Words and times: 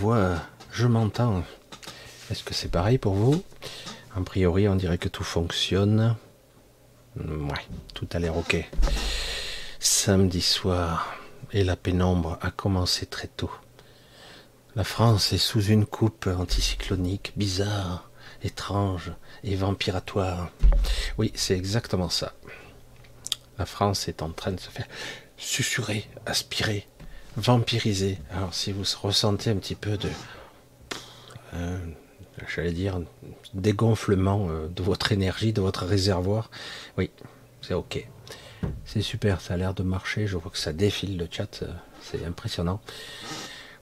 vois, 0.00 0.36
je 0.72 0.86
m'entends. 0.86 1.44
Est-ce 2.30 2.42
que 2.42 2.54
c'est 2.54 2.70
pareil 2.70 2.96
pour 2.96 3.12
vous? 3.12 3.44
A 4.16 4.20
priori, 4.22 4.66
on 4.66 4.74
dirait 4.74 4.96
que 4.96 5.10
tout 5.10 5.24
fonctionne. 5.24 6.16
Ouais, 7.16 7.66
tout 7.92 8.08
a 8.14 8.18
l'air 8.18 8.34
ok. 8.34 8.56
Samedi 9.78 10.40
soir, 10.40 11.14
et 11.52 11.64
la 11.64 11.76
pénombre 11.76 12.38
a 12.40 12.50
commencé 12.50 13.04
très 13.04 13.28
tôt. 13.28 13.50
La 14.74 14.84
France 14.84 15.34
est 15.34 15.38
sous 15.38 15.64
une 15.64 15.84
coupe 15.84 16.28
anticyclonique 16.28 17.34
bizarre, 17.36 18.08
étrange 18.42 19.12
et 19.44 19.54
vampiratoire. 19.54 20.48
Oui, 21.18 21.30
c'est 21.34 21.58
exactement 21.58 22.08
ça. 22.08 22.32
La 23.58 23.66
France 23.66 24.08
est 24.08 24.22
en 24.22 24.30
train 24.30 24.52
de 24.52 24.60
se 24.60 24.70
faire 24.70 24.88
susurrer, 25.36 26.08
aspirer, 26.24 26.88
vampiriser. 27.40 28.18
Alors 28.32 28.54
si 28.54 28.72
vous 28.72 28.84
ressentez 29.02 29.50
un 29.50 29.56
petit 29.56 29.74
peu 29.74 29.96
de, 29.96 30.08
euh, 31.54 31.78
j'allais 32.54 32.72
dire, 32.72 33.00
dégonflement 33.54 34.48
euh, 34.50 34.68
de 34.68 34.82
votre 34.82 35.12
énergie, 35.12 35.52
de 35.52 35.60
votre 35.60 35.84
réservoir, 35.86 36.50
oui, 36.98 37.10
c'est 37.62 37.74
ok. 37.74 38.06
C'est 38.84 39.02
super, 39.02 39.40
ça 39.40 39.54
a 39.54 39.56
l'air 39.56 39.74
de 39.74 39.82
marcher. 39.82 40.26
Je 40.26 40.36
vois 40.36 40.50
que 40.50 40.58
ça 40.58 40.72
défile 40.72 41.16
le 41.16 41.26
chat, 41.30 41.62
euh, 41.62 41.68
c'est 42.02 42.24
impressionnant. 42.24 42.80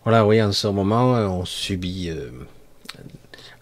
Voilà, 0.05 0.25
oui, 0.25 0.41
en 0.41 0.53
ce 0.53 0.69
moment, 0.69 1.13
on 1.13 1.45
subit 1.45 2.11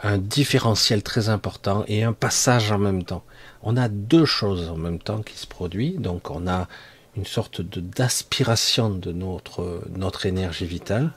un 0.02 0.18
différentiel 0.18 1.02
très 1.02 1.28
important 1.28 1.84
et 1.88 2.02
un 2.02 2.12
passage 2.12 2.70
en 2.70 2.78
même 2.78 3.04
temps. 3.04 3.24
On 3.62 3.76
a 3.76 3.88
deux 3.88 4.26
choses 4.26 4.68
en 4.68 4.76
même 4.76 4.98
temps 4.98 5.22
qui 5.22 5.36
se 5.36 5.46
produisent. 5.46 5.98
Donc 5.98 6.30
on 6.30 6.46
a 6.46 6.68
une 7.16 7.26
sorte 7.26 7.60
de 7.60 7.80
d'aspiration 7.80 8.90
de 8.90 9.12
notre 9.12 9.82
notre 9.94 10.26
énergie 10.26 10.66
vitale. 10.66 11.12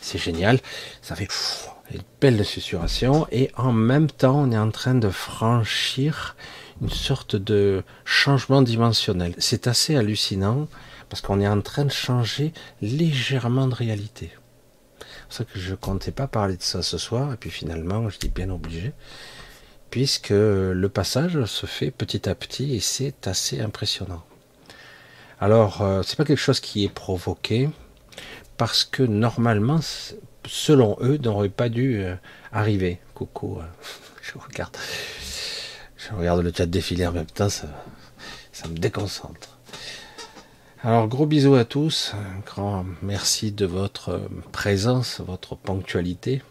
C'est 0.00 0.18
génial. 0.18 0.60
Ça 1.02 1.14
fait 1.14 1.28
une 1.92 2.02
belle 2.20 2.44
susurration 2.44 3.26
et 3.32 3.50
en 3.56 3.72
même 3.72 4.10
temps 4.10 4.40
on 4.40 4.52
est 4.52 4.58
en 4.58 4.70
train 4.70 4.94
de 4.94 5.08
franchir 5.08 6.36
une 6.80 6.90
sorte 6.90 7.36
de 7.36 7.82
changement 8.04 8.62
dimensionnel. 8.62 9.34
C'est 9.38 9.66
assez 9.66 9.96
hallucinant 9.96 10.68
parce 11.08 11.22
qu'on 11.22 11.40
est 11.40 11.48
en 11.48 11.60
train 11.60 11.84
de 11.84 11.92
changer 11.92 12.52
légèrement 12.82 13.66
de 13.66 13.74
réalité. 13.74 14.30
C'est 15.00 15.24
pour 15.24 15.32
ça 15.32 15.44
que 15.44 15.58
je 15.58 15.74
comptais 15.74 16.12
pas 16.12 16.26
parler 16.26 16.56
de 16.56 16.62
ça 16.62 16.82
ce 16.82 16.98
soir, 16.98 17.32
et 17.32 17.36
puis 17.36 17.50
finalement, 17.50 18.08
je 18.08 18.18
dis 18.18 18.28
bien 18.28 18.50
obligé, 18.50 18.92
puisque 19.90 20.30
le 20.30 20.88
passage 20.88 21.44
se 21.44 21.66
fait 21.66 21.90
petit 21.90 22.28
à 22.28 22.34
petit 22.34 22.74
et 22.74 22.80
c'est 22.80 23.26
assez 23.26 23.60
impressionnant. 23.60 24.22
Alors, 25.40 25.82
euh, 25.82 26.02
c'est 26.02 26.16
pas 26.16 26.24
quelque 26.24 26.36
chose 26.36 26.58
qui 26.58 26.84
est 26.84 26.88
provoqué, 26.92 27.70
parce 28.56 28.82
que 28.82 29.04
normalement, 29.04 29.78
selon 30.44 30.96
eux, 31.00 31.16
n'aurait 31.18 31.48
pas 31.48 31.68
dû 31.68 32.00
euh, 32.02 32.16
arriver. 32.50 32.98
Coucou, 33.14 33.58
euh, 33.60 33.62
je 34.22 34.32
regarde, 34.36 34.76
je 35.96 36.12
regarde 36.12 36.40
le 36.42 36.52
chat 36.52 36.66
défiler 36.66 37.06
en 37.06 37.12
même 37.12 37.26
temps, 37.26 37.48
ça, 37.48 37.68
me 38.68 38.76
déconcentre. 38.76 39.56
Alors 40.82 41.08
gros 41.08 41.26
bisous 41.26 41.54
à 41.54 41.64
tous, 41.64 42.12
un 42.14 42.40
grand 42.40 42.84
merci 43.02 43.52
de 43.52 43.66
votre 43.66 44.20
présence, 44.52 45.20
votre 45.20 45.56
ponctualité. 45.56 46.42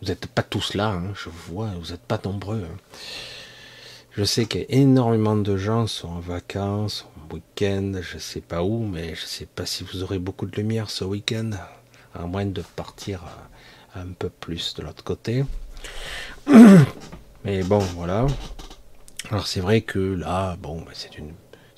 Vous 0.00 0.08
n'êtes 0.08 0.26
pas 0.26 0.42
tous 0.42 0.74
là, 0.74 0.90
hein, 0.90 1.12
je 1.14 1.28
vois, 1.28 1.70
vous 1.80 1.90
n'êtes 1.90 2.02
pas 2.02 2.20
nombreux. 2.24 2.64
Hein. 2.64 2.78
Je 4.12 4.24
sais 4.24 4.46
qu'énormément 4.46 5.36
de 5.36 5.56
gens 5.56 5.86
sont 5.86 6.08
en 6.08 6.20
vacances, 6.20 7.06
week-end, 7.32 7.92
je 8.00 8.18
sais 8.18 8.40
pas 8.40 8.62
où, 8.62 8.84
mais 8.84 9.14
je 9.14 9.24
sais 9.24 9.46
pas 9.46 9.66
si 9.66 9.84
vous 9.84 10.02
aurez 10.02 10.18
beaucoup 10.18 10.46
de 10.46 10.56
lumière 10.56 10.90
ce 10.90 11.04
week-end, 11.04 11.50
à 12.14 12.26
moins 12.26 12.46
de 12.46 12.62
partir 12.76 13.22
un 13.94 14.08
peu 14.18 14.28
plus 14.28 14.74
de 14.74 14.82
l'autre 14.82 15.04
côté. 15.04 15.44
Mais 17.44 17.62
bon, 17.62 17.78
voilà. 17.78 18.26
Alors 19.30 19.46
c'est 19.46 19.60
vrai 19.60 19.80
que 19.80 19.98
là, 19.98 20.56
bon, 20.60 20.84
c'est 20.92 21.18
une 21.18 21.32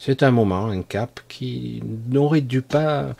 c'est 0.06 0.22
un 0.22 0.32
moment, 0.32 0.66
un 0.66 0.82
cap 0.82 1.20
qui 1.28 1.82
n'aurait 2.08 2.42
dû 2.42 2.60
pas, 2.60 3.14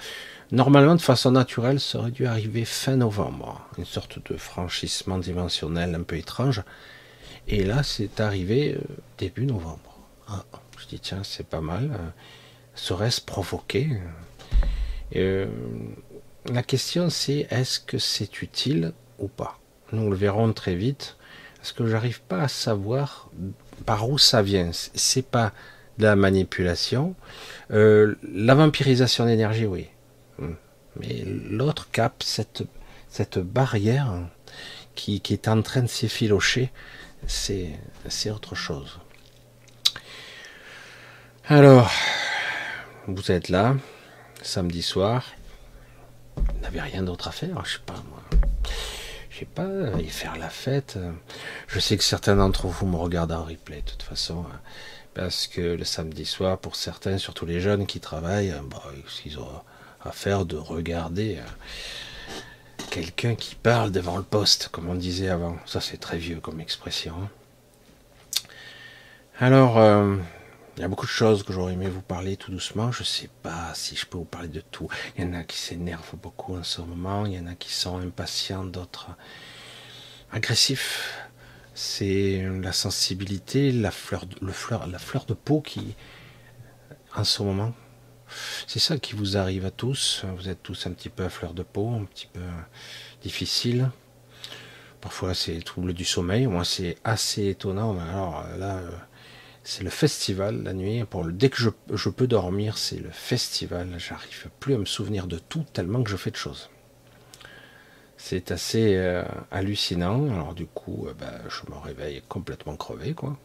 normalement 0.53 0.95
de 0.95 1.01
façon 1.01 1.31
naturelle, 1.31 1.81
ça 1.81 1.99
aurait 1.99 2.11
dû 2.11 2.27
arriver 2.27 2.67
fin 2.67 2.97
novembre. 2.97 3.67
Une 3.79 3.87
sorte 3.87 4.19
de 4.31 4.37
franchissement 4.37 5.17
dimensionnel 5.17 5.95
un 5.95 6.03
peu 6.03 6.19
étrange. 6.19 6.63
Et 7.49 7.65
là, 7.65 7.83
c'est 7.83 8.21
arrivé 8.21 8.75
euh, 8.75 8.81
début 9.17 9.47
novembre. 9.47 9.99
Ah, 10.29 10.45
je 10.85 10.89
dis, 10.97 11.01
tiens, 11.01 11.23
c'est 11.25 11.47
pas 11.47 11.61
mal. 11.61 11.91
Serait-ce 12.75 13.21
provoqué? 13.21 13.99
Euh, 15.17 15.47
La 16.51 16.63
question, 16.63 17.09
c'est 17.09 17.47
est-ce 17.51 17.81
que 17.81 17.99
c'est 17.99 18.43
utile 18.43 18.93
ou 19.19 19.29
pas? 19.29 19.59
Nous 19.93 20.11
le 20.11 20.17
verrons 20.17 20.53
très 20.53 20.75
vite. 20.75 21.17
Parce 21.57 21.73
que 21.73 21.87
j'arrive 21.87 22.21
pas 22.21 22.43
à 22.43 22.49
savoir 22.49 23.31
par 23.87 24.11
où 24.11 24.19
ça 24.19 24.43
vient. 24.43 24.71
C'est 24.73 25.25
pas 25.27 25.53
de 25.99 26.05
la 26.05 26.17
manipulation. 26.17 27.15
Euh, 27.71 28.17
la 28.31 28.55
vampirisation 28.55 29.25
d'énergie, 29.25 29.65
oui. 29.65 29.89
Hmm. 30.39 30.55
Mais 31.01 31.25
l'autre 31.25 31.91
cap, 31.91 32.23
cette, 32.23 32.65
cette 33.09 33.39
barrière 33.39 34.13
qui, 34.95 35.21
qui 35.23 35.33
est 35.33 35.49
en 35.49 35.63
train 35.63 35.83
de 35.83 35.87
s'effilocher, 35.87 36.71
c'est 37.27 37.71
autre 38.31 38.55
chose. 38.55 38.99
Alors, 41.47 41.91
vous 43.07 43.31
êtes 43.31 43.51
là, 43.51 43.77
samedi 44.41 44.81
soir, 44.81 45.27
vous 46.37 46.61
n'avez 46.63 46.81
rien 46.81 47.03
d'autre 47.03 47.29
à 47.29 47.33
faire, 47.33 47.63
je 47.67 47.75
sais 47.75 47.83
pas 47.85 48.03
moi. 48.09 48.23
Je 49.29 49.41
sais 49.41 49.45
pas, 49.45 49.69
y 50.01 50.09
faire 50.09 50.39
la 50.39 50.49
fête. 50.49 50.99
Je 51.67 51.81
sais 51.81 51.99
que 51.99 52.05
certains 52.05 52.37
d'entre 52.37 52.69
vous 52.69 52.87
me 52.87 52.97
regardent 52.97 53.33
en 53.33 53.45
replay, 53.45 53.83
de 53.83 53.91
toute 53.91 54.05
façon. 54.05 54.47
Parce 55.13 55.47
que 55.47 55.61
le 55.61 55.85
samedi 55.85 56.25
soir, 56.25 56.57
pour 56.57 56.77
certains, 56.77 57.19
surtout 57.19 57.45
les 57.45 57.61
jeunes 57.61 57.87
qui 57.87 58.01
travaillent, 58.01 58.51
euh, 58.51 58.61
bah, 58.71 58.83
ils 59.27 59.39
ont 59.39 59.47
à 60.03 60.13
faire 60.13 60.47
de 60.47 60.57
regarder 60.57 61.37
euh, 61.37 62.83
quelqu'un 62.91 63.35
qui 63.35 63.55
parle 63.55 63.93
devant 63.93 64.17
le 64.17 64.23
poste, 64.23 64.69
comme 64.73 64.89
on 64.89 64.95
disait 64.95 65.29
avant. 65.29 65.59
Ça, 65.67 65.83
c'est 65.83 65.99
très 65.99 66.17
vieux 66.17 66.41
comme 66.41 66.61
expression. 66.61 67.15
Hein. 67.23 67.29
Alors, 69.39 69.79
euh, 69.79 70.17
il 70.77 70.81
y 70.81 70.85
a 70.85 70.89
beaucoup 70.89 71.07
de 71.07 71.11
choses 71.11 71.43
que 71.43 71.53
j'aurais 71.53 71.75
aimé 71.75 71.89
vous 71.89 72.03
parler 72.03 72.37
tout 72.37 72.51
doucement. 72.51 72.91
Je 72.93 73.05
sais 73.05 73.31
pas 73.43 73.73
si 73.75 73.97
je 73.97 74.07
peux 74.07 74.19
vous 74.19 74.25
parler 74.25 74.49
de 74.49 74.61
tout. 74.61 74.89
Il 75.17 75.25
y 75.25 75.27
en 75.27 75.35
a 75.35 75.45
qui 75.45 75.57
s'énervent 75.57 76.17
beaucoup 76.23 76.57
en 76.57 76.63
ce 76.65 76.81
moment. 76.81 77.27
Il 77.27 77.35
y 77.35 77.39
en 77.39 77.47
a 77.47 77.55
qui 77.55 77.73
sont 77.73 77.99
impatients, 77.99 78.65
d'autres 78.65 79.11
agressifs 80.33 81.29
c'est 81.75 82.47
la 82.63 82.73
sensibilité, 82.73 83.73
la 83.73 83.91
fleur, 83.91 84.25
le 84.41 84.53
fleur, 84.53 84.87
la 84.87 84.99
fleur 84.99 85.25
de 85.25 85.35
peau 85.35 85.61
qui, 85.61 85.97
en 87.17 87.25
ce 87.25 87.43
moment, 87.43 87.75
c'est 88.67 88.79
ça 88.79 88.99
qui 88.99 89.15
vous 89.15 89.37
arrive 89.37 89.67
à 89.67 89.71
tous. 89.71 90.25
Vous 90.37 90.49
êtes 90.49 90.63
tous 90.63 90.87
un 90.87 90.93
petit 90.93 91.09
peu 91.09 91.25
à 91.25 91.29
fleur 91.29 91.53
de 91.53 91.63
peau, 91.63 91.91
un 91.91 92.05
petit 92.05 92.29
peu 92.33 92.41
difficile. 93.23 93.91
Parfois 95.01 95.35
c'est 95.35 95.61
trouble 95.63 95.93
du 95.93 96.05
sommeil. 96.05 96.47
Moi 96.47 96.65
c'est 96.65 96.97
assez 97.05 97.49
étonnant. 97.49 97.99
Alors 97.99 98.45
là, 98.57 98.81
c'est 99.65 99.83
le 99.83 99.91
festival 99.91 100.63
la 100.63 100.75
nuit. 100.75 101.05
Pour 101.05 101.25
le, 101.25 101.33
dès 101.33 101.49
que 101.49 101.57
je, 101.57 101.71
je 101.93 102.09
peux 102.11 102.27
dormir, 102.27 102.77
c'est 102.77 102.99
le 102.99 103.11
festival. 103.11 103.89
J'arrive 103.99 104.51
plus 104.61 104.75
à 104.75 104.79
me 104.79 104.85
souvenir 104.85 105.27
de 105.27 105.39
tout 105.39 105.65
tellement 105.73 106.03
que 106.03 106.11
je 106.11 106.17
fais 106.17 106.31
de 106.31 106.37
choses. 106.37 106.71
C'est 108.19 108.53
assez 108.53 108.95
euh, 108.97 109.25
hallucinant. 109.51 110.31
Alors 110.31 110.55
du 110.55 110.67
coup, 110.67 111.07
euh, 111.09 111.15
bah, 111.19 111.33
je 111.49 111.71
me 111.73 111.79
réveille 111.79 112.23
complètement 112.29 112.77
crevé, 112.77 113.15
quoi. 113.15 113.37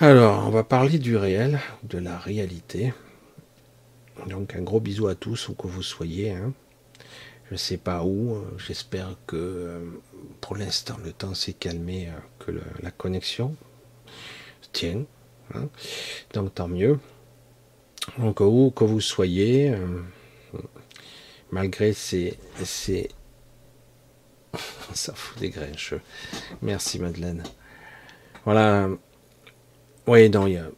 Alors, 0.00 0.46
on 0.46 0.50
va 0.50 0.62
parler 0.62 0.98
du 0.98 1.16
réel, 1.16 1.58
de 1.82 1.98
la 1.98 2.18
réalité. 2.18 2.94
Donc 4.28 4.54
un 4.54 4.62
gros 4.62 4.80
bisou 4.80 5.08
à 5.08 5.14
tous 5.14 5.48
où 5.48 5.54
que 5.54 5.66
vous 5.66 5.82
soyez. 5.82 6.32
Hein. 6.32 6.52
Je 7.48 7.54
ne 7.54 7.58
sais 7.58 7.78
pas 7.78 8.02
où. 8.02 8.34
Euh, 8.34 8.42
j'espère 8.58 9.16
que 9.26 9.82
pour 10.40 10.56
l'instant 10.56 10.96
le 11.04 11.12
temps 11.12 11.34
s'est 11.34 11.52
calmé, 11.52 12.08
que 12.38 12.52
la 12.82 12.90
connexion 12.90 13.54
tient. 14.72 15.04
Hein. 15.54 15.68
Donc 16.34 16.54
tant 16.54 16.68
mieux. 16.68 16.98
Donc 18.18 18.40
où 18.40 18.72
que 18.74 18.84
vous 18.84 19.00
soyez 19.00 19.74
malgré 21.50 21.92
ces, 21.92 22.38
ces... 22.64 23.10
ça 24.94 25.14
fout 25.14 25.38
des 25.38 25.50
grincheux. 25.50 26.00
Merci 26.62 26.98
Madeleine. 26.98 27.42
Voilà. 28.44 28.88
Oui, 30.06 30.30
non, 30.30 30.46
il 30.46 30.58
a... 30.58 30.70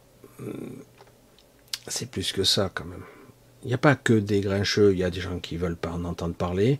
c'est 1.87 2.09
plus 2.09 2.31
que 2.31 2.43
ça 2.43 2.71
quand 2.73 2.85
même. 2.85 3.03
Il 3.63 3.67
n'y 3.67 3.73
a 3.73 3.77
pas 3.77 3.95
que 3.95 4.13
des 4.13 4.41
grincheux, 4.41 4.91
il 4.93 4.99
y 4.99 5.03
a 5.03 5.09
des 5.09 5.21
gens 5.21 5.39
qui 5.39 5.55
veulent 5.55 5.77
pas 5.77 5.91
en 5.91 6.03
entendre 6.03 6.33
parler, 6.33 6.79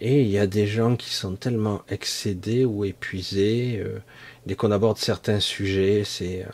et 0.00 0.22
il 0.22 0.28
y 0.28 0.38
a 0.38 0.46
des 0.46 0.66
gens 0.66 0.96
qui 0.96 1.10
sont 1.10 1.36
tellement 1.36 1.82
excédés 1.88 2.64
ou 2.64 2.84
épuisés, 2.84 3.80
euh, 3.82 4.00
dès 4.46 4.54
qu'on 4.54 4.70
aborde 4.70 4.98
certains 4.98 5.40
sujets, 5.40 6.02
c'est 6.04 6.44
euh, 6.44 6.48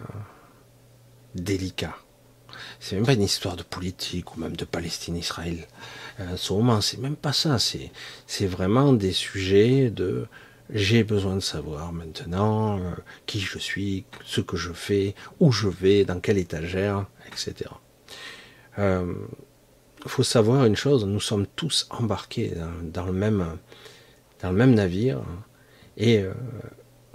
délicat. 1.35 1.97
c'est 2.81 2.97
même 2.97 3.06
pas 3.06 3.15
une 3.15 3.23
histoire 3.23 3.56
de 3.56 3.62
politique 3.62 4.37
ou 4.37 4.41
même 4.41 4.56
de 4.56 4.65
Palestine-Israël. 4.65 5.67
Euh, 6.21 6.35
en 6.35 6.37
ce 6.37 6.53
moment, 6.53 6.81
c'est 6.81 6.99
même 6.99 7.17
pas 7.17 7.33
ça. 7.33 7.59
C'est, 7.59 8.47
vraiment 8.47 8.93
des 8.93 9.12
sujets 9.12 9.91
de 9.91 10.27
j'ai 10.71 11.05
besoin 11.05 11.35
de 11.35 11.41
savoir 11.41 11.93
maintenant 11.93 12.79
euh, 12.79 12.93
qui 13.27 13.41
je 13.41 13.59
suis, 13.59 14.05
ce 14.25 14.41
que 14.41 14.56
je 14.56 14.73
fais, 14.73 15.15
où 15.38 15.53
je 15.53 15.69
vais, 15.69 16.05
dans 16.05 16.19
quelle 16.21 16.38
étagère, 16.38 17.06
etc. 17.27 17.71
Euh, 18.79 19.12
faut 20.08 20.22
savoir 20.22 20.64
une 20.64 20.76
chose, 20.76 21.04
nous 21.04 21.20
sommes 21.20 21.46
tous 21.46 21.87
embarqués 21.90 22.54
dans, 22.82 23.06
le 23.06 23.12
même 23.12 24.75
navire 24.75 25.20
et 25.96 26.19
euh, 26.19 26.32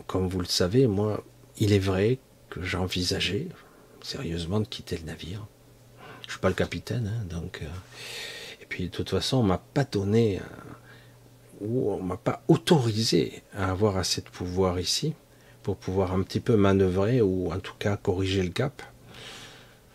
comme 0.05 0.27
vous 0.27 0.39
le 0.39 0.45
savez, 0.45 0.87
moi, 0.87 1.23
il 1.57 1.73
est 1.73 1.79
vrai 1.79 2.19
que 2.49 2.61
j'envisageais 2.61 3.47
sérieusement 4.01 4.59
de 4.59 4.67
quitter 4.67 4.97
le 4.97 5.03
navire. 5.03 5.45
Je 6.25 6.31
suis 6.31 6.39
pas 6.39 6.49
le 6.49 6.55
capitaine, 6.55 7.11
hein, 7.13 7.25
donc. 7.29 7.61
et 8.61 8.65
puis 8.65 8.85
de 8.85 8.89
toute 8.89 9.09
façon, 9.09 9.37
on 9.37 9.43
m'a 9.43 9.57
pas 9.57 9.83
donné 9.83 10.39
où 11.61 11.91
on 11.91 12.01
m'a 12.01 12.17
pas 12.17 12.43
autorisé 12.47 13.43
à 13.53 13.71
avoir 13.71 13.97
assez 13.97 14.21
de 14.21 14.29
pouvoir 14.29 14.79
ici 14.79 15.13
pour 15.63 15.75
pouvoir 15.75 16.13
un 16.13 16.21
petit 16.21 16.39
peu 16.39 16.55
manœuvrer 16.55 17.21
ou 17.21 17.51
en 17.51 17.59
tout 17.59 17.73
cas 17.77 17.97
corriger 17.97 18.43
le 18.43 18.49
cap. 18.49 18.81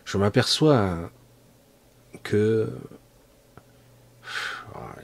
Je 0.05 0.17
m'aperçois 0.17 1.11
que 2.21 2.69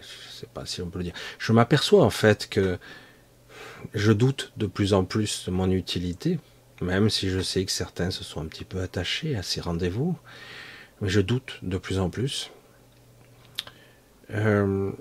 je 0.02 0.32
sais 0.32 0.48
pas 0.54 0.66
si 0.66 0.82
on 0.82 0.90
peut 0.90 1.00
le 1.00 1.06
dire. 1.06 1.14
Je 1.38 1.52
m'aperçois 1.52 2.04
en 2.04 2.10
fait 2.10 2.50
que 2.50 2.78
je 3.94 4.12
doute 4.12 4.52
de 4.58 4.68
plus 4.68 4.94
en 4.94 5.06
plus 5.06 5.46
de 5.46 5.52
mon 5.52 5.70
utilité, 5.72 6.40
même 6.82 7.10
si 7.10 7.30
je 7.30 7.40
sais 7.40 7.66
que 7.66 7.72
certains 7.72 8.12
se 8.12 8.24
sont 8.24 8.42
un 8.42 8.46
petit 8.46 8.66
peu 8.66 8.82
attachés 8.82 9.36
à 9.36 9.44
ces 9.44 9.62
rendez-vous, 9.62 10.18
mais 11.02 11.10
je 11.10 11.22
doute 11.22 11.60
de 11.62 11.78
plus 11.78 12.00
en 12.00 12.10
plus. 12.10 12.52
Euh, 14.32 14.92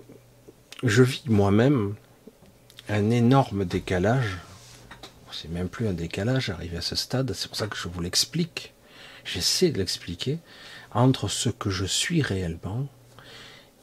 je 0.82 1.02
vis 1.02 1.24
moi-même 1.26 1.94
un 2.88 3.10
énorme 3.10 3.64
décalage. 3.64 4.38
C'est 5.30 5.50
même 5.50 5.68
plus 5.68 5.86
un 5.86 5.92
décalage 5.92 6.50
arrivé 6.50 6.78
à 6.78 6.80
ce 6.80 6.96
stade. 6.96 7.32
C'est 7.32 7.48
pour 7.48 7.56
ça 7.56 7.66
que 7.66 7.76
je 7.76 7.88
vous 7.88 8.00
l'explique. 8.00 8.72
J'essaie 9.24 9.70
de 9.70 9.78
l'expliquer 9.78 10.38
entre 10.92 11.28
ce 11.28 11.48
que 11.48 11.70
je 11.70 11.84
suis 11.84 12.22
réellement 12.22 12.86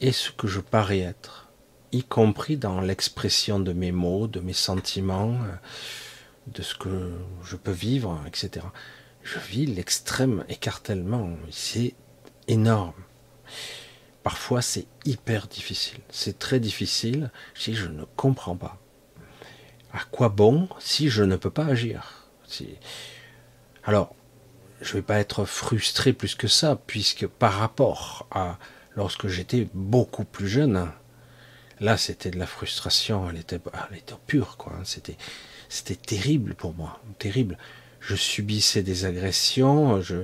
et 0.00 0.12
ce 0.12 0.30
que 0.30 0.46
je 0.46 0.60
parais 0.60 1.00
être, 1.00 1.48
y 1.92 2.02
compris 2.02 2.56
dans 2.56 2.80
l'expression 2.80 3.60
de 3.60 3.72
mes 3.72 3.92
mots, 3.92 4.26
de 4.26 4.40
mes 4.40 4.52
sentiments, 4.52 5.38
de 6.46 6.62
ce 6.62 6.74
que 6.74 7.12
je 7.42 7.56
peux 7.56 7.72
vivre, 7.72 8.20
etc. 8.26 8.66
Je 9.22 9.38
vis 9.38 9.66
l'extrême 9.66 10.44
écartèlement. 10.48 11.30
C'est 11.50 11.94
énorme. 12.48 12.92
Parfois, 14.22 14.62
c'est 14.62 14.86
hyper 15.04 15.46
difficile. 15.46 16.00
C'est 16.10 16.38
très 16.38 16.60
difficile 16.60 17.30
si 17.54 17.74
je 17.74 17.86
ne 17.86 18.04
comprends 18.16 18.56
pas. 18.56 18.78
À 19.92 20.00
quoi 20.10 20.28
bon 20.28 20.68
si 20.78 21.08
je 21.08 21.22
ne 21.22 21.36
peux 21.36 21.50
pas 21.50 21.66
agir? 21.66 22.28
Alors, 23.84 24.14
je 24.80 24.90
ne 24.90 24.94
vais 24.94 25.02
pas 25.02 25.18
être 25.18 25.44
frustré 25.44 26.12
plus 26.12 26.34
que 26.34 26.48
ça, 26.48 26.78
puisque 26.86 27.26
par 27.26 27.54
rapport 27.54 28.26
à 28.30 28.58
lorsque 28.94 29.28
j'étais 29.28 29.68
beaucoup 29.74 30.24
plus 30.24 30.48
jeune, 30.48 30.90
là, 31.80 31.96
c'était 31.96 32.30
de 32.30 32.38
la 32.38 32.46
frustration, 32.46 33.28
elle 33.28 33.38
était, 33.38 33.60
elle 33.90 33.98
était 33.98 34.14
pure, 34.26 34.56
quoi. 34.56 34.78
C'était, 34.84 35.16
c'était 35.68 35.96
terrible 35.96 36.54
pour 36.54 36.74
moi, 36.74 37.00
terrible. 37.18 37.58
Je 38.00 38.14
subissais 38.14 38.82
des 38.82 39.04
agressions, 39.04 40.00
je, 40.00 40.16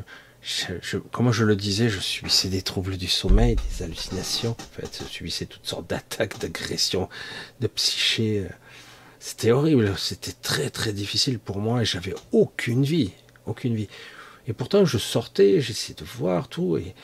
je, 0.43 0.97
comme 0.99 1.33
je 1.33 1.45
le 1.45 1.57
disais, 1.57 1.89
je 1.89 2.01
subissais 2.01 2.49
des 2.49 2.63
troubles 2.63 2.97
du 2.97 3.09
sommeil, 3.09 3.57
des 3.57 3.85
hallucinations. 3.85 4.53
En 4.59 4.81
fait, 4.81 5.03
je 5.03 5.09
subissais 5.09 5.47
toutes 5.47 5.67
sortes 5.67 5.89
d'attaques, 5.89 6.39
d'agressions, 6.39 7.09
de 7.61 7.67
psyché. 7.69 8.47
C'était 9.21 9.53
horrible, 9.53 9.97
c'était 9.99 10.33
très 10.33 10.71
très 10.71 10.93
difficile 10.93 11.39
pour 11.39 11.59
moi 11.59 11.83
et 11.83 11.85
j'avais 11.85 12.15
aucune 12.33 12.83
vie, 12.83 13.13
aucune 13.47 13.75
vie. 13.75 13.89
Et 14.49 14.53
pourtant, 14.53 14.85
je 14.85 14.99
sortais, 14.99 15.61
j'essayais 15.61 15.95
de 15.95 16.05
voir 16.05 16.49
tout 16.49 16.77
et 16.77 16.95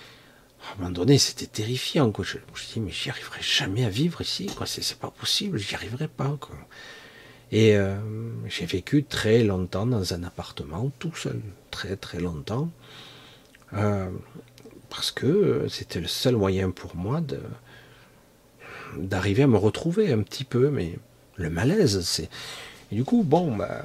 à 0.60 0.74
un 0.74 0.76
moment 0.78 0.90
donné, 0.90 1.18
c'était 1.18 1.46
terrifiant. 1.46 2.10
Quoi. 2.10 2.24
Je, 2.24 2.38
me 2.38 2.72
dis, 2.74 2.80
mais 2.80 2.90
j'y 2.90 3.10
arriverai 3.10 3.40
jamais 3.40 3.84
à 3.84 3.88
vivre 3.88 4.20
ici. 4.20 4.50
C'est, 4.66 4.98
pas 4.98 5.10
possible, 5.10 5.58
j'y 5.58 5.74
arriverai 5.74 6.08
pas. 6.08 6.36
Et 7.52 7.76
euh, 7.76 7.96
j'ai 8.48 8.66
vécu 8.66 9.04
très 9.04 9.42
longtemps 9.42 9.86
dans 9.86 10.14
un 10.14 10.22
appartement, 10.24 10.90
tout 10.98 11.14
seul, 11.14 11.40
très 11.70 11.96
très 11.96 12.20
longtemps. 12.20 12.70
Euh, 13.74 14.10
parce 14.90 15.10
que 15.10 15.66
c'était 15.68 16.00
le 16.00 16.06
seul 16.06 16.36
moyen 16.36 16.70
pour 16.70 16.96
moi 16.96 17.20
de 17.20 17.40
d'arriver 18.96 19.42
à 19.42 19.46
me 19.46 19.58
retrouver 19.58 20.10
un 20.12 20.22
petit 20.22 20.44
peu, 20.44 20.70
mais 20.70 20.98
le 21.36 21.50
malaise, 21.50 22.00
c'est. 22.04 22.30
du 22.90 23.04
coup, 23.04 23.22
bon, 23.22 23.54
bah, 23.54 23.84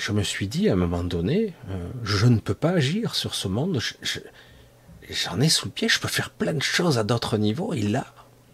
je 0.00 0.12
me 0.12 0.22
suis 0.22 0.48
dit 0.48 0.70
à 0.70 0.72
un 0.72 0.76
moment 0.76 1.04
donné, 1.04 1.52
euh, 1.68 1.90
je 2.02 2.26
ne 2.26 2.38
peux 2.38 2.54
pas 2.54 2.70
agir 2.70 3.14
sur 3.14 3.34
ce 3.34 3.48
monde. 3.48 3.80
J'en 5.10 5.40
ai 5.40 5.50
sous 5.50 5.66
le 5.66 5.72
pied, 5.72 5.88
je 5.90 6.00
peux 6.00 6.08
faire 6.08 6.30
plein 6.30 6.54
de 6.54 6.62
choses 6.62 6.96
à 6.96 7.04
d'autres 7.04 7.36
niveaux, 7.36 7.74
et 7.74 7.82
là, 7.82 8.06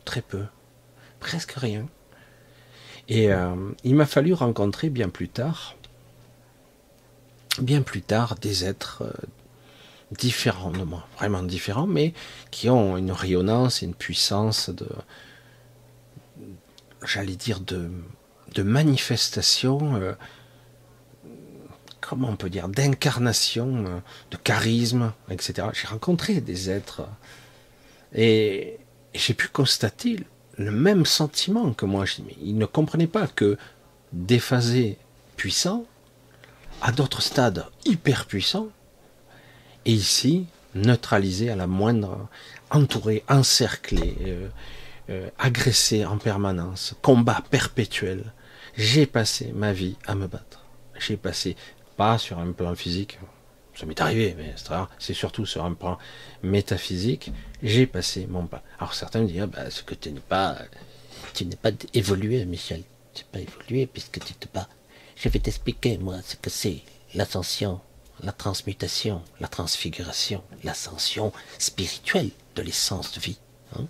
très 0.05 0.23
peu, 0.23 0.45
presque 1.21 1.53
rien. 1.53 1.87
Et 3.09 3.33
euh, 3.33 3.55
il 3.85 3.95
m'a 3.95 4.07
fallu 4.07 4.33
rencontrer 4.33 4.91
bien 4.91 5.09
plus 5.09 5.29
tard, 5.29 5.77
bien 7.61 7.83
plus 7.83 8.03
tard, 8.03 8.35
des 8.35 8.65
êtres 8.65 9.05
différents 10.11 10.73
de 10.73 10.83
moi, 10.83 11.07
vraiment 11.17 11.45
différents, 11.45 11.87
mais 11.87 12.13
qui 12.51 12.69
ont 12.69 12.97
une 12.97 13.13
rayonnance 13.13 13.83
une 13.83 13.95
puissance 13.95 14.71
de, 14.71 14.89
j'allais 17.05 17.37
dire, 17.37 17.61
de, 17.61 17.89
manifestation, 18.59 19.97
euh, 19.97 20.15
comment 22.09 22.29
on 22.29 22.37
peut 22.37 22.51
dire, 22.51 22.69
d'incarnation, 22.69 23.85
euh, 23.87 23.99
de 24.31 24.37
charisme, 24.37 25.13
etc. 25.31 25.69
J'ai 25.73 25.89
rencontré 25.89 26.41
des 26.41 26.71
êtres 26.71 27.03
et, 28.15 28.79
j'ai 29.15 29.33
pu 29.33 29.49
constater 29.49 30.21
le 30.59 30.71
même 30.71 31.07
sentiment 31.07 31.73
que 31.73 31.87
moi. 31.87 32.05
Ils 32.43 32.59
ne 32.59 32.67
comprenaient 32.67 33.07
pas 33.07 33.27
que 33.27 33.57
déphasé 34.13 34.99
puissant, 35.37 35.87
à 36.83 36.93
d'autres 36.93 37.23
stades 37.23 37.65
hyper 37.87 38.27
puissants, 38.27 38.69
et 39.87 39.93
ici, 39.93 40.47
neutralisé 40.75 41.49
à 41.49 41.57
la 41.57 41.67
moindre, 41.67 42.29
entouré, 42.71 43.25
encerclé, 43.29 44.17
euh, 44.27 44.49
euh, 45.09 45.31
agressé 45.39 46.05
en 46.05 46.19
permanence, 46.19 46.95
combat 47.01 47.43
perpétuel. 47.51 48.33
J'ai 48.77 49.07
passé 49.07 49.53
ma 49.55 49.73
vie 49.73 49.97
à 50.07 50.15
me 50.15 50.27
battre. 50.27 50.67
J'ai 50.99 51.17
passé, 51.17 51.57
pas 51.97 52.19
sur 52.19 52.39
un 52.39 52.53
plan 52.53 52.75
physique, 52.75 53.19
ça 53.75 53.87
m'est 53.87 54.01
arrivé, 54.01 54.35
mais 54.39 54.55
c'est 54.99 55.15
surtout 55.15 55.45
sur 55.45 55.65
un 55.65 55.75
plan 55.75 55.99
métaphysique, 56.43 57.31
j'ai 57.63 57.87
passé 57.87 58.27
mon 58.29 58.47
pas. 58.47 58.63
Alors 58.79 58.95
certains 58.95 59.21
me 59.21 59.27
disent, 59.27 59.43
ah, 59.43 59.47
bah, 59.47 59.71
ce 59.71 59.83
que 59.83 59.95
tu 59.95 60.11
n'es 60.13 60.21
pas, 60.21 60.59
tu 61.35 61.45
n'es 61.45 61.57
pas 61.57 61.71
évolué, 61.93 62.45
Michel. 62.45 62.83
Tu 63.13 63.23
n'es 63.23 63.29
pas 63.33 63.53
évolué 63.53 63.87
puisque 63.87 64.25
tu 64.25 64.35
te 64.35 64.47
bats. 64.53 64.69
Je 65.17 65.29
vais 65.29 65.39
t'expliquer, 65.39 65.99
moi, 65.99 66.17
ce 66.23 66.37
que 66.37 66.51
c'est 66.51 66.83
l'ascension 67.15 67.81
la 68.23 68.33
transmutation, 68.33 69.23
la 69.41 69.49
transfiguration, 69.49 70.43
l'ascension 70.65 71.33
spirituelle 71.59 72.31
de 72.55 72.63
l'essence 72.63 73.13
de 73.13 73.21
vie. 73.21 73.39
Hein. 73.77 73.85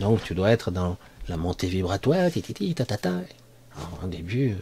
Donc 0.00 0.22
tu 0.22 0.34
dois 0.34 0.50
être 0.50 0.70
dans 0.70 0.96
la 1.28 1.36
montée 1.36 1.66
vibratoire, 1.66 2.30
titi, 2.30 2.74
tatata. 2.74 3.22
Au 4.02 4.06
début, 4.06 4.52
euh, 4.52 4.56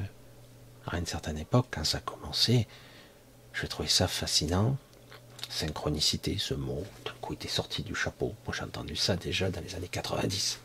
à 0.87 0.99
une 0.99 1.07
certaine 1.07 1.39
époque, 1.39 1.67
quand 1.71 1.85
ça 1.85 1.99
a 1.99 2.01
commencé, 2.01 2.67
je 3.53 3.67
trouvais 3.67 3.89
ça 3.89 4.09
fascinant. 4.09 4.77
Synchronicité, 5.49 6.37
ce 6.39 6.55
mot, 6.55 6.83
d'un 7.05 7.13
coup, 7.21 7.35
était 7.35 7.49
sorti 7.49 7.83
du 7.83 7.95
chapeau. 7.95 8.35
Moi, 8.47 8.55
j'ai 8.57 8.65
entendu 8.65 8.97
ça 8.97 9.17
déjà 9.17 9.51
dans 9.51 9.61
les 9.61 9.75
années 9.75 9.89
90. 9.89 10.59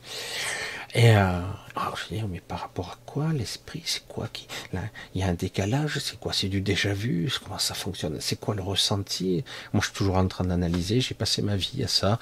Et 0.96 1.16
euh, 1.16 1.42
alors 1.76 1.98
je 1.98 2.16
dis, 2.16 2.24
mais 2.30 2.40
par 2.40 2.60
rapport 2.60 2.90
à 2.90 2.98
quoi 3.06 3.34
l'esprit 3.34 3.84
C'est 3.86 4.08
quoi 4.08 4.30
qui 4.32 4.48
là 4.72 4.82
Il 5.14 5.22
y 5.22 5.24
a 5.24 5.28
un 5.28 5.34
décalage. 5.34 6.00
C'est 6.00 6.18
quoi 6.18 6.32
C'est 6.32 6.48
du 6.48 6.62
déjà 6.62 6.94
vu 6.94 7.30
Comment 7.44 7.60
ça 7.60 7.74
fonctionne 7.74 8.18
C'est 8.22 8.40
quoi 8.40 8.56
le 8.56 8.62
ressenti? 8.62 9.44
Moi, 9.74 9.82
je 9.82 9.88
suis 9.88 9.96
toujours 9.96 10.16
en 10.18 10.28
train 10.28 10.46
d'analyser. 10.46 11.02
J'ai 11.02 11.16
passé 11.16 11.42
ma 11.42 11.58
vie 11.58 11.84
à 11.84 11.88
ça, 11.88 12.20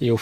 et 0.00 0.10
au, 0.10 0.20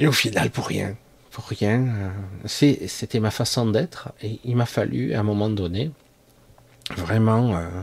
et 0.00 0.08
au 0.08 0.12
final, 0.12 0.50
pour 0.50 0.66
rien, 0.66 0.96
pour 1.30 1.44
rien. 1.44 2.12
Euh, 2.46 2.76
c'était 2.88 3.20
ma 3.20 3.30
façon 3.30 3.66
d'être, 3.66 4.12
et 4.20 4.40
il 4.44 4.56
m'a 4.56 4.66
fallu 4.66 5.14
à 5.14 5.20
un 5.20 5.24
moment 5.24 5.48
donné 5.48 5.92
vraiment, 6.90 7.56
euh, 7.56 7.82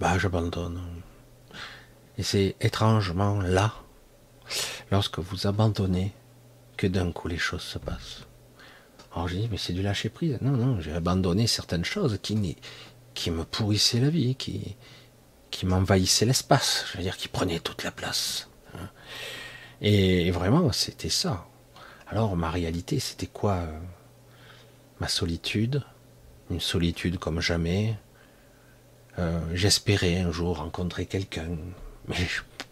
bah, 0.00 0.18
j'abandonne. 0.18 0.80
Et 2.16 2.22
c'est 2.22 2.56
étrangement 2.60 3.40
là, 3.40 3.74
lorsque 4.90 5.18
vous 5.18 5.46
abandonnez, 5.46 6.12
que 6.76 6.86
d'un 6.86 7.12
coup 7.12 7.28
les 7.28 7.38
choses 7.38 7.62
se 7.62 7.78
passent. 7.78 8.24
Alors 9.12 9.28
j'ai 9.28 9.38
dit, 9.38 9.48
mais 9.50 9.58
c'est 9.58 9.72
du 9.72 9.82
lâcher 9.82 10.08
prise. 10.08 10.38
Non, 10.40 10.52
non, 10.52 10.80
j'ai 10.80 10.92
abandonné 10.92 11.46
certaines 11.46 11.84
choses 11.84 12.18
qui, 12.22 12.56
qui 13.14 13.30
me 13.30 13.44
pourrissaient 13.44 14.00
la 14.00 14.10
vie, 14.10 14.36
qui, 14.36 14.76
qui 15.50 15.66
m'envahissait 15.66 16.24
l'espace, 16.24 16.84
je 16.90 16.98
veux 16.98 17.02
dire 17.02 17.16
qui 17.16 17.28
prenait 17.28 17.58
toute 17.58 17.82
la 17.82 17.90
place. 17.90 18.48
Hein. 18.74 18.88
Et 19.80 20.30
vraiment, 20.30 20.70
c'était 20.72 21.08
ça. 21.08 21.46
Alors 22.06 22.36
ma 22.36 22.50
réalité, 22.50 23.00
c'était 23.00 23.26
quoi 23.26 23.54
euh, 23.54 23.78
Ma 25.00 25.08
solitude, 25.08 25.82
une 26.50 26.60
solitude 26.60 27.18
comme 27.18 27.40
jamais. 27.40 27.96
Euh, 29.18 29.40
j'espérais 29.52 30.20
un 30.20 30.30
jour 30.30 30.58
rencontrer 30.58 31.06
quelqu'un, 31.06 31.48
mais 32.06 32.16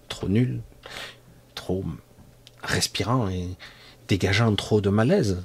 trop 0.08 0.28
nul, 0.28 0.60
trop 1.54 1.84
respirant 2.62 3.28
et 3.28 3.48
dégageant 4.06 4.54
trop 4.54 4.80
de 4.80 4.90
malaise. 4.90 5.42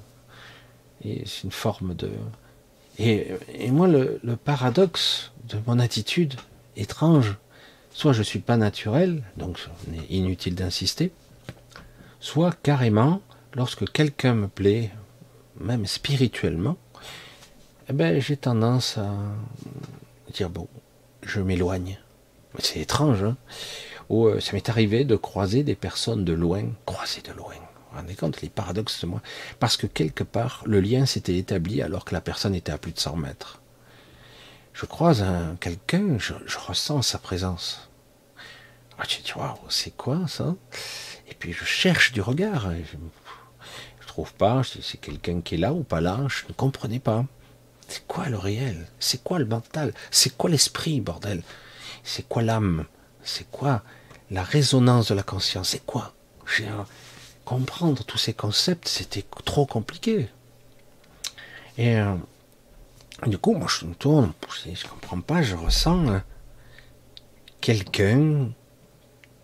Et 1.03 1.23
c'est 1.25 1.43
une 1.43 1.51
forme 1.51 1.95
de. 1.95 2.11
Et, 2.99 3.31
moi, 3.71 3.87
le, 3.87 4.19
paradoxe 4.35 5.31
de 5.49 5.57
mon 5.65 5.79
attitude 5.79 6.35
étrange, 6.75 7.35
soit 7.91 8.13
je 8.13 8.19
ne 8.19 8.23
suis 8.23 8.39
pas 8.39 8.57
naturel, 8.57 9.23
donc 9.37 9.57
inutile 10.09 10.53
d'insister, 10.53 11.11
soit 12.19 12.55
carrément, 12.61 13.21
lorsque 13.55 13.91
quelqu'un 13.91 14.35
me 14.35 14.47
plaît, 14.47 14.91
même 15.59 15.87
spirituellement, 15.87 16.77
eh 17.89 17.93
ben, 17.93 18.21
j'ai 18.21 18.37
tendance 18.37 18.99
à 18.99 19.09
dire 20.31 20.49
bon, 20.49 20.67
je 21.23 21.39
m'éloigne. 21.39 21.99
C'est 22.59 22.79
étrange, 22.79 23.23
hein 23.23 23.37
euh, 24.11 24.39
ça 24.39 24.53
m'est 24.53 24.69
arrivé 24.69 25.05
de 25.05 25.15
croiser 25.15 25.63
des 25.63 25.75
personnes 25.75 26.25
de 26.25 26.33
loin, 26.33 26.63
croiser 26.85 27.21
de 27.21 27.31
loin. 27.31 27.53
Vous 27.55 27.91
vous 27.91 27.97
rendez 27.97 28.15
compte 28.15 28.41
les 28.41 28.49
paradoxes 28.49 29.01
de 29.01 29.07
moi 29.07 29.21
Parce 29.59 29.77
que 29.77 29.87
quelque 29.87 30.23
part, 30.23 30.63
le 30.65 30.81
lien 30.81 31.05
s'était 31.05 31.37
établi 31.37 31.81
alors 31.81 32.05
que 32.05 32.13
la 32.13 32.21
personne 32.21 32.55
était 32.55 32.71
à 32.71 32.77
plus 32.77 32.91
de 32.91 32.99
100 32.99 33.15
mètres. 33.17 33.61
Je 34.73 34.85
croise 34.85 35.21
un, 35.21 35.55
quelqu'un, 35.59 36.17
je, 36.17 36.33
ressens 36.57 37.01
sa 37.03 37.19
présence. 37.19 37.89
Ah, 38.97 39.05
tu 39.05 39.21
dis, 39.21 39.33
waouh, 39.35 39.57
c'est 39.69 39.95
quoi 39.95 40.27
ça? 40.27 40.55
Et 41.29 41.33
puis 41.33 41.53
je 41.53 41.65
cherche 41.65 42.11
du 42.11 42.21
regard. 42.21 42.71
je, 42.71 42.97
ne 42.97 44.07
trouve 44.07 44.33
pas, 44.33 44.61
c'est 44.63 44.99
quelqu'un 44.99 45.41
qui 45.41 45.55
est 45.55 45.57
là 45.57 45.73
ou 45.73 45.83
pas 45.83 46.01
là, 46.01 46.25
je 46.27 46.43
ne 46.47 46.53
comprenais 46.53 46.99
pas. 46.99 47.25
C'est 47.91 48.07
quoi 48.07 48.29
le 48.29 48.37
réel? 48.37 48.87
C'est 49.01 49.21
quoi 49.21 49.37
le 49.37 49.43
mental? 49.43 49.93
C'est 50.11 50.37
quoi 50.37 50.49
l'esprit, 50.49 51.01
bordel? 51.01 51.43
C'est 52.05 52.25
quoi 52.25 52.41
l'âme? 52.41 52.85
C'est 53.21 53.51
quoi 53.51 53.83
la 54.29 54.43
résonance 54.43 55.09
de 55.09 55.13
la 55.13 55.23
conscience? 55.23 55.71
C'est 55.71 55.85
quoi? 55.85 56.13
Comprendre 57.43 58.05
tous 58.05 58.17
ces 58.17 58.33
concepts, 58.33 58.87
c'était 58.87 59.25
trop 59.43 59.65
compliqué. 59.65 60.29
Et 61.77 61.97
euh, 61.97 62.15
du 63.27 63.37
coup, 63.37 63.55
moi, 63.55 63.67
je 63.67 63.85
me 63.85 63.93
tourne, 63.93 64.31
je 64.65 64.87
comprends 64.87 65.19
pas, 65.19 65.41
je 65.41 65.57
ressens 65.57 66.07
euh, 66.07 66.19
quelqu'un, 67.59 68.51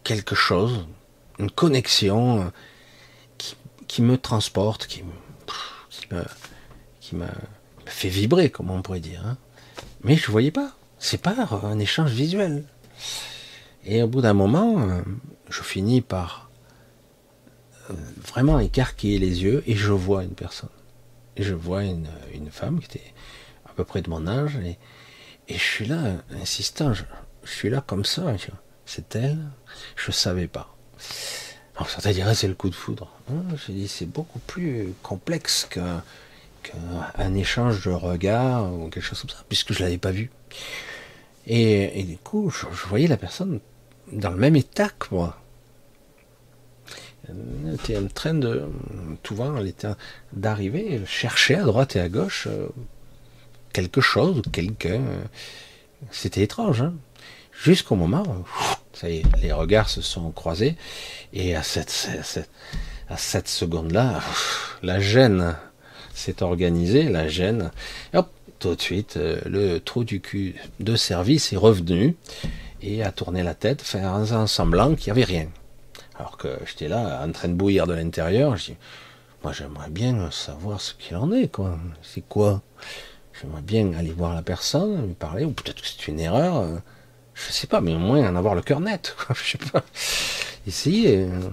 quelque 0.05 0.35
chose, 0.35 0.87
une 1.37 1.51
connexion 1.51 2.43
euh, 2.43 2.49
qui, 3.89 4.01
me 4.01 4.17
transporte, 4.17 4.87
qui, 4.87 5.03
qui 5.89 6.07
me, 6.13 6.23
qui 7.01 7.15
me 7.17 7.27
fait 7.89 8.09
vibrer, 8.09 8.49
comme 8.49 8.69
on 8.69 8.81
pourrait 8.81 8.99
dire. 8.99 9.23
Hein. 9.25 9.37
Mais 10.03 10.15
je 10.15 10.27
ne 10.27 10.31
voyais 10.31 10.51
pas. 10.51 10.71
C'est 10.99 11.21
pas 11.21 11.35
un 11.63 11.79
échange 11.79 12.11
visuel. 12.11 12.63
Et 13.85 14.01
au 14.03 14.07
bout 14.07 14.21
d'un 14.21 14.33
moment, 14.33 14.81
euh, 14.81 15.01
je 15.49 15.61
finis 15.61 16.01
par 16.01 16.49
euh, 17.89 17.93
vraiment 18.25 18.59
écarquiller 18.59 19.19
les 19.19 19.43
yeux 19.43 19.63
et 19.65 19.75
je 19.75 19.91
vois 19.91 20.23
une 20.23 20.35
personne. 20.35 20.69
Et 21.35 21.43
je 21.43 21.53
vois 21.53 21.83
une, 21.83 22.07
femme 22.51 22.79
qui 22.79 22.85
était 22.85 23.13
à 23.65 23.73
peu 23.73 23.83
près 23.83 24.01
de 24.01 24.09
mon 24.09 24.27
âge 24.27 24.57
et, 24.57 24.77
je 25.49 25.63
suis 25.63 25.85
là, 25.85 26.17
insistant, 26.41 26.93
je, 26.93 27.03
suis 27.45 27.69
là 27.69 27.81
comme 27.85 28.03
ça. 28.03 28.35
C'est 28.85 29.15
elle, 29.15 29.39
je 29.95 30.11
savais 30.11 30.47
pas. 30.47 30.75
Alors 31.75 31.89
certains 31.89 32.11
diraient 32.11 32.35
c'est 32.35 32.47
le 32.47 32.55
coup 32.55 32.69
de 32.69 32.75
foudre. 32.75 33.09
J'ai 33.65 33.73
dit 33.73 33.87
c'est 33.87 34.07
beaucoup 34.07 34.39
plus 34.39 34.93
complexe 35.03 35.67
que 35.69 35.79
un 37.17 37.33
échange 37.35 37.83
de 37.85 37.91
regards 37.91 38.73
ou 38.73 38.89
quelque 38.89 39.03
chose 39.03 39.21
comme 39.21 39.29
ça, 39.29 39.43
puisque 39.47 39.73
je 39.73 39.83
l'avais 39.83 39.97
pas 39.97 40.11
vu. 40.11 40.31
Et, 41.45 42.03
du 42.03 42.17
coup, 42.17 42.49
je, 42.49 42.65
voyais 42.87 43.07
la 43.07 43.17
personne 43.17 43.59
dans 44.11 44.31
le 44.31 44.37
même 44.37 44.55
état 44.55 44.89
que 44.89 45.07
moi. 45.11 45.39
Elle 47.29 47.75
était 47.75 47.97
en 47.97 48.07
train 48.07 48.33
de, 48.33 48.63
tout 49.23 49.35
voir, 49.35 49.57
elle 49.57 49.67
était 49.67 49.87
d'arriver, 50.33 51.01
chercher 51.05 51.55
à 51.55 51.63
droite 51.63 51.95
et 51.95 51.99
à 51.99 52.09
gauche 52.09 52.47
euh, 52.47 52.67
quelque 53.73 54.01
chose, 54.01 54.41
quelqu'un. 54.51 55.01
C'était 56.11 56.43
étrange, 56.43 56.81
hein 56.81 56.93
jusqu'au 57.63 57.95
moment 57.95 58.23
où, 58.23 58.45
ça 58.93 59.09
y 59.09 59.17
est, 59.17 59.23
les 59.41 59.51
regards 59.51 59.89
se 59.89 60.01
sont 60.01 60.31
croisés, 60.31 60.75
et 61.33 61.55
à 61.55 61.63
cette, 61.63 61.89
cette, 61.89 62.49
à 63.09 63.17
cette 63.17 63.47
seconde-là, 63.47 64.21
la 64.83 64.99
gêne 64.99 65.55
s'est 66.17 66.43
organisé, 66.43 67.03
la 67.03 67.27
gêne. 67.27 67.71
hop, 68.13 68.29
tout 68.59 68.75
de 68.75 68.81
suite, 68.81 69.17
euh, 69.17 69.39
le 69.45 69.79
trou 69.79 70.03
du 70.03 70.19
cul 70.19 70.55
de 70.79 70.95
service 70.95 71.53
est 71.53 71.57
revenu 71.57 72.15
et 72.81 73.03
a 73.03 73.11
tourné 73.11 73.43
la 73.43 73.53
tête, 73.53 73.81
faire 73.81 74.23
semblant 74.47 74.95
qu'il 74.95 75.13
n'y 75.13 75.19
avait 75.19 75.31
rien. 75.31 75.47
Alors 76.15 76.37
que 76.37 76.57
j'étais 76.65 76.87
là 76.87 77.23
en 77.23 77.31
train 77.31 77.49
de 77.49 77.53
bouillir 77.53 77.85
de 77.85 77.93
l'intérieur, 77.93 78.57
je 78.57 78.65
dis, 78.65 78.75
moi 79.43 79.51
j'aimerais 79.51 79.89
bien 79.89 80.31
savoir 80.31 80.81
ce 80.81 80.93
qu'il 80.95 81.15
en 81.15 81.31
est, 81.31 81.51
quoi. 81.51 81.77
C'est 82.01 82.27
quoi? 82.27 82.61
J'aimerais 83.39 83.61
bien 83.61 83.93
aller 83.93 84.11
voir 84.11 84.33
la 84.33 84.41
personne, 84.41 85.05
lui 85.05 85.13
parler, 85.13 85.45
ou 85.45 85.51
peut-être 85.51 85.81
que 85.81 85.87
c'est 85.87 86.07
une 86.07 86.19
erreur, 86.19 86.57
euh, 86.57 86.77
je 87.35 87.51
sais 87.51 87.67
pas, 87.67 87.81
mais 87.81 87.93
au 87.93 87.99
moins 87.99 88.27
en 88.27 88.35
avoir 88.35 88.55
le 88.55 88.63
cœur 88.63 88.79
net, 88.79 89.15
quoi. 89.17 89.35
Je 89.43 89.51
sais 89.51 89.71
pas. 89.71 89.83
Essayer. 90.65 91.25
Euh. 91.25 91.49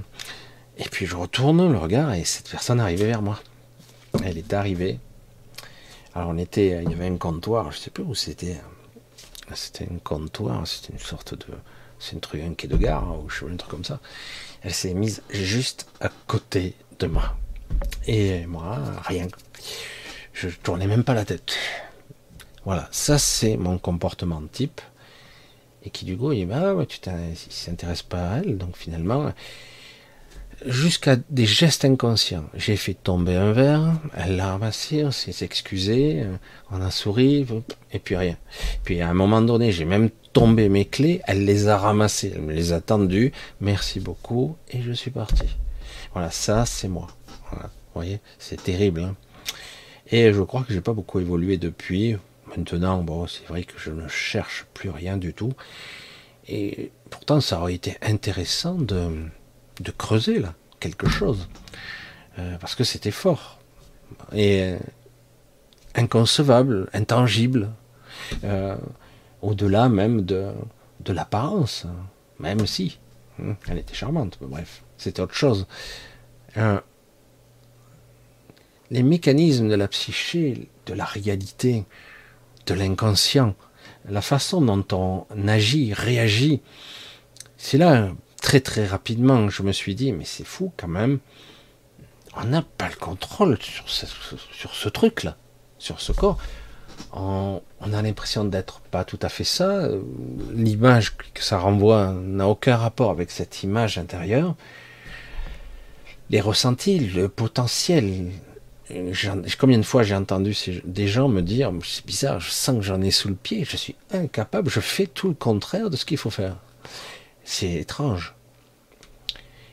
Et 0.79 0.89
puis 0.89 1.07
je 1.07 1.15
retourne 1.15 1.71
le 1.71 1.79
regard 1.79 2.15
et 2.15 2.25
cette 2.25 2.51
personne 2.51 2.81
arrivait 2.81 3.07
vers 3.07 3.23
moi. 3.23 3.39
Elle 4.23 4.39
est 4.39 4.53
arrivée. 4.53 4.99
Alors 6.15 6.29
on 6.29 6.39
était, 6.39 6.83
il 6.85 6.91
y 6.91 6.95
avait 6.95 7.09
un 7.09 7.17
comptoir, 7.17 7.73
je 7.73 7.79
sais 7.79 7.91
plus 7.91 8.05
où 8.05 8.15
c'était. 8.15 8.61
C'était 9.55 9.85
un 9.85 9.99
comptoir, 9.99 10.67
c'était 10.67 10.93
une 10.93 10.99
sorte 10.99 11.35
de, 11.35 11.47
c'est 11.99 12.17
un 12.17 12.19
truc, 12.19 12.43
un 12.43 12.55
quai 12.55 12.67
de 12.67 12.77
gare 12.77 13.15
ou 13.19 13.29
un 13.47 13.57
truc 13.57 13.71
comme 13.71 13.85
ça. 13.85 14.01
Elle 14.63 14.73
s'est 14.73 14.95
mise 14.95 15.23
juste 15.29 15.87
à 16.01 16.11
côté 16.27 16.75
de 16.99 17.07
moi. 17.07 17.37
Et 18.07 18.47
moi, 18.47 18.79
rien. 19.05 19.27
Je 20.33 20.49
tournais 20.49 20.87
même 20.87 21.05
pas 21.05 21.15
la 21.15 21.25
tête. 21.25 21.55
Voilà, 22.65 22.89
ça 22.91 23.19
c'est 23.19 23.57
mon 23.57 23.79
comportement 23.79 24.43
type. 24.51 24.81
Et 25.83 25.91
qui 25.91 26.07
du 26.07 26.17
coup, 26.17 26.33
il 26.33 26.47
dit, 26.47 26.53
ah 26.53 26.75
ouais, 26.75 26.87
tu 26.87 26.99
t'intéresses 27.01 28.03
pas 28.03 28.31
à 28.31 28.39
elle, 28.39 28.57
donc 28.57 28.77
finalement, 28.77 29.33
jusqu'à 30.67 31.17
des 31.31 31.47
gestes 31.47 31.85
inconscients. 31.85 32.45
J'ai 32.55 32.77
fait 32.77 32.95
tomber 32.95 33.35
un 33.37 33.53
verre, 33.53 33.93
elle 34.17 34.37
l'a 34.37 34.53
ramassé, 34.53 35.05
on 35.05 35.11
s'est 35.11 35.45
excusé, 35.45 36.25
on 36.71 36.81
a 36.81 36.91
souri, 36.91 37.47
et 37.93 37.99
puis 37.99 38.17
rien. 38.17 38.37
Puis 38.85 39.01
à 39.01 39.09
un 39.09 39.15
moment 39.15 39.41
donné, 39.41 39.73
j'ai 39.73 39.85
même 39.85 40.11
tombé 40.33 40.69
mes 40.69 40.85
clés, 40.85 41.21
elle 41.27 41.45
les 41.45 41.69
a 41.69 41.79
ramassées, 41.79 42.33
elle 42.35 42.43
me 42.43 42.53
les 42.53 42.73
a 42.73 42.81
tendues, 42.81 43.33
merci 43.61 44.01
beaucoup, 44.01 44.57
et 44.71 44.83
je 44.83 44.93
suis 44.93 45.11
parti. 45.11 45.47
Voilà, 46.13 46.31
ça 46.31 46.67
c'est 46.67 46.89
moi. 46.89 47.09
Voilà, 47.51 47.67
vous 47.67 48.01
voyez, 48.01 48.21
c'est 48.39 48.63
terrible. 48.63 49.03
Hein. 49.03 49.17
et 50.11 50.33
je 50.33 50.43
crois 50.43 50.63
que 50.63 50.73
j'ai 50.73 50.81
pas 50.81 50.93
beaucoup 50.93 51.21
évolué 51.21 51.57
depuis. 51.57 52.17
Maintenant, 52.57 53.03
bon, 53.03 53.27
c'est 53.27 53.47
vrai 53.49 53.65
que 53.65 53.79
je 53.79 53.91
ne 53.91 54.07
cherche 54.07 54.67
plus 54.75 54.91
rien 54.91 55.17
du 55.17 55.33
tout. 55.35 55.53
Et 56.47 56.93
pourtant, 57.11 57.41
ça 57.41 57.61
aurait 57.61 57.75
été 57.75 57.97
intéressant 58.03 58.75
de, 58.75 59.09
de 59.81 59.91
creuser 59.91 60.39
là 60.39 60.55
quelque 60.81 61.09
chose 61.09 61.49
euh, 62.39 62.59
parce 62.59 62.75
que 62.75 62.85
c'était 62.85 63.11
fort 63.11 63.59
et 64.33 64.63
euh, 64.63 64.79
inconcevable, 65.95 66.89
intangible, 66.93 67.71
euh, 68.43 68.77
au-delà 69.41 69.89
même 69.89 70.23
de, 70.23 70.53
l'apparence, 71.07 71.87
même 72.39 72.67
si 72.67 72.99
hein, 73.41 73.57
elle 73.69 73.79
était 73.79 73.95
charmante. 73.95 74.39
bref, 74.41 74.83
c'était 74.99 75.21
autre 75.21 75.35
chose. 75.35 75.67
les 78.91 79.03
mécanismes 79.03 79.69
de 79.69 79.75
la 79.75 79.89
psyché, 79.89 80.69
de 80.87 80.95
la 80.95 81.05
réalité, 81.05 81.85
de 82.67 82.75
l'inconscient, 82.75 83.55
la 84.09 84.23
façon 84.23 84.61
dont 84.61 84.85
on 84.93 85.49
agit, 85.49 85.95
réagit, 85.95 86.63
c'est 87.57 87.79
là 87.79 88.11
très 88.45 88.61
très 88.61 88.87
rapidement, 88.87 89.49
je 89.49 89.63
me 89.63 89.73
suis 89.73 89.95
dit, 89.95 90.13
mais 90.13 90.27
c'est 90.27 90.45
fou 90.45 90.71
quand 90.77 90.87
même, 90.87 91.19
on 92.37 92.45
n'a 92.45 92.61
pas 92.61 92.91
le 92.91 92.95
contrôle 92.95 93.57
sur 93.59 93.89
ce, 93.89 94.89
truc-là, 94.91 95.37
sur 95.79 95.99
ce 95.99 96.13
corps. 96.13 96.37
On, 97.15 97.63
a 97.81 98.03
l'impression 98.03 98.45
d'être 98.45 98.81
pas 98.81 99.05
tout 99.05 99.19
à 99.23 99.31
fait 99.31 99.45
ça. 99.45 99.89
L'image 100.53 101.17
que 101.17 101.43
ça 101.43 101.59
renvoie 101.59 102.13
n'a 102.13 102.47
aucun 102.47 102.77
rapport 102.77 103.11
avec 103.11 103.31
cette 103.31 103.63
image 103.63 103.97
intérieure. 103.97 104.57
Les 106.29 106.43
ressentis, 106.43 106.99
le 106.99 107.31
potentiel, 107.31 108.31
combien 109.59 109.79
de 109.79 109.85
fois 109.85 110.03
j'ai 110.03 110.17
entendu 110.17 110.55
des 110.85 111.09
gens 111.09 111.29
me 111.29 111.41
dire 111.41 111.73
c'est 111.83 112.05
bizarre, 112.05 112.41
je 112.41 112.51
sens 112.51 112.77
que 112.77 112.83
j'en 112.83 113.01
ai 113.01 113.11
sous 113.11 113.29
le 113.29 113.37
pied, 113.37 113.65
je 113.65 113.79
suis 113.79 113.97
incapable, 114.13 114.69
je 114.69 114.81
fais 114.81 115.07
tout 115.07 115.29
le 115.29 115.35
contraire 115.35 115.89
de 115.89 115.97
ce 115.97 116.05
qu'il 116.05 116.19
faut 116.19 116.31
faire. 116.31 116.57
C'est 117.45 117.73
étrange. 117.73 118.35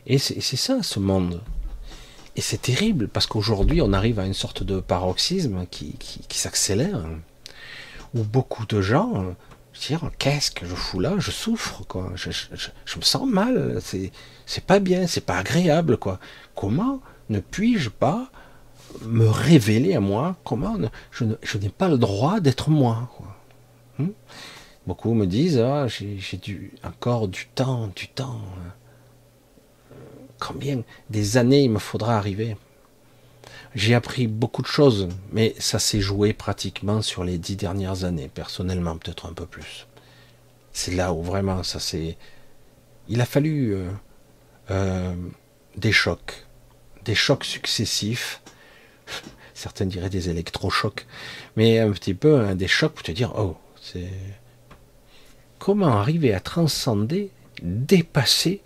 Et 0.07 0.17
c'est 0.17 0.41
ça 0.41 0.83
ce 0.83 0.99
monde. 0.99 1.41
Et 2.35 2.41
c'est 2.41 2.61
terrible 2.61 3.07
parce 3.07 3.27
qu'aujourd'hui 3.27 3.81
on 3.81 3.93
arrive 3.93 4.19
à 4.19 4.25
une 4.25 4.33
sorte 4.33 4.63
de 4.63 4.79
paroxysme 4.79 5.65
qui, 5.69 5.97
s'accélère, 6.29 7.05
où 8.13 8.23
beaucoup 8.23 8.65
de 8.65 8.81
gens 8.81 9.35
disent 9.73 9.99
qu'est-ce 10.17 10.51
que 10.51 10.65
je 10.65 10.75
fous 10.75 10.99
là, 10.99 11.15
je 11.17 11.31
souffre 11.31 11.83
quoi, 11.87 12.11
je, 12.15 12.29
me 12.97 13.01
sens 13.01 13.27
mal, 13.27 13.79
c'est 14.45 14.65
pas 14.65 14.79
bien, 14.79 15.07
c'est 15.07 15.25
pas 15.25 15.37
agréable 15.37 15.97
quoi. 15.97 16.19
Comment 16.55 17.01
ne 17.29 17.39
puis-je 17.39 17.89
pas 17.89 18.31
me 19.01 19.27
révéler 19.27 19.95
à 19.95 19.99
moi? 19.99 20.35
Comment 20.43 20.77
je, 21.11 21.57
n'ai 21.57 21.69
pas 21.69 21.87
le 21.87 21.97
droit 21.97 22.39
d'être 22.39 22.69
moi. 22.69 23.09
Hmm? 23.97 24.09
Beaucoup 24.91 25.13
me 25.13 25.25
disent 25.25 25.57
ah, 25.57 25.87
j'ai 25.87 26.35
du, 26.35 26.73
encore 26.83 27.29
du 27.29 27.47
temps, 27.55 27.89
du 27.95 28.09
temps. 28.09 28.41
Combien 30.37 30.83
des 31.09 31.37
années 31.37 31.61
il 31.61 31.71
me 31.71 31.79
faudra 31.79 32.17
arriver? 32.17 32.57
J'ai 33.73 33.95
appris 33.95 34.27
beaucoup 34.27 34.61
de 34.61 34.67
choses, 34.67 35.07
mais 35.31 35.55
ça 35.59 35.79
s'est 35.79 36.01
joué 36.01 36.33
pratiquement 36.33 37.01
sur 37.01 37.23
les 37.23 37.37
dix 37.37 37.55
dernières 37.55 38.03
années, 38.03 38.27
personnellement 38.27 38.97
peut-être 38.97 39.27
un 39.27 39.31
peu 39.31 39.45
plus. 39.45 39.87
C'est 40.73 40.93
là 40.93 41.13
où 41.13 41.23
vraiment 41.23 41.63
ça 41.63 41.79
s'est. 41.79 42.17
Il 43.07 43.21
a 43.21 43.25
fallu 43.25 43.73
euh, 43.73 43.89
euh, 44.71 45.15
des 45.77 45.93
chocs, 45.93 46.47
des 47.05 47.15
chocs 47.15 47.45
successifs 47.45 48.41
certains 49.53 49.85
diraient 49.85 50.09
des 50.09 50.29
électrochocs, 50.29 51.07
mais 51.55 51.79
un 51.79 51.91
petit 51.91 52.13
peu 52.13 52.41
hein, 52.41 52.55
des 52.55 52.67
chocs 52.67 52.91
pour 52.91 53.03
te 53.03 53.13
dire, 53.13 53.31
oh, 53.37 53.55
c'est 53.81 54.09
comment 55.61 55.99
arriver 55.99 56.33
à 56.33 56.39
transcender, 56.39 57.29
dépasser 57.61 58.61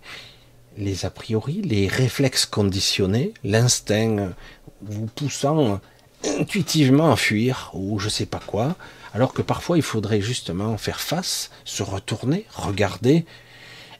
les 0.78 1.04
a 1.04 1.10
priori, 1.10 1.60
les 1.60 1.88
réflexes 1.88 2.46
conditionnés, 2.46 3.34
l'instinct 3.44 4.32
vous 4.80 5.06
poussant 5.06 5.80
intuitivement 6.24 7.12
à 7.12 7.16
fuir 7.16 7.70
ou 7.74 7.98
je 7.98 8.08
sais 8.08 8.24
pas 8.24 8.40
quoi, 8.44 8.76
alors 9.12 9.34
que 9.34 9.42
parfois 9.42 9.76
il 9.76 9.82
faudrait 9.82 10.22
justement 10.22 10.78
faire 10.78 11.00
face, 11.00 11.50
se 11.66 11.82
retourner, 11.82 12.46
regarder, 12.54 13.26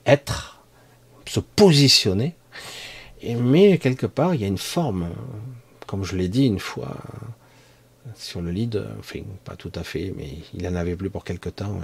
être, 0.06 0.62
se 1.28 1.40
positionner. 1.40 2.34
Mais 3.22 3.76
quelque 3.76 4.06
part, 4.06 4.34
il 4.34 4.40
y 4.40 4.44
a 4.44 4.48
une 4.48 4.56
forme 4.56 5.10
comme 5.86 6.02
je 6.02 6.16
l'ai 6.16 6.28
dit 6.28 6.46
une 6.46 6.60
fois 6.60 6.96
sur 8.14 8.40
le 8.40 8.50
lit, 8.50 8.70
enfin 8.98 9.20
pas 9.44 9.54
tout 9.54 9.72
à 9.74 9.84
fait, 9.84 10.14
mais 10.16 10.38
il 10.54 10.66
en 10.66 10.74
avait 10.74 10.96
plus 10.96 11.10
pour 11.10 11.24
quelque 11.24 11.50
temps, 11.50 11.78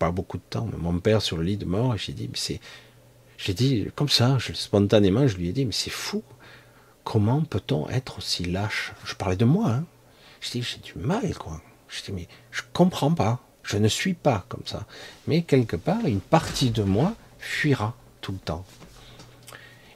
pas 0.00 0.10
beaucoup 0.10 0.38
de 0.38 0.42
temps. 0.48 0.68
Mon 0.78 0.98
père 0.98 1.20
sur 1.20 1.36
le 1.36 1.44
lit 1.44 1.58
de 1.58 1.66
mort, 1.66 1.96
j'ai 1.98 2.14
dit, 2.14 2.26
mais 2.26 2.38
c'est, 2.38 2.58
j'ai 3.36 3.54
dit 3.54 3.86
comme 3.94 4.08
ça, 4.08 4.38
spontanément, 4.54 5.28
je 5.28 5.36
lui 5.36 5.48
ai 5.48 5.52
dit, 5.52 5.66
mais 5.66 5.72
c'est 5.72 5.90
fou. 5.90 6.24
Comment 7.04 7.42
peut-on 7.42 7.88
être 7.90 8.18
aussi 8.18 8.44
lâche? 8.44 8.92
Je 9.04 9.14
parlais 9.14 9.36
de 9.36 9.44
moi. 9.44 9.70
Hein. 9.70 9.84
Je 10.40 10.50
dis, 10.50 10.62
j'ai 10.62 10.78
du 10.78 10.94
mal, 10.98 11.34
quoi. 11.36 11.60
Je 11.88 12.02
dis, 12.02 12.12
mais 12.12 12.28
je 12.50 12.62
comprends 12.72 13.12
pas. 13.12 13.40
Je 13.62 13.76
ne 13.76 13.88
suis 13.88 14.14
pas 14.14 14.44
comme 14.48 14.66
ça. 14.66 14.86
Mais 15.26 15.42
quelque 15.42 15.76
part, 15.76 16.04
une 16.06 16.20
partie 16.20 16.70
de 16.70 16.82
moi 16.82 17.14
fuira 17.38 17.94
tout 18.22 18.32
le 18.32 18.38
temps. 18.38 18.64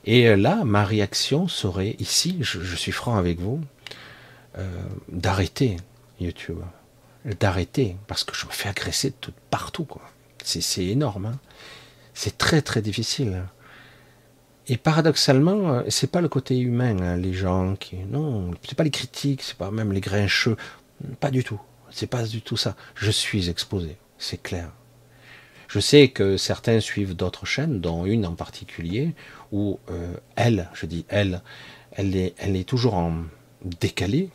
Et 0.04 0.36
là, 0.36 0.64
ma 0.64 0.84
réaction 0.84 1.48
serait 1.48 1.96
ici, 1.98 2.36
je, 2.40 2.76
suis 2.76 2.92
franc 2.92 3.16
avec 3.16 3.40
vous, 3.40 3.62
euh, 4.58 4.68
d'arrêter 5.08 5.78
YouTube, 6.20 6.58
d'arrêter 7.24 7.96
parce 8.06 8.24
que 8.24 8.34
je 8.34 8.46
me 8.46 8.50
fais 8.50 8.68
agresser 8.68 9.10
de 9.10 9.16
tout, 9.20 9.32
partout 9.50 9.84
quoi. 9.84 10.02
C'est 10.42 10.84
énorme, 10.84 11.26
hein. 11.26 11.38
c'est 12.12 12.36
très 12.36 12.60
très 12.60 12.82
difficile. 12.82 13.44
Et 14.66 14.76
paradoxalement, 14.76 15.74
euh, 15.74 15.82
c'est 15.88 16.10
pas 16.10 16.20
le 16.20 16.28
côté 16.28 16.58
humain, 16.58 16.98
hein, 17.00 17.16
les 17.16 17.34
gens 17.34 17.76
qui, 17.76 17.96
non, 17.96 18.50
c'est 18.66 18.76
pas 18.76 18.84
les 18.84 18.90
critiques, 18.90 19.42
c'est 19.42 19.56
pas 19.56 19.70
même 19.70 19.92
les 19.92 20.00
grincheux, 20.00 20.56
pas 21.20 21.30
du 21.30 21.44
tout. 21.44 21.60
C'est 21.90 22.06
pas 22.08 22.24
du 22.24 22.42
tout 22.42 22.56
ça. 22.56 22.74
Je 22.94 23.10
suis 23.10 23.48
exposé, 23.48 23.96
c'est 24.18 24.42
clair. 24.42 24.72
Je 25.68 25.80
sais 25.80 26.08
que 26.08 26.36
certains 26.36 26.80
suivent 26.80 27.14
d'autres 27.14 27.46
chaînes, 27.46 27.80
dont 27.80 28.04
une 28.04 28.26
en 28.26 28.34
particulier, 28.34 29.14
où 29.52 29.78
euh, 29.90 30.14
elle, 30.36 30.68
je 30.74 30.86
dis 30.86 31.04
elle, 31.08 31.42
elle 31.92 32.16
est, 32.16 32.34
elle 32.38 32.56
est 32.56 32.68
toujours 32.68 32.94
en 32.94 33.24
décalé. 33.80 34.30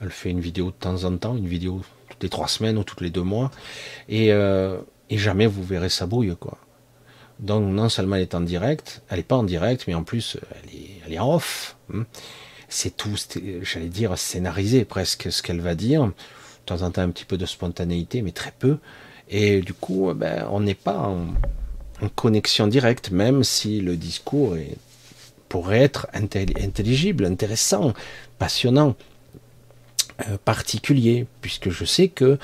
Elle 0.00 0.10
fait 0.10 0.30
une 0.30 0.40
vidéo 0.40 0.66
de 0.66 0.76
temps 0.76 1.04
en 1.04 1.16
temps, 1.16 1.36
une 1.36 1.48
vidéo 1.48 1.82
toutes 2.08 2.22
les 2.22 2.28
trois 2.28 2.48
semaines 2.48 2.78
ou 2.78 2.84
toutes 2.84 3.00
les 3.00 3.10
deux 3.10 3.22
mois, 3.22 3.50
et, 4.08 4.32
euh, 4.32 4.78
jamais 5.10 5.46
vous 5.46 5.62
verrez 5.62 5.88
sa 5.88 6.06
bouille, 6.06 6.36
quoi. 6.38 6.58
Donc 7.38 7.64
non 7.72 7.88
seulement 7.88 8.16
elle 8.16 8.22
est 8.22 8.34
en 8.34 8.40
direct, 8.40 9.02
elle 9.08 9.18
n'est 9.18 9.22
pas 9.22 9.36
en 9.36 9.44
direct, 9.44 9.84
mais 9.86 9.94
en 9.94 10.02
plus 10.02 10.36
elle 10.50 10.74
est, 10.74 10.90
elle 11.06 11.12
est 11.12 11.18
en 11.18 11.34
off. 11.34 11.76
Hein. 11.94 12.04
C'est 12.68 12.96
tout, 12.96 13.14
j'allais 13.62 13.88
dire 13.88 14.18
scénarisé 14.18 14.84
presque 14.84 15.30
ce 15.32 15.42
qu'elle 15.42 15.60
va 15.60 15.74
dire. 15.74 16.04
De 16.06 16.12
temps 16.66 16.82
en 16.82 16.90
temps 16.90 17.02
un 17.02 17.10
petit 17.10 17.24
peu 17.24 17.38
de 17.38 17.46
spontanéité, 17.46 18.22
mais 18.22 18.32
très 18.32 18.52
peu. 18.58 18.78
Et 19.30 19.60
du 19.60 19.72
coup, 19.72 20.12
ben, 20.14 20.46
on 20.50 20.60
n'est 20.60 20.74
pas 20.74 20.98
en, 20.98 21.28
connexion 22.14 22.66
directe, 22.66 23.10
même 23.10 23.42
si 23.42 23.80
le 23.80 23.96
discours 23.96 24.56
est, 24.56 24.76
pourrait 25.48 25.80
être 25.80 26.06
intelligible, 26.12 27.24
intéressant, 27.24 27.92
passionnant, 28.38 28.90
euh, 28.90 29.07
particulier, 30.44 31.26
puisque 31.40 31.70
je 31.70 31.84
sais 31.84 32.08
que 32.08 32.38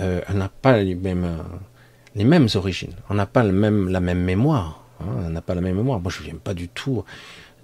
euh, 0.00 0.20
n'a 0.32 0.48
pas 0.48 0.78
les 0.78 0.94
mêmes, 0.94 2.48
origines, 2.54 2.94
on 3.08 3.14
n'a 3.14 3.26
pas 3.26 3.44
le 3.44 3.52
même, 3.52 3.88
la 3.88 4.00
même 4.00 4.22
mémoire, 4.22 4.84
hein, 5.00 5.30
n'a 5.30 5.40
pas 5.40 5.54
la 5.54 5.60
même 5.60 5.76
mémoire. 5.76 6.00
Moi, 6.00 6.12
je 6.14 6.22
viens 6.22 6.36
pas 6.36 6.54
du 6.54 6.68
tout 6.68 7.04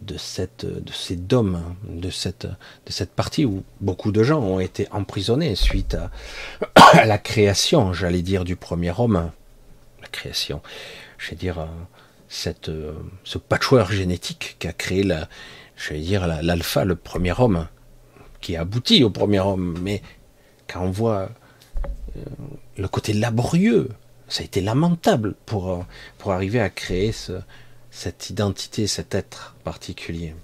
de 0.00 0.16
cette, 0.16 0.66
ces 0.92 1.16
dômes, 1.16 1.62
de 1.88 2.10
cette, 2.10 2.46
de 2.46 2.92
cette 2.92 3.12
partie 3.12 3.44
où 3.44 3.62
beaucoup 3.80 4.12
de 4.12 4.22
gens 4.22 4.40
ont 4.40 4.60
été 4.60 4.88
emprisonnés 4.90 5.54
suite 5.54 5.96
à, 5.96 7.04
la 7.04 7.18
création, 7.18 7.92
j'allais 7.92 8.22
dire, 8.22 8.44
du 8.44 8.56
premier 8.56 8.92
homme, 8.98 9.30
la 10.00 10.08
création, 10.08 10.62
je 11.18 11.30
vais 11.30 11.36
dire, 11.36 11.58
euh, 11.60 12.52
euh, 12.68 12.92
ce 13.24 13.38
patchwork 13.38 13.92
génétique 13.92 14.56
qui 14.58 14.66
a 14.66 14.72
créé 14.72 15.04
la, 15.04 15.28
l'alpha, 16.42 16.84
le 16.84 16.96
premier 16.96 17.34
homme, 17.38 17.68
qui 18.42 18.56
a 18.56 18.60
abouti 18.60 19.02
au 19.02 19.10
premier 19.10 19.40
homme. 19.40 19.78
Mais 19.80 20.02
quand 20.68 20.82
on 20.82 20.90
voit 20.90 21.30
euh, 22.16 22.20
le 22.76 22.88
côté 22.88 23.14
laborieux, 23.14 23.88
ça 24.28 24.42
a 24.42 24.44
été 24.44 24.60
lamentable 24.60 25.34
pour, 25.46 25.84
pour 26.18 26.32
arriver 26.32 26.60
à 26.60 26.68
créer 26.68 27.12
ce, 27.12 27.32
cette 27.90 28.28
identité, 28.28 28.86
cet 28.86 29.14
être 29.14 29.56
particulier. 29.64 30.34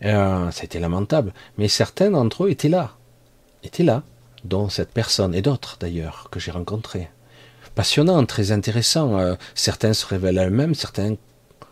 ça 0.00 0.48
a 0.48 0.64
été 0.64 0.78
lamentable. 0.78 1.34
Mais 1.58 1.68
certains 1.68 2.10
d'entre 2.10 2.44
eux 2.44 2.50
étaient 2.50 2.68
là. 2.68 2.96
Étaient 3.62 3.82
là, 3.82 4.02
dont 4.44 4.68
cette 4.68 4.92
personne 4.92 5.34
et 5.34 5.42
d'autres 5.42 5.76
d'ailleurs 5.78 6.28
que 6.30 6.40
j'ai 6.40 6.50
rencontrés 6.50 7.08
passionnant, 7.76 8.26
très 8.26 8.50
intéressant. 8.50 9.16
Euh, 9.18 9.36
certains 9.54 9.92
se 9.92 10.04
révèlent 10.04 10.38
eux-mêmes, 10.38 10.74
certains 10.74 11.14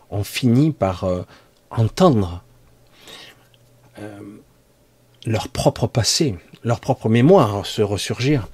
ont 0.09 0.23
fini 0.23 0.71
par 0.71 1.03
euh, 1.03 1.23
entendre 1.69 2.43
euh, 3.99 4.19
leur 5.25 5.49
propre 5.49 5.87
passé, 5.87 6.35
leur 6.63 6.79
propre 6.79 7.09
mémoire 7.09 7.65
se 7.65 7.81
ressurgir. 7.81 8.47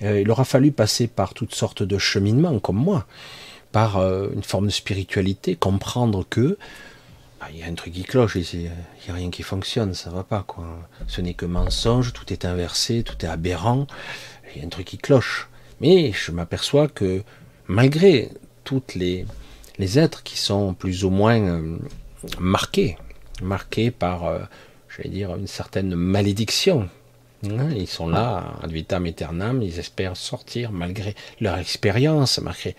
il 0.00 0.24
leur 0.24 0.40
a 0.40 0.44
fallu 0.44 0.72
passer 0.72 1.06
par 1.06 1.34
toutes 1.34 1.54
sortes 1.54 1.82
de 1.82 1.98
cheminements, 1.98 2.58
comme 2.58 2.76
moi, 2.76 3.06
par 3.72 3.98
une 3.98 4.42
forme 4.42 4.66
de 4.66 4.72
spiritualité, 4.72 5.56
comprendre 5.56 6.24
que 6.28 6.56
bah, 7.40 7.46
il 7.52 7.60
y 7.60 7.62
a 7.62 7.66
un 7.66 7.74
truc 7.74 7.92
qui 7.92 8.02
cloche, 8.02 8.36
il 8.52 8.60
n'y 8.60 8.68
a 9.08 9.12
rien 9.12 9.30
qui 9.30 9.42
fonctionne, 9.44 9.94
ça 9.94 10.10
va 10.10 10.24
pas 10.24 10.42
quoi. 10.46 10.66
Ce 11.06 11.20
n'est 11.20 11.34
que 11.34 11.46
mensonge, 11.46 12.12
tout 12.12 12.32
est 12.32 12.44
inversé, 12.44 13.04
tout 13.04 13.24
est 13.24 13.28
aberrant, 13.28 13.86
il 14.52 14.60
y 14.60 14.64
a 14.64 14.66
un 14.66 14.70
truc 14.70 14.86
qui 14.86 14.98
cloche. 14.98 15.48
Mais 15.80 16.12
je 16.12 16.32
m'aperçois 16.32 16.88
que 16.88 17.22
malgré 17.68 18.30
toutes 18.64 18.94
les, 18.96 19.24
les 19.78 19.98
êtres 20.00 20.24
qui 20.24 20.36
sont 20.36 20.74
plus 20.74 21.04
ou 21.04 21.10
moins 21.10 21.40
euh, 21.40 21.78
marqués, 22.40 22.98
marqués 23.40 23.92
par, 23.92 24.48
euh, 24.98 25.02
j'allais 25.02 25.14
dire, 25.14 25.34
une 25.36 25.46
certaine 25.46 25.94
malédiction, 25.94 26.88
hein, 27.44 27.70
ils 27.76 27.86
sont 27.86 28.08
là, 28.08 28.54
ad 28.62 28.70
vitam 28.70 29.06
aeternam, 29.06 29.62
ils 29.62 29.78
espèrent 29.78 30.16
sortir 30.16 30.72
malgré 30.72 31.14
leur 31.40 31.58
expérience, 31.58 32.38
malgré 32.40 32.76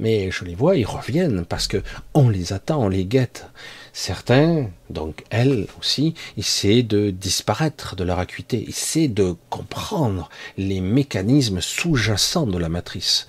mais 0.00 0.30
je 0.30 0.44
les 0.46 0.54
vois, 0.54 0.76
ils 0.76 0.86
reviennent 0.86 1.44
parce 1.44 1.68
que 1.68 1.82
on 2.14 2.30
les 2.30 2.54
attend, 2.54 2.84
on 2.84 2.88
les 2.88 3.04
guette. 3.04 3.46
Certains, 3.92 4.70
donc 4.88 5.24
elles 5.28 5.66
aussi, 5.78 6.14
essaient 6.38 6.82
de 6.82 7.10
disparaître 7.10 7.96
de 7.96 8.04
leur 8.04 8.18
acuité, 8.18 8.66
essaient 8.66 9.08
de 9.08 9.36
comprendre 9.50 10.30
les 10.56 10.80
mécanismes 10.80 11.60
sous-jacents 11.60 12.46
de 12.46 12.56
la 12.56 12.70
matrice, 12.70 13.26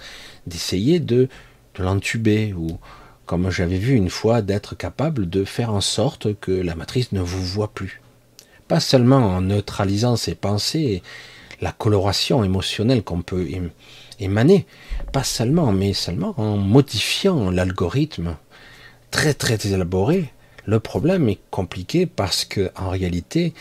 d'essayer 0.47 0.99
de, 1.01 1.27
de 1.75 1.83
l'entuber 1.83 2.53
ou, 2.53 2.79
comme 3.25 3.49
j'avais 3.49 3.77
vu 3.77 3.95
une 3.95 4.09
fois, 4.09 4.41
d'être 4.41 4.75
capable 4.75 5.29
de 5.29 5.43
faire 5.43 5.73
en 5.73 5.81
sorte 5.81 6.39
que 6.39 6.51
la 6.51 6.75
matrice 6.75 7.11
ne 7.11 7.21
vous 7.21 7.43
voit 7.43 7.73
plus. 7.73 8.00
Pas 8.71 8.79
seulement 8.79 9.35
en 9.35 9.41
neutralisant 9.41 10.15
ses 10.15 10.33
pensées, 10.33 11.03
la 11.59 11.73
coloration 11.73 12.41
émotionnelle 12.41 13.03
qu'on 13.03 13.21
peut 13.21 13.45
émaner, 14.17 14.65
pas 15.11 15.25
seulement, 15.25 15.73
mais 15.73 15.91
seulement 15.91 16.33
en 16.37 16.55
modifiant 16.55 17.51
l'algorithme 17.51 18.37
très 19.11 19.33
très 19.33 19.57
élaboré. 19.67 20.31
Le 20.63 20.79
problème 20.79 21.27
est 21.27 21.41
compliqué 21.49 22.05
parce 22.05 22.45
que 22.45 22.71
en 22.77 22.87
réalité, 22.87 23.53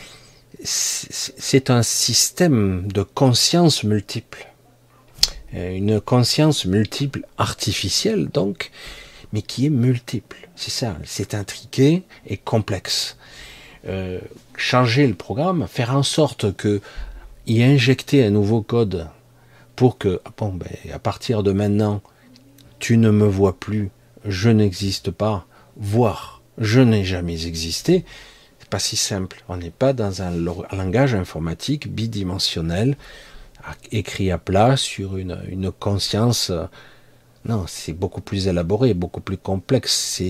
c'est 0.62 1.70
un 1.70 1.82
système 1.82 2.86
de 2.86 3.02
conscience 3.02 3.82
multiple. 3.82 4.46
Euh, 5.56 5.74
une 5.74 6.00
conscience 6.00 6.66
multiple 6.66 7.26
artificielle, 7.36 8.28
donc, 8.28 8.70
mais 9.32 9.42
qui 9.42 9.66
est 9.66 9.70
multiple. 9.70 10.48
C'est 10.54 10.70
ça, 10.70 10.96
c'est 11.04 11.34
intriqué 11.34 12.04
et 12.28 12.36
complexe. 12.36 13.16
Euh, 13.86 14.20
changer 14.56 15.06
le 15.06 15.14
programme, 15.14 15.66
faire 15.66 15.96
en 15.96 16.02
sorte 16.02 16.54
que 16.54 16.82
y 17.46 17.62
injecter 17.62 18.24
un 18.24 18.30
nouveau 18.30 18.60
code 18.60 19.08
pour 19.74 19.96
que, 19.96 20.20
bon, 20.36 20.52
ben, 20.52 20.68
à 20.92 20.98
partir 20.98 21.42
de 21.42 21.52
maintenant, 21.52 22.02
tu 22.78 22.98
ne 22.98 23.10
me 23.10 23.26
vois 23.26 23.58
plus, 23.58 23.90
je 24.26 24.50
n'existe 24.50 25.10
pas, 25.10 25.46
voire 25.76 26.40
je 26.58 26.80
n'ai 26.80 27.04
jamais 27.04 27.46
existé, 27.46 28.04
c'est 28.58 28.68
pas 28.68 28.78
si 28.78 28.96
simple. 28.96 29.42
On 29.48 29.56
n'est 29.56 29.70
pas 29.70 29.94
dans 29.94 30.20
un 30.20 30.30
langage 30.30 31.14
informatique 31.14 31.88
bidimensionnel, 31.92 32.96
écrit 33.90 34.30
à 34.30 34.36
plat 34.36 34.76
sur 34.76 35.16
une, 35.16 35.40
une 35.48 35.72
conscience. 35.72 36.52
Non, 37.46 37.64
c'est 37.66 37.94
beaucoup 37.94 38.20
plus 38.20 38.46
élaboré, 38.46 38.92
beaucoup 38.92 39.22
plus 39.22 39.38
complexe. 39.38 40.22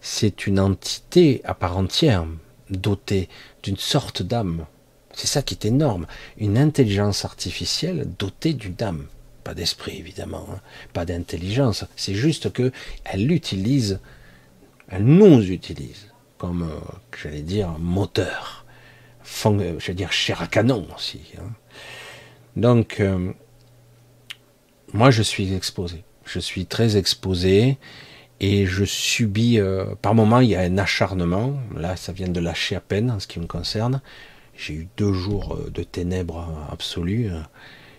C'est 0.00 0.46
une 0.46 0.58
entité 0.58 1.40
à 1.44 1.54
part 1.54 1.78
entière, 1.78 2.26
dotée 2.70 3.28
d'une 3.62 3.76
sorte 3.76 4.22
d'âme. 4.22 4.66
C'est 5.12 5.26
ça 5.26 5.42
qui 5.42 5.54
est 5.54 5.64
énorme. 5.64 6.06
Une 6.36 6.58
intelligence 6.58 7.24
artificielle 7.24 8.06
dotée 8.18 8.54
d'une 8.54 8.80
âme. 8.80 9.06
Pas 9.44 9.54
d'esprit, 9.54 9.98
évidemment. 9.98 10.46
Hein. 10.52 10.60
Pas 10.92 11.04
d'intelligence. 11.04 11.84
C'est 11.96 12.14
juste 12.14 12.52
que 12.52 12.70
elle 13.04 13.32
utilise, 13.32 14.00
elle 14.88 15.04
nous 15.04 15.50
utilise 15.50 16.08
comme, 16.38 16.62
euh, 16.62 16.78
j'allais 17.20 17.42
dire, 17.42 17.70
moteur. 17.78 18.64
Je 19.24 19.88
veux 19.88 19.94
dire, 19.94 20.12
chair 20.12 20.40
à 20.40 20.46
canon 20.46 20.86
aussi. 20.96 21.20
Hein. 21.38 21.50
Donc, 22.56 23.00
euh, 23.00 23.32
moi, 24.92 25.10
je 25.10 25.22
suis 25.22 25.52
exposé. 25.52 26.04
Je 26.24 26.38
suis 26.38 26.66
très 26.66 26.96
exposé 26.96 27.78
et 28.40 28.66
je 28.66 28.84
subis, 28.84 29.58
euh, 29.58 29.94
par 30.00 30.14
moments, 30.14 30.40
il 30.40 30.50
y 30.50 30.56
a 30.56 30.60
un 30.60 30.78
acharnement. 30.78 31.54
Là, 31.76 31.96
ça 31.96 32.12
vient 32.12 32.28
de 32.28 32.40
lâcher 32.40 32.76
à 32.76 32.80
peine 32.80 33.10
en 33.10 33.20
ce 33.20 33.26
qui 33.26 33.40
me 33.40 33.46
concerne. 33.46 34.00
J'ai 34.56 34.74
eu 34.74 34.88
deux 34.96 35.12
jours 35.12 35.54
euh, 35.54 35.70
de 35.70 35.82
ténèbres 35.82 36.48
absolues. 36.70 37.30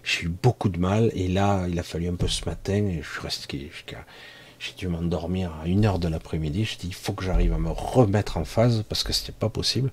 J'ai 0.03 0.25
eu 0.25 0.29
beaucoup 0.29 0.69
de 0.69 0.79
mal 0.79 1.11
et 1.13 1.27
là, 1.27 1.65
il 1.69 1.77
a 1.79 1.83
fallu 1.83 2.07
un 2.07 2.15
peu 2.15 2.27
ce 2.27 2.45
matin 2.45 2.85
et 2.85 3.01
je 3.01 3.09
suis 3.09 3.21
resté 3.21 3.69
jusqu'à 3.71 4.05
j'ai 4.59 4.73
dû 4.73 4.89
m'endormir 4.89 5.53
à 5.63 5.67
une 5.67 5.85
heure 5.85 5.99
de 5.99 6.09
l'après-midi. 6.09 6.65
Je 6.65 6.77
dis, 6.77 6.87
il 6.87 6.93
faut 6.93 7.13
que 7.13 7.23
j'arrive 7.23 7.53
à 7.53 7.57
me 7.57 7.69
remettre 7.69 8.35
en 8.35 8.43
phase 8.43 8.83
parce 8.89 9.03
que 9.03 9.13
c'était 9.13 9.31
pas 9.31 9.47
possible. 9.47 9.89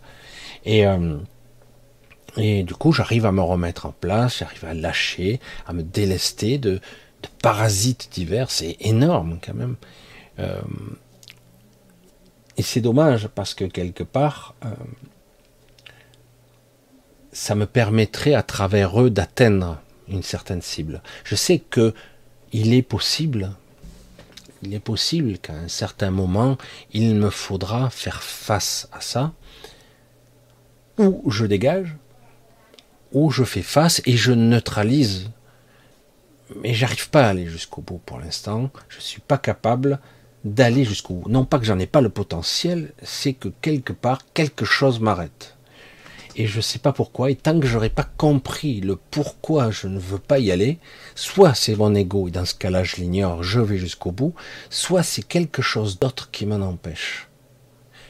Et 0.64 0.84
et 2.36 2.64
du 2.64 2.74
coup, 2.74 2.92
j'arrive 2.92 3.26
à 3.26 3.32
me 3.32 3.40
remettre 3.40 3.86
en 3.86 3.92
place, 3.92 4.38
j'arrive 4.38 4.64
à 4.64 4.74
lâcher, 4.74 5.40
à 5.66 5.72
me 5.72 5.82
délester 5.82 6.58
de, 6.58 6.80
parasites 7.42 8.10
divers. 8.12 8.50
C'est 8.50 8.76
énorme 8.80 9.38
quand 9.44 9.54
même. 9.54 9.76
Euh, 10.38 10.60
et 12.56 12.62
c'est 12.62 12.80
dommage 12.80 13.28
parce 13.28 13.54
que 13.54 13.64
quelque 13.64 14.02
part, 14.02 14.54
euh, 14.64 14.70
ça 17.32 17.54
me 17.54 17.66
permettrait 17.66 18.34
à 18.34 18.42
travers 18.42 19.00
eux 19.00 19.10
d'atteindre 19.10 19.80
une 20.08 20.22
certaine 20.22 20.62
cible. 20.62 21.02
Je 21.24 21.34
sais 21.34 21.58
que 21.58 21.94
il 22.52 22.72
est 22.72 22.82
possible, 22.82 23.52
il 24.62 24.72
est 24.72 24.80
possible 24.80 25.38
qu'à 25.38 25.52
un 25.52 25.68
certain 25.68 26.10
moment, 26.10 26.56
il 26.92 27.14
me 27.14 27.28
faudra 27.28 27.90
faire 27.90 28.22
face 28.22 28.88
à 28.92 29.00
ça, 29.00 29.32
ou 30.98 31.30
je 31.30 31.44
dégage, 31.44 31.96
où 33.12 33.30
je 33.30 33.44
fais 33.44 33.62
face 33.62 34.00
et 34.06 34.16
je 34.16 34.32
neutralise. 34.32 35.30
Mais 36.62 36.72
j'arrive 36.72 37.10
pas 37.10 37.26
à 37.26 37.30
aller 37.30 37.46
jusqu'au 37.46 37.82
bout 37.82 37.98
pour 37.98 38.18
l'instant. 38.18 38.70
Je 38.88 39.00
suis 39.00 39.20
pas 39.20 39.36
capable 39.36 39.98
d'aller 40.46 40.84
jusqu'au 40.84 41.14
bout. 41.14 41.28
Non 41.28 41.44
pas 41.44 41.58
que 41.58 41.64
j'en 41.64 41.78
ai 41.78 41.86
pas 41.86 42.00
le 42.00 42.08
potentiel, 42.08 42.92
c'est 43.02 43.32
que 43.32 43.48
quelque 43.60 43.92
part 43.92 44.20
quelque 44.32 44.64
chose 44.64 45.00
m'arrête. 45.00 45.56
Et 46.36 46.46
je 46.46 46.60
sais 46.60 46.78
pas 46.78 46.92
pourquoi. 46.92 47.30
Et 47.30 47.34
tant 47.34 47.58
que 47.58 47.66
j'aurais 47.66 47.90
pas 47.90 48.04
compris 48.04 48.80
le 48.80 48.96
pourquoi 48.96 49.70
je 49.70 49.88
ne 49.88 49.98
veux 49.98 50.18
pas 50.18 50.38
y 50.38 50.52
aller, 50.52 50.78
soit 51.14 51.54
c'est 51.54 51.74
mon 51.74 51.94
ego 51.94 52.28
et 52.28 52.30
dans 52.30 52.44
ce 52.44 52.54
cas-là 52.54 52.84
je 52.84 52.96
l'ignore, 52.96 53.42
je 53.42 53.60
vais 53.60 53.78
jusqu'au 53.78 54.12
bout, 54.12 54.34
soit 54.70 55.02
c'est 55.02 55.26
quelque 55.26 55.62
chose 55.62 55.98
d'autre 55.98 56.30
qui 56.30 56.46
m'en 56.46 56.64
empêche. 56.64 57.28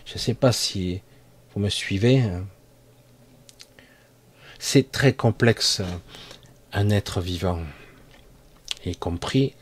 Je 0.05 0.19
sais 0.19 0.35
pas 0.35 0.53
si 0.53 1.01
vous 1.55 1.61
me 1.61 1.71
suivez. 1.71 2.21
Hein. 2.21 2.45
C'est 4.59 4.91
très 4.91 5.15
complexe, 5.15 5.81
un 6.73 6.91
être 6.91 7.21
vivant, 7.21 7.61
y 8.85 8.97
compris 8.97 9.55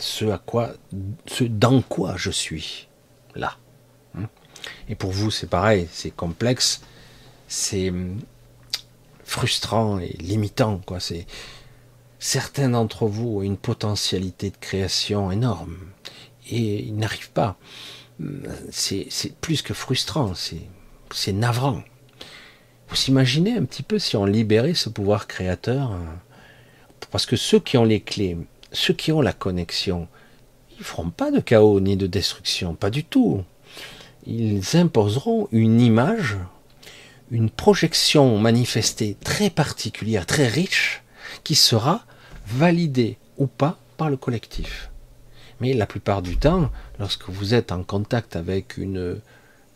ce 0.00 0.24
à 0.26 0.38
quoi, 0.38 0.72
ce 1.26 1.44
dans 1.44 1.82
quoi 1.82 2.14
je 2.16 2.30
suis, 2.30 2.88
là. 3.34 3.56
Hein? 4.16 4.28
Et 4.88 4.94
pour 4.94 5.10
vous, 5.10 5.30
c'est 5.30 5.46
pareil, 5.46 5.88
c'est 5.92 6.10
complexe, 6.10 6.82
c'est 7.48 7.92
frustrant 9.24 9.98
et 9.98 10.16
limitant, 10.18 10.80
quoi. 10.84 11.00
C'est 11.00 11.26
certains 12.18 12.70
d'entre 12.70 13.06
vous 13.06 13.38
ont 13.38 13.42
une 13.42 13.56
potentialité 13.56 14.50
de 14.50 14.56
création 14.56 15.30
énorme 15.30 15.76
et 16.48 16.82
ils 16.84 16.96
n'arrivent 16.96 17.30
pas. 17.30 17.56
C'est 18.70 19.08
plus 19.40 19.62
que 19.62 19.72
frustrant, 19.72 20.34
c'est 20.34 21.32
navrant. 21.32 21.82
Vous 22.88 22.96
imaginez 23.06 23.56
un 23.56 23.64
petit 23.64 23.82
peu 23.82 23.98
si 23.98 24.16
on 24.16 24.24
libérait 24.24 24.74
ce 24.74 24.88
pouvoir 24.88 25.26
créateur 25.28 25.92
hein. 25.92 26.20
Parce 27.10 27.26
que 27.26 27.36
ceux 27.36 27.58
qui 27.58 27.76
ont 27.76 27.84
les 27.84 28.00
clés, 28.00 28.36
ceux 28.72 28.94
qui 28.94 29.12
ont 29.12 29.20
la 29.20 29.32
connexion, 29.32 30.08
ils 30.78 30.84
feront 30.84 31.10
pas 31.10 31.30
de 31.30 31.40
chaos 31.40 31.80
ni 31.80 31.96
de 31.96 32.06
destruction, 32.06 32.74
pas 32.74 32.90
du 32.90 33.04
tout. 33.04 33.42
Ils 34.26 34.76
imposeront 34.76 35.48
une 35.52 35.80
image, 35.80 36.38
une 37.30 37.50
projection 37.50 38.38
manifestée 38.38 39.16
très 39.22 39.50
particulière, 39.50 40.26
très 40.26 40.48
riche, 40.48 41.02
qui 41.44 41.54
sera 41.54 42.04
validée 42.46 43.18
ou 43.38 43.46
pas 43.46 43.78
par 43.96 44.10
le 44.10 44.16
collectif. 44.16 44.90
Mais 45.60 45.74
la 45.74 45.86
plupart 45.86 46.22
du 46.22 46.38
temps, 46.38 46.70
lorsque 46.98 47.28
vous 47.28 47.54
êtes 47.54 47.72
en 47.72 47.82
contact 47.82 48.36
avec 48.36 48.78
une, 48.78 49.20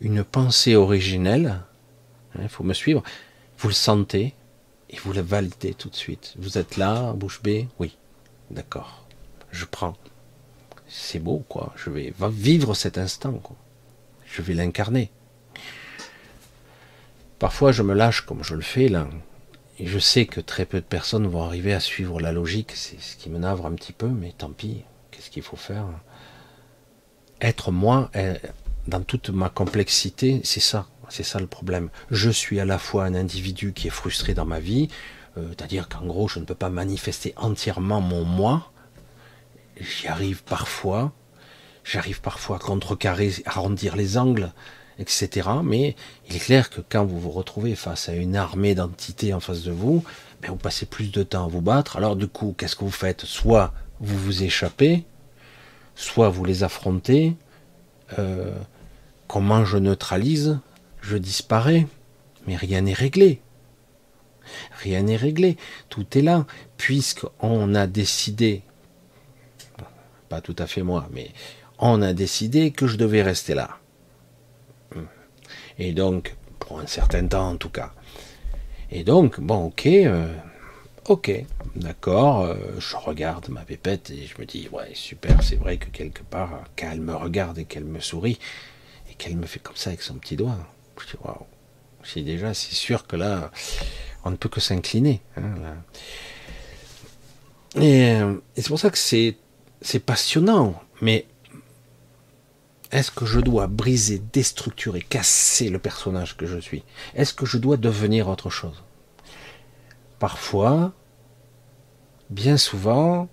une 0.01 0.23
pensée 0.23 0.75
originelle, 0.75 1.61
il 2.35 2.41
hein, 2.41 2.47
faut 2.47 2.63
me 2.63 2.73
suivre. 2.73 3.03
Vous 3.59 3.67
le 3.67 3.73
sentez 3.73 4.33
et 4.89 4.97
vous 5.03 5.13
le 5.13 5.21
validez 5.21 5.73
tout 5.73 5.89
de 5.89 5.95
suite. 5.95 6.33
Vous 6.37 6.57
êtes 6.57 6.77
là, 6.77 7.13
bouche 7.13 7.41
bée 7.41 7.67
Oui, 7.79 7.95
d'accord. 8.51 9.05
Je 9.51 9.65
prends. 9.65 9.95
C'est 10.87 11.19
beau, 11.19 11.43
quoi. 11.49 11.73
Je 11.75 11.89
vais 11.89 12.13
vivre 12.29 12.73
cet 12.73 12.97
instant, 12.97 13.33
quoi. 13.33 13.55
Je 14.25 14.41
vais 14.41 14.53
l'incarner. 14.53 15.11
Parfois, 17.39 17.71
je 17.71 17.83
me 17.83 17.93
lâche 17.93 18.21
comme 18.21 18.43
je 18.43 18.55
le 18.55 18.61
fais 18.61 18.87
là. 18.87 19.07
Je 19.79 19.99
sais 19.99 20.25
que 20.25 20.39
très 20.39 20.65
peu 20.65 20.79
de 20.79 20.85
personnes 20.85 21.27
vont 21.27 21.43
arriver 21.43 21.73
à 21.73 21.79
suivre 21.79 22.21
la 22.21 22.31
logique. 22.31 22.71
C'est 22.75 22.99
ce 23.01 23.17
qui 23.17 23.29
me 23.29 23.37
navre 23.37 23.65
un 23.65 23.73
petit 23.73 23.93
peu, 23.93 24.07
mais 24.07 24.33
tant 24.37 24.51
pis. 24.51 24.83
Qu'est-ce 25.11 25.29
qu'il 25.29 25.43
faut 25.43 25.57
faire? 25.57 25.85
Être 27.41 27.71
moi, 27.71 28.09
euh, 28.15 28.35
dans 28.87 29.01
toute 29.01 29.29
ma 29.29 29.49
complexité, 29.49 30.41
c'est 30.43 30.61
ça. 30.61 30.87
C'est 31.09 31.23
ça 31.23 31.39
le 31.39 31.47
problème. 31.47 31.89
Je 32.09 32.29
suis 32.29 32.59
à 32.59 32.65
la 32.65 32.79
fois 32.79 33.05
un 33.05 33.15
individu 33.15 33.73
qui 33.73 33.87
est 33.87 33.91
frustré 33.91 34.33
dans 34.33 34.45
ma 34.45 34.59
vie, 34.59 34.89
euh, 35.37 35.49
c'est-à-dire 35.49 35.89
qu'en 35.89 36.05
gros, 36.05 36.27
je 36.27 36.39
ne 36.39 36.45
peux 36.45 36.55
pas 36.55 36.69
manifester 36.69 37.33
entièrement 37.37 38.01
mon 38.01 38.23
moi. 38.23 38.71
J'y 39.79 40.07
arrive 40.07 40.43
parfois. 40.43 41.11
J'arrive 41.83 42.21
parfois 42.21 42.57
à 42.57 42.59
contrecarrer, 42.59 43.31
à 43.45 43.51
arrondir 43.51 43.95
les 43.95 44.17
angles, 44.17 44.51
etc. 44.97 45.49
Mais 45.63 45.95
il 46.27 46.35
est 46.35 46.39
clair 46.39 46.69
que 46.69 46.81
quand 46.81 47.05
vous 47.05 47.19
vous 47.19 47.31
retrouvez 47.31 47.75
face 47.75 48.09
à 48.09 48.15
une 48.15 48.35
armée 48.35 48.75
d'entités 48.75 49.33
en 49.33 49.39
face 49.39 49.63
de 49.63 49.71
vous, 49.71 50.03
ben 50.41 50.49
vous 50.49 50.57
passez 50.57 50.85
plus 50.85 51.11
de 51.11 51.23
temps 51.23 51.45
à 51.45 51.47
vous 51.47 51.61
battre. 51.61 51.97
Alors 51.97 52.15
du 52.15 52.27
coup, 52.27 52.55
qu'est-ce 52.57 52.75
que 52.75 52.83
vous 52.83 52.91
faites? 52.91 53.25
Soit 53.25 53.73
vous 53.99 54.17
vous 54.17 54.43
échappez, 54.43 55.05
soit 55.95 56.29
vous 56.29 56.43
les 56.43 56.63
affrontez. 56.63 57.35
Euh, 58.17 58.57
comment 59.27 59.65
je 59.65 59.77
neutralise? 59.77 60.59
Je 61.01 61.17
disparais, 61.17 61.87
mais 62.47 62.55
rien 62.55 62.81
n'est 62.81 62.93
réglé. 62.93 63.41
Rien 64.81 65.03
n'est 65.03 65.15
réglé, 65.15 65.57
tout 65.89 66.05
est 66.17 66.21
là, 66.21 66.45
puisqu'on 66.77 67.75
a 67.75 67.87
décidé, 67.87 68.63
pas 70.29 70.41
tout 70.41 70.55
à 70.57 70.67
fait 70.67 70.83
moi, 70.83 71.07
mais 71.11 71.31
on 71.79 72.01
a 72.01 72.13
décidé 72.13 72.71
que 72.71 72.87
je 72.87 72.97
devais 72.97 73.21
rester 73.21 73.53
là. 73.53 73.79
Et 75.77 75.91
donc, 75.91 76.35
pour 76.59 76.79
un 76.79 76.87
certain 76.87 77.27
temps 77.27 77.49
en 77.49 77.57
tout 77.57 77.69
cas. 77.69 77.91
Et 78.91 79.03
donc, 79.03 79.39
bon, 79.39 79.65
ok, 79.65 79.85
euh, 79.87 80.33
ok, 81.07 81.31
d'accord, 81.75 82.41
euh, 82.41 82.55
je 82.79 82.95
regarde 82.95 83.49
ma 83.49 83.61
pépette 83.61 84.09
et 84.09 84.25
je 84.25 84.39
me 84.39 84.45
dis, 84.45 84.69
ouais, 84.71 84.91
super, 84.93 85.41
c'est 85.43 85.55
vrai 85.55 85.77
que 85.77 85.89
quelque 85.89 86.23
part, 86.23 86.63
quand 86.77 86.89
elle 86.91 87.01
me 87.01 87.15
regarde 87.15 87.57
et 87.57 87.65
qu'elle 87.65 87.85
me 87.85 87.99
sourit, 87.99 88.39
et 89.09 89.15
qu'elle 89.15 89.35
me 89.35 89.45
fait 89.45 89.59
comme 89.59 89.75
ça 89.75 89.89
avec 89.89 90.01
son 90.01 90.15
petit 90.15 90.35
doigt, 90.35 90.57
je 90.99 91.05
dis, 91.05 91.23
waouh, 91.23 91.45
c'est 92.03 92.21
déjà, 92.21 92.53
c'est 92.53 92.75
sûr 92.75 93.07
que 93.07 93.15
là, 93.15 93.51
on 94.25 94.31
ne 94.31 94.35
peut 94.35 94.49
que 94.49 94.59
s'incliner. 94.59 95.21
Hein, 95.37 95.53
et, 97.77 98.19
et 98.55 98.61
c'est 98.61 98.67
pour 98.67 98.79
ça 98.79 98.89
que 98.89 98.97
c'est, 98.97 99.37
c'est 99.81 99.99
passionnant, 99.99 100.81
mais 101.01 101.27
est-ce 102.91 103.11
que 103.11 103.25
je 103.25 103.39
dois 103.39 103.67
briser, 103.67 104.21
déstructurer, 104.31 105.01
casser 105.01 105.69
le 105.69 105.79
personnage 105.79 106.37
que 106.37 106.45
je 106.45 106.57
suis? 106.57 106.83
Est-ce 107.13 107.33
que 107.33 107.45
je 107.45 107.57
dois 107.57 107.77
devenir 107.77 108.27
autre 108.27 108.49
chose? 108.49 108.83
Parfois, 110.19 110.93
bien 112.29 112.57
souvent, 112.57 113.27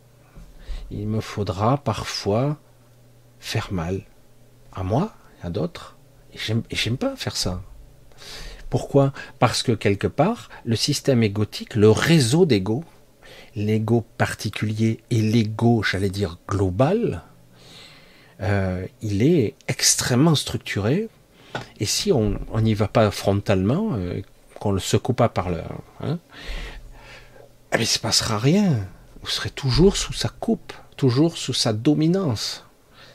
il 0.91 1.07
me 1.07 1.21
faudra 1.21 1.79
parfois 1.79 2.59
faire 3.39 3.73
mal 3.73 4.03
à 4.73 4.83
moi, 4.83 5.15
à 5.43 5.51
d'autres. 5.51 5.97
Et 6.35 6.39
j'aime 6.71 6.97
pas 6.97 7.15
faire 7.17 7.37
ça. 7.37 7.63
Pourquoi? 8.73 9.13
Parce 9.39 9.63
que 9.63 9.73
quelque 9.73 10.07
part, 10.07 10.49
le 10.65 10.77
système 10.77 11.23
égotique, 11.23 11.75
le 11.75 11.91
réseau 11.91 12.47
d'ego, 12.47 12.85
l'ego 13.55 14.03
particulier 14.17 15.01
et 15.11 15.21
l'ego, 15.21 15.83
j'allais 15.83 16.09
dire 16.09 16.39
global, 16.49 17.21
euh, 18.41 18.87
il 19.03 19.23
est 19.23 19.57
extrêmement 19.69 20.35
structuré. 20.35 21.11
Et 21.81 21.85
si 21.85 22.13
on 22.13 22.39
n'y 22.63 22.73
va 22.73 22.89
pas 22.89 23.11
frontalement, 23.11 23.91
euh, 23.93 24.23
qu'on 24.59 24.73
le 24.73 24.81
secoue 24.81 25.13
pas 25.13 25.29
par 25.29 25.51
le, 25.51 25.61
hein, 26.01 26.19
eh 27.75 27.79
il 27.79 27.87
se 27.87 27.99
passera 27.99 28.39
rien. 28.39 28.89
Vous 29.21 29.29
serez 29.29 29.51
toujours 29.51 29.99
sous 29.99 30.15
sa 30.15 30.31
coupe, 30.31 30.73
toujours 30.97 31.37
sous 31.37 31.53
sa 31.53 31.75
dominance. 31.75 32.65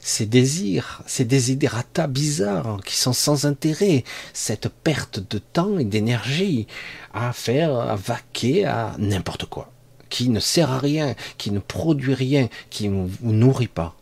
Ces 0.08 0.26
désirs, 0.26 1.02
ces 1.06 1.26
désiderata 1.26 2.08
bizarres 2.08 2.80
qui 2.86 2.96
sont 2.96 3.12
sans 3.12 3.44
intérêt, 3.44 4.06
cette 4.32 4.70
perte 4.70 5.20
de 5.20 5.38
temps 5.38 5.78
et 5.80 5.84
d'énergie 5.84 6.66
à 7.14 7.34
faire, 7.34 7.76
à 7.76 7.98
vaquer 7.98 8.64
à 8.64 8.96
n'importe 9.00 9.48
quoi, 9.48 9.70
qui 10.08 10.30
ne 10.30 10.40
sert 10.40 10.72
à 10.72 10.80
rien, 10.80 11.14
qui 11.38 11.52
ne 11.52 11.60
produit 11.60 12.14
rien, 12.14 12.48
qui 12.70 12.88
ne 12.88 13.06
vous 13.06 13.34
nourrit 13.34 13.68
pas. 13.68 13.98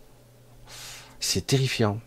C'est 1.19 1.47
terrifiant. 1.47 1.99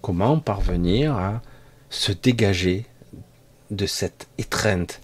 Comment 0.00 0.40
parvenir 0.40 1.14
à 1.14 1.40
se 1.88 2.10
dégager 2.10 2.84
de 3.70 3.86
cette 3.86 4.26
étreinte, 4.38 5.00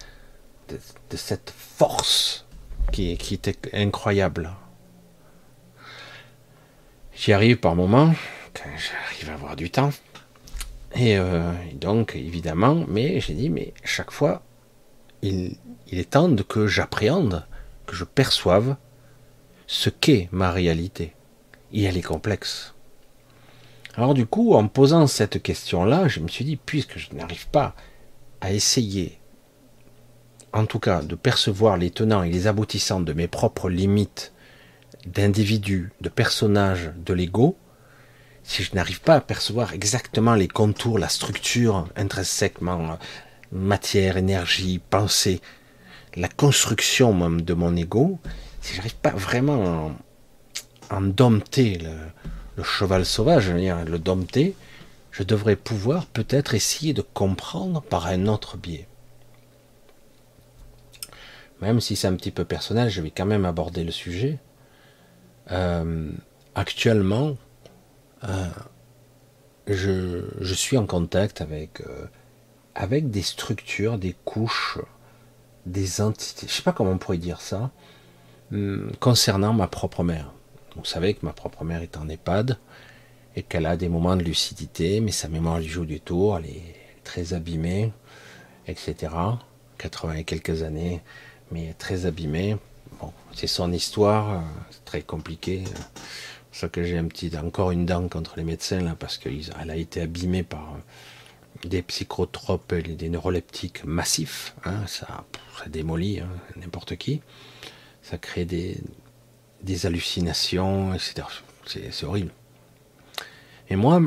de, 0.69 1.17
cette 1.17 1.55
force 1.57 2.45
qui, 2.91 3.17
qui 3.19 3.35
était 3.35 3.57
incroyable? 3.73 4.51
J'y 7.19 7.33
arrive 7.33 7.57
par 7.57 7.75
moments, 7.75 8.15
quand 8.55 8.71
j'arrive 8.77 9.31
à 9.31 9.35
avoir 9.35 9.57
du 9.57 9.71
temps. 9.71 9.91
Et, 10.95 11.19
euh, 11.19 11.53
donc, 11.75 12.15
évidemment, 12.15 12.85
mais 12.87 13.19
j'ai 13.19 13.35
dit, 13.35 13.51
mais 13.51 13.75
chaque 13.83 14.13
fois, 14.13 14.43
il, 15.23 15.57
est 15.91 16.11
temps 16.11 16.37
que 16.37 16.69
j'appréhende, 16.69 17.45
que 17.87 17.97
je 17.97 18.05
perçoive 18.05 18.77
ce 19.67 19.91
qu'est 19.91 20.29
ma 20.31 20.53
réalité 20.53 21.13
et 21.73 21.83
elle 21.83 21.97
est 21.97 22.03
complexe. 22.03 22.75
Alors 23.97 24.15
du 24.15 24.25
coup, 24.25 24.55
en 24.55 24.69
posant 24.69 25.09
cette 25.09 25.43
question-là, 25.43 26.07
je 26.07 26.21
me 26.21 26.29
suis 26.29 26.45
dit, 26.45 26.57
puisque 26.57 26.99
je 26.99 27.13
n'arrive 27.15 27.49
pas 27.49 27.75
à 28.41 28.53
essayer, 28.53 29.19
en 30.53 30.67
tout 30.67 30.79
cas, 30.79 31.03
de 31.03 31.17
percevoir 31.17 31.79
les 31.79 31.91
tenants 31.91 32.23
et 32.23 32.31
les 32.31 32.47
aboutissants 32.47 33.01
de 33.01 33.13
mes 33.13 33.27
propres 33.27 33.69
limites 33.69 34.33
d'individu, 35.07 35.93
de 36.01 36.09
personnage, 36.09 36.91
de 36.97 37.15
l'ego, 37.15 37.57
si 38.43 38.63
je 38.63 38.75
n'arrive 38.75 39.01
pas 39.01 39.17
à 39.17 39.21
percevoir 39.21 39.75
exactement 39.75 40.35
les 40.35 40.49
contours, 40.49 40.99
la 40.99 41.09
structure 41.09 41.87
intrinsèquement, 41.97 42.99
matière, 43.53 44.17
énergie, 44.17 44.81
pensée, 44.91 45.41
la 46.17 46.29
construction 46.29 47.13
même 47.13 47.43
de 47.43 47.55
mon 47.55 47.77
ego, 47.77 48.19
si 48.61 48.75
j'arrive 48.75 48.97
pas 48.97 49.11
vraiment 49.11 49.93
en 50.91 51.01
dompter 51.01 51.79
le, 51.79 52.63
cheval 52.63 53.05
sauvage, 53.05 53.51
le 53.51 53.99
dompter, 53.99 54.55
je 55.13 55.23
devrais 55.23 55.57
pouvoir 55.57 56.07
peut-être 56.07 56.55
essayer 56.55 56.93
de 56.93 57.03
comprendre 57.03 57.83
par 57.83 58.07
un 58.07 58.27
autre 58.27 58.57
biais. 58.57 58.89
Même 61.61 61.81
si 61.81 61.97
c'est 61.97 62.07
un 62.07 62.15
petit 62.15 62.31
peu 62.31 62.45
personnel, 62.45 62.89
je 62.89 63.01
vais 63.01 63.11
quand 63.11 63.27
même 63.27 63.45
aborder 63.45 63.85
le 63.85 63.91
sujet. 63.91 64.39
Euh, 65.51 66.11
actuellement, 66.55 67.37
euh, 68.25 68.49
je, 69.67 70.55
suis 70.55 70.77
en 70.77 70.87
contact 70.87 71.41
avec, 71.41 71.81
euh, 71.83 72.07
avec 72.75 73.11
des 73.11 73.23
structures, 73.23 73.99
des 73.99 74.15
couches, 74.25 74.79
des 75.67 76.01
entités, 76.01 76.47
je 76.47 76.53
ne 76.53 76.57
sais 76.57 76.63
pas 76.63 76.73
comment 76.73 76.93
on 76.93 76.99
pourrait 76.99 77.19
dire 77.19 77.41
ça, 77.41 77.71
hum, 78.53 78.91
concernant 79.01 79.53
ma 79.53 79.69
propre 79.69 80.03
mère. 80.03 80.33
Vous 80.77 80.85
savez 80.85 81.15
que 81.15 81.25
ma 81.25 81.33
propre 81.33 81.65
mère 81.65 81.83
est 81.83 81.97
en 81.97 82.09
EHPAD 82.09 82.59
et 83.37 83.43
qu'elle 83.43 83.67
a 83.67 83.77
des 83.77 83.89
moments 83.89 84.17
de 84.17 84.23
lucidité, 84.23 85.01
mais 85.01 85.13
sa 85.13 85.29
mémoire 85.29 85.59
lui 85.59 85.69
joue 85.69 85.85
du 85.85 86.01
tour, 86.01 86.39
elle 86.39 86.47
est 86.47 86.75
très 87.05 87.35
abîmée, 87.35 87.93
etc. 88.67 89.13
80 89.79 90.15
et 90.15 90.25
quelques 90.25 90.63
années, 90.63 91.03
mais 91.51 91.75
très 91.79 92.07
abîmée. 92.07 92.57
C'est 93.35 93.47
son 93.47 93.73
histoire, 93.73 94.43
c'est 94.71 94.85
très 94.85 95.03
compliqué. 95.03 95.65
C'est 96.51 96.63
ça 96.63 96.69
que 96.69 96.83
j'ai 96.83 96.99
un 96.99 97.05
petit, 97.05 97.31
encore 97.37 97.71
une 97.71 97.87
dent 97.87 98.09
contre 98.09 98.35
les 98.37 98.45
médecins 98.45 98.81
là, 98.81 98.97
parce 98.99 99.19
qu'elle 99.19 99.71
a 99.71 99.77
été 99.77 100.01
abîmée 100.01 100.43
par 100.43 100.77
des 101.65 101.83
psychotropes 101.83 102.73
et 102.73 102.83
des 102.83 103.09
neuroleptiques 103.09 103.85
massifs. 103.85 104.55
Hein, 104.65 104.87
ça, 104.87 105.25
ça 105.59 105.69
démolit 105.69 106.21
hein, 106.21 106.29
n'importe 106.57 106.97
qui. 106.97 107.21
Ça 108.03 108.19
crée 108.19 108.45
des, 108.45 108.79
des 109.63 109.87
hallucinations, 109.87 110.95
etc. 110.95 111.27
C'est 111.67 112.05
horrible. 112.05 112.33
Et 113.69 113.77
moi, 113.77 114.01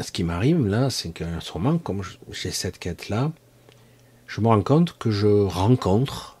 ce 0.00 0.10
qui 0.12 0.24
m'arrive 0.24 0.66
là, 0.66 0.90
c'est 0.90 1.10
qu'en 1.10 1.40
ce 1.40 1.52
moment, 1.58 1.78
comme 1.78 2.02
j'ai 2.30 2.50
cette 2.50 2.78
quête-là, 2.78 3.32
je 4.26 4.40
me 4.40 4.48
rends 4.48 4.62
compte 4.62 4.96
que 4.98 5.10
je 5.10 5.26
rencontre, 5.26 6.37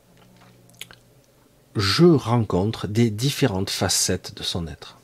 je 1.76 2.04
rencontre 2.04 2.86
des 2.86 3.10
différentes 3.10 3.70
facettes 3.70 4.34
de 4.36 4.42
son 4.42 4.66
être. 4.66 4.98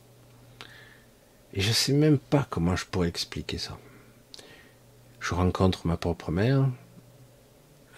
Et 1.53 1.61
je 1.61 1.69
ne 1.69 1.75
sais 1.75 1.93
même 1.93 2.19
pas 2.19 2.47
comment 2.51 2.77
je 2.77 2.85
pourrais 2.87 3.09
expliquer 3.09 3.59
ça. 3.59 3.79
Je 5.21 5.35
rencontre 5.35 5.87
ma 5.87 5.97
propre 5.97 6.31
mère, 6.31 6.69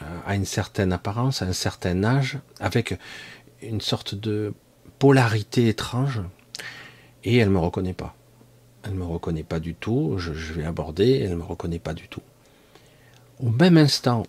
euh, 0.03 0.19
à 0.27 0.35
une 0.35 0.45
certaine 0.45 0.93
apparence, 0.93 1.41
à 1.43 1.47
un 1.47 1.53
certain 1.55 2.05
âge, 2.05 2.39
avec 2.61 2.99
une 3.63 3.81
sorte 3.81 4.15
de 4.15 4.53
polarité 4.99 5.69
étrange 5.69 6.21
et 7.25 7.37
elle 7.37 7.51
me 7.51 7.59
reconnaît 7.59 7.95
pas. 7.95 8.15
Elle 8.83 8.95
me 8.95 9.05
reconnaît 9.05 9.43
pas 9.43 9.59
du 9.59 9.75
tout. 9.75 10.15
Je, 10.19 10.33
vais 10.53 10.65
aborder, 10.65 11.21
elle 11.21 11.37
me 11.37 11.43
reconnaît 11.43 11.79
pas 11.79 11.95
du 11.95 12.09
tout. 12.09 12.23
Au 13.41 13.51
même 13.51 13.77
instant, 13.77 14.25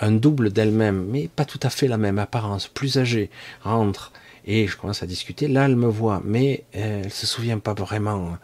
un 0.00 0.12
double 0.12 0.52
d'elle-même, 0.52 1.06
mais 1.06 1.28
pas 1.28 1.44
tout 1.44 1.60
à 1.62 1.70
fait 1.70 1.88
la 1.88 1.96
même 1.96 2.18
apparence, 2.18 2.68
plus 2.68 2.98
âgée, 2.98 3.30
rentre 3.62 4.12
et 4.46 4.66
je 4.66 4.76
commence 4.76 5.02
à 5.02 5.06
discuter. 5.06 5.48
Là, 5.48 5.64
elle 5.66 5.76
me 5.76 5.86
voit, 5.86 6.20
mais 6.24 6.64
elle 6.72 7.10
se 7.10 7.26
souvient 7.26 7.58
pas 7.58 7.74
vraiment 7.74 8.36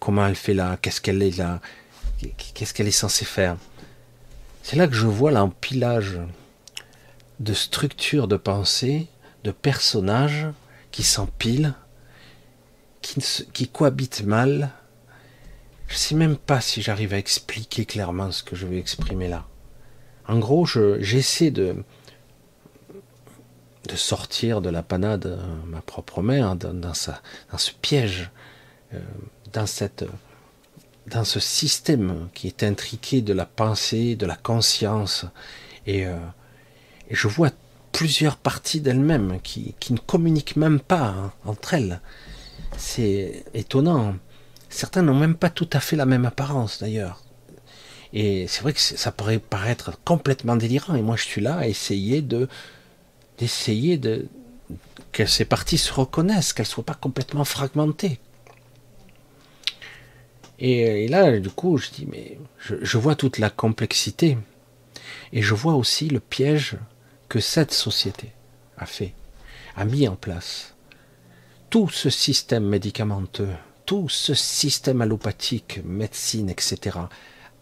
comment 0.00 0.26
elle 0.26 0.36
fait 0.36 0.54
là, 0.54 0.78
qu'est-ce 0.80 1.00
qu'elle 1.00 1.22
est 1.22 1.38
là, 1.38 1.60
qu'est-ce 2.54 2.74
qu'elle 2.74 2.88
est 2.88 2.90
censée 2.90 3.24
faire. 3.24 3.56
C'est 4.62 4.76
là 4.76 4.86
que 4.86 4.94
je 4.94 5.06
vois 5.06 5.30
l'empilage 5.30 6.20
de 7.40 7.52
structures 7.52 8.28
de 8.28 8.36
pensée, 8.36 9.08
de 9.44 9.50
personnages 9.50 10.46
qui 10.92 11.02
s'empilent, 11.02 11.74
qui, 13.00 13.68
cohabitent 13.68 14.22
mal. 14.24 14.70
Je 15.88 15.94
ne 15.94 15.98
sais 15.98 16.14
même 16.14 16.36
pas 16.36 16.60
si 16.60 16.80
j'arrive 16.80 17.12
à 17.14 17.18
expliquer 17.18 17.84
clairement 17.84 18.30
ce 18.30 18.42
que 18.42 18.54
je 18.54 18.66
vais 18.66 18.78
exprimer 18.78 19.28
là. 19.28 19.46
En 20.28 20.38
gros, 20.38 20.66
j'essaie 20.66 21.50
de, 21.50 21.76
sortir 23.94 24.60
de 24.60 24.70
la 24.70 24.82
panade 24.82 25.26
euh, 25.26 25.38
ma 25.66 25.82
propre 25.82 26.22
mère 26.22 26.56
dans, 26.56 26.72
dans, 26.72 26.94
ce 26.94 27.70
piège, 27.82 28.30
euh, 28.94 29.00
dans, 29.52 29.66
cette, 29.66 30.04
dans 31.08 31.24
ce 31.24 31.40
système 31.40 32.28
qui 32.32 32.46
est 32.46 32.62
intriqué 32.62 33.20
de 33.20 33.34
la 33.34 33.44
pensée, 33.44 34.16
de 34.16 34.24
la 34.24 34.36
conscience. 34.36 35.26
Et, 35.86 36.06
euh, 36.06 36.16
je 37.10 37.28
vois 37.28 37.50
plusieurs 37.92 38.36
parties 38.36 38.80
d'elles-mêmes 38.80 39.40
qui, 39.42 39.74
ne 39.90 39.98
communiquent 39.98 40.56
même 40.56 40.80
pas 40.80 41.08
hein, 41.08 41.32
entre 41.44 41.74
elles. 41.74 42.00
C'est 42.78 43.44
étonnant. 43.52 44.16
Certains 44.70 45.02
n'ont 45.02 45.14
même 45.14 45.34
pas 45.34 45.50
tout 45.50 45.68
à 45.74 45.80
fait 45.80 45.96
la 45.96 46.06
même 46.06 46.24
apparence 46.24 46.80
d'ailleurs. 46.80 47.21
Et 48.12 48.46
c'est 48.46 48.62
vrai 48.62 48.72
que 48.72 48.80
ça 48.80 49.12
pourrait 49.12 49.38
paraître 49.38 49.98
complètement 50.04 50.56
délirant. 50.56 50.94
Et 50.94 51.02
moi, 51.02 51.16
je 51.16 51.24
suis 51.24 51.40
là 51.40 51.56
à 51.56 51.66
essayer 51.66 52.22
de 52.22 52.48
d'essayer 53.38 53.96
de 53.96 54.28
que 55.12 55.26
ces 55.26 55.44
parties 55.44 55.78
se 55.78 55.92
reconnaissent, 55.92 56.52
qu'elles 56.52 56.66
soient 56.66 56.84
pas 56.84 56.94
complètement 56.94 57.44
fragmentées. 57.44 58.18
Et, 60.58 61.08
là, 61.08 61.38
du 61.40 61.50
coup, 61.50 61.76
je 61.76 61.90
dis, 61.90 62.06
mais 62.06 62.38
je 62.60 62.98
vois 62.98 63.16
toute 63.16 63.38
la 63.38 63.50
complexité. 63.50 64.38
Et 65.32 65.42
je 65.42 65.54
vois 65.54 65.74
aussi 65.74 66.08
le 66.08 66.20
piège 66.20 66.76
que 67.28 67.40
cette 67.40 67.72
société 67.72 68.30
a 68.78 68.86
fait, 68.86 69.12
a 69.76 69.84
mis 69.84 70.06
en 70.06 70.14
place. 70.14 70.74
Tout 71.68 71.88
ce 71.88 72.10
système 72.10 72.64
médicamenteux, 72.64 73.48
tout 73.86 74.08
ce 74.08 74.34
système 74.34 75.00
allopathique, 75.00 75.80
médecine, 75.84 76.48
etc., 76.48 76.98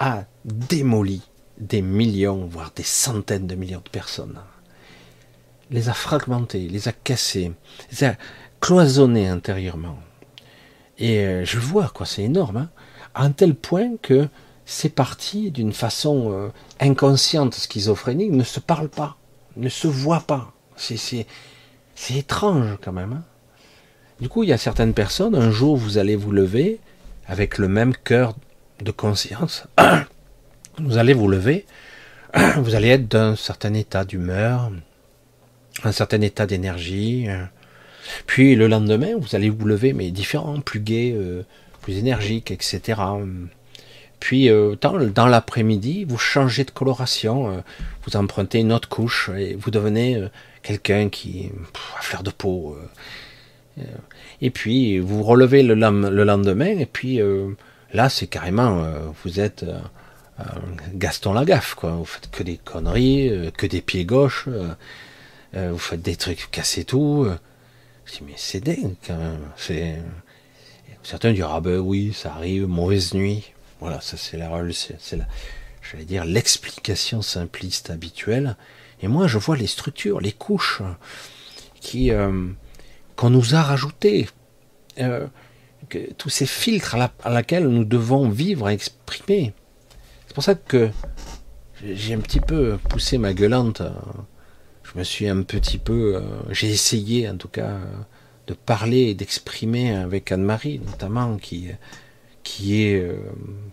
a 0.00 0.24
démoli 0.44 1.22
des 1.58 1.82
millions, 1.82 2.46
voire 2.46 2.72
des 2.74 2.82
centaines 2.82 3.46
de 3.46 3.54
millions 3.54 3.82
de 3.84 3.90
personnes. 3.90 4.40
Les 5.70 5.88
a 5.88 5.92
fragmentés, 5.92 6.66
les 6.68 6.88
a 6.88 6.92
cassés, 6.92 7.52
les 7.92 8.04
a 8.04 8.16
cloisonnés 8.60 9.28
intérieurement. 9.28 9.98
Et 10.98 11.18
euh, 11.20 11.44
je 11.44 11.58
vois, 11.58 11.90
quoi, 11.94 12.06
c'est 12.06 12.22
énorme, 12.22 12.56
hein, 12.56 12.70
à 13.14 13.24
un 13.24 13.30
tel 13.30 13.54
point 13.54 13.96
que 14.02 14.28
ces 14.64 14.88
parties, 14.88 15.50
d'une 15.50 15.72
façon 15.72 16.32
euh, 16.32 16.48
inconsciente, 16.80 17.54
schizophrénique, 17.54 18.32
ne 18.32 18.44
se 18.44 18.58
parlent 18.58 18.88
pas, 18.88 19.16
ne 19.56 19.68
se 19.68 19.86
voient 19.86 20.24
pas. 20.26 20.52
C'est 20.76 21.26
étrange 22.16 22.78
quand 22.82 22.92
même. 22.92 23.12
Hein. 23.12 23.22
du 24.20 24.30
coup, 24.30 24.44
il 24.44 24.48
y 24.48 24.52
a 24.52 24.58
certaines 24.58 24.94
personnes, 24.94 25.34
un 25.34 25.50
jour 25.50 25.76
vous 25.76 25.98
allez 25.98 26.16
vous 26.16 26.32
lever 26.32 26.80
avec 27.26 27.58
le 27.58 27.68
même 27.68 27.94
cœur 27.94 28.34
de 28.82 28.90
conscience. 28.90 29.64
vous 30.78 30.98
allez 30.98 31.12
vous 31.12 31.28
lever, 31.28 31.66
vous 32.56 32.74
allez 32.74 32.88
être 32.88 33.08
d'un 33.08 33.36
certain 33.36 33.74
état 33.74 34.04
d'humeur, 34.04 34.70
un 35.84 35.92
certain 35.92 36.20
état 36.20 36.46
d'énergie. 36.46 37.26
Euh. 37.28 37.44
Puis 38.26 38.56
le 38.56 38.66
lendemain, 38.66 39.16
vous 39.18 39.36
allez 39.36 39.50
vous 39.50 39.66
lever, 39.66 39.92
mais 39.92 40.10
différent, 40.10 40.60
plus 40.60 40.80
gai, 40.80 41.12
euh, 41.14 41.42
plus 41.82 41.98
énergique, 41.98 42.50
etc. 42.50 43.00
Puis 44.18 44.50
euh, 44.50 44.74
dans, 44.80 45.26
l'après-midi, 45.26 46.04
vous 46.04 46.18
changez 46.18 46.64
de 46.64 46.70
coloration, 46.70 47.62
vous 48.04 48.16
empruntez 48.16 48.58
une 48.58 48.72
autre 48.72 48.88
couche 48.88 49.30
et 49.36 49.54
vous 49.54 49.70
devenez 49.70 50.22
quelqu'un 50.62 51.08
qui 51.08 51.44
est 51.44 51.52
à 51.98 52.02
fleur 52.02 52.22
de 52.22 52.30
peau. 52.30 52.76
et 54.42 54.50
puis 54.50 54.98
vous 54.98 55.22
relevez 55.22 55.62
le, 55.62 55.74
le 55.74 56.24
lendemain 56.24 56.78
et 56.78 56.86
puis 56.86 57.20
là 57.92 58.08
c'est 58.08 58.26
carrément 58.26 58.84
vous 59.22 59.40
êtes 59.40 59.64
Gaston 60.94 61.32
Lagaffe 61.32 61.74
quoi. 61.74 61.92
Vous 61.92 62.04
faites 62.04 62.30
que 62.30 62.42
des 62.42 62.56
conneries, 62.56 63.52
que 63.56 63.66
des 63.66 63.80
pieds 63.80 64.04
gauches, 64.04 64.48
vous 65.52 65.78
faites 65.78 66.02
des 66.02 66.16
trucs 66.16 66.50
cassés 66.50 66.84
tout. 66.84 67.26
Je 68.06 68.12
dis 68.12 68.22
mais 68.26 68.34
c'est 68.36 68.60
dingue 68.60 68.94
quand 69.06 69.18
même. 69.18 69.40
Certains 71.02 71.32
diront 71.32 71.54
ah 71.54 71.60
ben 71.60 71.78
oui 71.78 72.12
ça 72.12 72.32
arrive, 72.32 72.66
mauvaise 72.66 73.14
nuit. 73.14 73.52
Voilà, 73.80 74.00
ça 74.00 74.16
c'est 74.16 74.36
la, 74.36 74.50
c'est 74.72 75.16
la, 75.16 75.26
j'allais 75.90 76.04
dire 76.04 76.24
l'explication 76.24 77.22
simpliste 77.22 77.90
habituelle. 77.90 78.56
Et 79.02 79.08
moi, 79.08 79.26
je 79.26 79.38
vois 79.38 79.56
les 79.56 79.66
structures, 79.66 80.20
les 80.20 80.32
couches 80.32 80.82
qui 81.80 82.10
euh, 82.10 82.48
qu'on 83.16 83.30
nous 83.30 83.54
a 83.54 83.62
rajoutées, 83.62 84.28
euh, 84.98 85.26
tous 86.18 86.28
ces 86.28 86.46
filtres 86.46 86.94
à, 86.94 86.98
la, 86.98 87.30
laquelle 87.30 87.68
nous 87.68 87.84
devons 87.84 88.28
vivre 88.28 88.68
et 88.68 88.74
exprimer. 88.74 89.52
C'est 90.26 90.34
pour 90.34 90.44
ça 90.44 90.54
que 90.54 90.90
j'ai 91.84 92.14
un 92.14 92.20
petit 92.20 92.40
peu 92.40 92.78
poussé 92.88 93.18
ma 93.18 93.32
gueulante. 93.32 93.82
Je 94.84 94.98
me 94.98 95.04
suis 95.04 95.28
un 95.28 95.42
petit 95.42 95.78
peu, 95.78 96.16
euh, 96.16 96.20
j'ai 96.50 96.68
essayé 96.68 97.28
en 97.28 97.36
tout 97.36 97.48
cas 97.48 97.78
de 98.46 98.54
parler 98.54 99.10
et 99.10 99.14
d'exprimer 99.14 99.94
avec 99.94 100.32
Anne-Marie 100.32 100.80
notamment 100.80 101.36
qui 101.36 101.68
qui 102.42 102.82
est, 102.82 103.00
euh, 103.00 103.16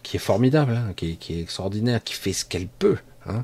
qui 0.03 0.18
est 0.18 0.20
formidable, 0.20 0.76
hein, 0.76 0.93
qui, 0.95 1.18
est, 1.30 1.41
extraordinaire, 1.41 2.03
qui 2.03 2.14
fait 2.14 2.34
ce 2.34 2.45
qu'elle 2.45 2.68
peut. 2.68 2.97
Hein. 3.26 3.43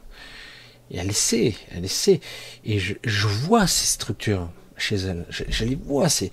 Et 0.92 0.98
elle 0.98 1.10
essaie, 1.10 1.56
elle 1.72 1.86
essaie. 1.86 2.20
Et 2.66 2.80
je, 2.80 3.28
vois 3.28 3.68
ces 3.68 3.88
structures 3.88 4.50
chez 4.78 4.96
elle. 4.96 5.26
Je, 5.30 5.66
les 5.66 5.76
vois. 5.76 6.10
C'est, 6.10 6.32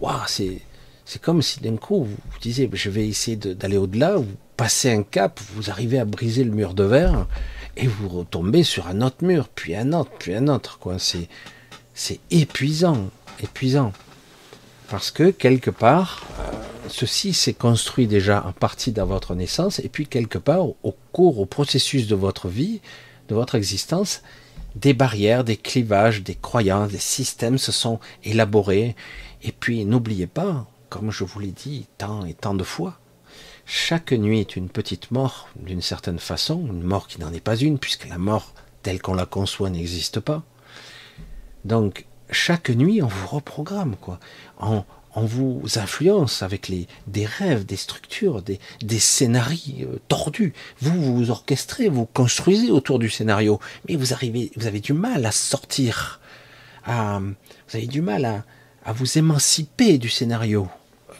waouh, 0.00 0.20
c'est, 0.26 0.58
c'est 1.04 1.20
comme 1.20 1.42
si 1.42 1.60
d'un 1.60 1.76
coup 1.76 2.04
vous, 2.04 2.16
disiez, 2.40 2.70
je 2.72 2.90
vais 2.90 3.06
essayer 3.06 3.36
d'aller 3.36 3.76
au-delà. 3.76 4.16
Vous 4.16 4.36
passez 4.56 4.90
un 4.90 5.02
cap, 5.02 5.40
vous 5.54 5.70
arrivez 5.70 5.98
à 5.98 6.04
briser 6.04 6.44
le 6.44 6.52
mur 6.52 6.74
de 6.74 6.84
verre 6.84 7.26
et 7.76 7.86
vous 7.86 8.08
retombez 8.08 8.62
sur 8.62 8.86
un 8.86 9.00
autre 9.00 9.24
mur, 9.24 9.48
puis 9.48 9.74
un 9.74 9.92
autre, 9.92 10.10
puis 10.18 10.34
un 10.34 10.48
autre. 10.48 10.78
C'est 11.94 12.20
épuisant, 12.30 13.10
épuisant. 13.42 13.92
Parce 14.88 15.10
que 15.10 15.30
quelque 15.30 15.70
part, 15.70 16.26
euh, 16.38 16.52
ceci 16.88 17.32
s'est 17.32 17.54
construit 17.54 18.06
déjà 18.06 18.44
en 18.46 18.52
partie 18.52 18.92
dans 18.92 19.06
votre 19.06 19.34
naissance, 19.34 19.78
et 19.78 19.88
puis 19.88 20.06
quelque 20.06 20.38
part, 20.38 20.66
au 20.66 20.94
cours, 21.12 21.38
au 21.40 21.46
processus 21.46 22.06
de 22.06 22.14
votre 22.14 22.48
vie, 22.48 22.80
de 23.28 23.34
votre 23.34 23.54
existence, 23.54 24.22
des 24.74 24.92
barrières, 24.92 25.44
des 25.44 25.56
clivages, 25.56 26.22
des 26.22 26.34
croyances, 26.34 26.92
des 26.92 26.98
systèmes 26.98 27.58
se 27.58 27.72
sont 27.72 28.00
élaborés. 28.24 28.94
Et 29.42 29.52
puis, 29.52 29.84
n'oubliez 29.84 30.26
pas, 30.26 30.66
comme 30.92 31.10
je 31.10 31.24
vous 31.24 31.40
l'ai 31.40 31.52
dit 31.52 31.86
tant 31.96 32.26
et 32.26 32.34
tant 32.34 32.52
de 32.52 32.64
fois, 32.64 32.98
chaque 33.64 34.12
nuit 34.12 34.40
est 34.40 34.56
une 34.56 34.68
petite 34.68 35.10
mort 35.10 35.48
d'une 35.56 35.80
certaine 35.80 36.18
façon, 36.18 36.66
une 36.66 36.82
mort 36.82 37.08
qui 37.08 37.18
n'en 37.18 37.32
est 37.32 37.40
pas 37.40 37.56
une, 37.56 37.78
puisque 37.78 38.06
la 38.08 38.18
mort 38.18 38.52
telle 38.82 39.00
qu'on 39.00 39.14
la 39.14 39.24
conçoit 39.24 39.70
n'existe 39.70 40.20
pas. 40.20 40.42
Donc, 41.64 42.04
chaque 42.30 42.68
nuit, 42.68 43.00
on 43.00 43.06
vous 43.06 43.26
reprogramme, 43.26 43.96
quoi. 43.96 44.20
On, 44.60 44.84
vous 45.16 45.62
influence 45.76 46.42
avec 46.42 46.70
des 47.06 47.24
rêves, 47.24 47.64
des 47.64 47.76
structures, 47.76 48.42
des, 48.42 48.98
scénarios 48.98 49.88
euh, 49.88 50.00
tordus. 50.08 50.52
Vous 50.80 51.16
vous 51.16 51.30
orchestrez, 51.30 51.88
vous 51.88 52.04
construisez 52.04 52.70
autour 52.70 52.98
du 52.98 53.08
scénario, 53.08 53.60
mais 53.88 53.96
vous 53.96 54.12
arrivez, 54.12 54.52
vous 54.56 54.66
avez 54.66 54.80
du 54.80 54.92
mal 54.92 55.24
à 55.24 55.32
sortir, 55.32 56.20
à, 56.84 57.18
vous 57.18 57.76
avez 57.76 57.86
du 57.86 58.02
mal 58.02 58.44
à 58.84 58.92
vous 58.92 59.16
émanciper 59.16 59.96
du 59.96 60.10
scénario. 60.10 60.68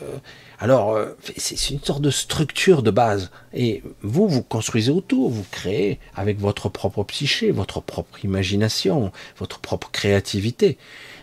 Euh, 0.02 0.18
alors, 0.58 0.92
euh, 0.92 1.16
c'est 1.36 1.70
une 1.70 1.80
sorte 1.82 2.02
de 2.02 2.10
structure 2.10 2.82
de 2.82 2.90
base. 2.90 3.30
Et 3.54 3.82
vous, 4.02 4.28
vous 4.28 4.42
construisez 4.42 4.92
autour, 4.92 5.30
vous 5.30 5.46
créez 5.50 5.98
avec 6.14 6.38
votre 6.38 6.68
propre 6.68 7.02
psyché, 7.04 7.50
votre 7.50 7.80
propre 7.80 8.24
imagination, 8.24 9.12
votre 9.38 9.58
propre 9.58 9.90
créativité 9.90 10.78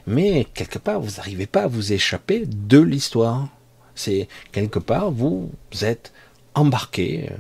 mais 0.10 0.48
quelque 0.56 0.80
part, 0.80 1.00
vous 1.00 1.18
n'arrivez 1.18 1.46
pas 1.46 1.64
à 1.64 1.68
vous 1.68 1.94
échapper 1.94 2.46
de 2.48 2.80
l'histoire. 2.80 3.48
C'est 3.94 4.28
quelque 4.52 4.80
part, 4.80 5.12
vous 5.12 5.52
êtes 5.82 6.14
embarqué 6.56 7.30
euh, 7.30 7.36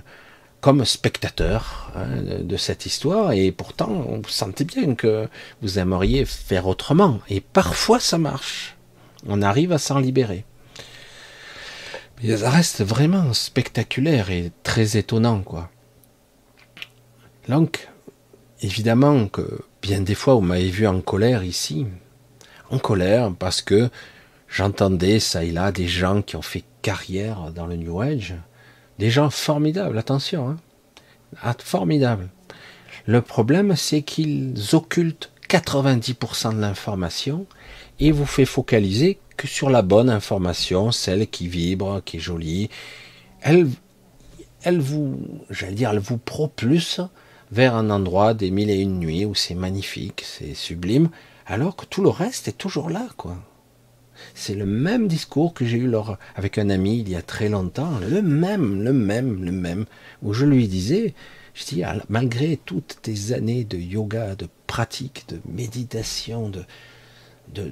comme 0.62 0.86
spectateur 0.86 1.92
hein, 1.96 2.22
de 2.42 2.58
cette 2.58 2.86
histoire, 2.86 3.32
et 3.32 3.52
pourtant, 3.52 3.88
vous 3.88 4.30
sentez 4.30 4.66
bien 4.66 4.94
que 4.94 5.28
vous 5.64 5.80
aimeriez 5.80 6.26
faire 6.26 6.68
autrement. 6.68 7.20
Et 7.30 7.42
parfois, 7.42 8.00
ça 8.00 8.20
marche. 8.20 8.76
On 9.26 9.42
arrive 9.42 9.72
à 9.72 9.80
s'en 9.80 9.98
libérer. 9.98 10.46
Mais 12.22 12.38
ça 12.38 12.49
reste 12.49 12.84
vraiment 12.84 13.34
spectaculaire 13.34 14.30
et 14.30 14.51
très 14.63 14.97
étonnant, 14.97 15.41
quoi. 15.41 15.70
Donc, 17.47 17.88
évidemment 18.61 19.28
que 19.28 19.61
bien 19.82 20.01
des 20.01 20.15
fois, 20.15 20.36
vous 20.36 20.41
m'avez 20.41 20.70
vu 20.70 20.86
en 20.86 21.01
colère 21.01 21.43
ici, 21.43 21.88
en 22.70 22.78
colère 22.78 23.34
parce 23.38 23.61
que 23.61 23.89
j'entendais 24.47 25.20
ça 25.20 25.43
et 25.43 25.51
là 25.51 25.72
des 25.72 25.88
gens 25.88 26.22
qui 26.22 26.36
ont 26.36 26.41
fait 26.41 26.63
carrière 26.82 27.51
dans 27.51 27.65
le 27.65 27.76
New 27.76 28.01
Age, 28.01 28.36
des 28.99 29.09
gens 29.09 29.30
formidables, 29.30 29.97
attention, 29.97 30.49
hein, 30.49 30.57
ah, 31.41 31.55
formidables. 31.57 32.30
Le 33.05 33.22
problème, 33.22 33.76
c'est 33.76 34.01
qu'ils 34.01 34.55
occultent 34.74 35.32
90% 35.49 36.55
de 36.55 36.61
l'information 36.61 37.47
et 38.00 38.12
vous 38.12 38.26
fait 38.26 38.45
focaliser 38.45 39.20
que 39.38 39.47
sur 39.47 39.70
la 39.70 39.82
bonne 39.82 40.10
information, 40.10 40.91
celle 40.91 41.28
qui 41.28 41.47
vibre, 41.47 42.02
qui 42.04 42.18
est 42.18 42.22
jolie. 42.22 42.70
Elle, 43.41 43.70
elle 44.64 44.80
vous, 44.80 45.20
j'allais 45.50 45.74
dire, 45.74 45.91
elle 45.91 46.00
vous 46.00 46.18
propulse 46.18 47.02
vers 47.52 47.76
un 47.76 47.89
endroit 47.89 48.34
des 48.34 48.52
mille 48.52 48.70
et 48.70 48.80
une 48.80 49.00
nuits 49.00 49.26
où 49.26 49.34
c'est 49.34 49.56
magnifique, 49.56 50.24
c'est 50.26 50.54
sublime, 50.54 51.10
alors 51.45 51.76
que 51.76 51.86
tout 51.86 52.04
le 52.04 52.10
reste 52.10 52.47
est 52.47 52.58
toujours 52.58 52.89
là, 52.89 53.08
quoi. 53.18 53.38
C'est 54.36 54.56
le 54.56 54.66
même 54.66 55.08
discours 55.08 55.54
que 55.54 55.66
j'ai 55.66 55.78
eu 55.78 55.89
avec 56.36 56.58
un 56.58 56.70
ami 56.70 57.00
il 57.00 57.10
y 57.10 57.16
a 57.16 57.22
très 57.22 57.47
longtemps, 57.47 58.00
le 58.00 58.22
même, 58.22 58.84
le 58.84 58.91
même, 58.91 59.43
le 59.45 59.52
même, 59.54 59.86
où 60.22 60.34
je 60.34 60.45
lui 60.45 60.68
disais, 60.68 61.14
je 61.54 61.66
dis, 61.66 61.84
ah, 61.84 61.95
malgré 62.10 62.58
toutes 62.58 62.97
tes 63.02 63.32
années 63.32 63.64
de 63.64 63.78
yoga, 63.78 64.36
de 64.36 64.47
pratique, 64.68 65.24
de 65.30 65.39
méditation, 65.50 66.50
de, 66.50 66.66
de, 67.54 67.72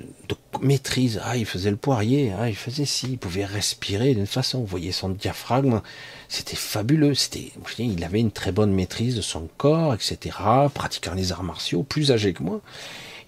maîtrise. 0.61 1.21
Ah, 1.23 1.37
il 1.37 1.45
faisait 1.45 1.69
le 1.69 1.77
poirier, 1.77 2.33
ah, 2.37 2.49
il 2.49 2.55
faisait 2.55 2.85
ci, 2.85 3.11
il 3.11 3.17
pouvait 3.17 3.45
respirer 3.45 4.15
d'une 4.15 4.27
façon. 4.27 4.59
Vous 4.59 4.65
voyez 4.65 4.91
son 4.91 5.09
diaphragme, 5.09 5.81
c'était 6.29 6.55
fabuleux. 6.55 7.13
C'était, 7.13 7.51
il 7.77 8.03
avait 8.03 8.19
une 8.19 8.31
très 8.31 8.51
bonne 8.51 8.73
maîtrise 8.73 9.15
de 9.15 9.21
son 9.21 9.47
corps, 9.57 9.93
etc. 9.93 10.37
Pratiquant 10.73 11.13
les 11.13 11.31
arts 11.31 11.43
martiaux, 11.43 11.83
plus 11.83 12.11
âgé 12.11 12.33
que 12.33 12.43
moi. 12.43 12.61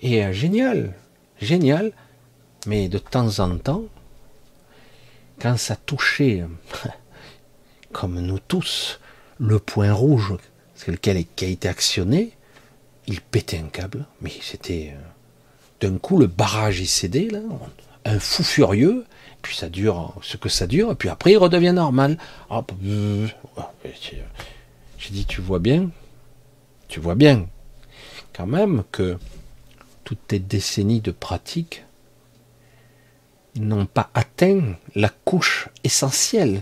Et 0.02 0.24
euh, 0.24 0.34
génial, 0.34 0.94
génial. 1.42 1.92
Mais 2.66 2.90
de 2.90 2.98
temps 2.98 3.40
en 3.40 3.58
temps, 3.58 3.84
quand 5.40 5.58
ça 5.58 5.76
touchait, 5.76 6.44
comme 7.92 8.20
nous 8.20 8.40
tous, 8.40 9.00
le 9.38 9.60
point 9.60 9.94
rouge, 9.94 10.36
lequel 10.88 11.18
a 11.18 11.20
été 11.20 11.68
actionné, 11.68 12.32
il 13.08 13.22
pétait 13.22 13.60
un 13.60 13.68
câble. 13.68 14.06
Mais 14.22 14.34
c'était 14.42 14.94
euh, 14.96 15.09
d'un 15.82 15.98
coup 15.98 16.18
le 16.18 16.28
barrage 16.28 16.80
il 16.80 16.88
cédait 16.88 17.30
là, 17.32 17.40
un 18.06 18.20
fou 18.20 18.44
furieux. 18.44 19.06
Puis 19.42 19.56
ça 19.56 19.70
dure 19.70 20.16
ce 20.22 20.36
que 20.36 20.50
ça 20.50 20.68
dure, 20.68 20.92
et 20.92 20.96
puis 20.96 21.08
après 21.08 21.32
il 21.32 21.38
redevient 21.38 21.72
normal. 21.72 22.18
J'ai 24.98 25.12
dit, 25.12 25.26
tu 25.26 25.40
vois 25.40 25.60
bien, 25.60 25.90
tu 26.90 27.00
vois 27.00 27.16
bien, 27.16 27.48
quand 28.34 28.48
même 28.48 28.84
que 28.92 29.18
toutes 30.04 30.28
tes 30.28 30.40
décennies 30.40 31.00
de 31.00 31.12
pratique 31.12 31.86
n'ont 33.56 33.86
pas 33.86 34.10
atteint 34.14 34.76
la 34.96 35.10
couche 35.10 35.70
essentielle 35.86 36.62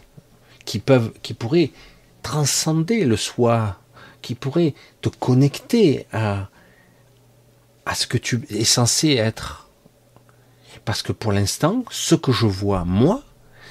qui 0.66 0.78
peuvent, 0.80 1.12
qui 1.24 1.34
pourrait 1.34 1.72
transcender 2.22 3.06
le 3.06 3.18
soi, 3.18 3.80
qui 4.22 4.36
pourrait 4.36 4.76
te 5.02 5.10
connecter 5.10 6.06
à, 6.14 6.50
à 7.88 7.96
ce 7.96 8.06
que 8.06 8.18
tu 8.18 8.46
es 8.50 8.66
censé 8.66 9.14
être. 9.14 9.70
Parce 10.84 11.02
que 11.02 11.14
pour 11.14 11.32
l'instant, 11.32 11.86
ce 11.90 12.16
que 12.16 12.34
je 12.34 12.46
vois, 12.46 12.84
moi, 12.84 13.24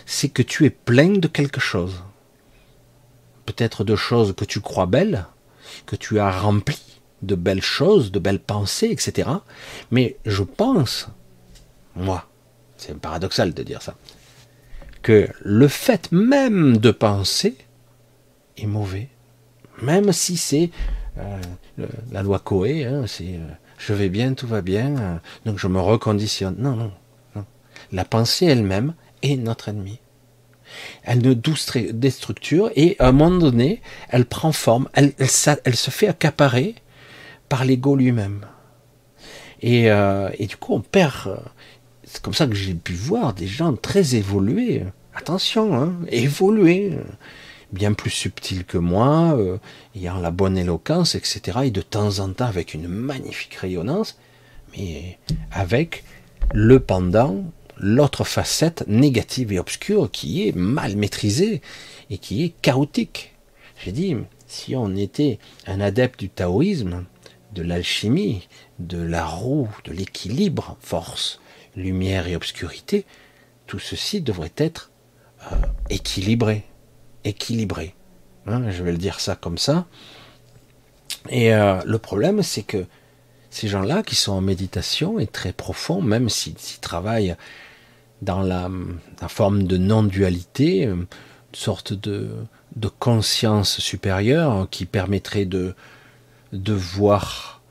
c'est 0.07 0.31
que 0.31 0.43
tu 0.43 0.65
es 0.65 0.71
plein 0.71 1.11
de 1.11 1.29
quelque 1.29 1.61
chose. 1.61 2.03
Peut-être 3.45 3.85
de 3.85 3.95
choses 3.95 4.35
que 4.35 4.47
tu 4.47 4.61
crois 4.61 4.87
belles, 4.87 5.27
que 5.85 5.97
tu 5.97 6.19
as 6.19 6.31
remplies 6.31 7.01
de 7.23 7.35
belles 7.35 7.63
choses, 7.63 8.11
de 8.11 8.19
belles 8.19 8.41
pensées, 8.41 8.89
etc. 8.91 9.29
Mais 9.91 10.17
je 10.25 10.43
pense, 10.43 11.09
moi, 11.95 12.27
c'est 12.79 12.99
paradoxal 12.99 13.53
de 13.53 13.63
dire 13.63 13.83
ça, 13.83 13.97
que 15.03 15.29
le 15.43 15.69
fait 15.69 16.11
même 16.11 16.79
de 16.79 16.91
penser 16.91 17.57
est 18.57 18.67
mauvais. 18.67 19.09
Même 19.83 20.13
si 20.13 20.39
c'est 20.39 20.71
euh, 21.19 21.39
la 22.11 22.23
loi 22.23 22.39
Coé, 22.39 22.85
hein, 22.85 23.05
c'est 23.07 23.35
euh, 23.35 23.49
je 23.79 23.93
vais 23.93 24.09
bien, 24.09 24.35
tout 24.35 24.47
va 24.47 24.63
bien, 24.63 24.97
euh, 24.99 25.17
donc 25.45 25.59
je 25.59 25.67
me 25.67 25.81
reconditionne. 25.81 26.57
Non, 26.59 26.77
non. 26.77 26.93
La 27.93 28.05
pensée 28.05 28.47
elle-même 28.47 28.95
est 29.23 29.37
notre 29.37 29.69
ennemi. 29.69 30.01
Elle 31.05 31.23
nous 31.23 31.35
déstructure 31.35 32.71
et 32.75 32.97
à 32.99 33.09
un 33.09 33.13
moment 33.13 33.39
donné, 33.39 33.81
elle 34.09 34.27
prend 34.27 34.53
forme, 34.53 34.89
elle, 34.95 35.13
se 35.29 35.91
fait 35.91 36.09
accaparer 36.09 36.75
par 37.49 37.65
l'ego 37.65 37.95
lui-même. 37.95 38.45
Et, 39.63 39.91
euh, 39.91 40.31
et, 40.39 40.47
du 40.47 40.57
coup, 40.57 40.75
on 40.75 40.81
perd. 40.81 41.41
C'est 42.05 42.21
comme 42.21 42.35
ça 42.35 42.47
que 42.47 42.55
j'ai 42.55 42.75
pu 42.75 42.93
voir 42.93 43.33
des 43.33 43.47
gens 43.47 43.75
très 43.75 44.17
évolués. 44.17 44.85
Attention, 45.15 45.75
hein, 45.75 45.95
bien 47.73 47.93
plus 47.93 48.11
subtil 48.11 48.65
que 48.65 48.79
moi, 48.79 49.35
euh, 49.37 49.59
ayant 49.95 50.19
la 50.19 50.31
bonne 50.31 50.57
éloquence, 50.57 51.15
etc. 51.15 51.59
Et 51.65 51.71
de 51.71 51.83
temps 51.83 52.21
en 52.21 52.33
temps 52.33 52.47
avec 52.47 52.75
une 52.75 52.89
magnifique 52.89 53.55
rayonnance, 53.55 54.19
mais 54.77 55.19
avec 55.51 56.05
le 56.55 56.81
pendant, 56.81 57.45
l'autre 57.79 58.25
facette 58.25 58.85
négative 58.87 59.53
et 59.53 59.59
obscure 59.59 60.11
qui 60.11 60.47
est 60.49 60.57
mal 60.57 60.97
maîtrisée 60.97 61.61
et 62.11 62.19
qui 62.19 62.45
est 62.45 62.55
chaotique. 62.63 63.35
J'ai 63.85 63.93
dit, 63.93 64.17
si 64.47 64.75
on 64.77 64.97
était 64.97 65.39
un 65.67 65.81
adepte 65.81 66.19
du 66.19 66.31
taoïsme, 66.31 67.05
de 67.53 67.63
l'alchimie, 67.63 68.49
de 68.79 69.01
la 69.01 69.25
roue, 69.25 69.69
de 69.85 69.93
l'équilibre, 69.93 70.77
force, 70.81 71.41
lumière 71.75 72.27
et 72.29 72.37
obscurité, 72.37 73.05
tout 73.67 73.79
ceci 73.79 74.21
devrait 74.21 74.53
être 74.57 74.91
euh, 75.53 75.57
équilibré, 75.91 76.65
équilibré. 77.27 77.95
Hein, 78.47 78.71
je 78.71 78.83
vais 78.83 78.93
le 78.93 78.99
dire 78.99 79.21
ça 79.21 79.37
comme 79.37 79.59
ça. 79.59 79.87
Et 81.29 81.53
euh, 81.55 81.81
le 81.85 81.99
problème, 81.99 82.43
c'est 82.43 82.63
que 82.63 82.87
ces 83.51 83.69
gens-là 83.69 84.03
qui 84.03 84.15
sont 84.15 84.33
en 84.33 84.41
méditation 84.41 85.19
et 85.19 85.27
très 85.27 85.53
profonds, 85.53 86.03
même 86.03 86.29
s'ils 86.29 86.55
travaillent 86.81 87.37
dans 88.23 88.41
la, 88.41 88.71
forme 89.29 89.65
de 89.65 89.77
non-dualité, 89.77 90.85
une 90.85 91.07
sorte 91.53 91.93
de, 91.93 92.31
conscience 92.99 93.81
supérieure 93.81 94.69
qui 94.71 94.85
permettrait 94.85 95.47
de, 95.47 95.75
de 96.53 96.73
voir 96.73 97.63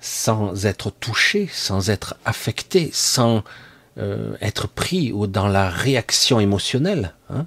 sans 0.00 0.66
être 0.66 0.90
touché, 0.90 1.48
sans 1.52 1.90
être 1.90 2.16
affecté, 2.24 2.90
sans 2.92 3.42
euh, 3.98 4.36
être 4.40 4.68
pris 4.68 5.12
ou 5.12 5.26
dans 5.26 5.48
la 5.48 5.68
réaction 5.68 6.40
émotionnelle. 6.40 7.14
Hein 7.30 7.46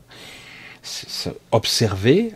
observer, 1.52 2.34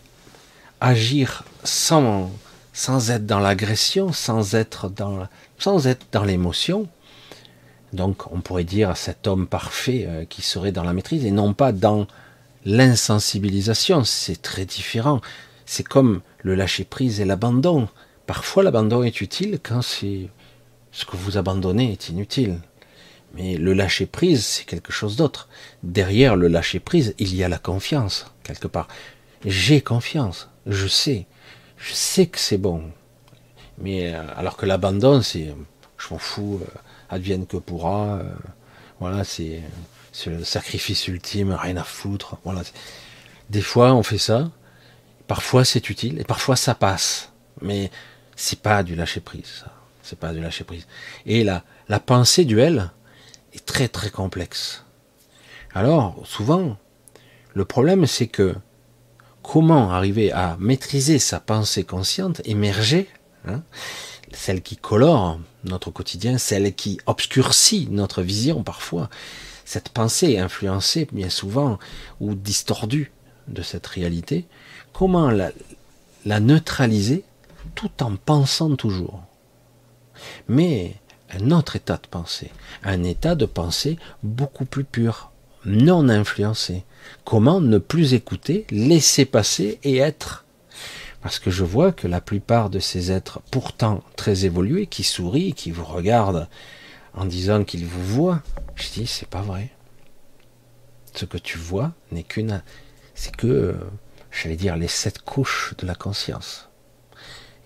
agir 0.82 1.44
sans, 1.64 2.32
sans 2.74 3.12
être 3.12 3.26
dans 3.26 3.40
l'agression, 3.40 4.12
sans 4.12 4.56
être 4.56 4.90
dans, 4.90 5.28
sans 5.58 5.88
être 5.88 6.06
dans 6.12 6.24
l'émotion. 6.24 6.88
Donc, 7.94 8.32
on 8.32 8.42
pourrait 8.42 8.64
dire 8.64 8.98
cet 8.98 9.28
homme 9.28 9.48
parfait 9.48 10.06
euh, 10.08 10.26
qui 10.26 10.42
serait 10.42 10.72
dans 10.72 10.84
la 10.84 10.94
maîtrise 10.94 11.26
et 11.26 11.32
non 11.32 11.54
pas 11.54 11.72
dans 11.72 12.08
l'insensibilisation. 12.66 14.04
C'est 14.04 14.42
très 14.42 14.66
différent. 14.66 15.22
C'est 15.66 15.88
comme 15.88 16.22
le 16.40 16.56
lâcher 16.56 16.84
prise 16.84 17.22
et 17.22 17.26
l'abandon. 17.26 17.88
Parfois, 18.26 18.64
l'abandon 18.64 19.04
est 19.04 19.22
utile 19.22 19.60
quand 19.62 19.82
ce 19.82 21.06
que 21.06 21.18
vous 21.18 21.38
abandonnez 21.38 21.92
est 21.92 22.10
inutile. 22.10 22.60
Mais 23.34 23.58
le 23.58 23.74
lâcher 23.74 24.06
prise, 24.06 24.46
c'est 24.46 24.66
quelque 24.66 24.94
chose 24.94 25.16
d'autre. 25.16 25.48
Derrière 25.82 26.36
le 26.36 26.48
lâcher 26.48 26.80
prise, 26.80 27.16
il 27.18 27.36
y 27.36 27.44
a 27.44 27.50
la 27.50 27.58
confiance, 27.58 28.28
quelque 28.44 28.68
part. 28.68 28.88
J'ai 29.46 29.82
confiance, 29.82 30.50
je 30.68 30.88
sais, 30.88 31.26
je 31.78 31.94
sais 31.94 32.28
que 32.28 32.40
c'est 32.40 32.58
bon. 32.58 32.84
Mais 33.80 34.14
euh, 34.14 34.22
alors 34.36 34.56
que 34.56 34.66
l'abandon, 34.66 35.22
c'est, 35.22 35.54
je 35.98 36.14
m'en 36.14 36.20
fous, 36.20 36.62
euh, 36.62 36.80
advienne 37.10 37.46
que 37.46 37.58
pourra. 37.58 38.20
Euh, 38.20 38.24
voilà, 39.00 39.24
c'est, 39.24 39.62
le 40.28 40.44
sacrifice 40.44 41.08
ultime, 41.08 41.52
rien 41.54 41.78
à 41.78 41.84
foutre. 41.84 42.38
Voilà. 42.44 42.62
Des 43.50 43.62
fois, 43.62 43.94
on 43.94 44.04
fait 44.04 44.18
ça. 44.20 44.50
Parfois, 45.28 45.66
c'est 45.66 45.90
utile 45.90 46.20
et 46.20 46.24
parfois, 46.24 46.56
ça 46.56 46.76
passe. 46.76 47.32
Mais 47.62 47.90
c'est 48.36 48.60
pas 48.60 48.84
du 48.84 48.96
lâcher 48.96 49.22
prise. 49.22 49.66
C'est 50.04 50.20
pas 50.20 50.34
du 50.34 50.42
lâcher 50.42 50.64
prise. 50.64 50.88
Et 51.26 51.44
la, 51.44 51.64
la 51.90 52.00
pensée 52.00 52.46
duel, 52.46 52.92
très 53.60 53.88
très 53.88 54.10
complexe. 54.10 54.86
Alors, 55.74 56.16
souvent, 56.26 56.78
le 57.54 57.66
problème 57.66 58.06
c'est 58.06 58.28
que 58.28 58.56
comment 59.42 59.92
arriver 59.92 60.32
à 60.32 60.58
maîtriser 60.60 61.20
sa 61.20 61.40
pensée 61.40 61.84
consciente, 61.84 62.42
émerger, 62.46 63.10
hein, 63.48 63.62
celle 64.32 64.62
qui 64.62 64.78
colore 64.78 65.40
notre 65.64 65.92
quotidien, 65.92 66.38
celle 66.38 66.74
qui 66.74 67.00
obscurcit 67.06 67.88
notre 67.92 68.22
vision 68.22 68.64
parfois, 68.64 69.10
cette 69.66 69.90
pensée 69.90 70.38
influencée 70.40 71.08
bien 71.12 71.30
souvent 71.30 71.80
ou 72.20 72.36
distordue 72.36 73.12
de 73.48 73.62
cette 73.62 73.88
réalité, 73.88 74.46
comment 74.94 75.30
la, 75.30 75.52
la 76.26 76.40
neutraliser 76.40 77.24
tout 77.76 77.92
en 78.02 78.16
pensant 78.16 78.76
toujours. 78.76 79.22
Mais 80.48 80.96
un 81.36 81.52
autre 81.52 81.76
état 81.76 81.98
de 81.98 82.08
pensée, 82.08 82.52
un 82.84 83.04
état 83.04 83.36
de 83.36 83.46
pensée 83.46 83.98
beaucoup 84.24 84.66
plus 84.66 84.84
pur, 84.84 85.32
non 85.66 86.10
influencé. 86.10 86.84
Comment 87.26 87.62
ne 87.62 87.78
plus 87.78 88.14
écouter, 88.14 88.66
laisser 88.70 89.26
passer 89.26 89.80
et 89.84 89.98
être? 89.98 90.46
Parce 91.22 91.40
que 91.40 91.52
je 91.52 91.64
vois 91.64 91.92
que 91.92 92.08
la 92.08 92.22
plupart 92.22 92.70
de 92.70 92.80
ces 92.80 93.12
êtres 93.12 93.42
pourtant 93.50 94.04
très 94.16 94.46
évolués, 94.46 94.88
qui 94.88 95.04
sourient, 95.04 95.54
qui 95.54 95.72
vous 95.72 95.86
regardent 95.86 96.48
en 97.14 97.26
disant 97.26 97.64
qu'ils 97.64 97.86
vous 97.86 98.04
voient, 98.04 98.42
je 98.76 98.90
dis 98.90 99.08
c'est 99.08 99.30
pas 99.30 99.42
vrai. 99.42 99.70
Ce 101.14 101.26
que 101.26 101.38
tu 101.38 101.58
vois 101.58 101.94
n'est 102.12 102.24
qu'une, 102.24 102.62
c'est 103.16 103.36
que, 103.36 103.76
j'allais 104.32 104.56
dire, 104.56 104.76
les 104.76 104.88
sept 104.88 105.20
couches 105.20 105.76
de 105.78 105.86
la 105.86 105.96
conscience 105.96 106.70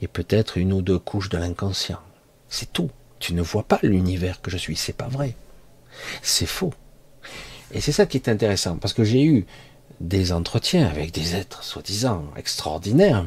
et 0.01 0.07
peut-être 0.07 0.57
une 0.57 0.73
ou 0.73 0.81
deux 0.81 0.99
couches 0.99 1.29
de 1.29 1.37
l'inconscient. 1.37 1.99
C'est 2.49 2.71
tout. 2.71 2.91
Tu 3.19 3.33
ne 3.33 3.41
vois 3.41 3.63
pas 3.63 3.79
l'univers 3.83 4.41
que 4.41 4.51
je 4.51 4.57
suis, 4.57 4.75
c'est 4.75 4.93
pas 4.93 5.07
vrai. 5.07 5.35
C'est 6.21 6.45
faux. 6.45 6.73
Et 7.71 7.81
c'est 7.81 7.91
ça 7.91 8.05
qui 8.05 8.17
est 8.17 8.29
intéressant, 8.29 8.77
parce 8.77 8.93
que 8.93 9.03
j'ai 9.03 9.23
eu 9.23 9.45
des 9.99 10.31
entretiens 10.31 10.87
avec 10.87 11.11
des 11.11 11.35
êtres 11.35 11.63
soi-disant 11.63 12.25
extraordinaires, 12.35 13.25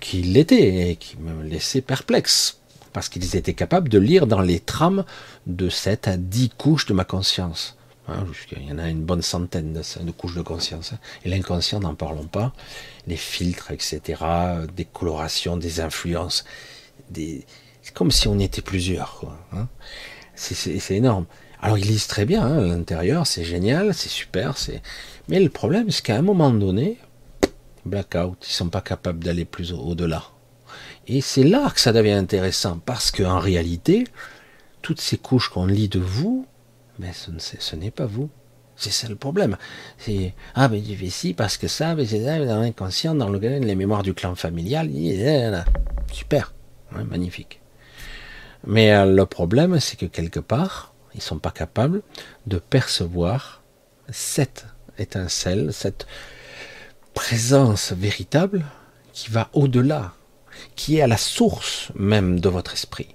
qui 0.00 0.22
l'étaient 0.22 0.90
et 0.90 0.96
qui 0.96 1.16
me 1.18 1.42
laissaient 1.42 1.80
perplexe. 1.80 2.56
parce 2.92 3.08
qu'ils 3.08 3.36
étaient 3.36 3.54
capables 3.54 3.88
de 3.88 3.98
lire 3.98 4.26
dans 4.26 4.40
les 4.40 4.60
trames 4.60 5.04
de 5.46 5.68
7 5.68 6.08
à 6.08 6.16
10 6.16 6.50
couches 6.56 6.86
de 6.86 6.94
ma 6.94 7.04
conscience. 7.04 7.76
Hein, 8.08 8.26
il 8.56 8.66
y 8.66 8.72
en 8.72 8.78
a 8.78 8.88
une 8.88 9.02
bonne 9.02 9.22
centaine 9.22 9.74
de, 9.74 10.10
couches 10.10 10.34
de 10.34 10.42
conscience. 10.42 10.94
Hein. 10.94 10.98
Et 11.24 11.28
l'inconscient, 11.28 11.80
n'en 11.80 11.94
parlons 11.94 12.26
pas. 12.26 12.52
Les 13.06 13.16
filtres, 13.16 13.70
etc., 13.70 14.22
des 14.74 14.86
colorations, 14.86 15.56
des 15.56 15.80
influences. 15.80 16.44
Des... 17.10 17.44
C'est 17.88 17.94
comme 17.94 18.10
si 18.10 18.28
on 18.28 18.38
était 18.38 18.60
plusieurs. 18.60 19.24
Hein. 19.54 19.66
C'est 20.34 20.90
énorme. 20.94 21.24
Alors 21.58 21.78
ils 21.78 21.86
lisent 21.86 22.06
très 22.06 22.26
bien 22.26 22.44
à 22.44 22.60
l'intérieur, 22.60 23.26
c'est 23.26 23.44
génial, 23.44 23.94
c'est 23.94 24.10
super. 24.10 24.58
c'est. 24.58 24.82
Mais 25.30 25.40
le 25.40 25.48
problème, 25.48 25.90
c'est 25.90 26.04
qu'à 26.04 26.16
un 26.16 26.22
moment 26.22 26.50
donné, 26.50 26.98
blackout, 27.86 28.46
ils 28.46 28.52
sont 28.52 28.68
pas 28.68 28.82
capables 28.82 29.24
d'aller 29.24 29.46
plus 29.46 29.72
au-delà. 29.72 30.22
Et 31.06 31.22
c'est 31.22 31.44
là 31.44 31.70
que 31.70 31.80
ça 31.80 31.94
devient 31.94 32.12
intéressant, 32.12 32.78
parce 32.78 33.10
qu'en 33.10 33.38
réalité, 33.38 34.04
toutes 34.82 35.00
ces 35.00 35.16
couches 35.16 35.48
qu'on 35.48 35.64
lit 35.64 35.88
de 35.88 35.98
vous, 35.98 36.46
mais 36.98 37.12
ce 37.14 37.74
n'est 37.74 37.90
pas 37.90 38.04
vous. 38.04 38.28
C'est 38.76 38.92
ça 38.92 39.08
le 39.08 39.16
problème. 39.16 39.56
C'est 39.96 40.34
ah 40.54 40.68
mais 40.68 40.82
fais 40.82 41.08
si 41.08 41.32
parce 41.32 41.56
que 41.56 41.68
ça, 41.68 41.94
mais 41.94 42.04
c'est 42.04 42.20
dans 42.20 42.60
l'inconscient, 42.60 43.14
dans 43.14 43.30
le, 43.30 43.38
les 43.38 43.74
mémoires 43.74 44.02
du 44.02 44.12
clan 44.12 44.34
familial, 44.34 44.90
super, 46.12 46.52
magnifique. 46.90 47.62
Mais 48.66 48.92
euh, 48.92 49.06
le 49.06 49.26
problème, 49.26 49.78
c'est 49.80 49.96
que 49.96 50.06
quelque 50.06 50.40
part, 50.40 50.94
ils 51.14 51.22
sont 51.22 51.38
pas 51.38 51.50
capables 51.50 52.02
de 52.46 52.58
percevoir 52.58 53.62
cette 54.10 54.66
étincelle, 54.98 55.72
cette 55.72 56.06
présence 57.14 57.92
véritable 57.92 58.64
qui 59.12 59.30
va 59.30 59.48
au-delà, 59.52 60.12
qui 60.76 60.98
est 60.98 61.02
à 61.02 61.06
la 61.06 61.16
source 61.16 61.90
même 61.94 62.40
de 62.40 62.48
votre 62.48 62.72
esprit. 62.72 63.14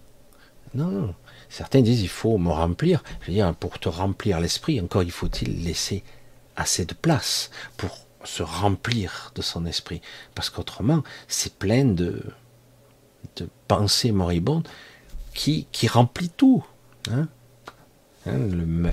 Non, 0.73 1.13
certains 1.49 1.81
disent 1.81 2.01
il 2.01 2.09
faut 2.09 2.37
me 2.37 2.49
remplir. 2.49 3.03
Je 3.21 3.27
veux 3.27 3.33
dire, 3.33 3.53
pour 3.55 3.79
te 3.79 3.89
remplir 3.89 4.39
l'esprit, 4.39 4.81
encore 4.81 5.03
il 5.03 5.11
faut-il 5.11 5.63
laisser 5.63 6.03
assez 6.55 6.85
de 6.85 6.93
place 6.93 7.49
pour 7.77 8.07
se 8.23 8.43
remplir 8.43 9.31
de 9.35 9.41
son 9.41 9.65
esprit. 9.65 10.01
Parce 10.35 10.49
qu'autrement, 10.49 11.03
c'est 11.27 11.55
plein 11.55 11.85
de, 11.85 12.23
de 13.35 13.49
pensées 13.67 14.11
moribondes 14.11 14.67
qui, 15.33 15.67
remplit 15.87 16.29
tout. 16.29 16.63
Hein. 17.11 17.27
Hein, 18.25 18.37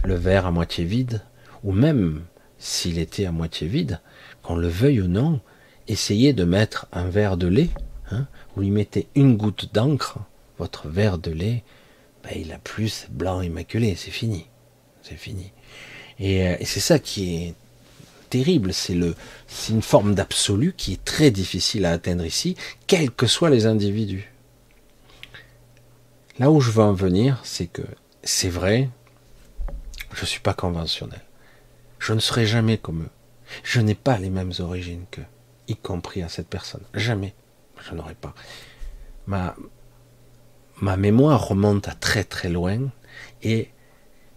le, 0.04 0.14
verre 0.14 0.46
à 0.46 0.50
moitié 0.50 0.84
vide, 0.84 1.22
ou 1.62 1.72
même 1.72 2.22
s'il 2.58 2.98
était 2.98 3.26
à 3.26 3.32
moitié 3.32 3.68
vide, 3.68 4.00
qu'on 4.42 4.56
le 4.56 4.68
veuille 4.68 5.02
ou 5.02 5.08
non, 5.08 5.40
essayez 5.88 6.32
de 6.32 6.44
mettre 6.44 6.86
un 6.92 7.08
verre 7.08 7.36
de 7.36 7.46
lait, 7.46 7.70
hein, 8.10 8.26
vous 8.54 8.62
lui 8.62 8.70
mettez 8.70 9.08
une 9.14 9.36
goutte 9.36 9.72
d'encre, 9.72 10.18
votre 10.58 10.88
verre 10.88 11.18
de 11.18 11.30
lait, 11.30 11.62
ben, 12.24 12.32
il 12.36 12.52
a 12.52 12.58
plus 12.58 13.06
blanc 13.10 13.40
immaculé, 13.40 13.94
c'est 13.96 14.10
fini. 14.10 14.46
C'est 15.02 15.16
fini. 15.16 15.52
Et, 16.18 16.46
euh, 16.46 16.56
c'est 16.64 16.80
ça 16.80 16.98
qui 16.98 17.36
est 17.36 17.54
terrible, 18.28 18.72
c'est 18.72 18.98
c'est 19.48 19.72
une 19.72 19.82
forme 19.82 20.14
d'absolu 20.14 20.74
qui 20.76 20.92
est 20.92 21.04
très 21.04 21.30
difficile 21.30 21.84
à 21.84 21.92
atteindre 21.92 22.24
ici, 22.24 22.56
quels 22.86 23.10
que 23.10 23.26
soient 23.26 23.50
les 23.50 23.66
individus. 23.66 24.32
Là 26.40 26.50
où 26.50 26.62
je 26.62 26.70
veux 26.70 26.82
en 26.82 26.94
venir, 26.94 27.38
c'est 27.44 27.66
que 27.66 27.82
c'est 28.22 28.48
vrai, 28.48 28.88
je 30.14 30.22
ne 30.22 30.26
suis 30.26 30.40
pas 30.40 30.54
conventionnel. 30.54 31.20
Je 31.98 32.14
ne 32.14 32.18
serai 32.18 32.46
jamais 32.46 32.78
comme 32.78 33.02
eux. 33.02 33.10
Je 33.62 33.78
n'ai 33.78 33.94
pas 33.94 34.16
les 34.16 34.30
mêmes 34.30 34.54
origines 34.58 35.04
qu'eux, 35.10 35.26
y 35.68 35.76
compris 35.76 36.22
à 36.22 36.30
cette 36.30 36.48
personne. 36.48 36.80
Jamais. 36.94 37.34
Je 37.86 37.94
n'aurai 37.94 38.14
pas. 38.14 38.34
Ma, 39.26 39.54
ma 40.80 40.96
mémoire 40.96 41.46
remonte 41.46 41.88
à 41.88 41.92
très 41.92 42.24
très 42.24 42.48
loin 42.48 42.88
et 43.42 43.68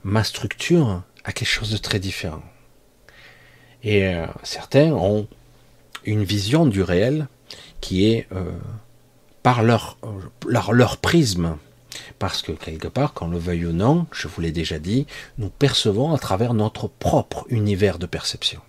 ma 0.03 0.25
structure 0.25 1.03
a 1.23 1.31
quelque 1.31 1.47
chose 1.47 1.71
de 1.71 1.77
très 1.77 1.99
différent. 1.99 2.43
Et 3.81 4.07
euh, 4.07 4.27
certains 4.43 4.91
ont 4.91 5.29
une 6.03 6.25
vision 6.25 6.65
du 6.65 6.81
réel 6.81 7.27
qui 7.79 8.11
est 8.11 8.27
euh, 8.33 8.51
par 9.41 9.63
leur, 9.63 9.97
leur, 10.45 10.73
leur 10.73 10.97
prisme. 10.97 11.57
Parce 12.19 12.41
que 12.41 12.51
quelque 12.51 12.87
part, 12.87 13.13
qu'on 13.13 13.27
le 13.27 13.37
veuille 13.37 13.65
ou 13.65 13.73
non, 13.73 14.07
je 14.11 14.27
vous 14.27 14.41
l'ai 14.41 14.51
déjà 14.51 14.79
dit, 14.79 15.07
nous 15.37 15.49
percevons 15.49 16.13
à 16.13 16.17
travers 16.17 16.53
notre 16.53 16.87
propre 16.87 17.45
univers 17.49 17.99
de 17.99 18.05
perception. 18.05 18.61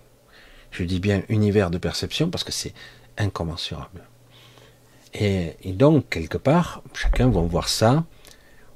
Je 0.71 0.83
dis 0.83 0.99
bien 0.99 1.23
univers 1.29 1.71
de 1.71 1.77
perception 1.77 2.29
parce 2.29 2.43
que 2.43 2.51
c'est 2.51 2.73
incommensurable. 3.17 4.03
Et, 5.13 5.55
donc, 5.71 6.09
quelque 6.09 6.37
part, 6.37 6.83
chacun 6.93 7.29
va 7.29 7.39
voir 7.39 7.69
ça. 7.69 8.03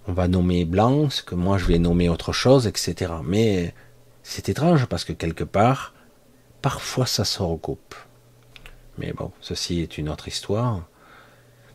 On 0.08 0.14
va 0.14 0.30
nommer 0.30 0.64
blanc, 0.64 1.10
ce 1.10 1.22
que 1.22 1.36
moi 1.36 1.58
je 1.58 1.66
vais 1.66 1.80
nommer 1.80 2.08
autre 2.08 2.32
chose, 2.32 2.66
etc. 2.66 3.12
Mais 3.26 3.74
c'est 4.24 4.48
étrange 4.48 4.86
parce 4.86 5.04
que 5.04 5.12
quelque 5.12 5.44
part, 5.44 5.94
parfois 6.62 7.06
ça 7.06 7.26
se 7.26 7.44
recoupe. 7.44 7.94
Mais 8.98 9.12
bon, 9.12 9.32
ceci 9.42 9.82
est 9.82 9.98
une 9.98 10.08
autre 10.08 10.30
histoire. 10.30 10.88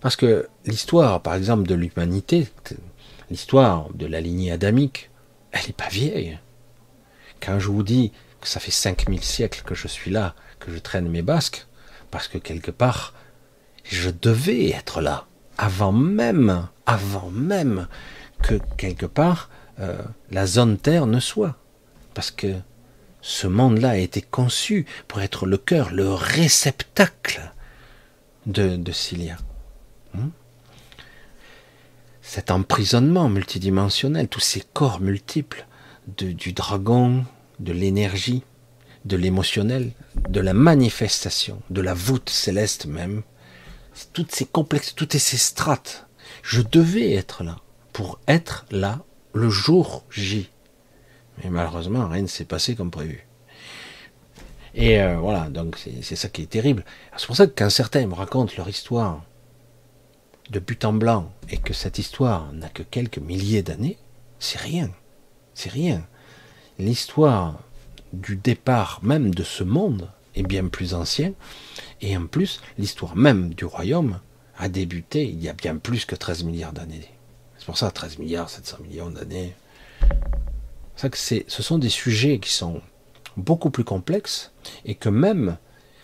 Parce 0.04 0.16
que 0.16 0.50
l'histoire, 0.66 1.22
par 1.22 1.34
exemple, 1.34 1.66
de 1.66 1.74
l'humanité, 1.74 2.46
l'histoire 3.30 3.88
de 3.94 4.04
la 4.04 4.20
lignée 4.20 4.52
adamique, 4.52 5.08
elle 5.50 5.62
n'est 5.66 5.72
pas 5.72 5.88
vieille. 5.88 6.38
Quand 7.40 7.58
je 7.58 7.68
vous 7.68 7.82
dis 7.82 8.12
ça 8.42 8.60
fait 8.60 8.70
5000 8.70 9.24
siècles 9.24 9.62
que 9.62 9.74
je 9.74 9.88
suis 9.88 10.10
là, 10.10 10.34
que 10.60 10.70
je 10.70 10.78
traîne 10.78 11.08
mes 11.08 11.22
basques, 11.22 11.66
parce 12.10 12.28
que 12.28 12.36
quelque 12.36 12.70
part, 12.70 13.14
je 13.82 14.10
devais 14.10 14.68
être 14.68 15.00
là, 15.00 15.24
avant 15.56 15.92
même, 15.92 16.68
avant 16.84 17.30
même 17.30 17.88
que 18.42 18.58
quelque 18.76 19.06
part 19.06 19.48
euh, 19.80 20.02
la 20.30 20.44
zone 20.44 20.76
Terre 20.76 21.06
ne 21.06 21.18
soit. 21.18 21.56
Parce 22.12 22.30
que 22.30 22.56
ce 23.22 23.46
monde-là 23.46 23.92
a 23.92 23.96
été 23.96 24.20
conçu 24.20 24.84
pour 25.08 25.22
être 25.22 25.46
le 25.46 25.56
cœur, 25.56 25.94
le 25.94 26.12
réceptacle 26.12 27.40
de, 28.44 28.76
de. 28.76 28.92
Cet 32.26 32.50
emprisonnement 32.50 33.28
multidimensionnel, 33.28 34.28
tous 34.28 34.40
ces 34.40 34.62
corps 34.72 34.98
multiples 34.98 35.66
du 36.08 36.52
dragon, 36.54 37.26
de 37.60 37.72
l'énergie, 37.72 38.42
de 39.04 39.16
l'émotionnel, 39.16 39.92
de 40.30 40.40
la 40.40 40.54
manifestation, 40.54 41.60
de 41.68 41.82
la 41.82 41.92
voûte 41.92 42.30
céleste 42.30 42.86
même, 42.86 43.22
toutes 44.14 44.34
ces 44.34 44.46
complexes, 44.46 44.94
toutes 44.94 45.12
ces 45.12 45.36
strates. 45.36 46.06
Je 46.42 46.62
devais 46.62 47.12
être 47.12 47.44
là, 47.44 47.58
pour 47.92 48.18
être 48.26 48.64
là 48.70 49.04
le 49.34 49.50
jour 49.50 50.04
J. 50.10 50.48
Mais 51.42 51.50
malheureusement, 51.50 52.08
rien 52.08 52.22
ne 52.22 52.26
s'est 52.26 52.46
passé 52.46 52.74
comme 52.74 52.90
prévu. 52.90 53.26
Et 54.74 55.00
euh, 55.00 55.18
voilà, 55.18 55.50
donc 55.50 55.76
c'est 56.00 56.16
ça 56.16 56.28
qui 56.30 56.42
est 56.42 56.46
terrible. 56.46 56.86
C'est 57.18 57.26
pour 57.26 57.36
ça 57.36 57.46
que 57.46 57.52
quand 57.54 57.70
certains 57.70 58.06
me 58.06 58.14
racontent 58.14 58.54
leur 58.56 58.68
histoire 58.68 59.22
de 60.50 60.58
but 60.58 60.84
en 60.84 60.92
blanc 60.92 61.32
et 61.48 61.56
que 61.56 61.72
cette 61.72 61.98
histoire 61.98 62.52
n'a 62.52 62.68
que 62.68 62.82
quelques 62.82 63.18
milliers 63.18 63.62
d'années, 63.62 63.98
c'est 64.38 64.60
rien. 64.60 64.90
C'est 65.54 65.70
rien 65.70 66.04
l'histoire 66.78 67.60
du 68.12 68.36
départ 68.36 69.00
même 69.02 69.34
de 69.34 69.42
ce 69.42 69.64
monde 69.64 70.10
est 70.34 70.42
bien 70.42 70.66
plus 70.66 70.94
ancien, 70.94 71.32
et 72.00 72.16
en 72.16 72.26
plus, 72.26 72.60
l'histoire 72.78 73.16
même 73.16 73.54
du 73.54 73.64
royaume 73.64 74.20
a 74.56 74.68
débuté 74.68 75.24
il 75.24 75.42
y 75.42 75.48
a 75.48 75.52
bien 75.52 75.76
plus 75.76 76.04
que 76.04 76.16
13 76.16 76.44
milliards 76.44 76.72
d'années. 76.72 77.08
C'est 77.58 77.66
pour 77.66 77.78
ça 77.78 77.90
13 77.90 78.18
milliards, 78.18 78.50
700 78.50 78.78
millions 78.82 79.10
d'années. 79.10 79.54
C'est 80.96 81.44
ce 81.48 81.62
sont 81.62 81.78
des 81.78 81.88
sujets 81.88 82.38
qui 82.38 82.50
sont 82.50 82.80
beaucoup 83.36 83.70
plus 83.70 83.84
complexes 83.84 84.52
et 84.84 84.94
que 84.94 85.08
même 85.08 85.56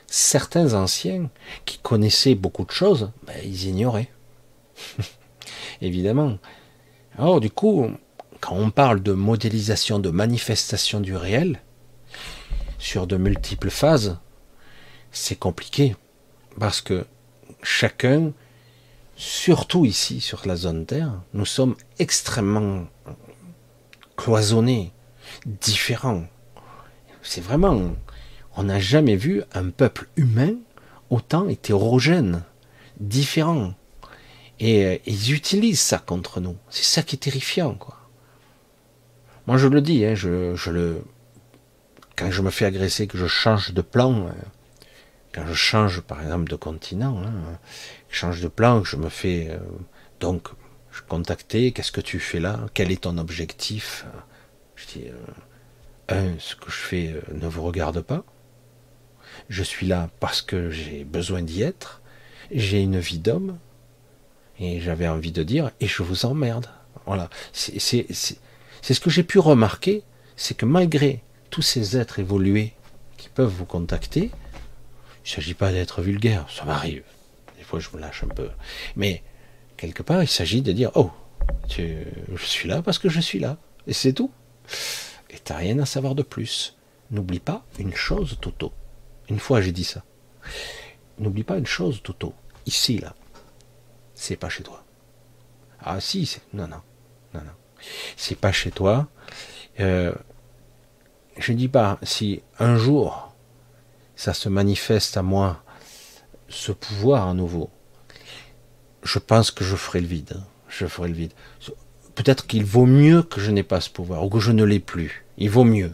certains 0.07 0.75
anciens 0.75 1.31
qui 1.65 1.79
connaissaient 1.79 2.35
beaucoup 2.35 2.65
de 2.65 2.73
choses, 2.73 3.13
ben, 3.25 3.37
ils 3.45 3.67
ignoraient. 3.67 4.11
Évidemment. 5.81 6.39
Alors 7.19 7.41
du 7.41 7.51
coup, 7.51 7.91
quand 8.41 8.57
on 8.57 8.71
parle 8.71 9.03
de 9.03 9.13
modélisation, 9.13 9.99
de 9.99 10.11
manifestation 10.11 11.01
du 11.01 11.17
réel, 11.17 11.61
sur 12.79 13.07
de 13.07 13.17
multiples 13.17 13.71
phases, 13.71 14.19
c'est 15.13 15.39
compliqué. 15.39 15.97
Parce 16.59 16.81
que 16.81 17.07
chacun, 17.63 18.33
surtout 19.17 19.85
ici 19.85 20.21
sur 20.21 20.47
la 20.47 20.57
zone 20.57 20.87
Terre, 20.87 21.21
nous 21.35 21.47
sommes 21.47 21.77
extrêmement 21.99 22.87
cloisonnés, 24.17 24.93
différents. 25.47 26.25
C'est 27.23 27.43
vraiment, 27.43 27.93
on 28.57 28.65
n'a 28.65 28.81
jamais 28.81 29.17
vu 29.17 29.43
un 29.53 29.71
peuple 29.71 30.09
humain 30.17 30.55
autant 31.11 31.49
hétérogène, 31.49 32.45
différent. 32.99 33.75
Et 34.61 34.85
euh, 34.85 34.99
ils 35.07 35.33
utilisent 35.33 35.81
ça 35.81 35.99
contre 35.99 36.41
nous. 36.41 36.57
C'est 36.69 36.85
ça 36.85 37.03
qui 37.03 37.17
est 37.17 37.19
terrifiant, 37.19 37.75
quoi. 37.75 37.97
Moi, 39.47 39.57
je 39.57 39.67
le 39.67 39.81
dis, 39.81 40.05
hein, 40.05 40.15
je, 40.15 40.71
le, 40.71 41.03
quand 42.15 42.31
je 42.31 42.43
me 42.43 42.51
fais 42.51 42.67
agresser, 42.67 43.07
que 43.07 43.19
je 43.19 43.27
change 43.27 43.73
de 43.73 43.81
plan, 43.81 44.27
euh, 44.27 44.33
quand 45.33 45.47
je 45.47 45.55
change, 45.55 46.03
par 46.03 46.23
exemple, 46.23 46.49
de 46.49 46.57
continent, 46.57 47.23
hein, 47.25 47.33
je 48.11 48.17
change 48.17 48.41
de 48.41 48.49
plan, 48.49 48.85
je 48.85 48.97
me 48.97 49.09
fais, 49.09 49.49
euh, 49.51 49.59
donc, 50.21 50.49
Je 50.93 51.71
qu'est-ce 51.71 51.93
que 51.93 52.01
tu 52.01 52.21
fais 52.21 52.41
là? 52.41 52.61
Quel 52.75 52.93
est 52.93 53.03
ton 53.03 53.17
objectif? 53.17 54.05
Je 54.77 54.87
dis, 54.87 55.05
un, 56.09 56.39
ce 56.39 56.57
que 56.57 56.71
je 56.71 56.77
fais 56.77 57.15
ne 57.33 57.47
vous 57.47 57.63
regarde 57.63 58.01
pas. 58.01 58.25
Je 59.49 59.63
suis 59.63 59.87
là 59.87 60.11
parce 60.21 60.43
que 60.43 60.71
j'ai 60.71 61.05
besoin 61.05 61.43
d'y 61.43 61.63
être. 61.63 62.03
J'ai 62.51 62.83
une 62.83 62.99
vie 62.99 63.19
d'homme. 63.19 63.59
Et 64.61 64.81
j'avais 64.81 65.09
envie 65.09 65.33
de 65.33 65.43
dire, 65.43 65.71
et 65.81 65.87
je 65.87 66.03
vous 66.03 66.27
emmerde. 66.27 66.67
Voilà. 67.07 67.29
C'est 67.53 67.81
ce 67.81 69.01
que 69.01 69.11
j'ai 69.11 69.25
pu 69.25 69.39
remarquer, 69.39 70.05
c'est 70.37 70.57
que 70.57 70.67
malgré 70.67 71.23
tous 71.49 71.63
ces 71.63 71.97
êtres 71.97 72.19
évolués 72.19 72.75
qui 73.17 73.29
peuvent 73.31 73.51
vous 73.51 73.65
contacter, 73.65 74.31
il 75.25 75.25
ne 75.25 75.29
s'agit 75.29 75.55
pas 75.55 75.73
d'être 75.73 76.03
vulgaire, 76.03 76.47
ça 76.51 76.65
m'arrive. 76.65 77.03
Des 77.59 77.65
fois, 77.65 77.81
je 77.81 77.89
me 77.95 78.01
lâche 78.01 78.23
un 78.23 78.29
peu. 78.29 78.51
Mais 78.97 79.23
quelque 79.77 80.03
part, 80.03 80.23
il 80.23 80.29
s'agit 80.29 80.63
de 80.63 80.73
dire, 80.73 80.91
oh, 80.95 81.11
je 81.69 82.05
suis 82.37 82.69
là 82.69 82.83
parce 82.83 82.99
que 82.99 83.09
je 83.09 83.21
suis 83.21 83.39
là. 83.39 83.57
Et 83.87 83.93
c'est 83.93 84.13
tout. 84.13 84.31
Et 85.31 85.39
tu 85.43 85.53
n'as 85.53 85.59
rien 85.59 85.79
à 85.79 85.87
savoir 85.87 86.15
de 86.15 86.23
plus. 86.23 86.77
N'oublie 87.11 87.41
pas 87.41 87.65
une 87.79 87.95
chose, 87.95 88.39
Toto. 88.41 88.73
Une 89.29 89.39
fois, 89.39 89.61
j'ai 89.61 89.73
dit 89.73 89.85
ça. 89.85 90.05
N'oublie 91.19 91.45
pas 91.45 91.57
une 91.57 91.67
chose, 91.67 92.03
Toto. 92.03 92.35
Ici, 92.67 92.99
là, 92.99 93.15
c'est 94.21 94.37
pas 94.37 94.51
chez 94.51 94.63
toi. 94.63 94.85
Ah 95.83 95.99
si. 95.99 96.39
Non, 96.53 96.69
non. 96.69 96.83
Non, 97.33 97.41
non. 97.41 97.53
C'est 98.17 98.39
pas 98.39 98.53
chez 98.53 98.71
toi. 98.71 99.09
Euh, 99.81 100.13
je 101.39 101.53
ne 101.53 101.57
dis 101.57 101.69
pas 101.69 101.99
si 102.03 102.43
un 102.59 102.77
jour 102.77 103.35
ça 104.17 104.35
se 104.35 104.51
manifeste 104.51 105.17
à 105.17 105.23
moi, 105.23 105.63
ce 106.51 106.71
pouvoir 106.73 107.29
à 107.29 107.35
nouveau, 107.35 107.71
je 109.03 109.19
pense 109.19 109.51
que 109.51 109.65
je 109.65 109.75
ferai 109.75 110.03
le 110.03 110.07
vide. 110.07 110.43
Je 110.69 110.87
ferai 110.87 111.09
le 111.09 111.15
vide. 111.15 111.33
Peut-être 112.15 112.47
qu'il 112.47 112.67
vaut 112.67 112.85
mieux 112.85 113.23
que 113.23 113.41
je 113.41 113.51
n'ai 113.51 113.63
pas 113.63 113.81
ce 113.81 113.89
pouvoir, 113.89 114.23
ou 114.23 114.29
que 114.29 114.39
je 114.39 114.53
ne 114.53 114.65
l'ai 114.65 114.81
plus. 114.81 115.25
Il 115.39 115.49
vaut 115.49 115.65
mieux. 115.65 115.93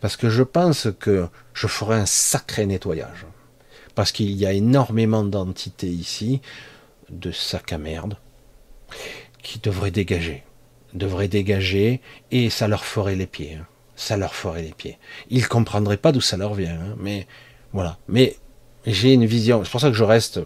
Parce 0.00 0.16
que 0.16 0.30
je 0.30 0.44
pense 0.44 0.86
que 1.00 1.26
je 1.54 1.66
ferai 1.66 1.96
un 1.96 2.06
sacré 2.06 2.66
nettoyage. 2.66 3.26
Parce 3.96 4.12
qu'il 4.12 4.30
y 4.30 4.46
a 4.46 4.52
énormément 4.52 5.24
d'entités 5.24 5.88
ici, 5.88 6.40
de 7.10 7.30
sacs 7.32 7.72
à 7.72 7.78
merde, 7.78 8.16
qui 9.42 9.58
devraient 9.58 9.90
dégager. 9.90 10.44
Devraient 10.94 11.28
dégager, 11.28 12.00
et 12.30 12.50
ça 12.50 12.68
leur 12.68 12.84
ferait 12.84 13.16
les 13.16 13.26
pieds. 13.26 13.54
Hein. 13.54 13.66
Ça 13.96 14.16
leur 14.16 14.34
ferait 14.34 14.62
les 14.62 14.72
pieds. 14.72 14.98
Ils 15.28 15.48
comprendraient 15.48 15.96
pas 15.96 16.12
d'où 16.12 16.20
ça 16.20 16.36
leur 16.36 16.54
vient, 16.54 16.80
hein. 16.80 16.96
mais 16.98 17.26
voilà. 17.72 17.98
Mais 18.08 18.36
j'ai 18.86 19.12
une 19.12 19.26
vision. 19.26 19.64
C'est 19.64 19.70
pour 19.70 19.80
ça 19.80 19.88
que 19.88 19.96
je 19.96 20.04
reste 20.04 20.40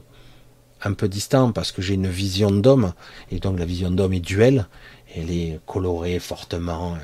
un 0.85 0.95
peu 0.95 1.09
distant 1.09 1.53
parce 1.53 1.73
que 1.73 1.83
j'ai 1.83 1.95
une 1.95 2.09
vision 2.09 2.51
d'homme 2.51 2.93
et 3.31 3.39
donc 3.39 3.59
la 3.59 3.65
vision 3.65 3.91
d'homme 3.91 4.13
est 4.13 4.21
duel. 4.21 4.67
Elle 5.15 5.31
est 5.31 5.61
colorée 5.67 6.19
fortement, 6.19 6.95
euh, 6.95 6.99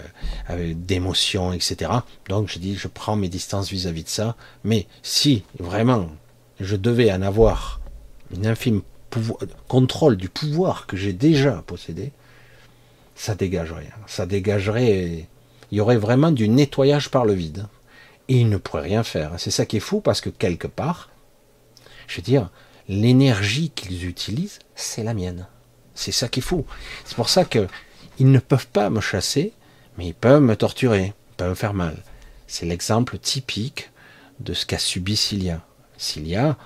avec 0.47 0.87
d'émotions, 0.87 1.53
etc. 1.53 1.91
Donc 2.29 2.49
je 2.49 2.59
dis, 2.59 2.75
je 2.75 2.89
prends 2.89 3.17
mes 3.17 3.29
distances 3.29 3.71
vis-à-vis 3.71 4.05
de 4.05 4.09
ça. 4.09 4.35
Mais 4.65 4.87
si 5.03 5.45
vraiment 5.59 6.09
je 6.59 6.75
devais 6.75 7.13
en 7.13 7.23
avoir 7.23 7.81
une 8.35 8.47
infime 8.47 8.83
contrôle 9.69 10.17
du 10.17 10.29
pouvoir 10.29 10.87
que 10.87 10.97
j'ai 10.97 11.13
déjà 11.13 11.63
possédé, 11.67 12.13
ça 13.15 13.35
dégagerait. 13.35 13.91
Ça 14.07 14.27
dégagerait. 14.27 15.27
Il 15.71 15.79
y 15.79 15.81
aurait 15.81 15.97
vraiment 15.97 16.31
du 16.31 16.49
nettoyage 16.49 17.11
par 17.11 17.25
le 17.25 17.35
vide 17.35 17.67
et 18.29 18.41
ils 18.41 18.49
ne 18.49 18.57
pourraient 18.57 18.83
rien 18.83 19.03
faire. 19.03 19.33
C'est 19.39 19.51
ça 19.51 19.67
qui 19.67 19.79
est 19.79 19.81
fou 19.81 20.01
parce 20.01 20.21
que 20.21 20.31
quelque 20.31 20.67
part, 20.67 21.11
je 22.07 22.17
veux 22.17 22.23
dire, 22.23 22.51
l'énergie 22.89 23.71
qu'ils 23.71 24.07
utilisent, 24.07 24.61
c'est 24.75 25.03
la 25.03 25.15
mienne. 25.15 25.47
C'est 25.95 26.13
ça 26.13 26.29
qui 26.29 26.41
est 26.41 26.43
fou. 26.43 26.65
C'est 27.05 27.17
pour 27.17 27.29
ça 27.29 27.45
que 27.45 27.67
ils 28.19 28.31
ne 28.31 28.39
peuvent 28.39 28.69
pas 28.69 28.91
me 28.91 29.01
chasser, 29.01 29.53
mais 29.97 30.07
ils 30.07 30.15
peuvent 30.15 30.43
me 30.43 30.57
torturer, 30.57 31.13
ils 31.31 31.37
peuvent 31.37 31.51
me 31.51 31.55
faire 31.55 31.75
mal. 31.75 32.03
C'est 32.47 32.67
l'exemple 32.67 33.19
typique 33.19 33.91
de 34.41 34.55
ce 34.55 34.65
qu'a 34.67 34.79
subi 34.79 35.17
Cilia. 35.17 35.61
Cilia, 35.97 36.57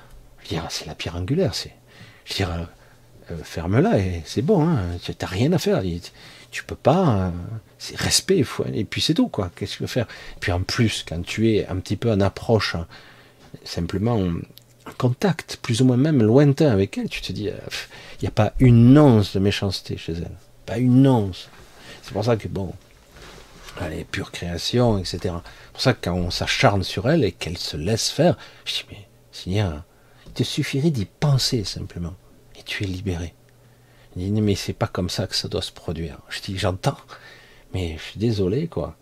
c'est 0.69 0.87
la 0.87 0.95
pierre 0.95 1.17
angulaire. 1.17 1.55
C'est, 1.55 1.73
je 2.25 2.33
veux 2.33 2.37
dire, 2.37 2.53
euh, 2.53 3.33
euh, 3.33 3.39
ferme-la 3.43 3.99
et 3.99 4.23
c'est 4.25 4.43
bon. 4.43 4.69
Hein, 4.69 4.99
tu 5.03 5.13
rien 5.25 5.53
à 5.53 5.59
faire 5.59 5.83
tu 6.51 6.65
peux 6.65 6.77
pas. 6.77 7.09
Euh, 7.09 7.31
c'est 7.79 7.97
respect, 7.97 8.45
et 8.75 8.85
puis 8.85 9.01
c'est 9.01 9.15
tout, 9.15 9.29
quoi. 9.29 9.51
Qu'est-ce 9.57 9.73
que 9.73 9.77
tu 9.79 9.83
veux 9.85 9.89
faire? 9.89 10.07
Puis 10.39 10.53
en 10.53 10.61
plus, 10.61 11.05
quand 11.09 11.21
tu 11.25 11.51
es 11.53 11.67
un 11.67 11.77
petit 11.77 11.97
peu 11.97 12.13
en 12.13 12.21
approche, 12.21 12.77
hein, 12.77 12.87
simplement 13.65 14.17
en 14.17 14.93
contact, 14.99 15.59
plus 15.63 15.81
ou 15.81 15.87
moins 15.87 15.97
même 15.97 16.23
lointain 16.23 16.71
avec 16.71 16.99
elle, 16.99 17.09
tu 17.09 17.23
te 17.23 17.33
dis, 17.33 17.45
il 17.45 18.23
n'y 18.23 18.29
a 18.29 18.33
pas 18.33 18.53
une 18.61 18.97
once 18.99 19.35
de 19.35 19.41
méchanceté 19.41 19.97
chez 19.97 20.13
elle. 20.13 20.37
Pas 20.67 20.79
une 20.79 21.07
once. 21.09 21.49
C'est 22.03 22.13
pour 22.13 22.25
ça 22.25 22.37
que, 22.37 22.47
bon, 22.47 22.73
elle 23.81 23.95
est 23.95 24.05
pure 24.05 24.31
création, 24.31 24.99
etc. 24.99 25.19
C'est 25.23 25.73
pour 25.73 25.81
ça 25.81 25.93
que 25.95 26.05
quand 26.05 26.15
on 26.15 26.31
s'acharne 26.31 26.83
sur 26.83 27.09
elle 27.09 27.25
et 27.25 27.33
qu'elle 27.33 27.59
se 27.59 27.77
laisse 27.77 28.11
faire, 28.11 28.37
je 28.65 28.75
dis, 28.75 28.85
mais 28.91 29.09
Seigneur, 29.33 29.83
il 30.33 30.35
te 30.35 30.43
suffirait 30.45 30.91
d'y 30.91 31.05
penser 31.05 31.63
simplement, 31.63 32.15
et 32.59 32.63
tu 32.63 32.85
es 32.85 32.87
libéré. 32.87 33.35
Il 34.17 34.33
dit, 34.33 34.41
mais 34.41 34.55
c'est 34.55 34.73
pas 34.73 34.87
comme 34.87 35.11
ça 35.11 35.27
que 35.27 35.37
ça 35.37 35.49
doit 35.49 35.61
se 35.61 35.73
produire. 35.73 36.19
Je 36.31 36.41
dis, 36.41 36.59
j'entends, 36.59 36.97
mais 37.75 37.97
je 37.99 38.03
suis 38.03 38.19
désolé, 38.19 38.67
quoi. 38.67 38.97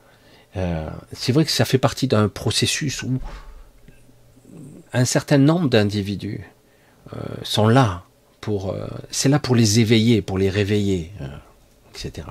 Euh, 0.56 0.90
c'est 1.12 1.30
vrai 1.30 1.44
que 1.44 1.52
ça 1.52 1.64
fait 1.64 1.78
partie 1.78 2.08
d'un 2.08 2.28
processus 2.28 3.04
où 3.04 3.20
un 4.92 5.04
certain 5.04 5.38
nombre 5.38 5.68
d'individus 5.68 6.44
euh, 7.12 7.18
sont 7.44 7.68
là 7.68 8.02
pour, 8.40 8.72
euh, 8.72 8.88
c'est 9.12 9.28
là 9.28 9.38
pour 9.38 9.54
les 9.54 9.78
éveiller, 9.78 10.22
pour 10.22 10.36
les 10.36 10.50
réveiller, 10.50 11.12
etc. 11.94 12.26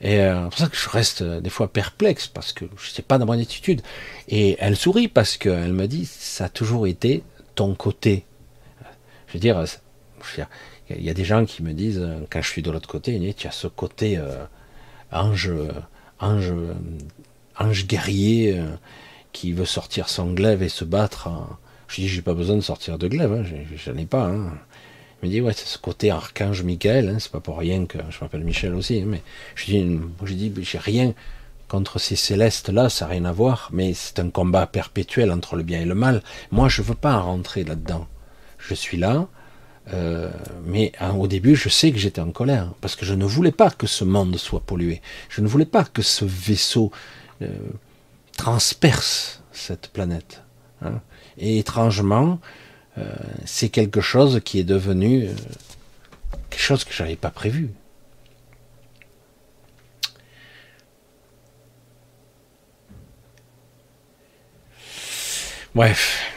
Et 0.00 0.16
c'est 0.16 0.48
pour 0.50 0.58
ça 0.58 0.66
que 0.66 0.76
je 0.76 0.88
reste 0.88 1.22
des 1.22 1.50
fois 1.50 1.72
perplexe 1.72 2.26
parce 2.26 2.52
que 2.52 2.64
je 2.76 2.90
sais 2.90 3.02
pas 3.02 3.18
dans 3.18 3.26
mon 3.26 3.40
attitude. 3.40 3.82
Et 4.26 4.56
elle 4.58 4.76
sourit 4.76 5.06
parce 5.06 5.36
qu'elle 5.36 5.72
me 5.72 5.86
dit, 5.86 6.06
ça 6.06 6.46
a 6.46 6.48
toujours 6.48 6.88
été 6.88 7.22
ton 7.54 7.74
côté. 7.74 8.24
Je 9.28 9.34
veux 9.34 9.40
dire, 9.40 9.64
il 10.90 11.02
y 11.02 11.10
a 11.10 11.14
des 11.14 11.24
gens 11.24 11.44
qui 11.44 11.62
me 11.62 11.72
disent, 11.72 12.00
euh, 12.00 12.20
quand 12.30 12.42
je 12.42 12.48
suis 12.48 12.62
de 12.62 12.70
l'autre 12.70 12.88
côté, 12.88 13.34
tu 13.34 13.46
as 13.46 13.52
ce 13.52 13.66
côté 13.66 14.18
euh, 14.18 14.44
ange, 15.10 15.52
ange, 16.20 16.52
ange 17.58 17.86
guerrier 17.86 18.58
euh, 18.58 18.66
qui 19.32 19.52
veut 19.52 19.64
sortir 19.64 20.08
son 20.08 20.32
glaive 20.32 20.62
et 20.62 20.68
se 20.68 20.84
battre. 20.84 21.30
Je 21.88 22.02
dis, 22.02 22.08
j'ai 22.08 22.22
pas 22.22 22.34
besoin 22.34 22.56
de 22.56 22.60
sortir 22.60 22.98
de 22.98 23.08
glaive, 23.08 23.32
hein, 23.32 23.44
j'en 23.76 23.96
ai 23.96 24.06
pas. 24.06 24.26
Hein. 24.26 24.52
Il 25.22 25.28
me 25.28 25.32
dit, 25.32 25.40
ouais, 25.40 25.52
c'est 25.52 25.66
ce 25.66 25.78
côté 25.78 26.10
archange 26.10 26.62
Michael, 26.62 27.08
hein, 27.08 27.16
c'est 27.18 27.30
pas 27.30 27.40
pour 27.40 27.58
rien 27.58 27.86
que 27.86 27.98
je 28.10 28.18
m'appelle 28.20 28.44
Michel 28.44 28.74
aussi, 28.74 28.98
hein, 28.98 29.06
mais 29.06 29.22
je 29.54 30.34
dis, 30.34 30.52
j'ai 30.62 30.78
rien 30.78 31.14
contre 31.72 31.98
ces 31.98 32.16
célestes-là, 32.16 32.90
ça 32.90 33.06
n'a 33.06 33.12
rien 33.12 33.24
à 33.24 33.32
voir, 33.32 33.70
mais 33.72 33.94
c'est 33.94 34.18
un 34.18 34.28
combat 34.28 34.66
perpétuel 34.66 35.32
entre 35.32 35.56
le 35.56 35.62
bien 35.62 35.80
et 35.80 35.86
le 35.86 35.94
mal. 35.94 36.22
Moi, 36.50 36.68
je 36.68 36.82
veux 36.82 36.94
pas 36.94 37.16
rentrer 37.16 37.64
là-dedans. 37.64 38.06
Je 38.58 38.74
suis 38.74 38.98
là, 38.98 39.26
euh, 39.94 40.30
mais 40.66 40.92
hein, 41.00 41.14
au 41.14 41.26
début, 41.26 41.56
je 41.56 41.70
sais 41.70 41.90
que 41.90 41.96
j'étais 41.96 42.20
en 42.20 42.30
colère 42.30 42.74
parce 42.82 42.94
que 42.94 43.06
je 43.06 43.14
ne 43.14 43.24
voulais 43.24 43.52
pas 43.52 43.70
que 43.70 43.86
ce 43.86 44.04
monde 44.04 44.36
soit 44.36 44.60
pollué. 44.60 45.00
Je 45.30 45.40
ne 45.40 45.48
voulais 45.48 45.64
pas 45.64 45.84
que 45.84 46.02
ce 46.02 46.26
vaisseau 46.26 46.92
euh, 47.40 47.48
transperce 48.36 49.42
cette 49.50 49.88
planète. 49.88 50.42
Hein. 50.82 51.00
Et 51.38 51.58
étrangement, 51.58 52.38
euh, 52.98 53.14
c'est 53.46 53.70
quelque 53.70 54.02
chose 54.02 54.42
qui 54.44 54.58
est 54.58 54.64
devenu 54.64 55.30
quelque 56.50 56.62
chose 56.62 56.84
que 56.84 56.92
j'avais 56.92 57.16
pas 57.16 57.30
prévu. 57.30 57.70
Bref, 65.74 66.30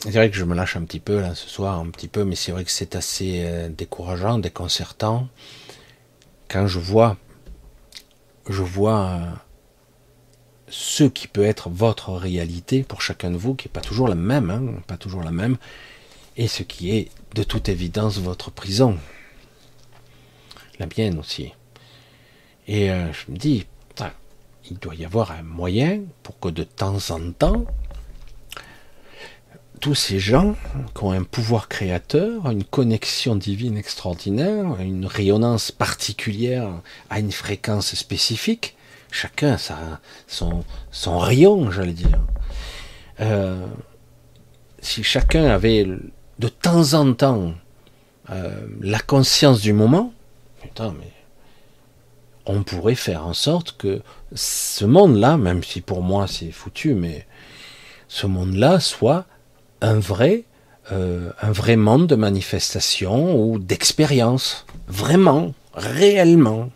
c'est 0.00 0.10
vrai 0.10 0.30
que 0.30 0.36
je 0.36 0.42
me 0.42 0.56
lâche 0.56 0.76
un 0.76 0.84
petit 0.84 0.98
peu 0.98 1.20
là 1.20 1.36
ce 1.36 1.48
soir, 1.48 1.78
un 1.78 1.90
petit 1.90 2.08
peu, 2.08 2.24
mais 2.24 2.34
c'est 2.34 2.50
vrai 2.50 2.64
que 2.64 2.72
c'est 2.72 2.96
assez 2.96 3.44
euh, 3.44 3.68
décourageant, 3.68 4.40
déconcertant. 4.40 5.28
Quand 6.48 6.66
je 6.66 6.80
vois, 6.80 7.16
je 8.48 8.64
vois 8.64 9.10
euh, 9.10 9.30
ce 10.66 11.04
qui 11.04 11.28
peut 11.28 11.44
être 11.44 11.70
votre 11.70 12.14
réalité 12.14 12.82
pour 12.82 13.00
chacun 13.00 13.30
de 13.30 13.36
vous, 13.36 13.54
qui 13.54 13.68
n'est 13.68 13.72
pas 13.72 13.80
toujours 13.80 14.08
la 14.08 14.16
même, 14.16 14.50
hein, 14.50 14.82
pas 14.88 14.96
toujours 14.96 15.22
la 15.22 15.30
même, 15.30 15.56
et 16.36 16.48
ce 16.48 16.64
qui 16.64 16.96
est 16.96 17.10
de 17.36 17.44
toute 17.44 17.68
évidence 17.68 18.18
votre 18.18 18.50
prison, 18.50 18.98
la 20.80 20.86
mienne 20.86 21.20
aussi. 21.20 21.52
Et 22.66 22.90
euh, 22.90 23.12
je 23.12 23.30
me 23.30 23.36
dis, 23.36 23.66
il 24.68 24.78
doit 24.78 24.96
y 24.96 25.04
avoir 25.04 25.30
un 25.30 25.44
moyen 25.44 26.00
pour 26.24 26.40
que 26.40 26.48
de 26.48 26.64
temps 26.64 26.98
en 27.10 27.30
temps, 27.30 27.66
tous 29.80 29.94
ces 29.94 30.18
gens 30.18 30.54
qui 30.94 31.04
ont 31.04 31.12
un 31.12 31.22
pouvoir 31.22 31.68
créateur, 31.68 32.50
une 32.50 32.64
connexion 32.64 33.36
divine 33.36 33.76
extraordinaire, 33.76 34.80
une 34.80 35.06
rayonnance 35.06 35.70
particulière 35.70 36.68
à 37.10 37.20
une 37.20 37.32
fréquence 37.32 37.94
spécifique, 37.94 38.76
chacun 39.10 39.54
a 39.54 40.00
son, 40.26 40.64
son 40.90 41.18
rayon, 41.18 41.70
j'allais 41.70 41.92
dire. 41.92 42.20
Euh, 43.20 43.66
si 44.80 45.02
chacun 45.02 45.46
avait 45.46 45.86
de 46.38 46.48
temps 46.48 46.94
en 46.94 47.12
temps 47.14 47.54
euh, 48.30 48.66
la 48.80 49.00
conscience 49.00 49.60
du 49.60 49.72
moment, 49.72 50.12
putain, 50.62 50.94
mais 50.98 51.12
on 52.44 52.62
pourrait 52.62 52.94
faire 52.94 53.26
en 53.26 53.34
sorte 53.34 53.76
que 53.76 54.02
ce 54.34 54.84
monde-là, 54.84 55.36
même 55.36 55.62
si 55.62 55.80
pour 55.80 56.02
moi 56.02 56.26
c'est 56.26 56.50
foutu, 56.52 56.94
mais 56.94 57.26
ce 58.08 58.26
monde-là 58.26 58.80
soit 58.80 59.26
un 59.80 59.98
vrai, 59.98 60.44
euh, 60.92 61.30
un 61.40 61.52
vrai 61.52 61.76
monde 61.76 62.06
de 62.06 62.14
manifestation 62.14 63.40
ou 63.40 63.58
d'expérience, 63.58 64.66
vraiment, 64.86 65.54
réellement. 65.74 66.70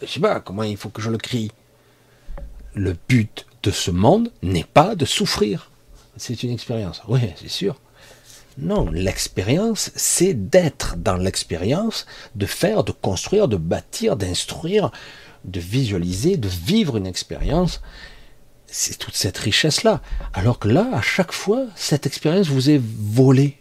Je 0.00 0.06
sais 0.06 0.20
pas 0.20 0.40
comment 0.40 0.64
il 0.64 0.76
faut 0.76 0.88
que 0.88 1.02
je 1.02 1.10
le 1.10 1.18
crie. 1.18 1.52
Le 2.74 2.96
but 3.08 3.46
de 3.62 3.70
ce 3.70 3.90
monde 3.90 4.32
n'est 4.42 4.64
pas 4.64 4.94
de 4.94 5.04
souffrir. 5.04 5.70
C'est 6.16 6.42
une 6.42 6.50
expérience. 6.50 7.02
Oui, 7.08 7.20
c'est 7.36 7.48
sûr. 7.48 7.76
Non, 8.58 8.90
l'expérience, 8.90 9.90
c'est 9.94 10.34
d'être 10.34 10.96
dans 10.96 11.16
l'expérience, 11.16 12.06
de 12.34 12.44
faire, 12.44 12.84
de 12.84 12.92
construire, 12.92 13.48
de 13.48 13.56
bâtir, 13.56 14.16
d'instruire, 14.16 14.90
de 15.44 15.58
visualiser, 15.58 16.36
de 16.36 16.48
vivre 16.48 16.96
une 16.96 17.06
expérience. 17.06 17.80
C'est 18.74 18.98
toute 18.98 19.14
cette 19.14 19.36
richesse-là. 19.36 20.00
Alors 20.32 20.58
que 20.58 20.66
là, 20.66 20.88
à 20.94 21.02
chaque 21.02 21.32
fois, 21.32 21.66
cette 21.76 22.06
expérience 22.06 22.48
vous 22.48 22.70
est 22.70 22.80
volée. 22.82 23.58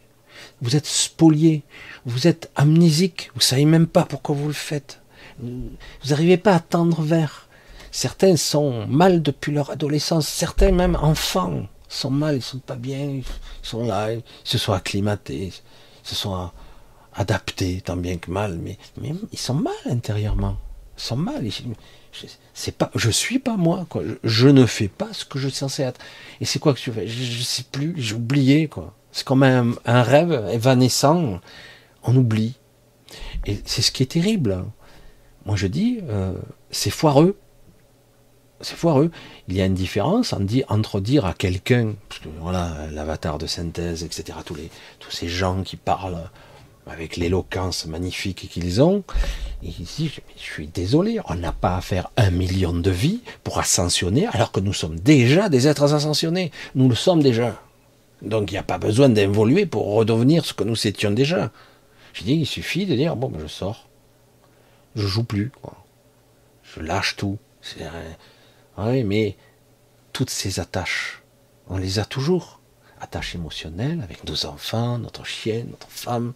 Vous 0.61 0.77
êtes 0.77 0.85
spolié. 0.85 1.63
Vous 2.05 2.27
êtes 2.27 2.49
amnésique. 2.55 3.29
Vous 3.35 3.41
savez 3.41 3.65
même 3.65 3.87
pas 3.87 4.05
pourquoi 4.05 4.35
vous 4.35 4.47
le 4.47 4.53
faites. 4.53 5.01
Vous 5.39 5.69
n'arrivez 6.09 6.37
pas 6.37 6.55
à 6.55 6.61
tendre 6.61 7.01
vers. 7.01 7.49
Certains 7.91 8.37
sont 8.37 8.87
mal 8.87 9.21
depuis 9.21 9.51
leur 9.51 9.69
adolescence. 9.69 10.29
Certains 10.29 10.71
même 10.71 10.95
enfants 10.95 11.67
sont 11.89 12.09
mal, 12.09 12.37
ils 12.37 12.41
sont 12.41 12.59
pas 12.59 12.77
bien, 12.77 13.01
ils 13.01 13.25
sont 13.61 13.83
là, 13.83 14.13
ils 14.13 14.23
se 14.45 14.57
sont 14.57 14.71
acclimatés, 14.71 15.47
ils 15.47 16.07
se 16.07 16.15
sont 16.15 16.51
adaptés 17.13 17.81
tant 17.81 17.97
bien 17.97 18.15
que 18.15 18.31
mal, 18.31 18.57
mais, 18.57 18.77
ils 19.33 19.37
sont 19.37 19.55
mal 19.55 19.73
intérieurement. 19.89 20.55
Ils 20.97 21.03
sont 21.03 21.17
mal. 21.17 21.43
C'est 22.53 22.75
pas, 22.75 22.91
je 22.95 23.09
suis 23.09 23.39
pas 23.39 23.57
moi, 23.57 23.85
quoi. 23.89 24.03
Je, 24.23 24.47
ne 24.47 24.65
fais 24.65 24.87
pas 24.87 25.09
ce 25.13 25.25
que 25.25 25.39
je 25.39 25.47
suis 25.47 25.57
censé 25.57 25.83
être. 25.83 25.99
Et 26.39 26.45
c'est 26.45 26.59
quoi 26.59 26.73
que 26.73 26.79
tu 26.79 26.91
fais? 26.91 27.07
Je, 27.07 27.23
je 27.23 27.41
sais 27.41 27.63
plus, 27.71 27.93
j'ai 27.97 28.15
oublié, 28.15 28.67
quoi. 28.67 28.93
C'est 29.11 29.25
comme 29.25 29.43
un, 29.43 29.73
un, 29.85 30.03
rêve 30.03 30.47
évanescent. 30.51 31.39
On 32.03 32.15
oublie. 32.15 32.55
Et 33.45 33.59
c'est 33.65 33.81
ce 33.81 33.91
qui 33.91 34.03
est 34.03 34.07
terrible. 34.07 34.63
Moi, 35.45 35.55
je 35.55 35.67
dis, 35.67 35.99
euh, 36.09 36.33
c'est 36.69 36.89
foireux 36.89 37.37
c'est 38.61 38.75
foireux. 38.75 39.11
Il 39.47 39.55
y 39.55 39.61
a 39.61 39.65
une 39.65 39.73
différence 39.73 40.33
entre 40.33 40.99
dire 40.99 41.25
à 41.25 41.33
quelqu'un, 41.33 41.93
voilà, 42.39 42.87
l'avatar 42.91 43.37
de 43.37 43.47
synthèse, 43.47 44.03
etc., 44.03 44.37
tous, 44.45 44.55
les, 44.55 44.69
tous 44.99 45.11
ces 45.11 45.27
gens 45.27 45.63
qui 45.63 45.77
parlent 45.77 46.29
avec 46.87 47.17
l'éloquence 47.17 47.85
magnifique 47.85 48.49
qu'ils 48.49 48.81
ont, 48.81 49.03
et 49.63 49.69
ici, 49.69 50.11
je 50.35 50.41
suis 50.41 50.67
désolé, 50.67 51.19
on 51.25 51.35
n'a 51.35 51.51
pas 51.51 51.77
à 51.77 51.81
faire 51.81 52.09
un 52.17 52.31
million 52.31 52.73
de 52.73 52.89
vies 52.89 53.21
pour 53.43 53.59
ascensionner, 53.59 54.25
alors 54.27 54.51
que 54.51 54.59
nous 54.59 54.73
sommes 54.73 54.99
déjà 54.99 55.49
des 55.49 55.67
êtres 55.67 55.93
ascensionnés. 55.93 56.51
Nous 56.73 56.89
le 56.89 56.95
sommes 56.95 57.21
déjà. 57.21 57.61
Donc 58.23 58.51
il 58.51 58.55
n'y 58.55 58.59
a 58.59 58.63
pas 58.63 58.79
besoin 58.79 59.09
d'évoluer 59.09 59.65
pour 59.65 59.93
redevenir 59.93 60.45
ce 60.45 60.53
que 60.53 60.63
nous 60.63 60.87
étions 60.87 61.11
déjà. 61.11 61.51
Je 62.13 62.23
dis, 62.23 62.33
il 62.33 62.45
suffit 62.47 62.85
de 62.85 62.95
dire, 62.95 63.15
bon, 63.15 63.29
ben, 63.29 63.39
je 63.41 63.47
sors. 63.47 63.87
Je 64.95 65.05
joue 65.05 65.23
plus. 65.23 65.51
Je 66.63 66.81
lâche 66.81 67.15
tout. 67.15 67.37
Oui, 68.77 69.03
mais 69.03 69.37
toutes 70.11 70.29
ces 70.29 70.59
attaches, 70.59 71.21
on 71.67 71.77
les 71.77 71.99
a 71.99 72.05
toujours. 72.05 72.60
Attaches 73.01 73.35
émotionnelles 73.35 74.01
avec 74.01 74.23
nos 74.23 74.45
enfants, 74.45 74.97
notre 74.97 75.25
chien, 75.25 75.65
notre 75.69 75.89
femme. 75.89 76.33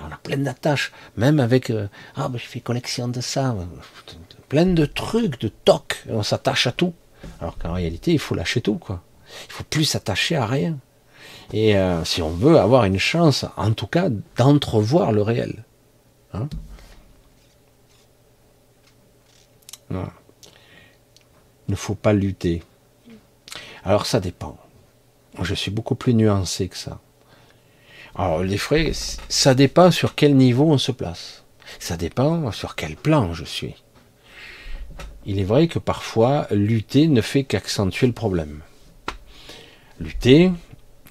On 0.00 0.12
a 0.12 0.16
plein 0.16 0.38
d'attaches. 0.38 0.92
Même 1.16 1.38
avec, 1.38 1.70
euh, 1.70 1.88
ah, 2.16 2.28
ben, 2.28 2.38
je 2.38 2.46
fais 2.46 2.60
collection 2.60 3.08
de 3.08 3.20
ça. 3.20 3.54
Plein 4.48 4.66
de 4.66 4.86
trucs, 4.86 5.40
de 5.40 5.48
tocs. 5.48 6.02
On 6.08 6.22
s'attache 6.22 6.66
à 6.66 6.72
tout. 6.72 6.94
Alors 7.40 7.58
qu'en 7.58 7.74
réalité, 7.74 8.12
il 8.12 8.18
faut 8.18 8.34
lâcher 8.34 8.60
tout, 8.60 8.78
quoi. 8.78 9.02
Il 9.48 9.52
faut 9.52 9.64
plus 9.64 9.84
s'attacher 9.84 10.36
à 10.36 10.46
rien. 10.46 10.78
Et 11.52 11.76
euh, 11.76 12.04
si 12.04 12.22
on 12.22 12.30
veut 12.30 12.58
avoir 12.58 12.84
une 12.84 12.98
chance, 12.98 13.44
en 13.56 13.72
tout 13.72 13.86
cas, 13.86 14.08
d'entrevoir 14.36 15.12
le 15.12 15.22
réel. 15.22 15.64
Hein? 16.32 16.48
Voilà 19.90 20.12
ne 21.68 21.76
faut 21.76 21.94
pas 21.94 22.12
lutter. 22.12 22.62
Alors 23.84 24.06
ça 24.06 24.20
dépend. 24.20 24.58
Je 25.42 25.54
suis 25.54 25.70
beaucoup 25.70 25.94
plus 25.94 26.14
nuancé 26.14 26.68
que 26.68 26.76
ça. 26.76 27.00
Alors 28.14 28.42
les 28.42 28.58
frais, 28.58 28.92
ça 29.28 29.54
dépend 29.54 29.90
sur 29.90 30.14
quel 30.14 30.36
niveau 30.36 30.70
on 30.70 30.78
se 30.78 30.92
place. 30.92 31.44
Ça 31.78 31.96
dépend 31.96 32.50
sur 32.52 32.74
quel 32.74 32.96
plan 32.96 33.32
je 33.34 33.44
suis. 33.44 33.74
Il 35.24 35.38
est 35.38 35.44
vrai 35.44 35.68
que 35.68 35.78
parfois, 35.78 36.46
lutter 36.50 37.06
ne 37.06 37.20
fait 37.20 37.44
qu'accentuer 37.44 38.06
le 38.06 38.12
problème. 38.12 38.60
Lutter 40.00 40.50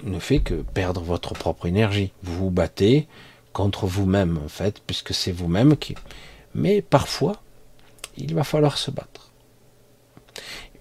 ne 0.03 0.19
fait 0.19 0.39
que 0.39 0.55
perdre 0.55 1.01
votre 1.01 1.33
propre 1.33 1.67
énergie. 1.67 2.11
Vous 2.23 2.35
vous 2.37 2.51
battez 2.51 3.07
contre 3.53 3.85
vous-même, 3.85 4.39
en 4.43 4.47
fait, 4.47 4.81
puisque 4.85 5.13
c'est 5.13 5.31
vous-même 5.31 5.77
qui... 5.77 5.95
Mais 6.55 6.81
parfois, 6.81 7.41
il 8.17 8.33
va 8.33 8.43
falloir 8.43 8.77
se 8.77 8.89
battre 8.89 9.27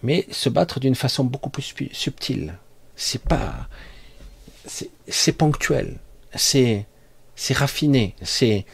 mais 0.02 0.26
se 0.30 0.48
battre 0.48 0.80
d'une 0.80 0.94
façon 0.94 1.24
beaucoup 1.24 1.50
plus 1.50 1.74
subtile. 1.92 2.58
C'est 2.96 3.22
pas, 3.22 3.68
c'est 4.66 5.32
ponctuel, 5.32 5.98
c'est 6.34 6.86
raffiné, 7.50 8.14
c'est 8.22 8.64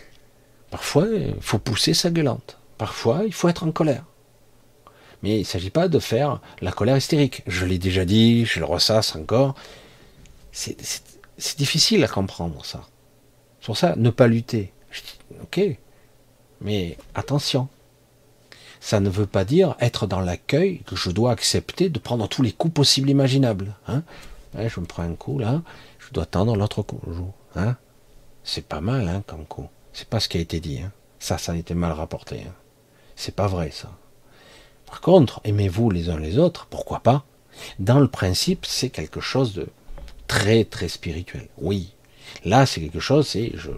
parfois 0.70 1.06
il 1.08 1.34
faut 1.40 1.58
pousser 1.58 1.92
sa 1.92 2.10
gueulante, 2.10 2.58
parfois 2.78 3.22
il 3.26 3.32
faut 3.32 3.48
être 3.48 3.64
en 3.64 3.72
colère. 3.72 4.04
Mais 5.22 5.36
il 5.36 5.40
ne 5.40 5.44
s'agit 5.44 5.70
pas 5.70 5.88
de 5.88 5.98
faire 5.98 6.40
la 6.60 6.72
colère 6.72 6.96
hystérique. 6.96 7.42
Je 7.46 7.64
l'ai 7.64 7.78
déjà 7.78 8.04
dit, 8.04 8.44
je 8.44 8.58
le 8.58 8.64
ressasse 8.64 9.14
encore. 9.14 9.54
C'est 10.50 10.76
difficile 11.56 12.02
à 12.02 12.08
comprendre 12.08 12.64
ça. 12.64 12.88
Pour 13.64 13.76
ça, 13.76 13.94
ne 13.96 14.10
pas 14.10 14.26
lutter. 14.26 14.72
ok, 15.42 15.60
mais 16.60 16.98
attention, 17.14 17.68
ça 18.82 18.98
ne 18.98 19.08
veut 19.08 19.26
pas 19.26 19.44
dire 19.44 19.76
être 19.78 20.08
dans 20.08 20.18
l'accueil 20.18 20.80
que 20.84 20.96
je 20.96 21.10
dois 21.10 21.30
accepter 21.30 21.88
de 21.88 22.00
prendre 22.00 22.28
tous 22.28 22.42
les 22.42 22.50
coups 22.50 22.74
possibles 22.74 23.10
imaginables. 23.10 23.76
Hein 23.86 24.02
je 24.58 24.80
me 24.80 24.86
prends 24.86 25.04
un 25.04 25.14
coup 25.14 25.38
là, 25.38 25.62
je 26.00 26.12
dois 26.12 26.26
tendre 26.26 26.56
l'autre 26.56 26.82
coup. 26.82 27.00
Hein 27.54 27.76
c'est 28.42 28.66
pas 28.66 28.80
mal 28.80 29.08
hein, 29.08 29.22
comme 29.24 29.44
coup. 29.44 29.68
C'est 29.92 30.08
pas 30.08 30.18
ce 30.18 30.28
qui 30.28 30.36
a 30.36 30.40
été 30.40 30.58
dit. 30.58 30.80
Hein 30.80 30.90
ça, 31.20 31.38
ça 31.38 31.52
a 31.52 31.56
été 31.56 31.74
mal 31.74 31.92
rapporté. 31.92 32.40
Hein 32.40 32.54
c'est 33.14 33.36
pas 33.36 33.46
vrai 33.46 33.70
ça. 33.70 33.88
Par 34.86 35.00
contre, 35.00 35.40
aimez-vous 35.44 35.88
les 35.88 36.10
uns 36.10 36.18
les 36.18 36.38
autres, 36.38 36.66
pourquoi 36.68 36.98
pas? 36.98 37.24
Dans 37.78 38.00
le 38.00 38.08
principe, 38.08 38.66
c'est 38.66 38.90
quelque 38.90 39.20
chose 39.20 39.54
de 39.54 39.68
très 40.26 40.64
très 40.64 40.88
spirituel. 40.88 41.46
Oui. 41.56 41.94
Là, 42.44 42.66
c'est 42.66 42.80
quelque 42.80 42.98
chose, 42.98 43.28
c'est 43.28 43.52
je, 43.54 43.70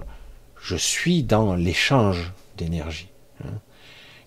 je 0.62 0.76
suis 0.76 1.22
dans 1.22 1.56
l'échange 1.56 2.32
d'énergie. 2.56 3.08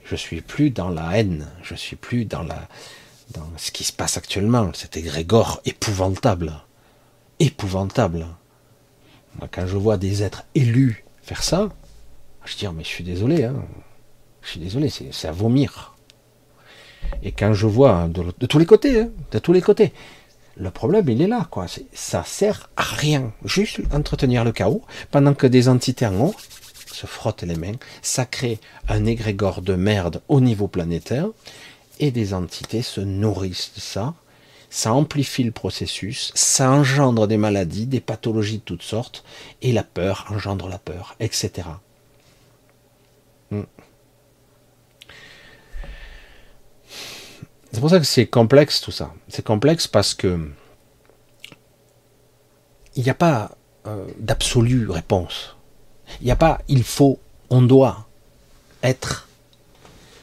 Hein 0.08 0.12
je 0.12 0.16
suis 0.16 0.42
plus 0.42 0.70
dans 0.70 0.90
la 0.90 1.18
haine, 1.18 1.48
je 1.64 1.76
suis 1.76 1.96
plus 1.96 2.26
dans 2.26 2.44
la 2.44 2.68
dans 3.34 3.48
ce 3.58 3.72
qui 3.72 3.84
se 3.84 3.92
passe 3.92 4.16
actuellement, 4.18 4.72
cet 4.74 4.96
égrégore 4.96 5.60
épouvantable, 5.66 6.54
épouvantable. 7.40 8.26
Moi, 9.38 9.50
quand 9.52 9.68
je 9.68 9.76
vois 9.76 9.98
des 9.98 10.24
êtres 10.24 10.46
élus 10.56 11.04
faire 11.22 11.44
ça, 11.44 11.70
je 12.46 12.56
dis 12.56 12.68
mais 12.74 12.84
je 12.84 12.90
suis 12.90 13.04
désolé, 13.04 13.44
hein. 13.44 13.66
je 14.42 14.52
suis 14.52 14.60
désolé, 14.62 14.90
c'est 14.90 15.28
à 15.28 15.34
vomir. 15.34 15.94
Et 17.22 17.34
quand 17.34 17.54
je 17.54 17.68
vois 17.68 18.08
de, 18.08 18.46
tous 18.46 18.60
les 18.60 18.66
côtés, 18.66 19.02
hein, 19.02 19.10
de 19.32 19.40
tous 19.40 19.52
les 19.52 19.62
côtés, 19.62 19.92
le 20.56 20.72
problème 20.72 21.10
il 21.10 21.22
est 21.22 21.28
là, 21.28 21.48
quoi. 21.52 21.66
Ça 21.94 22.24
sert 22.24 22.70
à 22.78 22.84
rien, 22.84 23.34
juste 23.44 23.82
entretenir 23.94 24.46
le 24.46 24.54
chaos 24.54 24.84
pendant 25.12 25.34
que 25.34 25.48
des 25.48 25.68
entités 25.68 26.08
en 26.08 26.20
haut 26.20 26.36
se 26.98 27.06
frottent 27.08 27.44
les 27.44 27.56
mains, 27.56 27.78
ça 28.02 28.26
crée 28.26 28.60
un 28.88 29.06
égrégore 29.06 29.62
de 29.62 29.76
merde 29.76 30.22
au 30.28 30.42
niveau 30.42 30.68
planétaire, 30.68 31.28
et 32.00 32.12
des 32.12 32.34
entités 32.34 32.82
se 32.82 33.02
nourrissent 33.02 33.72
de 33.76 33.80
ça, 33.80 34.16
ça 34.70 34.94
amplifie 34.94 35.44
le 35.44 35.52
processus, 35.52 36.32
ça 36.36 36.72
engendre 36.72 37.28
des 37.28 37.38
maladies, 37.38 37.86
des 37.86 38.02
pathologies 38.02 38.58
de 38.58 38.64
toutes 38.64 38.84
sortes, 38.84 39.24
et 39.62 39.72
la 39.72 39.84
peur 39.84 40.26
engendre 40.30 40.68
la 40.68 40.80
peur, 40.80 41.16
etc. 41.20 41.68
Hmm. 43.52 43.64
C'est 47.72 47.80
pour 47.80 47.90
ça 47.90 48.00
que 48.00 48.06
c'est 48.06 48.26
complexe 48.28 48.82
tout 48.82 48.92
ça. 48.92 49.14
C'est 49.28 49.46
complexe 49.46 49.88
parce 49.88 50.14
que 50.16 50.50
il 52.96 53.04
n'y 53.04 53.10
a 53.10 53.14
pas 53.14 53.52
euh, 53.86 54.08
d'absolue 54.18 54.90
réponse. 54.90 55.57
Il 56.22 56.26
n'y 56.26 56.32
a 56.32 56.36
pas 56.36 56.60
il 56.68 56.84
faut, 56.84 57.20
on 57.50 57.62
doit 57.62 58.08
être. 58.84 59.28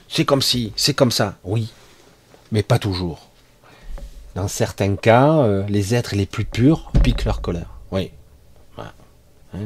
C'est 0.09 0.25
comme 0.25 0.43
si, 0.43 0.73
c'est 0.77 0.95
comme 0.95 1.11
ça, 1.11 1.37
oui, 1.45 1.73
mais 2.53 2.63
pas 2.63 2.79
toujours. 2.79 3.31
Dans 4.35 4.49
certains 4.49 4.97
cas, 4.97 5.39
euh, 5.39 5.65
les 5.69 5.95
êtres 5.95 6.15
les 6.17 6.27
plus 6.27 6.45
purs 6.45 6.91
piquent 7.03 7.25
leur 7.25 7.41
colère. 7.41 7.71
Oui. 7.91 8.11
Hein, 9.55 9.61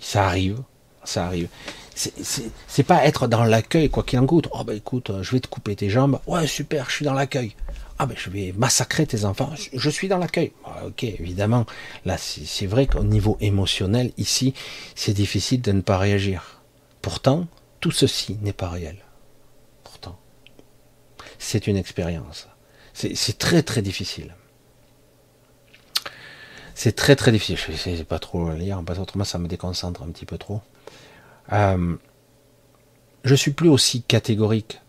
ça 0.00 0.26
arrive, 0.26 0.62
ça 1.04 1.26
arrive. 1.26 1.48
c'est 1.94 2.82
pas 2.84 3.04
être 3.04 3.26
dans 3.26 3.44
l'accueil, 3.44 3.90
quoi 3.90 4.02
qu'il 4.02 4.18
en 4.18 4.26
coûte. 4.26 4.48
Oh, 4.52 4.64
ben 4.64 4.76
écoute, 4.76 5.10
je 5.22 5.32
vais 5.32 5.40
te 5.40 5.48
couper 5.48 5.76
tes 5.76 5.90
jambes. 5.90 6.20
Ouais, 6.26 6.46
super, 6.46 6.88
je 6.88 6.96
suis 6.96 7.04
dans 7.04 7.14
l'accueil. 7.14 7.54
Ah, 8.02 8.06
ben 8.06 8.16
je 8.16 8.30
vais 8.30 8.54
massacrer 8.56 9.06
tes 9.06 9.26
enfants. 9.26 9.52
Je 9.74 9.90
suis 9.90 10.08
dans 10.08 10.16
l'accueil. 10.16 10.52
Ah, 10.64 10.86
ok, 10.86 11.04
évidemment. 11.04 11.66
Là, 12.06 12.16
c'est 12.16 12.64
vrai 12.64 12.86
qu'au 12.86 13.04
niveau 13.04 13.36
émotionnel, 13.42 14.10
ici, 14.16 14.54
c'est 14.94 15.12
difficile 15.12 15.60
de 15.60 15.70
ne 15.72 15.82
pas 15.82 15.98
réagir. 15.98 16.62
Pourtant, 17.02 17.46
tout 17.78 17.90
ceci 17.90 18.38
n'est 18.40 18.54
pas 18.54 18.70
réel. 18.70 18.96
Pourtant, 19.84 20.18
c'est 21.38 21.66
une 21.66 21.76
expérience. 21.76 22.48
C'est 22.94 23.36
très 23.36 23.62
très 23.62 23.82
difficile. 23.82 24.34
C'est 26.74 26.96
très 26.96 27.16
très 27.16 27.32
difficile. 27.32 27.58
Je 27.68 27.76
sais 27.76 28.04
pas 28.04 28.18
trop 28.18 28.50
lire, 28.52 28.82
parce 28.82 28.98
autrement 28.98 29.24
ça 29.24 29.36
me 29.36 29.46
déconcentre 29.46 30.02
un 30.04 30.08
petit 30.08 30.24
peu 30.24 30.38
trop. 30.38 30.62
Euh, 31.52 31.96
je 33.24 33.34
suis 33.34 33.50
plus 33.50 33.68
aussi 33.68 34.04
catégorique. 34.04 34.80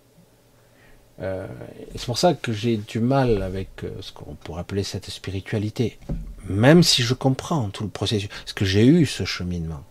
Euh, 1.21 1.47
c'est 1.95 2.05
pour 2.05 2.17
ça 2.17 2.33
que 2.33 2.51
j'ai 2.51 2.77
du 2.77 2.99
mal 2.99 3.43
avec 3.43 3.83
euh, 3.83 3.91
ce 4.01 4.11
qu'on 4.11 4.35
pourrait 4.35 4.61
appeler 4.61 4.83
cette 4.83 5.09
spiritualité. 5.09 5.99
Même 6.47 6.81
si 6.81 7.03
je 7.03 7.13
comprends 7.13 7.69
tout 7.69 7.83
le 7.83 7.89
processus, 7.89 8.29
parce 8.29 8.53
que 8.53 8.65
j'ai 8.65 8.85
eu 8.85 9.05
ce 9.05 9.23
cheminement. 9.23 9.83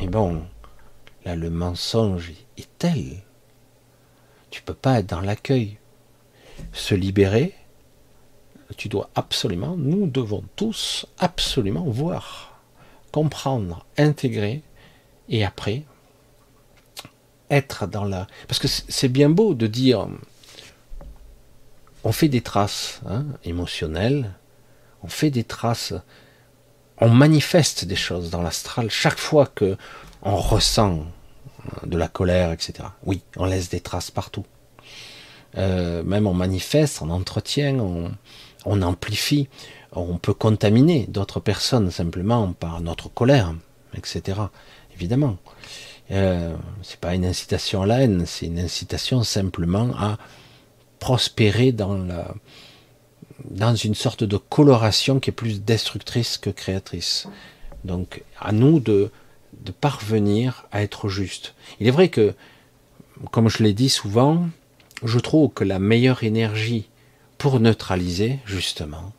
Mais 0.00 0.08
bon, 0.08 0.42
là 1.24 1.36
le 1.36 1.50
mensonge 1.50 2.32
est 2.56 2.68
tel. 2.78 3.22
Tu 4.50 4.62
peux 4.62 4.74
pas 4.74 4.98
être 4.98 5.06
dans 5.06 5.20
l'accueil. 5.20 5.78
Se 6.72 6.94
libérer, 6.94 7.54
tu 8.76 8.88
dois 8.88 9.10
absolument, 9.14 9.76
nous 9.76 10.06
devons 10.06 10.44
tous 10.56 11.06
absolument 11.18 11.84
voir, 11.84 12.60
comprendre, 13.10 13.84
intégrer, 13.98 14.62
et 15.28 15.44
après, 15.44 15.82
être 17.50 17.86
dans 17.86 18.04
la... 18.04 18.26
Parce 18.48 18.58
que 18.58 18.68
c'est 18.68 19.08
bien 19.08 19.30
beau 19.30 19.54
de 19.54 19.66
dire, 19.66 20.08
on 22.04 22.12
fait 22.12 22.28
des 22.28 22.40
traces 22.40 23.00
hein, 23.08 23.24
émotionnelles, 23.44 24.32
on 25.02 25.08
fait 25.08 25.30
des 25.30 25.44
traces, 25.44 25.94
on 26.98 27.10
manifeste 27.10 27.84
des 27.84 27.96
choses 27.96 28.30
dans 28.30 28.42
l'astral 28.42 28.90
chaque 28.90 29.18
fois 29.18 29.46
que 29.46 29.76
on 30.22 30.36
ressent 30.36 31.04
de 31.84 31.96
la 31.96 32.08
colère, 32.08 32.52
etc. 32.52 32.88
Oui, 33.04 33.22
on 33.36 33.44
laisse 33.44 33.68
des 33.68 33.80
traces 33.80 34.10
partout. 34.10 34.44
Euh, 35.58 36.02
même 36.02 36.26
on 36.26 36.34
manifeste, 36.34 37.02
on 37.02 37.10
entretient, 37.10 37.78
on, 37.78 38.12
on 38.64 38.82
amplifie, 38.82 39.48
on 39.92 40.16
peut 40.18 40.34
contaminer 40.34 41.06
d'autres 41.08 41.40
personnes 41.40 41.90
simplement 41.90 42.52
par 42.52 42.80
notre 42.80 43.08
colère, 43.08 43.54
etc. 43.94 44.40
Évidemment. 44.94 45.36
Euh, 46.10 46.54
c'est 46.82 46.98
pas 46.98 47.14
une 47.14 47.24
incitation 47.24 47.82
à 47.82 47.86
la 47.86 48.02
haine, 48.02 48.24
c'est 48.26 48.46
une 48.46 48.58
incitation 48.58 49.22
simplement 49.22 49.90
à 49.96 50.18
prospérer 51.02 51.72
dans 51.72 51.94
la, 51.94 52.32
dans 53.50 53.74
une 53.74 53.96
sorte 53.96 54.22
de 54.22 54.36
coloration 54.36 55.18
qui 55.18 55.30
est 55.30 55.32
plus 55.32 55.60
destructrice 55.60 56.38
que 56.38 56.48
créatrice. 56.48 57.26
Donc, 57.82 58.22
à 58.38 58.52
nous 58.52 58.78
de, 58.78 59.10
de 59.64 59.72
parvenir 59.72 60.64
à 60.70 60.80
être 60.80 61.08
juste. 61.08 61.56
Il 61.80 61.88
est 61.88 61.90
vrai 61.98 62.08
que, 62.08 62.36
comme 63.32 63.48
je 63.48 63.64
l'ai 63.64 63.72
dit 63.72 63.88
souvent, 63.88 64.48
je 65.02 65.18
trouve 65.18 65.52
que 65.52 65.64
la 65.64 65.80
meilleure 65.80 66.22
énergie 66.22 66.88
pour 67.36 67.58
neutraliser, 67.58 68.38
justement, 68.46 69.12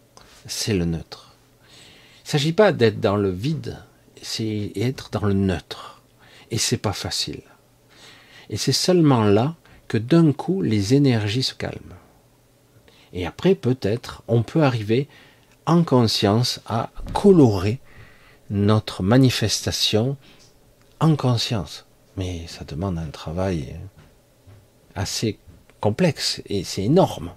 c'est 0.47 0.73
le 0.73 0.85
neutre. 0.85 1.35
Il 2.19 2.27
ne 2.27 2.29
s'agit 2.29 2.53
pas 2.53 2.71
d'être 2.71 3.01
dans 3.01 3.17
le 3.17 3.29
vide, 3.29 3.77
c'est 4.21 4.71
être 4.77 5.09
dans 5.11 5.25
le 5.25 5.33
neutre. 5.33 6.01
Et 6.49 6.57
c'est 6.57 6.77
pas 6.77 6.93
facile. 6.93 7.41
Et 8.49 8.55
c'est 8.55 8.71
seulement 8.71 9.25
là 9.25 9.57
d'un 9.97 10.31
coup 10.31 10.61
les 10.61 10.93
énergies 10.93 11.43
se 11.43 11.53
calment. 11.53 11.95
Et 13.13 13.25
après, 13.25 13.55
peut-être, 13.55 14.23
on 14.27 14.41
peut 14.43 14.63
arriver 14.63 15.07
en 15.65 15.83
conscience 15.83 16.59
à 16.65 16.89
colorer 17.13 17.79
notre 18.49 19.03
manifestation 19.03 20.17
en 20.99 21.15
conscience. 21.15 21.85
Mais 22.17 22.45
ça 22.47 22.63
demande 22.65 22.97
un 22.97 23.09
travail 23.09 23.75
assez 24.95 25.39
complexe 25.79 26.41
et 26.45 26.63
c'est 26.63 26.83
énorme. 26.83 27.31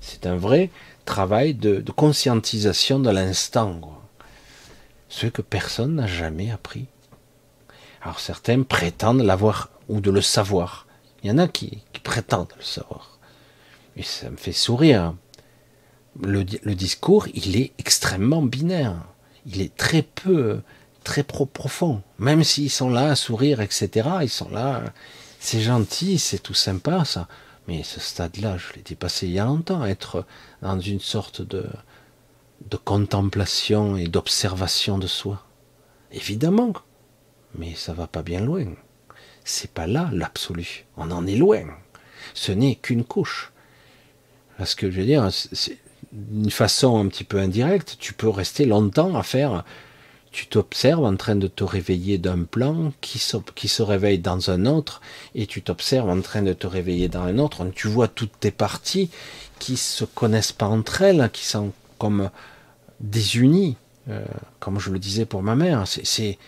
C'est 0.00 0.26
un 0.26 0.36
vrai 0.36 0.70
travail 1.04 1.54
de, 1.54 1.82
conscientisation 1.92 2.98
de 2.98 3.10
l'instant. 3.10 3.80
Ce 5.08 5.26
que 5.26 5.42
personne 5.42 5.96
n'a 5.96 6.06
jamais 6.06 6.50
appris. 6.50 6.86
Alors 8.00 8.20
certains 8.20 8.62
prétendent 8.62 9.22
l'avoir 9.22 9.70
ou 9.88 10.00
de 10.00 10.10
le 10.10 10.22
savoir. 10.22 10.86
Il 11.22 11.28
y 11.28 11.30
en 11.30 11.38
a 11.38 11.48
qui, 11.48 11.82
prétendent 12.02 12.52
le 12.58 12.64
savoir. 12.64 13.18
Et 13.96 14.02
ça 14.02 14.28
me 14.28 14.36
fait 14.36 14.52
sourire. 14.52 15.14
Le, 16.20 16.42
discours, 16.74 17.28
il 17.32 17.56
est 17.56 17.72
extrêmement 17.78 18.42
binaire. 18.42 18.96
Il 19.46 19.60
est 19.60 19.74
très 19.76 20.02
peu, 20.02 20.60
très 21.04 21.22
profond. 21.22 22.02
Même 22.18 22.42
s'ils 22.42 22.70
sont 22.70 22.90
là 22.90 23.10
à 23.10 23.16
sourire, 23.16 23.60
etc., 23.60 24.08
ils 24.22 24.28
sont 24.28 24.50
là, 24.50 24.82
c'est 25.38 25.60
gentil, 25.60 26.18
c'est 26.18 26.40
tout 26.40 26.54
sympa, 26.54 27.04
ça. 27.04 27.28
Mais 27.68 27.84
ce 27.84 28.00
stade-là, 28.00 28.56
je 28.58 28.74
l'ai 28.74 28.82
dépassé 28.82 29.26
il 29.26 29.34
y 29.34 29.38
a 29.38 29.44
longtemps, 29.44 29.84
être 29.84 30.26
dans 30.60 30.80
une 30.80 31.00
sorte 31.00 31.40
de, 31.42 31.66
de 32.68 32.76
contemplation 32.76 33.96
et 33.96 34.08
d'observation 34.08 34.98
de 34.98 35.06
soi. 35.06 35.44
Évidemment, 36.10 36.72
mais 37.54 37.74
ça 37.74 37.92
va 37.92 38.06
pas 38.06 38.22
bien 38.22 38.40
loin. 38.40 38.66
C'est 39.44 39.70
pas 39.70 39.86
là 39.86 40.10
l'absolu. 40.12 40.84
On 40.96 41.10
en 41.10 41.26
est 41.26 41.36
loin. 41.36 41.62
Ce 42.34 42.52
n'est 42.52 42.76
qu'une 42.76 43.04
couche. 43.04 43.52
Parce 44.58 44.74
que 44.74 44.90
je 44.90 45.00
veux 45.00 45.06
dire, 45.06 45.28
d'une 46.12 46.50
façon 46.50 46.98
un 46.98 47.08
petit 47.08 47.24
peu 47.24 47.38
indirecte, 47.38 47.96
tu 47.98 48.12
peux 48.12 48.28
rester 48.28 48.64
longtemps 48.64 49.16
à 49.16 49.22
faire 49.22 49.64
tu 50.32 50.46
t'observes 50.46 51.04
en 51.04 51.14
train 51.14 51.36
de 51.36 51.46
te 51.46 51.62
réveiller 51.62 52.16
d'un 52.18 52.44
plan 52.44 52.92
qui 53.02 53.18
se, 53.18 53.36
qui 53.54 53.68
se 53.68 53.82
réveille 53.82 54.18
dans 54.18 54.50
un 54.50 54.64
autre, 54.64 55.02
et 55.34 55.46
tu 55.46 55.62
t'observes 55.62 56.08
en 56.08 56.22
train 56.22 56.42
de 56.42 56.54
te 56.54 56.66
réveiller 56.66 57.08
dans 57.08 57.22
un 57.22 57.38
autre. 57.38 57.64
Tu 57.74 57.86
vois 57.86 58.08
toutes 58.08 58.40
tes 58.40 58.50
parties 58.50 59.10
qui 59.58 59.76
se 59.76 60.04
connaissent 60.04 60.52
pas 60.52 60.66
entre 60.66 61.02
elles, 61.02 61.30
qui 61.32 61.44
sont 61.44 61.72
comme 61.98 62.30
désunies, 63.00 63.76
euh, 64.08 64.24
comme 64.58 64.80
je 64.80 64.90
le 64.90 64.98
disais 64.98 65.26
pour 65.26 65.42
ma 65.42 65.54
mère. 65.54 65.84
C'est, 65.86 66.38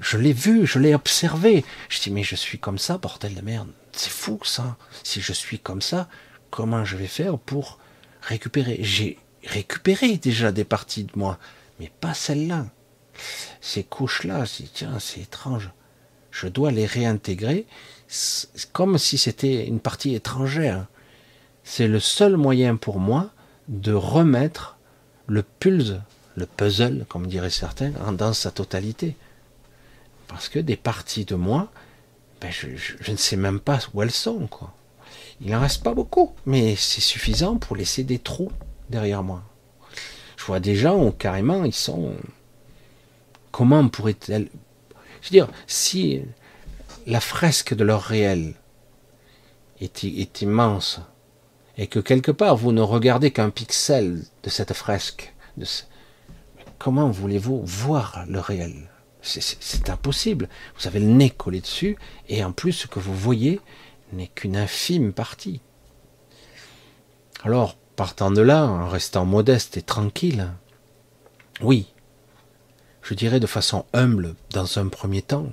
je 0.00 0.16
l'ai 0.16 0.32
vu, 0.32 0.66
je 0.66 0.78
l'ai 0.78 0.94
observé. 0.94 1.64
Je 1.88 2.00
dis 2.00 2.10
mais 2.10 2.22
je 2.22 2.36
suis 2.36 2.58
comme 2.58 2.78
ça, 2.78 2.98
bordel 2.98 3.34
de 3.34 3.40
merde. 3.40 3.68
C'est 3.92 4.10
fou 4.10 4.40
ça. 4.44 4.76
Si 5.02 5.20
je 5.20 5.32
suis 5.32 5.58
comme 5.58 5.82
ça, 5.82 6.08
comment 6.50 6.84
je 6.84 6.96
vais 6.96 7.06
faire 7.06 7.38
pour 7.38 7.78
récupérer? 8.22 8.78
J'ai 8.82 9.18
récupéré 9.44 10.16
déjà 10.16 10.52
des 10.52 10.64
parties 10.64 11.04
de 11.04 11.12
moi, 11.16 11.38
mais 11.80 11.90
pas 12.00 12.14
celle-là 12.14 12.66
ces 13.60 13.84
couches-là, 13.84 14.44
tiens, 14.72 14.98
c'est 14.98 15.20
étrange. 15.20 15.70
Je 16.30 16.46
dois 16.46 16.70
les 16.70 16.86
réintégrer 16.86 17.66
comme 18.72 18.98
si 18.98 19.18
c'était 19.18 19.66
une 19.66 19.80
partie 19.80 20.14
étrangère. 20.14 20.86
C'est 21.64 21.88
le 21.88 22.00
seul 22.00 22.36
moyen 22.36 22.76
pour 22.76 22.98
moi 22.98 23.30
de 23.68 23.92
remettre 23.92 24.78
le 25.26 25.42
pulse, 25.42 25.94
le 26.36 26.46
puzzle, 26.46 27.04
comme 27.08 27.26
diraient 27.26 27.50
certains, 27.50 27.90
dans 28.12 28.32
sa 28.32 28.50
totalité. 28.50 29.16
Parce 30.28 30.48
que 30.48 30.58
des 30.58 30.76
parties 30.76 31.24
de 31.24 31.34
moi, 31.34 31.70
ben 32.40 32.52
je, 32.52 33.10
ne 33.10 33.16
sais 33.16 33.36
même 33.36 33.60
pas 33.60 33.80
où 33.92 34.02
elles 34.02 34.10
sont. 34.10 34.48
Il 35.40 35.50
n'en 35.50 35.60
reste 35.60 35.82
pas 35.82 35.94
beaucoup, 35.94 36.32
mais 36.46 36.76
c'est 36.76 37.00
suffisant 37.00 37.56
pour 37.56 37.76
laisser 37.76 38.04
des 38.04 38.18
trous 38.18 38.52
derrière 38.90 39.22
moi. 39.22 39.42
Je 40.36 40.44
vois 40.44 40.60
des 40.60 40.76
gens 40.76 41.02
où 41.02 41.10
carrément 41.10 41.64
ils 41.64 41.74
sont 41.74 42.14
Comment 43.50 43.88
pourrait-elle... 43.88 44.48
Je 45.20 45.28
veux 45.28 45.32
dire, 45.32 45.48
si 45.66 46.22
la 47.06 47.20
fresque 47.20 47.74
de 47.74 47.82
leur 47.82 48.02
réel 48.02 48.54
est, 49.80 50.42
immense, 50.42 51.00
et 51.76 51.86
que 51.86 51.98
quelque 51.98 52.30
part 52.30 52.56
vous 52.56 52.72
ne 52.72 52.80
regardez 52.80 53.30
qu'un 53.30 53.50
pixel 53.50 54.22
de 54.44 54.50
cette 54.50 54.74
fresque, 54.74 55.34
comment 56.78 57.10
voulez-vous 57.10 57.62
voir 57.64 58.24
le 58.28 58.38
réel? 58.38 58.88
C'est 59.20 59.90
impossible. 59.90 60.48
Vous 60.78 60.86
avez 60.86 61.00
le 61.00 61.06
nez 61.06 61.30
collé 61.30 61.60
dessus, 61.60 61.96
et 62.28 62.44
en 62.44 62.52
plus 62.52 62.72
ce 62.72 62.86
que 62.86 62.98
vous 62.98 63.14
voyez 63.14 63.60
n'est 64.12 64.28
qu'une 64.28 64.56
infime 64.56 65.12
partie. 65.12 65.60
Alors, 67.42 67.76
partant 67.96 68.30
de 68.30 68.40
là, 68.40 68.66
en 68.66 68.88
restant 68.88 69.24
modeste 69.24 69.76
et 69.76 69.82
tranquille, 69.82 70.52
oui, 71.60 71.92
je 73.02 73.14
dirais 73.14 73.40
de 73.40 73.46
façon 73.46 73.86
humble 73.92 74.34
dans 74.50 74.78
un 74.78 74.88
premier 74.88 75.22
temps, 75.22 75.52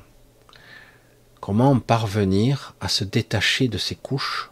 comment 1.42 1.80
parvenir 1.80 2.76
à 2.82 2.88
se 2.88 3.04
détacher 3.04 3.68
de 3.68 3.78
ces 3.78 3.96
couches, 3.96 4.52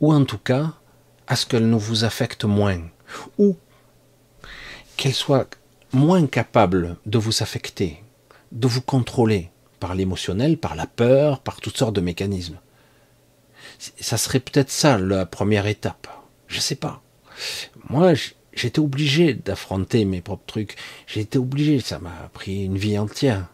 ou 0.00 0.12
en 0.12 0.24
tout 0.24 0.38
cas 0.38 0.72
à 1.26 1.36
ce 1.36 1.46
qu'elles 1.46 1.68
ne 1.68 1.76
vous 1.76 2.04
affectent 2.04 2.44
moins, 2.44 2.80
ou 3.38 3.56
qu'elles 4.96 5.14
soient 5.14 5.46
moins 5.92 6.26
capables 6.26 6.96
de 7.06 7.18
vous 7.18 7.42
affecter, 7.42 8.02
de 8.52 8.66
vous 8.66 8.82
contrôler, 8.82 9.50
par 9.80 9.94
l'émotionnel, 9.94 10.58
par 10.58 10.76
la 10.76 10.86
peur, 10.86 11.40
par 11.40 11.60
toutes 11.60 11.76
sortes 11.76 11.96
de 11.96 12.00
mécanismes. 12.00 12.58
Ça 13.98 14.18
serait 14.18 14.40
peut-être 14.40 14.70
ça 14.70 14.98
la 14.98 15.26
première 15.26 15.66
étape. 15.66 16.06
Je 16.46 16.60
sais 16.60 16.74
pas. 16.74 17.02
Moi, 17.88 18.12
j'étais 18.52 18.78
obligé 18.78 19.34
d'affronter 19.34 20.04
mes 20.04 20.20
propres 20.20 20.44
trucs. 20.46 20.76
J'ai 21.06 21.20
été 21.20 21.38
obligé. 21.38 21.80
Ça 21.80 21.98
m'a 21.98 22.30
pris 22.32 22.64
une 22.64 22.76
vie 22.76 22.98
entière 22.98 23.46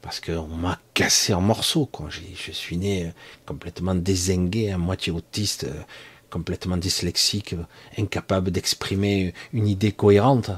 parce 0.00 0.20
qu'on 0.20 0.46
m'a 0.46 0.80
cassé 0.94 1.34
en 1.34 1.42
morceaux. 1.42 1.86
Quoi. 1.86 2.08
Je 2.10 2.52
suis 2.52 2.78
né 2.78 3.12
complètement 3.44 3.94
désingué, 3.94 4.70
à 4.70 4.78
moitié 4.78 5.12
autiste, 5.12 5.66
complètement 6.30 6.78
dyslexique, 6.78 7.54
incapable 7.98 8.50
d'exprimer 8.50 9.34
une 9.52 9.68
idée 9.68 9.92
cohérente. 9.92 10.50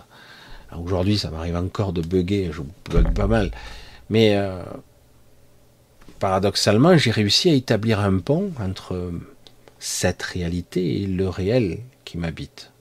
Aujourd'hui, 0.79 1.19
ça 1.19 1.31
m'arrive 1.31 1.57
encore 1.57 1.93
de 1.93 2.01
bugger, 2.01 2.51
je 2.53 2.63
bug 2.91 3.13
pas 3.13 3.27
mal. 3.27 3.51
Mais 4.09 4.37
euh, 4.37 4.63
paradoxalement, 6.19 6.97
j'ai 6.97 7.11
réussi 7.11 7.51
à 7.51 7.55
établir 7.55 8.01
un 8.01 8.19
pont 8.19 8.53
entre 8.61 9.13
cette 9.79 10.23
réalité 10.23 11.03
et 11.03 11.07
le 11.07 11.29
réel 11.29 11.81
qui 12.05 12.19
m'habite. 12.19 12.73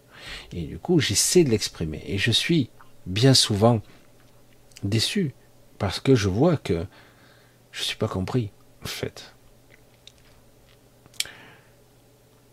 Et 0.52 0.64
du 0.64 0.78
coup, 0.78 1.00
j'essaie 1.00 1.44
de 1.44 1.50
l'exprimer. 1.50 2.04
Et 2.06 2.18
je 2.18 2.32
suis 2.32 2.70
bien 3.06 3.34
souvent 3.34 3.82
déçu 4.84 5.34
parce 5.78 6.00
que 6.00 6.16
je 6.16 6.30
vois 6.30 6.58
que 6.58 6.86
je 7.72 7.82
ne 7.82 7.86
suis 7.86 7.98
pas 7.98 8.08
compris, 8.08 8.52
en 8.84 8.88
fait. 8.88 9.34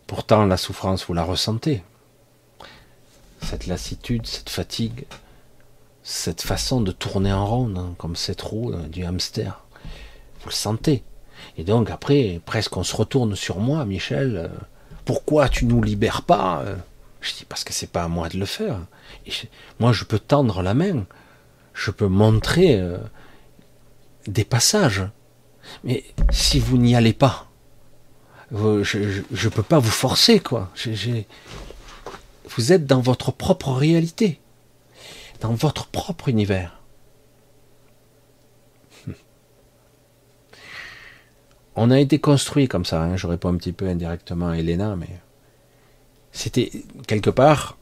Pourtant, 0.07 0.45
la 0.45 0.57
souffrance, 0.57 1.05
vous 1.05 1.13
la 1.13 1.23
ressentez. 1.23 1.83
Cette 3.41 3.67
lassitude, 3.67 4.25
cette 4.25 4.49
fatigue, 4.49 5.05
cette 6.07 6.41
façon 6.41 6.79
de 6.79 6.93
tourner 6.93 7.33
en 7.33 7.45
rond, 7.45 7.73
hein, 7.75 7.93
comme 7.97 8.15
cette 8.15 8.41
roue 8.41 8.71
euh, 8.71 8.87
du 8.87 9.03
hamster. 9.03 9.65
Vous 10.39 10.47
le 10.47 10.53
sentez. 10.53 11.03
Et 11.57 11.65
donc 11.65 11.91
après, 11.91 12.39
presque 12.45 12.77
on 12.77 12.83
se 12.83 12.95
retourne 12.95 13.35
sur 13.35 13.59
moi, 13.59 13.83
Michel. 13.83 14.37
Euh, 14.37 14.47
pourquoi 15.03 15.49
tu 15.49 15.65
nous 15.65 15.83
libères 15.83 16.21
pas 16.21 16.63
euh? 16.65 16.77
Je 17.19 17.33
dis 17.33 17.43
parce 17.43 17.65
que 17.65 17.73
c'est 17.73 17.91
pas 17.91 18.03
à 18.03 18.07
moi 18.07 18.29
de 18.29 18.37
le 18.37 18.45
faire. 18.45 18.79
moi, 19.81 19.91
je 19.91 20.05
peux 20.05 20.19
tendre 20.19 20.61
la 20.61 20.73
main, 20.73 21.05
je 21.73 21.91
peux 21.91 22.07
montrer 22.07 22.79
des 24.27 24.45
passages. 24.45 25.03
Mais 25.83 26.05
si 26.31 26.59
vous 26.59 26.77
n'y 26.77 26.95
allez 26.95 27.13
pas, 27.13 27.47
je 28.51 29.23
ne 29.31 29.49
peux 29.49 29.63
pas 29.63 29.79
vous 29.79 29.89
forcer, 29.89 30.39
quoi. 30.39 30.71
vous 32.55 32.71
êtes 32.71 32.85
dans 32.85 33.01
votre 33.01 33.31
propre 33.31 33.71
réalité 33.71 34.39
dans 35.41 35.53
votre 35.53 35.87
propre 35.87 36.29
univers. 36.29 36.81
On 41.75 41.91
a 41.91 41.99
été 41.99 42.19
construit 42.19 42.67
comme 42.67 42.85
ça, 42.85 43.03
hein. 43.03 43.17
je 43.17 43.27
réponds 43.27 43.49
un 43.49 43.57
petit 43.57 43.71
peu 43.71 43.87
indirectement 43.87 44.49
à 44.49 44.57
Elena, 44.57 44.95
mais 44.95 45.19
c'était 46.31 46.71
quelque 47.05 47.29
part 47.29 47.77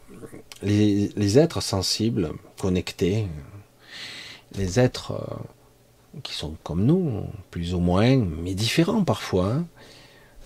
les, 0.62 1.38
êtres 1.38 1.62
sensibles, 1.62 2.32
connectés, 2.60 3.28
les 4.58 4.80
êtres 4.80 5.12
euh, 5.12 6.20
qui 6.24 6.34
sont 6.34 6.56
comme 6.64 6.86
nous, 6.86 7.24
plus 7.52 7.74
ou 7.74 7.80
moins, 7.80 8.18
mais 8.18 8.54
différents 8.54 9.04
parfois. 9.04 9.54
Hein. 9.54 9.66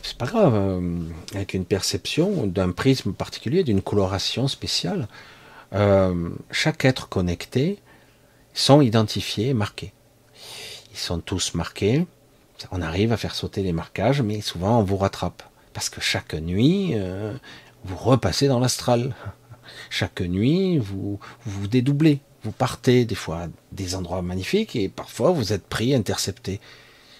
C'est 0.01 0.18
pas 0.18 0.26
grave, 0.26 0.53
euh, 0.55 0.99
avec 1.34 1.53
une 1.53 1.66
perception 1.66 2.47
d'un 2.47 2.72
prisme 2.72 3.14
particulier, 3.14 3.64
d'une 3.64 3.82
coloration 3.82 4.47
spéciale. 4.47 5.07
Euh, 5.74 6.30
chaque 6.52 6.86
être 6.86 7.10
connecté 7.10 7.80
sont 8.54 8.82
identifiés, 8.82 9.54
marqués. 9.54 9.94
Ils 10.92 10.98
sont 10.98 11.20
tous 11.20 11.54
marqués. 11.54 12.06
On 12.72 12.82
arrive 12.82 13.14
à 13.14 13.18
faire 13.18 13.36
sauter 13.36 13.64
les 13.64 13.72
marquages, 13.72 14.22
mais 14.22 14.42
souvent 14.42 14.80
on 14.80 14.84
vous 14.84 14.98
rattrape. 14.98 15.44
Parce 15.74 15.90
que 15.90 16.02
chaque 16.02 16.34
nuit, 16.34 16.92
euh, 16.94 17.34
vous 17.84 17.96
repassez 17.96 18.48
dans 18.48 18.60
l'astral. 18.60 19.16
Chaque 19.92 20.22
nuit, 20.22 20.80
vous, 20.80 21.20
vous 21.46 21.68
dédoublez. 21.68 22.20
Vous 22.44 22.52
partez 22.52 23.06
des 23.06 23.16
fois 23.16 23.48
des 23.72 23.96
endroits 23.96 24.24
magnifiques 24.24 24.76
et 24.76 24.90
parfois 24.90 25.32
vous 25.32 25.54
êtes 25.54 25.68
pris, 25.68 25.94
intercepté. 25.94 26.60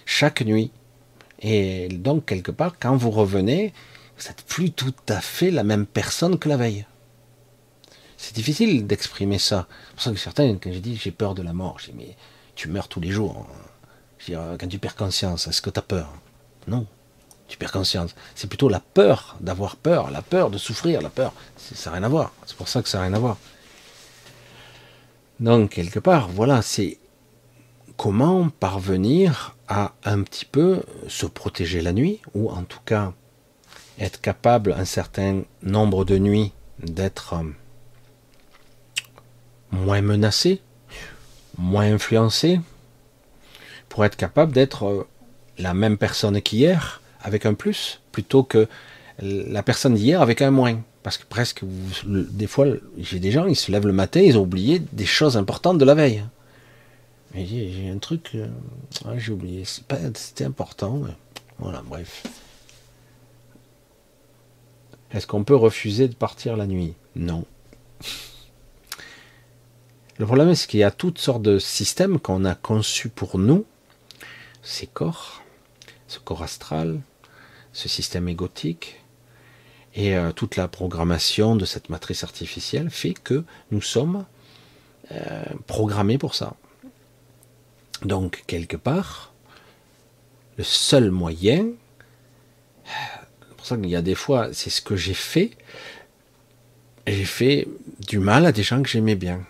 Chaque 0.04 0.42
nuit. 0.42 0.72
Et 1.40 1.88
donc, 1.88 2.26
quelque 2.26 2.50
part, 2.50 2.74
quand 2.78 2.96
vous 2.96 3.10
revenez, 3.10 3.72
vous 4.18 4.28
n'êtes 4.28 4.42
plus 4.42 4.72
tout 4.72 4.94
à 5.08 5.20
fait 5.20 5.50
la 5.50 5.62
même 5.62 5.86
personne 5.86 6.38
que 6.38 6.48
la 6.48 6.56
veille. 6.56 6.86
C'est 8.22 8.34
difficile 8.34 8.86
d'exprimer 8.86 9.38
ça. 9.38 9.66
C'est 9.88 9.94
pour 9.94 10.02
ça 10.02 10.10
que 10.10 10.18
certains, 10.18 10.54
quand 10.56 10.70
j'ai 10.70 10.80
dit 10.80 10.94
j'ai 10.94 11.10
peur 11.10 11.34
de 11.34 11.40
la 11.40 11.54
mort, 11.54 11.78
j'ai 11.78 11.92
dit 11.92 11.98
mais 11.98 12.16
tu 12.54 12.68
meurs 12.68 12.86
tous 12.86 13.00
les 13.00 13.10
jours. 13.10 13.46
Euh, 14.28 14.58
quand 14.58 14.68
tu 14.68 14.78
perds 14.78 14.94
conscience, 14.94 15.48
est-ce 15.48 15.62
que 15.62 15.70
tu 15.70 15.78
as 15.78 15.82
peur? 15.82 16.12
Non, 16.68 16.86
tu 17.48 17.56
perds 17.56 17.72
conscience. 17.72 18.14
C'est 18.34 18.46
plutôt 18.46 18.68
la 18.68 18.80
peur 18.80 19.38
d'avoir 19.40 19.76
peur, 19.76 20.10
la 20.10 20.20
peur 20.20 20.50
de 20.50 20.58
souffrir, 20.58 21.00
la 21.00 21.08
peur. 21.08 21.32
Ça 21.56 21.88
n'a 21.88 21.96
rien 21.96 22.04
à 22.04 22.10
voir. 22.10 22.32
C'est 22.44 22.58
pour 22.58 22.68
ça 22.68 22.82
que 22.82 22.90
ça 22.90 22.98
n'a 22.98 23.04
rien 23.04 23.14
à 23.14 23.18
voir. 23.18 23.38
Donc, 25.40 25.70
quelque 25.70 25.98
part, 25.98 26.28
voilà, 26.28 26.60
c'est 26.60 26.98
comment 27.96 28.50
parvenir 28.50 29.56
à 29.66 29.94
un 30.04 30.22
petit 30.24 30.44
peu 30.44 30.82
se 31.08 31.24
protéger 31.24 31.80
la 31.80 31.94
nuit, 31.94 32.20
ou 32.34 32.50
en 32.50 32.64
tout 32.64 32.80
cas 32.84 33.14
être 33.98 34.20
capable 34.20 34.74
un 34.74 34.84
certain 34.84 35.42
nombre 35.62 36.04
de 36.04 36.18
nuits 36.18 36.52
d'être 36.80 37.32
euh, 37.32 37.44
moins 39.72 40.00
menacé, 40.00 40.60
moins 41.58 41.92
influencé, 41.92 42.60
pour 43.88 44.04
être 44.04 44.16
capable 44.16 44.52
d'être 44.52 44.86
euh, 44.86 45.08
la 45.58 45.74
même 45.74 45.98
personne 45.98 46.40
qu'hier 46.40 47.00
avec 47.20 47.46
un 47.46 47.54
plus, 47.54 48.00
plutôt 48.12 48.42
que 48.42 48.66
la 49.20 49.62
personne 49.62 49.94
d'hier 49.94 50.22
avec 50.22 50.40
un 50.40 50.50
moins. 50.50 50.80
Parce 51.02 51.16
que 51.16 51.24
presque, 51.24 51.62
des 52.06 52.46
fois, 52.46 52.66
j'ai 52.98 53.20
des 53.20 53.30
gens, 53.30 53.46
ils 53.46 53.56
se 53.56 53.72
lèvent 53.72 53.86
le 53.86 53.92
matin, 53.92 54.20
ils 54.20 54.36
ont 54.36 54.42
oublié 54.42 54.82
des 54.92 55.06
choses 55.06 55.36
importantes 55.36 55.78
de 55.78 55.84
la 55.84 55.94
veille. 55.94 56.24
J'ai 57.34 57.90
un 57.94 57.98
truc, 57.98 58.32
euh, 58.34 58.48
j'ai 59.16 59.32
oublié, 59.32 59.64
c'était 59.64 60.44
important. 60.44 61.02
Voilà, 61.58 61.82
bref. 61.86 62.26
Est-ce 65.12 65.26
qu'on 65.26 65.44
peut 65.44 65.56
refuser 65.56 66.08
de 66.08 66.14
partir 66.14 66.56
la 66.56 66.66
nuit? 66.66 66.94
Non. 67.16 67.44
Le 70.20 70.26
problème, 70.26 70.54
c'est 70.54 70.68
qu'il 70.68 70.80
y 70.80 70.84
a 70.84 70.90
toutes 70.90 71.16
sortes 71.16 71.40
de 71.40 71.58
systèmes 71.58 72.20
qu'on 72.20 72.44
a 72.44 72.54
conçus 72.54 73.08
pour 73.08 73.38
nous, 73.38 73.64
ces 74.62 74.86
corps, 74.86 75.42
ce 76.08 76.18
corps 76.18 76.42
astral, 76.42 77.00
ce 77.72 77.88
système 77.88 78.28
égotique, 78.28 79.00
et 79.94 80.14
euh, 80.14 80.32
toute 80.32 80.56
la 80.56 80.68
programmation 80.68 81.56
de 81.56 81.64
cette 81.64 81.88
matrice 81.88 82.22
artificielle 82.22 82.90
fait 82.90 83.14
que 83.14 83.44
nous 83.70 83.80
sommes 83.80 84.26
euh, 85.10 85.42
programmés 85.66 86.18
pour 86.18 86.34
ça. 86.34 86.54
Donc, 88.02 88.44
quelque 88.46 88.76
part, 88.76 89.32
le 90.58 90.64
seul 90.64 91.10
moyen, 91.10 91.64
c'est 92.84 93.56
pour 93.56 93.64
ça 93.64 93.78
qu'il 93.78 93.88
y 93.88 93.96
a 93.96 94.02
des 94.02 94.14
fois, 94.14 94.52
c'est 94.52 94.68
ce 94.68 94.82
que 94.82 94.96
j'ai 94.96 95.14
fait, 95.14 95.52
j'ai 97.06 97.24
fait 97.24 97.66
du 98.06 98.18
mal 98.18 98.44
à 98.44 98.52
des 98.52 98.62
gens 98.62 98.82
que 98.82 98.88
j'aimais 98.90 99.16
bien 99.16 99.46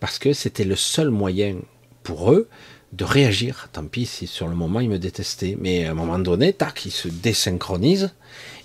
parce 0.00 0.18
que 0.18 0.32
c'était 0.32 0.64
le 0.64 0.76
seul 0.76 1.10
moyen 1.10 1.56
pour 2.02 2.32
eux 2.32 2.48
de 2.92 3.04
réagir. 3.04 3.68
Tant 3.72 3.86
pis 3.86 4.06
si 4.06 4.26
sur 4.26 4.48
le 4.48 4.54
moment 4.54 4.80
ils 4.80 4.90
me 4.90 4.98
détestaient, 4.98 5.56
mais 5.60 5.86
à 5.86 5.90
un 5.90 5.94
moment 5.94 6.18
donné, 6.18 6.52
tac, 6.52 6.84
ils 6.86 6.90
se 6.90 7.08
désynchronisent 7.08 8.14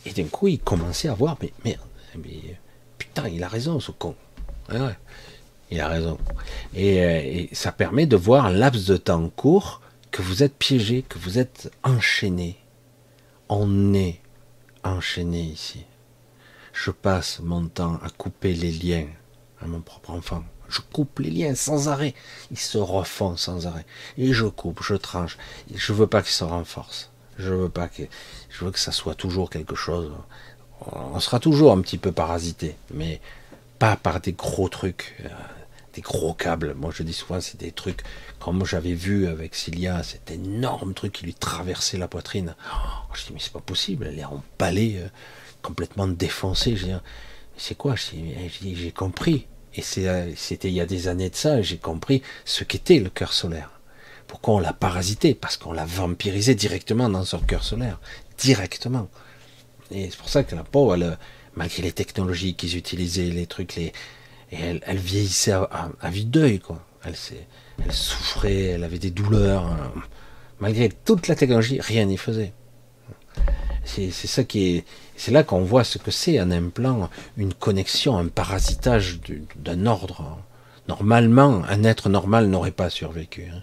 et 0.06 0.12
d'un 0.12 0.26
coup 0.26 0.48
ils 0.48 0.60
commençaient 0.60 1.10
à 1.10 1.14
voir, 1.14 1.38
mais 1.42 1.54
merde, 1.66 1.80
mais, 2.16 2.58
putain, 2.98 3.28
il 3.30 3.44
a 3.44 3.48
raison 3.48 3.80
ce 3.80 3.92
con. 3.92 4.16
Ouais, 4.72 4.98
il 5.70 5.80
a 5.80 5.88
raison. 5.88 6.18
Et, 6.74 7.02
euh, 7.04 7.22
et, 7.24 7.50
ça 7.54 7.72
permet 7.72 8.06
de 8.06 8.16
voir 8.16 8.46
un 8.46 8.52
laps 8.52 8.86
de 8.86 8.98
temps 8.98 9.30
court 9.30 9.82
que 10.12 10.22
vous 10.22 10.44
êtes 10.44 10.56
piégé, 10.56 11.04
que 11.08 11.18
vous 11.18 11.40
êtes 11.40 11.72
enchaîné. 11.84 12.58
On 13.50 13.94
est 13.94 14.22
enchaîné 14.84 15.42
ici. 15.42 15.86
Je 16.74 16.92
passe 16.92 17.40
mon 17.40 17.68
temps 17.68 18.00
à 18.04 18.10
couper 18.10 18.54
les 18.54 18.72
liens 18.72 19.08
à 19.62 19.68
mon 19.68 19.82
propre 19.82 20.12
enfant. 20.12 20.44
Je 20.72 20.80
coupe 20.94 21.20
les 21.20 21.30
liens 21.30 21.54
sans 21.54 21.90
arrêt. 21.90 22.16
Ils 22.50 22.60
se 22.60 22.78
refont 22.78 23.36
sans 23.38 23.68
arrêt. 23.68 23.86
Et 24.18 24.34
je 24.34 24.46
coupe, 24.46 24.82
je 24.84 24.96
tranche. 24.96 25.38
Je 25.74 25.94
veux 25.94 26.08
pas 26.08 26.22
qu'ils 26.22 26.32
se 26.32 26.44
renforcent. 26.44 27.12
Je 27.38 27.54
veux 27.54 27.70
pas 27.70 27.88
que, 27.88 28.04
je 28.50 28.66
veux 28.66 28.72
que 28.72 28.80
ça 28.80 28.92
soit 28.92 29.16
toujours 29.16 29.50
quelque 29.50 29.76
chose. 29.76 30.12
On 30.92 31.20
sera 31.20 31.40
toujours 31.40 31.72
un 31.72 31.82
petit 31.82 31.98
peu 31.98 32.12
parasité, 32.12 32.76
mais 32.94 33.22
pas 33.80 33.96
par 33.96 34.22
des 34.22 34.34
gros 34.34 34.70
trucs, 34.70 35.16
euh, 35.26 35.30
des 35.94 36.02
gros 36.02 36.34
câbles. 36.34 36.74
Moi, 36.76 36.92
je 36.94 37.04
dis 37.04 37.14
souvent, 37.14 37.42
c'est 37.42 37.60
des 37.60 37.72
trucs 37.72 38.02
comme 38.40 38.66
j'avais 38.66 38.94
vu 38.94 39.28
avec 39.28 39.56
Cilia, 39.56 40.04
cet 40.04 40.32
énorme 40.32 40.94
truc 40.94 41.14
qui 41.14 41.26
lui 41.26 41.34
traversait 41.34 41.98
la 41.98 42.08
poitrine. 42.08 42.56
Oh, 42.74 43.14
je 43.14 43.26
dis, 43.26 43.34
mais 43.34 43.40
c'est 43.40 43.54
pas 43.54 43.60
possible, 43.60 44.08
elle 44.08 44.20
est 44.20 44.26
empalée, 44.26 44.98
euh, 45.00 45.08
complètement 45.62 46.08
défoncée. 46.08 46.76
Je 46.76 46.86
dis, 46.86 46.94
c'est 47.58 47.76
quoi? 47.76 47.96
J'ai 47.96 48.92
compris. 48.92 49.48
Et 49.76 49.84
euh, 50.00 50.32
c'était 50.36 50.68
il 50.68 50.74
y 50.74 50.82
a 50.82 50.86
des 50.86 51.08
années 51.08 51.30
de 51.30 51.36
ça, 51.36 51.62
j'ai 51.62 51.78
compris 51.78 52.22
ce 52.46 52.64
qu'était 52.64 53.00
le 53.00 53.10
cœur 53.10 53.34
solaire. 53.34 53.72
Pourquoi 54.28 54.56
on 54.56 54.60
l'a 54.60 54.74
parasité? 54.74 55.34
Parce 55.34 55.58
qu'on 55.58 55.74
l'a 55.74 55.86
vampirisé 55.86 56.56
directement 56.56 57.10
dans 57.10 57.26
son 57.26 57.40
cœur 57.40 57.64
solaire. 57.64 58.00
Directement. 58.38 59.10
Et 59.92 60.10
c'est 60.10 60.18
pour 60.18 60.30
ça 60.30 60.44
que 60.44 60.56
la 60.56 60.64
peau, 60.64 60.96
malgré 61.56 61.84
les 61.84 61.92
technologies 61.92 62.56
qu'ils 62.56 62.78
utilisaient, 62.78 63.30
les 63.30 63.46
trucs, 63.46 63.76
les, 63.76 63.92
elle, 64.52 64.98
vieillissait 64.98 65.52
à, 65.52 65.92
à, 66.00 66.10
vue 66.10 66.24
d'œil, 66.24 66.62
elle 67.04 67.92
souffrait, 67.92 68.64
elle 68.64 68.84
avait 68.84 69.00
des 69.00 69.12
douleurs. 69.12 69.66
Hein. 69.66 69.92
Malgré 70.60 70.90
toute 70.90 71.28
la 71.28 71.36
technologie, 71.36 71.80
rien 71.82 72.06
n'y 72.06 72.18
faisait. 72.18 72.54
C'est 73.84 74.12
ça 74.12 74.44
qui 74.44 74.78
est. 74.78 74.86
C'est 75.22 75.30
là 75.30 75.44
qu'on 75.44 75.62
voit 75.62 75.84
ce 75.84 76.00
que 76.00 76.10
c'est 76.10 76.40
un 76.40 76.50
implant, 76.50 77.08
une 77.38 77.54
connexion, 77.54 78.18
un 78.18 78.28
parasitage 78.28 79.20
d'un 79.56 79.86
ordre. 79.86 80.40
Normalement, 80.88 81.62
un 81.70 81.84
être 81.84 82.10
normal 82.10 82.48
n'aurait 82.48 82.72
pas 82.72 82.90
survécu. 82.90 83.46
Hein. 83.54 83.62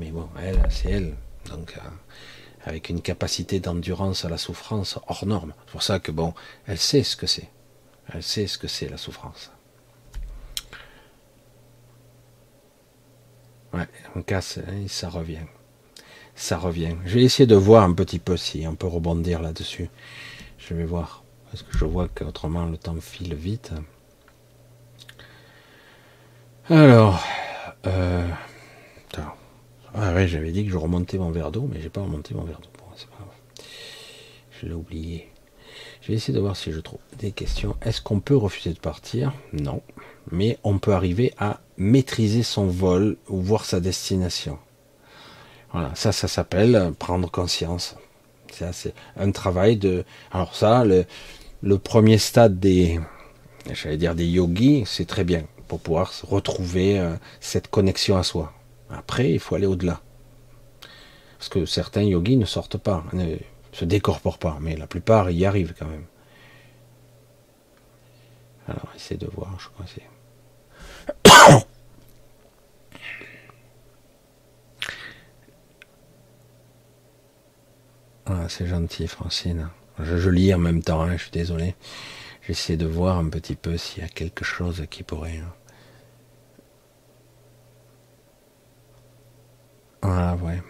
Mais 0.00 0.10
bon, 0.10 0.28
elle, 0.42 0.60
c'est 0.70 0.90
elle. 0.90 1.14
Donc, 1.48 1.74
euh, 1.76 1.80
avec 2.64 2.88
une 2.88 3.02
capacité 3.02 3.60
d'endurance 3.60 4.24
à 4.24 4.28
la 4.28 4.36
souffrance 4.36 4.98
hors 5.06 5.26
norme. 5.26 5.54
C'est 5.64 5.70
pour 5.70 5.84
ça 5.84 6.00
que 6.00 6.10
bon, 6.10 6.34
elle 6.66 6.78
sait 6.78 7.04
ce 7.04 7.14
que 7.14 7.28
c'est. 7.28 7.48
Elle 8.12 8.24
sait 8.24 8.48
ce 8.48 8.58
que 8.58 8.66
c'est 8.66 8.88
la 8.88 8.96
souffrance. 8.96 9.52
Ouais, 13.72 13.86
on 14.16 14.22
casse 14.22 14.58
et 14.58 14.88
ça 14.88 15.08
revient. 15.08 15.46
Ça 16.34 16.58
revient. 16.58 16.96
Je 17.04 17.14
vais 17.14 17.22
essayer 17.22 17.46
de 17.46 17.54
voir 17.54 17.84
un 17.84 17.92
petit 17.92 18.18
peu 18.18 18.36
si 18.36 18.66
on 18.66 18.74
peut 18.74 18.88
rebondir 18.88 19.40
là-dessus. 19.40 19.88
Je 20.66 20.74
vais 20.74 20.84
voir. 20.84 21.24
Parce 21.50 21.62
que 21.62 21.76
je 21.76 21.84
vois 21.84 22.08
qu'autrement 22.08 22.66
le 22.66 22.76
temps 22.76 22.96
file 23.00 23.34
vite. 23.34 23.72
Alors, 26.68 27.22
euh, 27.86 28.26
ah 29.94 30.26
j'avais 30.26 30.50
dit 30.50 30.64
que 30.64 30.72
je 30.72 30.76
remontais 30.76 31.18
mon 31.18 31.30
verre 31.30 31.52
d'eau, 31.52 31.68
mais 31.70 31.80
j'ai 31.80 31.90
pas 31.90 32.00
remonté 32.00 32.34
mon 32.34 32.42
verre 32.42 32.60
d'eau. 32.60 32.70
Bon, 32.78 32.86
c'est 32.96 33.08
pas 33.08 33.18
grave. 33.18 33.66
Je 34.50 34.66
l'ai 34.66 34.72
oublié. 34.72 35.30
Je 36.00 36.08
vais 36.08 36.14
essayer 36.14 36.34
de 36.34 36.40
voir 36.40 36.56
si 36.56 36.72
je 36.72 36.80
trouve 36.80 36.98
des 37.18 37.30
questions. 37.30 37.76
Est-ce 37.82 38.00
qu'on 38.00 38.20
peut 38.20 38.36
refuser 38.36 38.72
de 38.72 38.78
partir? 38.78 39.32
Non. 39.52 39.82
Mais 40.32 40.58
on 40.64 40.78
peut 40.78 40.94
arriver 40.94 41.32
à 41.38 41.60
maîtriser 41.76 42.42
son 42.42 42.66
vol 42.66 43.16
ou 43.28 43.40
voir 43.40 43.64
sa 43.64 43.80
destination. 43.80 44.58
Voilà, 45.72 45.94
ça, 45.94 46.12
ça 46.12 46.26
s'appelle 46.26 46.92
prendre 46.98 47.30
conscience. 47.30 47.96
C'est 48.72 48.94
un 49.16 49.30
travail 49.30 49.76
de. 49.76 50.04
Alors 50.30 50.54
ça, 50.54 50.84
le, 50.84 51.78
premier 51.78 52.18
stade 52.18 52.58
des, 52.58 53.00
dire 53.96 54.14
des 54.14 54.26
yogis, 54.26 54.84
c'est 54.86 55.06
très 55.06 55.24
bien 55.24 55.44
pour 55.68 55.80
pouvoir 55.80 56.12
retrouver 56.28 56.98
euh, 56.98 57.14
cette 57.40 57.68
connexion 57.68 58.16
à 58.16 58.22
soi. 58.22 58.52
Après, 58.90 59.30
il 59.30 59.40
faut 59.40 59.54
aller 59.54 59.66
au-delà. 59.66 60.00
Parce 61.38 61.48
que 61.48 61.66
certains 61.66 62.02
yogis 62.02 62.36
ne 62.36 62.44
sortent 62.44 62.78
pas, 62.78 63.04
ne 63.12 63.36
se 63.72 63.84
décorporent 63.84 64.38
pas, 64.38 64.58
mais 64.60 64.76
la 64.76 64.86
plupart 64.86 65.30
y 65.30 65.44
arrivent 65.44 65.74
quand 65.78 65.88
même. 65.88 66.04
Alors, 68.68 68.88
essayez 68.96 69.18
de 69.18 69.26
voir, 69.26 69.54
je 69.58 69.68
crois 69.68 69.86
c'est. 69.86 71.66
Ah, 78.26 78.46
c'est 78.48 78.66
gentil, 78.66 79.06
Francine. 79.06 79.68
Je, 79.98 80.30
lis 80.30 80.54
en 80.54 80.58
même 80.58 80.82
temps, 80.82 81.02
hein, 81.02 81.16
je 81.16 81.22
suis 81.22 81.30
désolé. 81.30 81.74
J'essaie 82.46 82.76
de 82.76 82.86
voir 82.86 83.18
un 83.18 83.28
petit 83.28 83.54
peu 83.54 83.76
s'il 83.76 84.02
y 84.02 84.06
a 84.06 84.08
quelque 84.08 84.44
chose 84.44 84.84
qui 84.90 85.02
pourrait. 85.02 85.38
Hein. 85.38 85.52
Ah 90.02 90.36
ouais. 90.42 90.62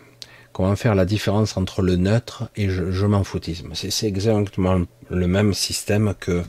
Comment 0.53 0.77
faire 0.77 0.95
la 0.95 1.05
différence 1.05 1.57
entre 1.57 1.83
le 1.83 1.97
neutre 1.97 2.49
et 2.55 2.69
je, 2.69 3.07
m'en 3.07 3.25
foutisme? 3.25 3.73
C'est 3.75 4.07
exactement 4.07 4.85
le 5.11 5.27
même 5.27 5.53
système 5.53 6.15
que 6.19 6.45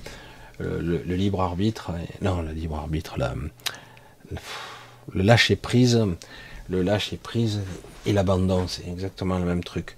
le, 0.60 0.98
libre 0.98 1.42
arbitre. 1.42 1.92
Non, 2.22 2.44
le 2.44 2.52
libre 2.52 2.76
arbitre, 2.78 3.16
le 5.14 5.22
lâcher 5.24 5.56
prise, 5.56 6.06
le 6.70 6.84
lâcher 6.84 7.18
prise 7.18 7.62
et 8.06 8.14
l'abandon, 8.14 8.68
c'est 8.68 8.88
exactement 8.88 9.40
le 9.40 9.46
même 9.46 9.64
truc. 9.64 9.98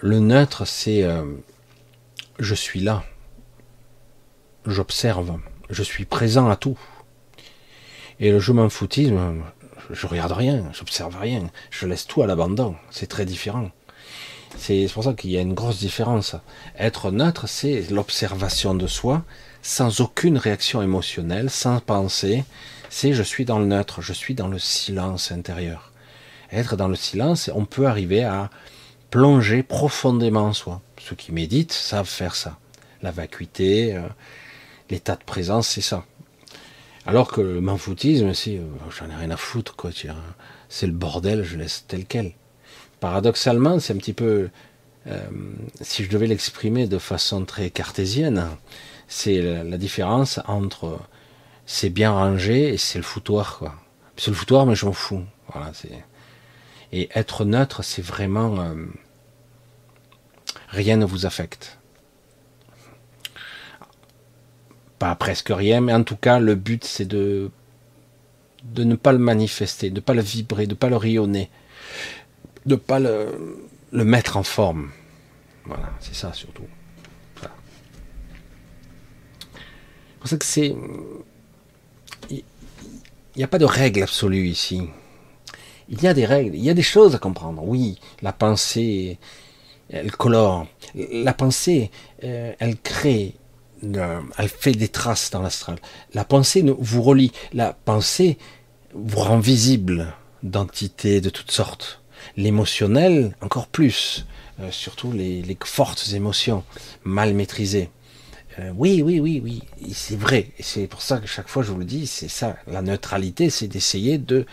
Le 0.00 0.20
neutre, 0.20 0.64
c'est 0.64 1.02
euh, 1.02 1.24
je 2.38 2.54
suis 2.54 2.78
là, 2.78 3.02
j'observe, 4.64 5.40
je 5.70 5.82
suis 5.82 6.04
présent 6.04 6.48
à 6.48 6.54
tout. 6.54 6.78
Et 8.20 8.30
le 8.30 8.38
je 8.38 8.52
m'en 8.52 8.68
foutisme, 8.68 9.42
je 9.90 10.06
regarde 10.06 10.30
rien, 10.30 10.70
j'observe 10.72 11.16
rien, 11.16 11.50
je 11.70 11.86
laisse 11.86 12.06
tout 12.06 12.22
à 12.22 12.28
l'abandon. 12.28 12.76
C'est 12.90 13.08
très 13.08 13.24
différent. 13.24 13.72
C'est 14.56 14.86
pour 14.94 15.02
ça 15.02 15.14
qu'il 15.14 15.30
y 15.30 15.36
a 15.36 15.40
une 15.40 15.54
grosse 15.54 15.80
différence. 15.80 16.36
Être 16.78 17.10
neutre, 17.10 17.48
c'est 17.48 17.90
l'observation 17.90 18.76
de 18.76 18.86
soi 18.86 19.24
sans 19.62 20.00
aucune 20.00 20.38
réaction 20.38 20.80
émotionnelle, 20.80 21.50
sans 21.50 21.80
penser. 21.80 22.44
C'est 22.88 23.14
je 23.14 23.24
suis 23.24 23.44
dans 23.44 23.58
le 23.58 23.66
neutre, 23.66 24.00
je 24.00 24.12
suis 24.12 24.36
dans 24.36 24.48
le 24.48 24.60
silence 24.60 25.32
intérieur. 25.32 25.90
Être 26.52 26.76
dans 26.76 26.88
le 26.88 26.94
silence, 26.94 27.50
on 27.52 27.64
peut 27.64 27.88
arriver 27.88 28.22
à 28.22 28.48
plonger 29.10 29.62
profondément 29.62 30.44
en 30.44 30.52
soi. 30.52 30.80
Ceux 31.00 31.16
qui 31.16 31.32
méditent 31.32 31.72
savent 31.72 32.08
faire 32.08 32.34
ça. 32.34 32.58
La 33.02 33.10
vacuité, 33.10 33.94
euh, 33.94 34.02
l'état 34.90 35.16
de 35.16 35.24
présence, 35.24 35.68
c'est 35.68 35.80
ça. 35.80 36.04
Alors 37.06 37.28
que 37.28 37.40
le 37.40 37.60
manfoutisme, 37.60 38.34
c'est, 38.34 38.58
euh, 38.58 38.66
j'en 38.90 39.08
ai 39.08 39.14
rien 39.14 39.30
à 39.30 39.36
foutre, 39.36 39.76
quoi. 39.76 39.90
C'est 40.68 40.86
le 40.86 40.92
bordel, 40.92 41.44
je 41.44 41.56
laisse 41.56 41.84
tel 41.88 42.04
quel. 42.04 42.32
Paradoxalement, 43.00 43.78
c'est 43.78 43.94
un 43.94 43.98
petit 43.98 44.12
peu, 44.12 44.50
euh, 45.06 45.28
si 45.80 46.04
je 46.04 46.10
devais 46.10 46.26
l'exprimer 46.26 46.86
de 46.86 46.98
façon 46.98 47.44
très 47.44 47.70
cartésienne, 47.70 48.48
c'est 49.06 49.40
la, 49.40 49.78
différence 49.78 50.40
entre 50.46 50.98
c'est 51.64 51.88
bien 51.88 52.10
rangé 52.10 52.74
et 52.74 52.76
c'est 52.76 52.98
le 52.98 53.04
foutoir, 53.04 53.58
quoi. 53.58 53.74
C'est 54.16 54.30
le 54.30 54.36
foutoir, 54.36 54.66
mais 54.66 54.74
je 54.74 54.84
m'en 54.84 54.92
fous. 54.92 55.22
Voilà, 55.52 55.70
c'est. 55.72 56.04
Et 56.92 57.08
être 57.14 57.44
neutre, 57.44 57.82
c'est 57.82 58.02
vraiment 58.02 58.60
euh, 58.60 58.74
rien 60.68 60.96
ne 60.96 61.04
vous 61.04 61.26
affecte. 61.26 61.78
pas 64.98 65.14
presque 65.14 65.50
rien, 65.50 65.80
mais 65.80 65.92
en 65.92 66.02
tout 66.02 66.16
cas, 66.16 66.38
le 66.40 66.54
but, 66.54 66.84
c'est 66.84 67.04
de, 67.04 67.50
de 68.64 68.84
ne 68.84 68.96
pas 68.96 69.12
le 69.12 69.18
manifester, 69.18 69.90
de 69.90 69.96
ne 69.96 70.00
pas 70.00 70.14
le 70.14 70.22
vibrer, 70.22 70.66
de 70.66 70.72
ne 70.72 70.76
pas 70.76 70.88
le 70.88 70.96
rayonner, 70.96 71.50
de 72.66 72.74
ne 72.74 72.78
pas 72.78 72.98
le, 72.98 73.58
le, 73.92 74.04
mettre 74.04 74.36
en 74.36 74.42
forme. 74.42 74.90
Voilà, 75.64 75.90
c'est 76.00 76.14
ça 76.14 76.32
surtout. 76.32 76.66
C'est 77.40 77.48
pour 80.20 80.28
ça 80.28 80.36
que 80.36 80.44
c'est. 80.44 80.74
Il 82.30 82.42
n'y 83.36 83.44
a 83.44 83.48
pas 83.48 83.58
de 83.58 83.64
règle 83.64 84.02
absolue 84.02 84.48
ici. 84.48 84.88
Il 85.88 86.02
y 86.02 86.06
a 86.06 86.14
des 86.14 86.26
règles, 86.26 86.54
il 86.54 86.62
y 86.62 86.70
a 86.70 86.74
des 86.74 86.82
choses 86.82 87.14
à 87.14 87.18
comprendre. 87.18 87.62
Oui, 87.64 87.98
la 88.22 88.32
pensée, 88.32 89.18
elle 89.90 90.10
colore. 90.12 90.66
La 90.94 91.32
pensée, 91.32 91.90
euh, 92.24 92.52
elle 92.58 92.76
crée 92.76 93.34
elle 93.82 94.48
fait 94.48 94.72
des 94.72 94.88
traces 94.88 95.30
dans 95.30 95.42
l'astral. 95.42 95.78
La 96.14 96.24
pensée 96.24 96.64
vous 96.78 97.02
relie. 97.02 97.32
La 97.52 97.72
pensée 97.72 98.38
vous 98.94 99.20
rend 99.20 99.38
visible 99.38 100.14
d'entités 100.42 101.20
de 101.20 101.30
toutes 101.30 101.50
sortes. 101.50 102.02
L'émotionnel, 102.36 103.36
encore 103.40 103.68
plus. 103.68 104.26
Euh, 104.60 104.70
surtout 104.72 105.12
les, 105.12 105.56
fortes 105.64 106.12
émotions 106.12 106.64
mal 107.04 107.34
maîtrisées. 107.34 107.90
Euh, 108.58 108.72
oui, 108.76 109.02
oui, 109.02 109.20
oui, 109.20 109.40
oui, 109.42 109.62
c'est 109.92 110.16
vrai. 110.18 110.50
Et 110.58 110.64
c'est 110.64 110.88
pour 110.88 111.00
ça 111.00 111.18
que 111.18 111.28
chaque 111.28 111.48
fois 111.48 111.62
je 111.62 111.70
vous 111.70 111.78
le 111.78 111.84
dis, 111.84 112.08
c'est 112.08 112.28
ça. 112.28 112.56
La 112.66 112.82
neutralité, 112.82 113.50
c'est 113.50 113.68
d'essayer 113.68 114.18
de 114.18 114.46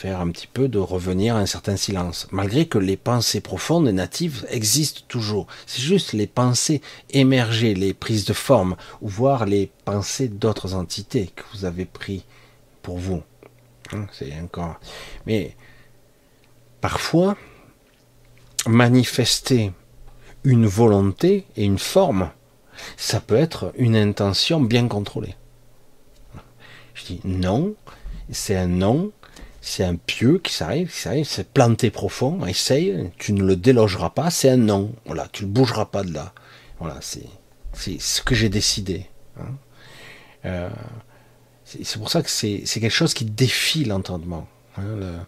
faire 0.00 0.22
un 0.22 0.30
petit 0.30 0.46
peu 0.46 0.66
de 0.66 0.78
revenir 0.78 1.36
à 1.36 1.40
un 1.40 1.46
certain 1.46 1.76
silence, 1.76 2.26
malgré 2.30 2.66
que 2.66 2.78
les 2.78 2.96
pensées 2.96 3.42
profondes 3.42 3.86
et 3.86 3.92
natives 3.92 4.46
existent 4.48 5.02
toujours. 5.08 5.46
C'est 5.66 5.82
juste 5.82 6.14
les 6.14 6.26
pensées 6.26 6.80
émergées, 7.10 7.74
les 7.74 7.92
prises 7.92 8.24
de 8.24 8.32
forme, 8.32 8.76
ou 9.02 9.08
voir 9.08 9.44
les 9.44 9.70
pensées 9.84 10.28
d'autres 10.28 10.72
entités 10.72 11.30
que 11.36 11.42
vous 11.52 11.66
avez 11.66 11.84
pris 11.84 12.24
pour 12.80 12.96
vous. 12.96 13.22
Hein, 13.92 14.06
c'est 14.10 14.32
encore. 14.40 14.80
Mais 15.26 15.54
parfois, 16.80 17.36
manifester 18.66 19.70
une 20.44 20.64
volonté 20.64 21.44
et 21.56 21.64
une 21.66 21.78
forme, 21.78 22.30
ça 22.96 23.20
peut 23.20 23.36
être 23.36 23.74
une 23.76 23.96
intention 23.96 24.62
bien 24.62 24.88
contrôlée. 24.88 25.34
Je 26.94 27.04
dis 27.04 27.20
non, 27.24 27.74
c'est 28.30 28.56
un 28.56 28.68
non 28.68 29.12
c'est 29.60 29.84
un 29.84 29.96
pieu 29.96 30.38
qui 30.38 30.52
s'arrive, 30.54 30.90
qui 30.90 31.00
s'arrive, 31.00 31.26
c'est 31.26 31.52
planté 31.52 31.90
profond, 31.90 32.46
essaye, 32.46 33.10
tu 33.18 33.32
ne 33.32 33.42
le 33.42 33.56
délogeras 33.56 34.10
pas, 34.10 34.30
c'est 34.30 34.50
un 34.50 34.56
non, 34.56 34.92
voilà, 35.04 35.28
tu 35.32 35.44
ne 35.44 35.50
bougeras 35.50 35.86
pas 35.86 36.02
de 36.02 36.12
là. 36.12 36.32
Voilà, 36.78 36.98
c'est, 37.00 37.26
c'est 37.72 38.00
ce 38.00 38.22
que 38.22 38.34
j'ai 38.34 38.48
décidé. 38.48 39.06
Hein. 39.38 39.54
Euh, 40.46 40.70
c'est 41.64 41.98
pour 41.98 42.10
ça 42.10 42.22
que 42.22 42.30
c'est 42.30 42.64
quelque 42.64 42.88
chose 42.88 43.14
qui 43.14 43.24
défie 43.24 43.84
l'entendement. 43.84 44.48
Hein, 44.76 45.24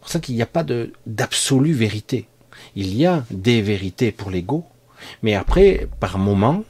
pour 0.00 0.10
ça 0.10 0.20
qu'il 0.20 0.34
n'y 0.34 0.42
a 0.42 0.46
pas 0.46 0.64
d'absolue 1.06 1.72
vérité. 1.72 2.28
Il 2.76 2.94
y 2.94 3.06
a 3.06 3.24
des 3.30 3.62
vérités 3.62 4.12
pour 4.12 4.30
l'ego, 4.30 4.64
mais 5.22 5.34
après, 5.34 5.88
par 6.00 6.18
moment, 6.18 6.64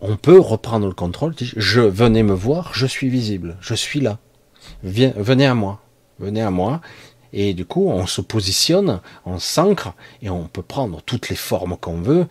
on 0.00 0.16
peut 0.16 0.38
reprendre 0.38 0.86
le 0.86 0.94
contrôle. 0.94 1.34
Je 1.38 1.80
venez 1.80 2.22
me 2.22 2.34
voir, 2.34 2.72
je 2.74 2.86
suis 2.86 3.08
visible, 3.08 3.56
je 3.60 3.74
suis 3.74 4.00
là. 4.00 4.18
Viens, 4.82 5.12
venez 5.16 5.46
à 5.46 5.54
moi, 5.54 5.80
venez 6.18 6.42
à 6.42 6.50
moi. 6.50 6.80
Et 7.32 7.54
du 7.54 7.64
coup, 7.64 7.88
on 7.88 8.06
se 8.06 8.20
positionne, 8.20 9.00
on 9.26 9.38
s'ancre 9.38 9.92
et 10.22 10.30
on 10.30 10.46
peut 10.48 10.62
prendre 10.62 11.02
toutes 11.02 11.28
les 11.28 11.36
formes 11.36 11.76
qu'on 11.76 12.00
veut. 12.00 12.26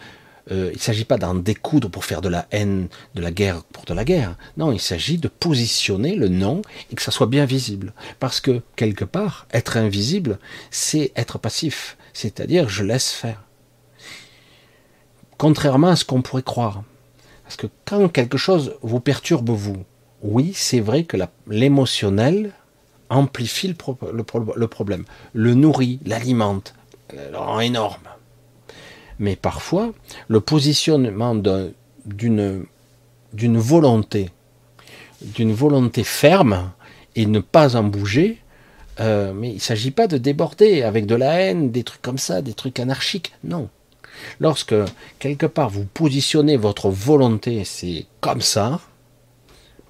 Euh, 0.50 0.70
il 0.72 0.78
ne 0.78 0.82
s'agit 0.82 1.06
pas 1.06 1.18
d'en 1.18 1.36
découdre 1.36 1.90
pour 1.90 2.06
faire 2.06 2.22
de 2.22 2.30
la 2.30 2.48
haine, 2.52 2.88
de 3.16 3.22
la 3.22 3.32
guerre 3.32 3.64
pour 3.64 3.86
de 3.86 3.94
la 3.94 4.06
guerre. 4.06 4.36
Non, 4.56 4.72
il 4.72 4.80
s'agit 4.80 5.18
de 5.18 5.28
positionner 5.28 6.16
le 6.16 6.30
nom 6.30 6.62
et 6.92 6.96
que 6.96 7.02
ça 7.02 7.12
soit 7.12 7.28
bien 7.28 7.46
visible. 7.46 7.94
Parce 8.20 8.40
que 8.40 8.62
quelque 8.76 9.06
part, 9.06 9.48
être 9.52 9.78
invisible, 9.78 10.40
c'est 10.72 11.12
être 11.16 11.38
passif. 11.38 11.98
C'est-à-dire, 12.14 12.70
je 12.70 12.84
laisse 12.84 13.12
faire. 13.12 13.44
Contrairement 15.38 15.90
à 15.90 15.96
ce 15.96 16.06
qu'on 16.06 16.22
pourrait 16.22 16.44
croire. 16.44 16.84
Parce 17.44 17.58
que 17.58 17.68
quand 17.86 18.10
quelque 18.10 18.38
chose 18.38 18.76
vous 18.82 19.00
perturbe, 19.00 19.50
vous, 19.50 19.84
oui, 20.22 20.52
c'est 20.56 20.80
vrai 20.80 21.04
que 21.04 21.18
l'émotionnel 21.48 22.54
amplifie 23.10 23.68
le, 23.68 23.74
problème, 24.68 25.06
le 25.34 25.54
nourrit, 25.54 26.00
l'alimente, 26.06 26.74
le 27.14 27.38
rend 27.38 27.60
énorme. 27.60 28.04
Mais 29.20 29.36
parfois, 29.36 29.92
le 30.28 30.40
positionnement 30.40 31.36
d'une 31.36 32.66
volonté, 33.34 34.30
d'une 35.22 35.54
volonté 35.54 36.04
ferme 36.04 36.72
et 37.16 37.26
ne 37.26 37.40
pas 37.40 37.76
en 37.76 37.84
bouger, 37.84 38.38
euh, 39.00 39.34
mais 39.34 39.50
il 39.50 39.56
ne 39.56 39.60
s'agit 39.60 39.92
pas 39.92 40.08
de 40.08 40.18
déborder 40.18 40.84
avec 40.84 41.06
de 41.06 41.16
la 41.16 41.40
haine, 41.40 41.72
des 41.72 41.84
trucs 41.84 42.02
comme 42.02 42.18
ça, 42.18 42.42
des 42.42 42.54
trucs 42.54 42.80
anarchiques. 42.80 43.34
Non. 43.44 43.70
Lorsque 44.40 44.76
quelque 45.20 45.46
part 45.46 45.70
vous 45.70 45.86
positionnez 45.86 46.58
votre 46.58 46.90
volonté, 46.90 47.64
c'est 47.66 48.06
comme 48.22 48.42
ça, 48.42 48.80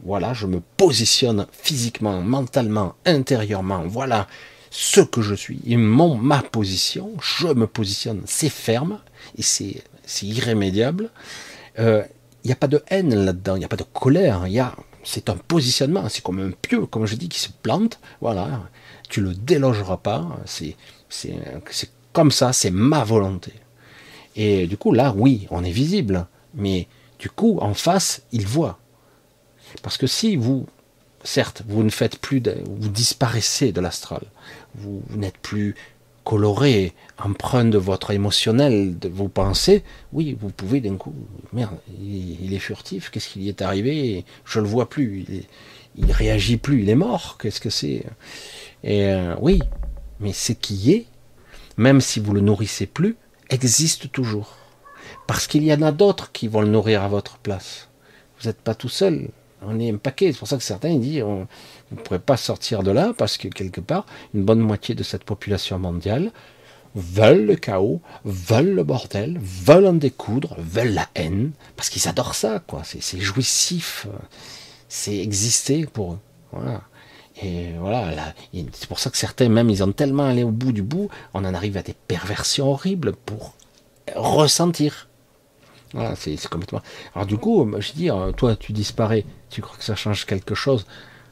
voilà, 0.03 0.33
je 0.33 0.47
me 0.47 0.61
positionne 0.77 1.47
physiquement, 1.51 2.21
mentalement, 2.21 2.95
intérieurement, 3.05 3.83
voilà 3.87 4.27
ce 4.69 5.01
que 5.01 5.21
je 5.21 5.33
suis, 5.33 5.59
et 5.65 5.77
mon, 5.77 6.15
ma 6.15 6.41
position, 6.41 7.13
je 7.21 7.47
me 7.47 7.67
positionne, 7.67 8.21
c'est 8.25 8.49
ferme, 8.49 8.99
et 9.37 9.41
c'est 9.41 9.83
irrémédiable. 10.23 11.09
Il 11.77 11.83
euh, 11.83 12.03
n'y 12.45 12.51
a 12.51 12.55
pas 12.55 12.67
de 12.67 12.83
haine 12.89 13.15
là-dedans, 13.15 13.55
il 13.55 13.59
n'y 13.59 13.65
a 13.65 13.69
pas 13.69 13.77
de 13.77 13.85
colère, 13.93 14.43
il 14.45 14.53
y 14.53 14.59
a, 14.59 14.75
c'est 15.03 15.29
un 15.29 15.37
positionnement, 15.37 16.09
c'est 16.09 16.21
comme 16.21 16.39
un 16.39 16.51
pieu, 16.51 16.85
comme 16.85 17.05
je 17.05 17.15
dis, 17.15 17.29
qui 17.29 17.39
se 17.39 17.49
plante, 17.49 17.99
voilà, 18.19 18.69
tu 19.09 19.21
le 19.21 19.33
délogeras 19.33 19.97
pas, 19.97 20.27
c'est 20.45 20.75
comme 22.13 22.31
ça, 22.31 22.51
c'est 22.51 22.71
ma 22.71 23.03
volonté. 23.03 23.53
Et 24.35 24.67
du 24.67 24.77
coup, 24.77 24.91
là, 24.91 25.13
oui, 25.15 25.47
on 25.49 25.63
est 25.63 25.71
visible, 25.71 26.27
mais 26.53 26.87
du 27.19 27.29
coup, 27.29 27.57
en 27.61 27.73
face, 27.73 28.21
il 28.31 28.45
voit. 28.45 28.79
Parce 29.81 29.97
que 29.97 30.07
si 30.07 30.35
vous, 30.35 30.65
certes, 31.23 31.63
vous 31.67 31.83
ne 31.83 31.89
faites 31.89 32.17
plus, 32.17 32.41
de, 32.41 32.55
vous 32.65 32.89
disparaissez 32.89 33.71
de 33.71 33.81
l'astral, 33.81 34.21
vous, 34.75 35.01
n'êtes 35.15 35.37
plus 35.37 35.75
coloré, 36.23 36.93
empreint 37.17 37.65
de 37.65 37.77
votre 37.77 38.11
émotionnel, 38.11 38.99
de 38.99 39.07
vos 39.07 39.29
pensées, 39.29 39.83
oui, 40.11 40.37
vous 40.39 40.49
pouvez 40.49 40.81
d'un 40.81 40.97
coup, 40.97 41.13
merde, 41.53 41.77
il, 42.01 42.53
est 42.53 42.59
furtif, 42.59 43.09
qu'est-ce 43.09 43.29
qui 43.29 43.39
lui 43.39 43.47
est 43.47 43.61
arrivé? 43.61 44.25
Je 44.43 44.59
le 44.59 44.67
vois 44.67 44.89
plus, 44.89 45.25
il, 45.95 46.05
ne 46.05 46.13
réagit 46.13 46.57
plus, 46.57 46.81
il 46.81 46.89
est 46.89 46.95
mort, 46.95 47.37
qu'est-ce 47.41 47.61
que 47.61 47.69
c'est? 47.69 48.03
Et 48.83 49.05
euh, 49.05 49.35
oui, 49.39 49.61
mais 50.19 50.33
ce 50.33 50.51
qui 50.51 50.91
est, 50.91 51.05
même 51.77 52.01
si 52.01 52.19
vous 52.19 52.33
le 52.33 52.41
nourrissez 52.41 52.87
plus, 52.87 53.15
existe 53.49 54.11
toujours. 54.11 54.57
Parce 55.27 55.47
qu'il 55.47 55.63
y 55.63 55.73
en 55.73 55.81
a 55.81 55.91
d'autres 55.91 56.31
qui 56.31 56.47
vont 56.47 56.61
le 56.61 56.67
nourrir 56.67 57.03
à 57.03 57.07
votre 57.07 57.37
place. 57.37 57.87
Vous 58.39 58.47
n'êtes 58.47 58.61
pas 58.61 58.75
tout 58.75 58.89
seul. 58.89 59.29
On 59.61 59.79
est 59.79 59.91
un 59.91 59.97
paquet. 59.97 60.31
C'est 60.31 60.39
pour 60.39 60.47
ça 60.47 60.57
que 60.57 60.63
certains 60.63 60.95
disent 60.97 61.23
on, 61.23 61.47
ne 61.91 61.97
pourrez 61.97 62.19
pas 62.19 62.37
sortir 62.37 62.83
de 62.83 62.91
là 62.91 63.13
parce 63.17 63.37
que 63.37 63.47
quelque 63.47 63.81
part, 63.81 64.05
une 64.33 64.43
bonne 64.43 64.59
moitié 64.59 64.95
de 64.95 65.03
cette 65.03 65.23
population 65.23 65.79
mondiale 65.79 66.31
veulent 66.95 67.45
le 67.45 67.55
chaos, 67.55 68.01
veulent 68.25 68.73
le 68.73 68.83
bordel, 68.83 69.37
veulent 69.39 69.87
en 69.87 69.93
découdre, 69.93 70.55
veulent 70.57 70.93
la 70.93 71.07
haine, 71.15 71.51
parce 71.75 71.89
qu'ils 71.89 72.07
adorent 72.07 72.35
ça, 72.35 72.59
quoi. 72.65 72.81
C'est 72.83 73.19
jouissif, 73.19 74.07
c'est 74.89 75.17
exister 75.17 75.85
pour 75.85 76.13
eux. 76.13 76.19
Voilà. 76.51 76.81
Et 77.43 77.73
voilà, 77.79 78.33
c'est 78.73 78.87
pour 78.87 78.99
ça 78.99 79.11
que 79.11 79.17
certains, 79.17 79.47
même, 79.47 79.69
ils 79.69 79.83
ont 79.83 79.91
tellement 79.91 80.25
allé 80.25 80.43
au 80.43 80.49
bout 80.49 80.71
du 80.71 80.81
bout, 80.81 81.09
on 81.35 81.45
en 81.45 81.53
arrive 81.53 81.77
à 81.77 81.83
des 81.83 81.93
perversions 81.93 82.71
horribles 82.71 83.13
pour 83.13 83.53
ressentir. 84.15 85.06
Voilà, 85.93 86.15
c'est 86.15 86.37
complètement. 86.47 86.81
Alors 87.15 87.25
du 87.25 87.37
coup, 87.37 87.69
je 87.79 87.91
dis, 87.93 88.09
euh, 88.09 88.31
toi, 88.31 88.55
tu 88.55 88.73
disparais, 88.73 89.25
tu 89.49 89.61
crois 89.61 89.77
que 89.77 89.83
ça 89.83 89.95
change 89.95 90.25
quelque 90.25 90.55
chose 90.55 90.85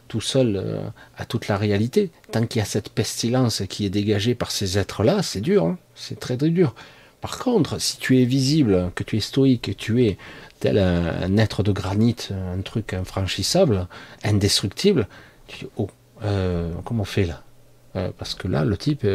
tout 0.07 0.21
seul 0.21 0.55
euh, 0.55 0.87
à 1.17 1.25
toute 1.25 1.47
la 1.47 1.57
réalité 1.57 2.11
Tant 2.31 2.45
qu'il 2.45 2.59
y 2.59 2.61
a 2.61 2.65
cette 2.65 2.89
pestilence 2.89 3.63
qui 3.67 3.85
est 3.85 3.89
dégagée 3.89 4.35
par 4.35 4.51
ces 4.51 4.77
êtres-là, 4.77 5.23
c'est 5.23 5.41
dur, 5.41 5.65
hein. 5.65 5.77
c'est 5.95 6.19
très 6.19 6.37
très 6.37 6.49
dur. 6.49 6.75
Par 7.21 7.39
contre, 7.39 7.81
si 7.81 7.97
tu 7.97 8.21
es 8.21 8.25
visible, 8.25 8.91
que 8.93 9.03
tu 9.03 9.17
es 9.17 9.19
stoïque, 9.19 9.63
que 9.63 9.71
tu 9.71 10.05
es 10.05 10.17
tel 10.59 10.77
un 10.77 11.37
être 11.37 11.63
de 11.63 11.71
granit, 11.71 12.15
un 12.29 12.61
truc 12.61 12.93
infranchissable, 12.93 13.87
indestructible, 14.23 15.07
oh, 15.77 15.89
euh, 16.23 16.71
comment 16.83 17.01
on 17.01 17.05
fait 17.05 17.25
là? 17.25 17.41
Euh, 17.95 18.11
Parce 18.15 18.35
que 18.35 18.47
là, 18.47 18.63
le 18.63 18.77
type, 18.77 19.07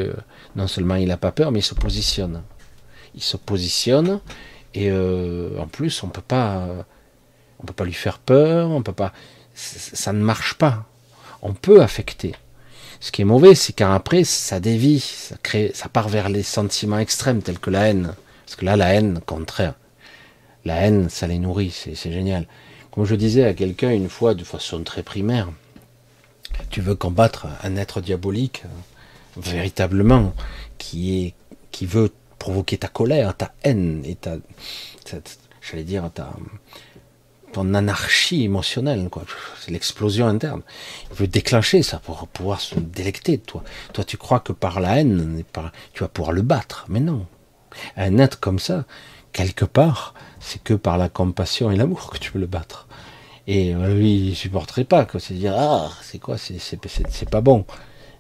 non 0.57 0.67
seulement 0.67 0.97
il 0.97 1.07
n'a 1.07 1.19
pas 1.19 1.31
peur, 1.31 1.53
mais 1.53 1.61
il 1.61 1.65
se 1.65 1.75
positionne. 1.75 2.43
Il 3.15 3.23
se 3.23 3.37
positionne, 3.37 4.21
et 4.75 4.93
en 4.93 5.67
plus, 5.67 6.03
on 6.03 6.09
peut 6.09 6.21
pas, 6.21 6.67
on 7.59 7.67
peut 7.67 7.73
pas 7.73 7.85
lui 7.85 7.93
faire 7.93 8.19
peur, 8.19 8.71
on 8.71 8.83
peut 8.83 8.93
pas, 8.93 9.13
ça 9.55 10.13
ne 10.13 10.23
marche 10.23 10.55
pas. 10.55 10.87
On 11.43 11.55
peut 11.55 11.83
affecter. 11.83 12.35
Ce 13.01 13.11
qui 13.11 13.23
est 13.23 13.25
mauvais, 13.25 13.55
c'est 13.55 13.73
qu'après, 13.73 14.25
ça 14.25 14.61
dévie, 14.61 15.01
ça 15.01 15.37
crée, 15.43 15.73
ça 15.75 15.89
part 15.89 16.09
vers 16.09 16.29
les 16.29 16.43
sentiments 16.43 16.99
extrêmes 16.99 17.43
tels 17.43 17.59
que 17.59 17.71
la 17.71 17.89
haine. 17.89 18.15
Parce 18.45 18.57
que 18.57 18.65
là, 18.67 18.77
la 18.77 18.93
haine, 18.93 19.21
contraire. 19.25 19.75
La 20.67 20.77
haine, 20.83 21.09
ça 21.09 21.27
les 21.27 21.39
nourrit, 21.39 21.71
c'est 21.71 22.13
génial. 22.13 22.47
Comme 22.91 23.07
je 23.07 23.15
disais 23.15 23.45
à 23.45 23.55
quelqu'un 23.55 23.91
une 23.91 24.11
fois 24.11 24.35
de 24.35 24.45
façon 24.45 24.83
très 24.83 25.03
primaire, 25.03 25.49
tu 26.69 26.83
veux 26.83 26.95
combattre 26.95 27.47
un 27.63 27.77
être 27.77 28.03
diabolique, 28.03 28.65
véritablement, 29.39 30.35
qui 30.77 31.25
est, 31.25 31.35
qui 31.71 31.87
veut 31.87 32.13
provoquer 32.41 32.79
ta 32.79 32.89
colère, 32.89 33.37
ta 33.37 33.53
haine 33.63 34.03
et 34.05 34.17
ta, 34.17 34.39
j'allais 35.63 35.85
dire, 35.85 36.11
ta, 36.13 36.33
ton 37.53 37.75
anarchie 37.75 38.43
émotionnelle, 38.45 39.09
quoi. 39.09 39.25
C'est 39.61 39.71
l'explosion 39.71 40.27
interne. 40.27 40.63
Il 41.11 41.17
veut 41.17 41.29
déclencher 41.29 41.85
ça 41.85 41.99
pour 41.99 42.27
pouvoir 42.27 42.61
se 42.61 42.75
délecter 42.81 43.37
de 43.37 43.43
toi. 43.43 43.63
Toi, 43.93 44.03
tu 44.03 44.17
crois 44.17 44.41
que 44.41 44.53
par 44.53 44.81
la 44.81 44.99
haine, 44.99 45.45
tu 45.93 46.03
vas 46.03 46.09
pouvoir 46.09 46.33
le 46.33 46.43
battre. 46.43 46.87
Mais 46.89 47.01
non. 47.01 47.27
Un 47.97 48.19
être 48.19 48.41
comme 48.41 48.59
ça, 48.59 48.85
quelque 49.33 49.65
part, 49.65 50.15
c'est 50.41 50.63
que 50.63 50.75
par 50.75 50.99
la 50.99 51.09
compassion 51.09 51.71
et 51.71 51.77
l'amour 51.77 52.11
que 52.11 52.19
tu 52.19 52.33
peux 52.33 52.41
le 52.41 52.47
battre. 52.47 52.89
Et 53.47 53.75
euh, 53.75 53.95
lui, 53.95 54.29
il 54.29 54.37
supporterait 54.37 54.85
pas, 54.85 55.05
que 55.05 55.19
C'est 55.19 55.35
dire, 55.35 55.55
ah, 55.57 55.91
c'est 56.03 56.19
quoi, 56.19 56.37
c'est 56.39 57.31
pas 57.31 57.41
bon. 57.41 57.65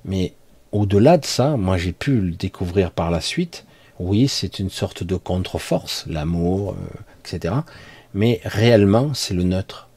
Mais 0.04 0.34
au-delà 0.72 1.18
de 1.18 1.24
ça, 1.24 1.56
moi 1.56 1.76
j'ai 1.76 1.92
pu 1.92 2.20
le 2.20 2.32
découvrir 2.32 2.90
par 2.90 3.10
la 3.10 3.20
suite. 3.20 3.64
Oui, 4.00 4.28
c'est 4.28 4.58
une 4.58 4.70
sorte 4.70 5.04
de 5.04 5.14
contre-force, 5.14 6.06
l'amour, 6.06 6.72
euh, 6.72 7.00
etc. 7.22 7.54
Mais 8.14 8.40
réellement, 8.44 9.12
c'est 9.12 9.34
le 9.34 9.42
neutre. 9.42 9.90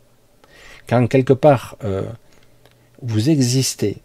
Quand 0.90 1.08
quelque 1.08 1.32
part 1.32 1.78
euh, 1.86 2.04
vous 3.02 3.30
existez, 3.30 4.02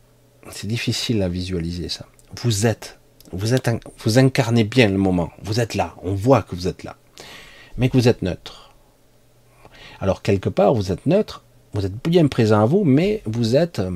c'est 0.53 0.69
difficile 0.69 1.21
à 1.21 1.29
visualiser 1.29 1.89
ça. 1.89 2.07
Vous 2.41 2.65
êtes, 2.65 3.01
vous 3.33 3.55
êtes, 3.55 3.69
vous 3.99 4.21
incarnez 4.21 4.63
bien 4.63 4.87
le 4.87 4.99
moment. 4.99 5.31
Vous 5.43 5.59
êtes 5.59 5.75
là. 5.75 5.97
On 6.05 6.15
voit 6.15 6.43
que 6.43 6.55
vous 6.55 6.69
êtes 6.69 6.85
là, 6.85 6.95
mais 7.77 7.89
que 7.89 7.97
vous 7.97 8.07
êtes 8.07 8.23
neutre. 8.23 8.73
Alors 9.99 10.23
quelque 10.23 10.49
part, 10.49 10.75
vous 10.75 10.93
êtes 10.93 11.07
neutre, 11.07 11.43
vous 11.73 11.85
êtes 11.85 12.09
bien 12.09 12.29
présent 12.29 12.63
à 12.63 12.67
vous, 12.67 12.85
mais 12.85 13.21
vous 13.27 13.57
êtes 13.57 13.81
euh, 13.81 13.91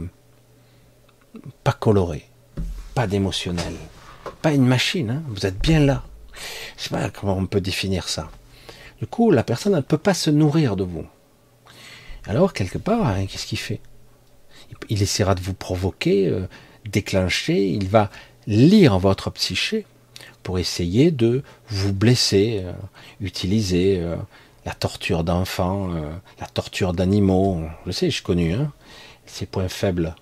pas 1.63 1.73
coloré, 1.73 2.25
pas 2.97 3.07
d'émotionnel, 3.07 3.75
une 4.51 4.67
machine, 4.67 5.11
hein. 5.11 5.23
vous 5.29 5.47
êtes 5.47 5.59
bien 5.61 5.81
là. 5.81 6.03
Je 6.77 6.85
sais 6.85 6.91
pas 6.91 7.11
comment 7.11 7.37
on 7.37 7.47
peut 7.47 7.61
définir 7.61 8.09
ça. 8.09 8.31
Du 8.99 9.07
coup, 9.07 9.31
la 9.31 9.45
personne 9.45 9.75
ne 9.75 9.81
peut 9.81 9.99
pas 9.99 10.15
se 10.15 10.31
nourrir 10.31 10.77
de 10.77 10.85
vous. 10.85 11.07
Alors, 12.27 12.53
quelque 12.53 12.79
part, 12.79 13.07
hein, 13.07 13.27
qu'est-ce 13.27 13.47
qu'il 13.47 13.59
fait? 13.59 13.81
Il 14.89 15.03
essaiera 15.03 15.35
de 15.35 15.41
vous 15.41 15.55
provoquer, 15.55 16.29
euh, 16.29 16.47
déclencher, 16.87 17.69
il 17.69 17.89
va 17.89 18.11
lire 18.47 18.99
votre 18.99 19.31
psyché 19.31 19.87
pour 20.43 20.59
essayer 20.59 21.11
de 21.11 21.43
vous 21.69 21.93
blesser, 21.93 22.63
euh, 22.65 22.73
utiliser 23.21 24.03
la 24.65 24.73
torture 24.73 25.25
d'enfants, 25.25 25.91
euh, 25.95 26.13
la 26.41 26.47
torture 26.47 26.93
d'animaux. 26.93 27.65
Je 27.87 27.93
sais, 27.93 28.11
je 28.11 28.23
connu 28.23 28.53
hein, 28.53 28.73
ces 29.27 29.47
points 29.47 29.69
faibles. 29.69 30.15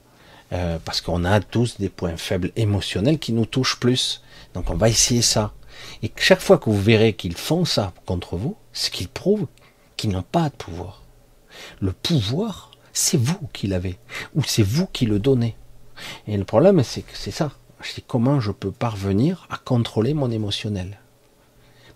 Euh, 0.52 0.78
parce 0.84 1.00
qu'on 1.00 1.24
a 1.24 1.40
tous 1.40 1.78
des 1.78 1.88
points 1.88 2.16
faibles 2.16 2.52
émotionnels 2.56 3.18
qui 3.18 3.32
nous 3.32 3.46
touchent 3.46 3.78
plus. 3.78 4.22
Donc 4.54 4.70
on 4.70 4.76
va 4.76 4.88
essayer 4.88 5.22
ça. 5.22 5.52
Et 6.02 6.12
chaque 6.16 6.40
fois 6.40 6.58
que 6.58 6.70
vous 6.70 6.80
verrez 6.80 7.14
qu'ils 7.14 7.36
font 7.36 7.64
ça 7.64 7.92
contre 8.06 8.36
vous, 8.36 8.56
c'est 8.72 8.92
qu'ils 8.92 9.08
prouvent 9.08 9.46
qu'ils 9.96 10.10
n'ont 10.10 10.22
pas 10.22 10.48
de 10.48 10.54
pouvoir. 10.54 11.02
Le 11.80 11.92
pouvoir, 11.92 12.70
c'est 12.92 13.18
vous 13.18 13.48
qui 13.52 13.66
l'avez, 13.66 13.98
ou 14.34 14.42
c'est 14.42 14.62
vous 14.62 14.86
qui 14.86 15.06
le 15.06 15.18
donnez. 15.18 15.56
Et 16.26 16.36
le 16.36 16.44
problème, 16.44 16.82
c'est 16.82 17.02
que 17.02 17.16
c'est 17.16 17.30
ça. 17.30 17.52
C'est 17.82 18.06
comment 18.06 18.40
je 18.40 18.50
peux 18.50 18.72
parvenir 18.72 19.46
à 19.50 19.56
contrôler 19.56 20.14
mon 20.14 20.30
émotionnel? 20.30 20.98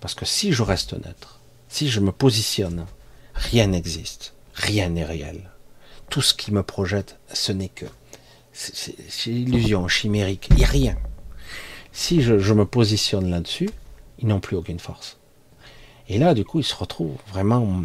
Parce 0.01 0.15
que 0.15 0.25
si 0.25 0.53
je 0.53 0.63
reste 0.63 0.93
neutre, 0.93 1.41
si 1.69 1.89
je 1.89 2.01
me 2.01 2.13
positionne, 2.13 2.87
rien 3.35 3.67
n'existe, 3.67 4.35
rien 4.55 4.89
n'est 4.91 5.05
réel. 5.05 5.51
Tout 6.11 6.23
ce 6.23 6.35
qui 6.35 6.53
me 6.53 6.63
projette, 6.63 7.19
ce 7.33 7.53
n'est 7.53 7.69
que 7.69 7.87
c'est 8.55 9.31
illusion, 9.31 9.89
chimérique, 9.89 10.47
il 10.51 10.57
n'y 10.57 10.65
a 10.65 10.69
rien. 10.69 10.97
Si 11.93 12.23
je, 12.23 12.53
me 12.53 12.65
positionne 12.65 13.29
là-dessus, 13.29 13.69
ils 14.19 14.29
n'ont 14.29 14.41
plus 14.41 14.57
aucune 14.57 14.79
force. 14.79 15.19
Et 16.09 16.19
là, 16.19 16.35
du 16.35 16.45
coup, 16.45 16.61
ils 16.61 16.65
se 16.65 16.75
retrouvent 16.75 17.19
vraiment 17.29 17.83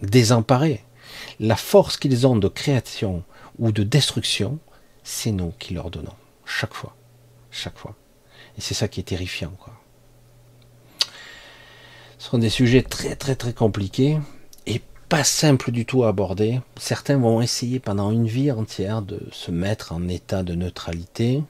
désemparés. 0.00 0.84
La 1.38 1.56
force 1.56 1.96
qu'ils 1.96 2.26
ont 2.26 2.36
de 2.36 2.48
création 2.48 3.22
ou 3.58 3.70
de 3.72 3.82
destruction, 3.82 4.58
c'est 5.04 5.32
nous 5.32 5.52
qui 5.58 5.74
leur 5.74 5.90
donnons. 5.90 6.14
Chaque 6.44 6.74
fois. 6.74 6.96
Chaque 7.50 7.78
fois. 7.78 7.94
Et 8.58 8.60
c'est 8.60 8.74
ça 8.74 8.88
qui 8.88 9.00
est 9.00 9.04
terrifiant, 9.04 9.52
quoi. 9.58 9.72
Ce 12.18 12.30
sont 12.30 12.38
des 12.38 12.50
sujets 12.50 12.82
très 12.82 13.16
très 13.16 13.34
très 13.34 13.52
compliqués 13.52 14.18
pas 15.12 15.24
simple 15.24 15.72
du 15.72 15.84
tout 15.84 16.04
à 16.04 16.08
aborder. 16.08 16.62
Certains 16.78 17.18
vont 17.18 17.42
essayer 17.42 17.80
pendant 17.80 18.10
une 18.12 18.26
vie 18.26 18.50
entière 18.50 19.02
de 19.02 19.20
se 19.30 19.50
mettre 19.50 19.92
en 19.92 20.08
état 20.08 20.42
de 20.42 20.54
neutralité. 20.54 21.42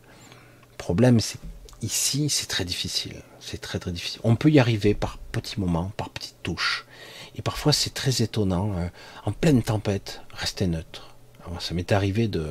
Le 0.72 0.76
problème, 0.78 1.20
c'est 1.20 1.39
ici, 1.80 2.28
c'est 2.28 2.48
très 2.48 2.64
difficile. 2.64 3.22
C'est 3.39 3.60
très 3.60 3.78
très 3.78 3.93
difficile. 3.93 4.20
On 4.24 4.34
peut 4.34 4.51
y 4.51 4.59
arriver 4.59 4.94
par 4.94 5.16
petits 5.30 5.60
moments, 5.60 5.93
par 5.97 6.10
petites 6.10 6.43
touches. 6.43 6.86
Et 7.36 7.43
parfois, 7.43 7.72
c'est 7.72 7.94
très 7.94 8.20
étonnant. 8.20 8.76
Euh, 8.78 8.89
en 9.26 9.30
pleine 9.30 9.62
tempête, 9.62 10.22
rester 10.32 10.66
neutre. 10.66 11.14
ça 11.60 11.72
m'est 11.72 11.93
arrivé 11.93 12.26
de 12.26 12.48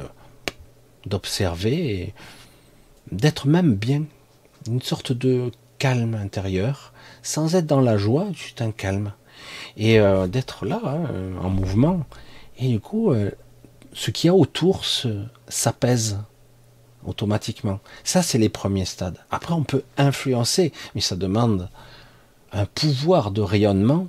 d'observer 1.05 1.93
et 1.93 2.13
d'être 3.11 3.47
même 3.47 3.75
bien, 3.75 4.05
une 4.65 4.81
sorte 4.81 5.11
de 5.11 5.51
calme 5.77 6.15
intérieur, 6.15 6.93
sans 7.21 7.55
être 7.55 7.67
dans 7.67 7.81
la 7.81 7.97
joie, 7.97 8.27
juste 8.31 8.61
un 8.61 8.71
calme 8.71 9.11
et 9.77 9.99
euh, 9.99 10.27
d'être 10.27 10.65
là, 10.65 10.81
hein, 10.83 11.05
en 11.41 11.49
mouvement. 11.49 12.05
Et 12.57 12.67
du 12.67 12.79
coup, 12.79 13.11
euh, 13.11 13.31
ce 13.93 14.11
qu'il 14.11 14.27
y 14.27 14.29
a 14.29 14.35
autour 14.35 14.83
s'apaise 15.47 16.19
automatiquement. 17.05 17.79
Ça, 18.03 18.21
c'est 18.21 18.37
les 18.37 18.49
premiers 18.49 18.85
stades. 18.85 19.17
Après, 19.31 19.53
on 19.53 19.63
peut 19.63 19.83
influencer, 19.97 20.71
mais 20.93 21.01
ça 21.01 21.15
demande 21.15 21.69
un 22.51 22.65
pouvoir 22.65 23.31
de 23.31 23.41
rayonnement 23.41 24.07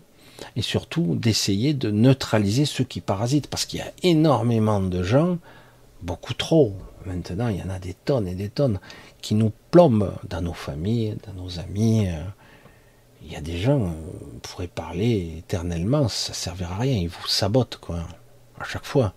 et 0.56 0.62
surtout 0.62 1.14
d'essayer 1.14 1.74
de 1.74 1.90
neutraliser 1.90 2.64
ceux 2.64 2.84
qui 2.84 3.00
parasitent, 3.00 3.46
parce 3.46 3.64
qu'il 3.64 3.78
y 3.78 3.82
a 3.82 3.92
énormément 4.02 4.80
de 4.80 5.02
gens, 5.02 5.38
beaucoup 6.02 6.34
trop, 6.34 6.74
maintenant 7.06 7.48
il 7.48 7.58
y 7.58 7.62
en 7.62 7.70
a 7.70 7.78
des 7.78 7.94
tonnes 7.94 8.26
et 8.26 8.34
des 8.34 8.48
tonnes, 8.48 8.80
qui 9.20 9.34
nous 9.34 9.52
plombent 9.70 10.12
dans 10.28 10.42
nos 10.42 10.52
familles, 10.52 11.16
dans 11.26 11.40
nos 11.40 11.60
amis, 11.60 12.08
euh, 12.08 12.20
il 13.24 13.32
y 13.32 13.36
a 13.36 13.40
des 13.40 13.58
gens, 13.58 13.78
on 13.78 14.38
pourrait 14.40 14.68
parler 14.68 15.36
éternellement, 15.38 16.08
ça 16.08 16.32
ne 16.32 16.36
servira 16.36 16.74
à 16.74 16.78
rien, 16.78 16.96
ils 16.96 17.08
vous 17.08 17.26
sabotent, 17.26 17.76
quoi, 17.76 18.06
à 18.58 18.64
chaque 18.64 18.84
fois. 18.84 19.14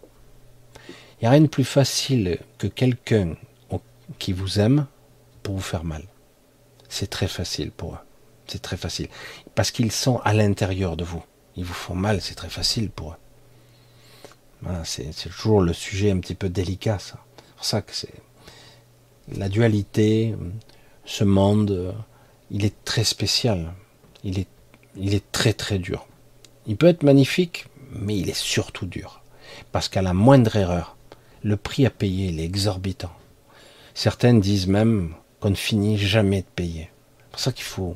Il 0.88 1.23
n'y 1.23 1.27
a 1.27 1.32
rien 1.32 1.41
de 1.41 1.48
plus 1.48 1.64
facile 1.64 2.40
que 2.57 2.68
quelqu'un 2.68 3.36
qui 4.19 4.34
vous 4.34 4.60
aime 4.60 4.86
pour 5.44 5.56
vous 5.56 5.61
faire 5.61 5.84
mal. 5.84 6.03
C'est 6.90 7.10
très 7.10 7.27
facile 7.27 7.72
pour 7.72 7.94
eux. 7.94 7.99
C'est 8.48 8.61
très 8.61 8.77
facile. 8.77 9.07
Parce 9.56 9.72
qu'ils 9.72 9.91
sont 9.91 10.18
à 10.19 10.34
l'intérieur 10.34 10.95
de 10.95 11.03
vous. 11.03 11.23
Ils 11.56 11.65
vous 11.65 11.73
font 11.73 11.95
mal, 11.95 12.22
c'est 12.22 12.36
très 12.36 12.49
facile 12.49 12.90
pour 12.90 13.14
eux. 13.14 14.69
C'est 14.84 15.14
toujours 15.30 15.61
le 15.61 15.73
sujet 15.73 16.11
un 16.11 16.19
petit 16.19 16.36
peu 16.36 16.49
délicat, 16.49 16.99
ça. 16.99 17.19
C'est 17.38 17.56
pour 17.56 17.65
ça 17.65 17.82
que 17.82 17.94
c'est 17.94 18.14
la 19.36 19.49
dualité, 19.49 20.36
ce 21.06 21.23
monde, 21.23 21.95
il 22.52 22.65
est 22.65 22.84
très 22.84 23.03
spécial 23.03 23.73
il 24.26 24.39
est, 24.39 24.47
il 24.97 25.22
très 25.31 25.53
très 25.53 25.77
dur. 25.77 26.07
Il 26.65 26.76
peut 26.76 26.88
être 26.88 27.03
magnifique, 27.03 27.68
mais 27.91 28.18
il 28.18 28.30
est 28.30 28.38
surtout 28.38 28.88
dur. 28.88 29.22
Parce 29.72 29.88
qu'à 29.88 30.02
la 30.02 30.14
moindre 30.14 30.56
erreur, 30.56 30.97
le 31.43 31.56
prix 31.56 31.85
à 31.85 31.91
payer 31.91 32.35
est 32.35 32.43
exorbitant. 32.43 33.14
Certaines 33.93 34.41
disent 34.41 34.68
même 34.68 35.14
qu'on 35.39 35.52
ne 35.52 35.56
finit 35.56 35.97
jamais 35.97 36.41
de 36.41 36.47
payer. 36.56 36.89
C'est 37.19 37.31
pour 37.31 37.39
ça 37.39 37.52
qu'il 37.52 37.65
faut, 37.65 37.95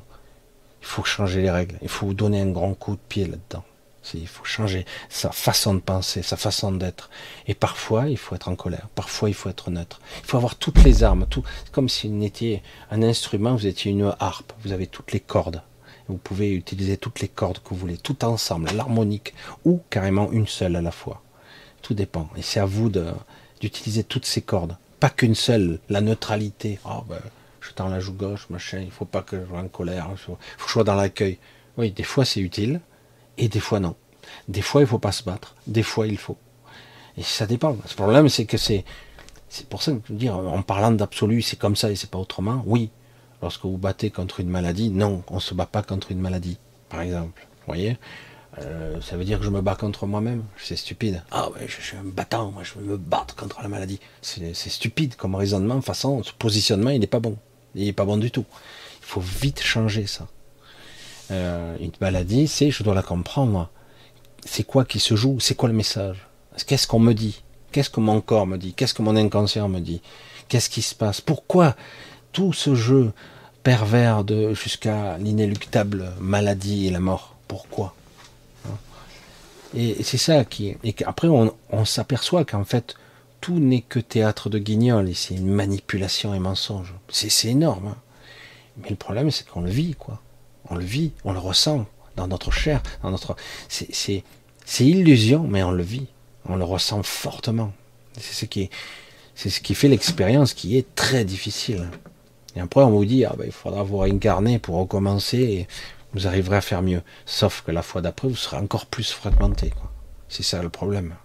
il 0.81 0.87
faut 0.87 1.03
changer 1.03 1.41
les 1.41 1.51
règles. 1.51 1.77
Il 1.81 1.89
faut 1.89 2.13
donner 2.13 2.41
un 2.41 2.51
grand 2.51 2.75
coup 2.75 2.93
de 2.93 3.01
pied 3.09 3.25
là-dedans. 3.25 3.65
Il 4.13 4.27
faut 4.27 4.45
changer 4.45 4.85
sa 5.09 5.31
façon 5.31 5.73
de 5.73 5.79
penser, 5.79 6.21
sa 6.23 6.37
façon 6.37 6.71
d'être. 6.71 7.09
Et 7.47 7.53
parfois, 7.53 8.07
il 8.07 8.17
faut 8.17 8.33
être 8.33 8.47
en 8.47 8.55
colère. 8.55 8.87
Parfois, 8.95 9.29
il 9.29 9.35
faut 9.35 9.49
être 9.49 9.69
neutre. 9.71 9.99
Il 10.21 10.25
faut 10.25 10.37
avoir 10.37 10.55
toutes 10.55 10.83
les 10.83 11.03
armes. 11.03 11.27
Tout, 11.29 11.43
comme 11.71 11.89
si 11.89 12.07
vous 12.07 12.23
étiez 12.23 12.63
un 12.91 13.03
instrument, 13.03 13.55
vous 13.55 13.67
étiez 13.67 13.91
une 13.91 14.15
harpe. 14.19 14.53
Vous 14.63 14.71
avez 14.71 14.87
toutes 14.87 15.11
les 15.11 15.19
cordes. 15.19 15.61
Vous 16.09 16.17
pouvez 16.17 16.53
utiliser 16.53 16.97
toutes 16.97 17.21
les 17.21 17.27
cordes 17.27 17.59
que 17.59 17.69
vous 17.69 17.75
voulez, 17.75 17.97
tout 17.97 18.25
ensemble, 18.25 18.71
l'harmonique, 18.75 19.35
ou 19.63 19.79
carrément 19.91 20.31
une 20.31 20.47
seule 20.47 20.75
à 20.75 20.81
la 20.81 20.91
fois. 20.91 21.21
Tout 21.83 21.93
dépend. 21.93 22.27
Et 22.35 22.41
c'est 22.41 22.59
à 22.59 22.65
vous 22.65 22.89
d'utiliser 23.61 24.03
toutes 24.03 24.25
ces 24.25 24.41
cordes. 24.41 24.75
Pas 24.99 25.11
qu'une 25.11 25.35
seule, 25.35 25.79
la 25.87 26.01
neutralité. 26.01 26.79
oh, 26.85 27.03
ben, 27.07 27.21
je 27.61 27.71
tends 27.71 27.89
la 27.89 27.99
joue 27.99 28.13
gauche, 28.13 28.49
machin, 28.49 28.79
il 28.79 28.91
faut 28.91 29.05
pas 29.05 29.21
que 29.21 29.39
je 29.39 29.45
sois 29.45 29.59
en 29.59 29.67
colère, 29.67 30.07
il 30.11 30.17
faut, 30.17 30.33
que 30.33 30.65
je 30.65 30.71
sois 30.71 30.83
dans 30.83 30.95
l'accueil. 30.95 31.37
Oui, 31.77 31.91
des 31.91 32.03
fois 32.03 32.25
c'est 32.25 32.39
utile, 32.39 32.81
et 33.37 33.47
des 33.47 33.59
fois 33.59 33.79
non. 33.79 33.95
Des 34.47 34.61
fois 34.61 34.81
il 34.81 34.87
faut 34.87 34.99
pas 34.99 35.11
se 35.11 35.23
battre, 35.23 35.55
des 35.67 35.83
fois 35.83 36.07
il 36.07 36.17
faut. 36.17 36.37
Et 37.17 37.23
ça 37.23 37.45
dépend. 37.45 37.71
Le 37.71 37.95
problème 37.95 38.27
c'est 38.29 38.45
que 38.45 38.57
c'est, 38.57 38.83
c'est 39.49 39.67
pour 39.67 39.83
ça 39.83 39.91
que 39.91 39.99
je 40.07 40.13
veux 40.13 40.19
dire, 40.19 40.35
en 40.35 40.61
parlant 40.63 40.91
d'absolu, 40.91 41.41
c'est 41.41 41.57
comme 41.57 41.75
ça 41.75 41.91
et 41.91 41.95
c'est 41.95 42.09
pas 42.09 42.17
autrement. 42.17 42.63
Oui, 42.65 42.89
lorsque 43.41 43.63
vous 43.63 43.77
battez 43.77 44.09
contre 44.09 44.39
une 44.39 44.49
maladie, 44.49 44.89
non, 44.89 45.23
on 45.29 45.35
ne 45.35 45.39
se 45.39 45.53
bat 45.53 45.65
pas 45.65 45.81
contre 45.81 46.11
une 46.11 46.19
maladie, 46.19 46.57
par 46.89 47.01
exemple. 47.01 47.47
Vous 47.59 47.73
voyez? 47.73 47.97
Euh, 48.59 48.99
Ça 49.01 49.15
veut 49.15 49.25
dire 49.25 49.39
que 49.39 49.45
je 49.45 49.49
me 49.49 49.61
bats 49.61 49.75
contre 49.75 50.05
moi-même 50.07 50.43
C'est 50.57 50.75
stupide. 50.75 51.23
Ah 51.31 51.49
ouais, 51.51 51.67
je, 51.67 51.81
suis 51.81 51.97
un 51.97 52.03
battant, 52.03 52.51
moi 52.51 52.63
je 52.63 52.73
veux 52.73 52.85
me 52.85 52.97
battre 52.97 53.35
contre 53.35 53.61
la 53.61 53.67
maladie. 53.67 53.99
C'est 54.21 54.53
stupide 54.53 55.15
comme 55.15 55.35
raisonnement, 55.35 55.81
façon, 55.81 56.23
ce 56.23 56.33
positionnement, 56.33 56.89
il 56.89 56.99
n'est 56.99 57.07
pas 57.07 57.19
bon. 57.19 57.37
Il 57.75 57.85
n'est 57.85 57.93
pas 57.93 58.05
bon 58.05 58.17
du 58.17 58.31
tout. 58.31 58.45
Il 59.01 59.05
faut 59.05 59.21
vite 59.21 59.61
changer 59.61 60.07
ça. 60.07 60.27
Euh, 61.31 61.77
une 61.79 61.91
maladie, 62.01 62.47
c'est, 62.47 62.71
je 62.71 62.83
dois 62.83 62.95
la 62.95 63.03
comprendre. 63.03 63.69
C'est 64.45 64.63
quoi 64.63 64.85
qui 64.85 64.99
se 64.99 65.15
joue? 65.15 65.39
C'est 65.39 65.55
quoi 65.55 65.69
le 65.69 65.75
message? 65.75 66.27
Qu'est-ce 66.65 66.87
qu'on 66.87 66.99
me 66.99 67.13
dit? 67.13 67.43
Qu'est-ce 67.71 67.89
que 67.89 67.99
mon 67.99 68.19
corps 68.19 68.47
me 68.47 68.57
dit? 68.57 68.73
Qu'est-ce 68.73 68.95
que 68.95 69.03
mon 69.03 69.15
inconscient 69.15 69.69
me 69.69 69.79
dit? 69.79 70.01
Qu'est-ce 70.47 70.69
qui 70.69 70.81
se 70.81 70.95
passe? 70.95 71.21
Pourquoi 71.21 71.75
tout 72.31 72.53
ce 72.53 72.75
jeu 72.75 73.11
pervers 73.63 74.23
de 74.23 74.53
jusqu'à 74.53 75.17
l'inéluctable 75.17 76.13
maladie 76.19 76.87
et 76.87 76.91
la 76.91 76.99
mort. 76.99 77.35
Pourquoi? 77.47 77.93
Et 79.75 80.03
c'est 80.03 80.17
ça 80.17 80.45
qui 80.45 80.77
et 80.83 80.95
après 81.05 81.27
on, 81.27 81.85
s'aperçoit 81.85 82.43
qu'en 82.43 82.63
fait 82.63 82.95
tout 83.39 83.59
n'est 83.59 83.81
que 83.81 83.99
théâtre 83.99 84.49
de 84.49 84.57
guignol 84.57 85.13
c'est 85.13 85.35
une 85.35 85.47
manipulation 85.47 86.33
et 86.33 86.39
mensonge. 86.39 86.93
C'est 87.09 87.49
énorme. 87.49 87.89
Hein. 87.89 87.97
Mais 88.77 88.89
le 88.89 88.95
problème 88.95 89.29
c'est 89.29 89.47
qu'on 89.47 89.61
le 89.61 89.69
vit 89.69 89.93
quoi. 89.93 90.21
On 90.71 90.75
le 90.75 90.83
vit, 90.83 91.11
on 91.23 91.33
le 91.33 91.39
ressent 91.39 91.85
dans 92.15 92.27
notre 92.27 92.51
chair, 92.51 92.81
dans 93.03 93.11
notre 93.11 93.35
c'est 93.67 94.23
illusion 94.79 95.43
mais 95.47 95.61
on 95.61 95.71
le 95.71 95.83
vit, 95.83 96.07
on 96.45 96.55
le 96.55 96.63
ressent 96.63 97.03
fortement. 97.03 97.71
C'est 98.17 98.33
ce 98.33 98.45
qui 98.45 98.71
c'est 99.35 99.51
ce 99.51 99.61
qui 99.61 99.75
fait 99.75 99.87
l'expérience 99.87 100.53
qui 100.53 100.77
est 100.77 100.95
très 100.95 101.25
difficile. 101.25 101.87
Et 102.55 102.59
après, 102.59 102.81
on 102.81 102.89
vous 102.89 103.05
dit, 103.05 103.25
ah 103.25 103.35
ben, 103.37 103.45
il 103.45 103.51
faudra 103.51 103.83
vous 103.83 103.99
réincarner 103.99 104.59
pour 104.59 104.77
recommencer 104.77 105.37
et 105.37 105.67
vous 106.13 106.27
arriverez 106.27 106.57
à 106.57 106.61
faire 106.61 106.81
mieux. 106.81 107.01
Sauf 107.25 107.61
que 107.61 107.71
la 107.71 107.81
fois 107.81 108.01
d'après, 108.01 108.27
vous 108.27 108.35
serez 108.35 108.57
encore 108.57 108.85
plus 108.87 109.11
fragmenté. 109.11 109.73
C'est 110.27 110.43
ça 110.43 110.61
le 110.61 110.69
problème. 110.69 111.15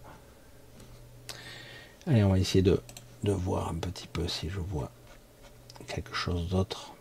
Allez, 2.07 2.23
on 2.23 2.31
va 2.31 2.39
essayer 2.39 2.63
de, 2.63 2.81
de 3.23 3.33
voir 3.33 3.71
un 3.71 3.75
petit 3.75 4.07
peu 4.07 4.29
si 4.29 4.51
je 4.51 4.61
vois 4.61 4.91
quelque 5.87 6.15
chose 6.15 6.49
d'autre. 6.49 6.93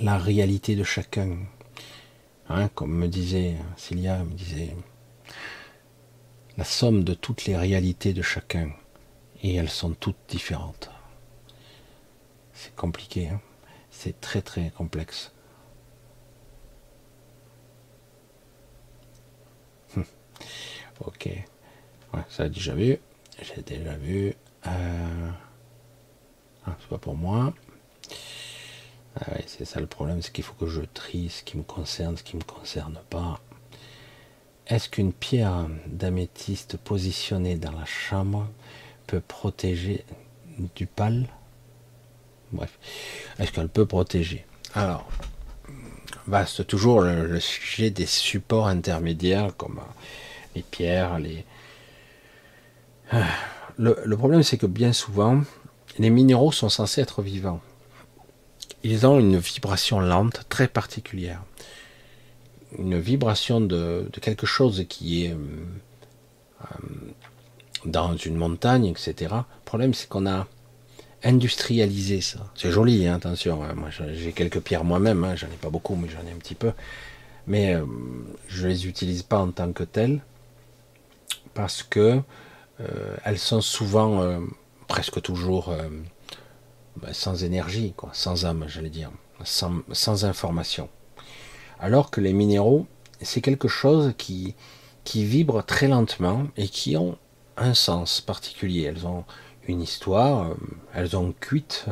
La 0.00 0.18
réalité 0.18 0.76
de 0.76 0.84
chacun. 0.84 1.38
Hein, 2.48 2.68
comme 2.74 2.92
me 2.92 3.06
disait 3.06 3.54
Cilia, 3.76 4.18
me 4.18 4.32
disait 4.32 4.74
la 6.58 6.64
somme 6.64 7.04
de 7.04 7.14
toutes 7.14 7.44
les 7.46 7.56
réalités 7.56 8.12
de 8.12 8.22
chacun. 8.22 8.70
Et 9.42 9.54
elles 9.54 9.70
sont 9.70 9.92
toutes 9.92 10.18
différentes. 10.28 10.90
C'est 12.60 12.76
compliqué, 12.76 13.28
hein. 13.28 13.40
c'est 13.90 14.20
très 14.20 14.42
très 14.42 14.68
complexe. 14.68 15.32
ok, 21.00 21.30
ça 22.28 22.42
a 22.42 22.48
déjà 22.50 22.74
vu. 22.74 22.98
j'ai 23.40 23.62
déjà 23.62 23.94
vu. 23.94 24.34
Euh... 24.66 25.30
Ah, 26.66 26.76
c'est 26.78 26.88
pas 26.90 26.98
pour 26.98 27.16
moi. 27.16 27.54
Ah 29.16 29.38
c'est 29.46 29.64
ça 29.64 29.80
le 29.80 29.86
problème, 29.86 30.20
c'est 30.20 30.30
qu'il 30.30 30.44
faut 30.44 30.52
que 30.52 30.66
je 30.66 30.82
trie 30.82 31.30
ce 31.30 31.42
qui 31.42 31.56
me 31.56 31.62
concerne, 31.62 32.18
ce 32.18 32.22
qui 32.22 32.36
me 32.36 32.44
concerne 32.44 33.00
pas. 33.08 33.40
Est-ce 34.66 34.90
qu'une 34.90 35.14
pierre 35.14 35.66
d'améthyste 35.86 36.76
positionnée 36.76 37.56
dans 37.56 37.72
la 37.72 37.86
chambre 37.86 38.50
peut 39.06 39.22
protéger 39.22 40.04
du 40.74 40.84
pal 40.84 41.26
Bref, 42.52 42.78
est-ce 43.38 43.52
qu'elle 43.52 43.68
peut 43.68 43.86
protéger? 43.86 44.44
Alors, 44.74 45.08
vaste 46.26 46.66
toujours 46.66 47.00
le, 47.02 47.40
sujet 47.40 47.90
des 47.90 48.06
supports 48.06 48.66
intermédiaires 48.66 49.56
comme 49.56 49.78
euh, 49.78 49.92
les 50.54 50.62
pierres, 50.62 51.18
les. 51.18 51.44
Le 53.78 54.14
problème, 54.14 54.42
c'est 54.42 54.58
que 54.58 54.66
bien 54.66 54.92
souvent, 54.92 55.40
les 55.98 56.10
minéraux 56.10 56.52
sont 56.52 56.68
censés 56.68 57.00
être 57.00 57.22
vivants. 57.22 57.60
Ils 58.82 59.06
ont 59.06 59.18
une 59.18 59.38
vibration 59.38 60.00
lente 60.00 60.42
très 60.48 60.68
particulière. 60.68 61.42
Une 62.78 62.98
vibration 62.98 63.60
de, 63.60 64.08
quelque 64.20 64.46
chose 64.46 64.86
qui 64.88 65.24
est 65.24 65.32
euh, 65.32 65.36
euh, 66.62 66.66
dans 67.84 68.16
une 68.16 68.36
montagne, 68.36 68.86
etc. 68.86 69.14
Le 69.30 69.64
problème, 69.64 69.92
c'est 69.92 70.08
qu'on 70.08 70.26
a 70.26 70.46
industrialisé 71.22 72.20
ça. 72.20 72.40
C'est 72.54 72.70
joli, 72.70 73.06
hein, 73.06 73.16
attention. 73.16 73.62
Hein. 73.62 73.74
Moi, 73.74 73.88
j'ai 73.90 74.32
quelques 74.32 74.60
pierres 74.60 74.84
moi-même. 74.84 75.24
Hein. 75.24 75.36
J'en 75.36 75.48
ai 75.48 75.58
pas 75.60 75.70
beaucoup, 75.70 75.96
mais 75.96 76.08
j'en 76.08 76.26
ai 76.26 76.32
un 76.32 76.38
petit 76.38 76.54
peu. 76.54 76.72
Mais 77.46 77.74
euh, 77.74 77.84
je 78.48 78.66
les 78.66 78.86
utilise 78.86 79.22
pas 79.22 79.38
en 79.38 79.50
tant 79.50 79.72
que 79.72 79.84
telles 79.84 80.20
parce 81.54 81.82
que 81.82 82.20
elles 83.24 83.38
sont 83.38 83.60
souvent 83.60 84.40
presque 84.90 85.22
toujours 85.22 85.68
euh, 85.68 85.88
ben, 86.96 87.12
sans 87.12 87.44
énergie, 87.44 87.94
quoi, 87.96 88.10
sans 88.12 88.44
âme, 88.44 88.64
j'allais 88.66 88.90
dire, 88.90 89.12
sans, 89.44 90.24
information. 90.24 90.88
Alors 91.78 92.10
que 92.10 92.20
les 92.20 92.32
minéraux, 92.32 92.86
c'est 93.22 93.40
quelque 93.40 93.68
chose 93.68 94.14
qui, 94.18 94.56
qui 95.04 95.24
vibre 95.24 95.64
très 95.64 95.86
lentement 95.86 96.48
et 96.56 96.68
qui 96.68 96.96
ont 96.96 97.16
un 97.56 97.72
sens 97.72 98.20
particulier. 98.20 98.82
Elles 98.82 99.06
ont 99.06 99.24
une 99.70 99.82
histoire, 99.82 100.50
euh, 100.50 100.54
elles 100.94 101.16
ont 101.16 101.32
cuite 101.40 101.86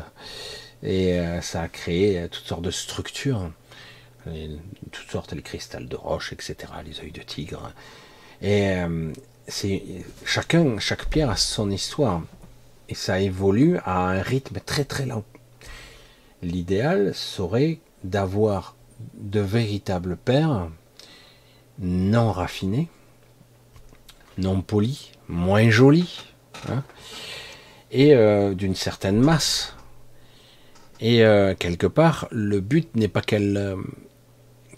et 0.82 1.18
euh, 1.18 1.40
ça 1.40 1.62
a 1.62 1.68
créé 1.68 2.28
toutes 2.30 2.44
sortes 2.44 2.62
de 2.62 2.70
structures, 2.70 3.50
toutes 4.92 5.10
sortes 5.10 5.32
les 5.32 5.42
cristals 5.42 5.88
de 5.88 5.96
roche, 5.96 6.32
etc., 6.32 6.56
les 6.84 7.00
œils 7.00 7.12
de 7.12 7.22
tigre. 7.22 7.72
Et 8.42 8.76
c'est 9.46 9.82
chacun, 10.24 10.78
chaque 10.78 11.06
pierre 11.06 11.30
a 11.30 11.36
son 11.36 11.70
histoire 11.70 12.22
et 12.88 12.94
ça 12.94 13.20
évolue 13.20 13.78
à 13.84 14.10
un 14.10 14.20
rythme 14.20 14.60
très 14.64 14.84
très 14.84 15.06
lent. 15.06 15.24
L'idéal 16.42 17.14
serait 17.14 17.80
d'avoir 18.04 18.76
de 19.14 19.40
véritables 19.40 20.16
paires 20.16 20.68
non 21.78 22.32
raffinés, 22.32 22.88
non 24.36 24.62
polis, 24.62 25.12
moins 25.28 25.70
jolis, 25.70 26.24
hein, 26.68 26.82
et 27.90 28.14
euh, 28.14 28.54
d'une 28.54 28.74
certaine 28.74 29.20
masse. 29.20 29.74
Et 31.00 31.24
euh, 31.24 31.54
quelque 31.54 31.86
part, 31.86 32.28
le 32.30 32.60
but 32.60 32.94
n'est 32.96 33.08
pas 33.08 33.20
qu'elle 33.20 33.56
euh, 33.56 33.76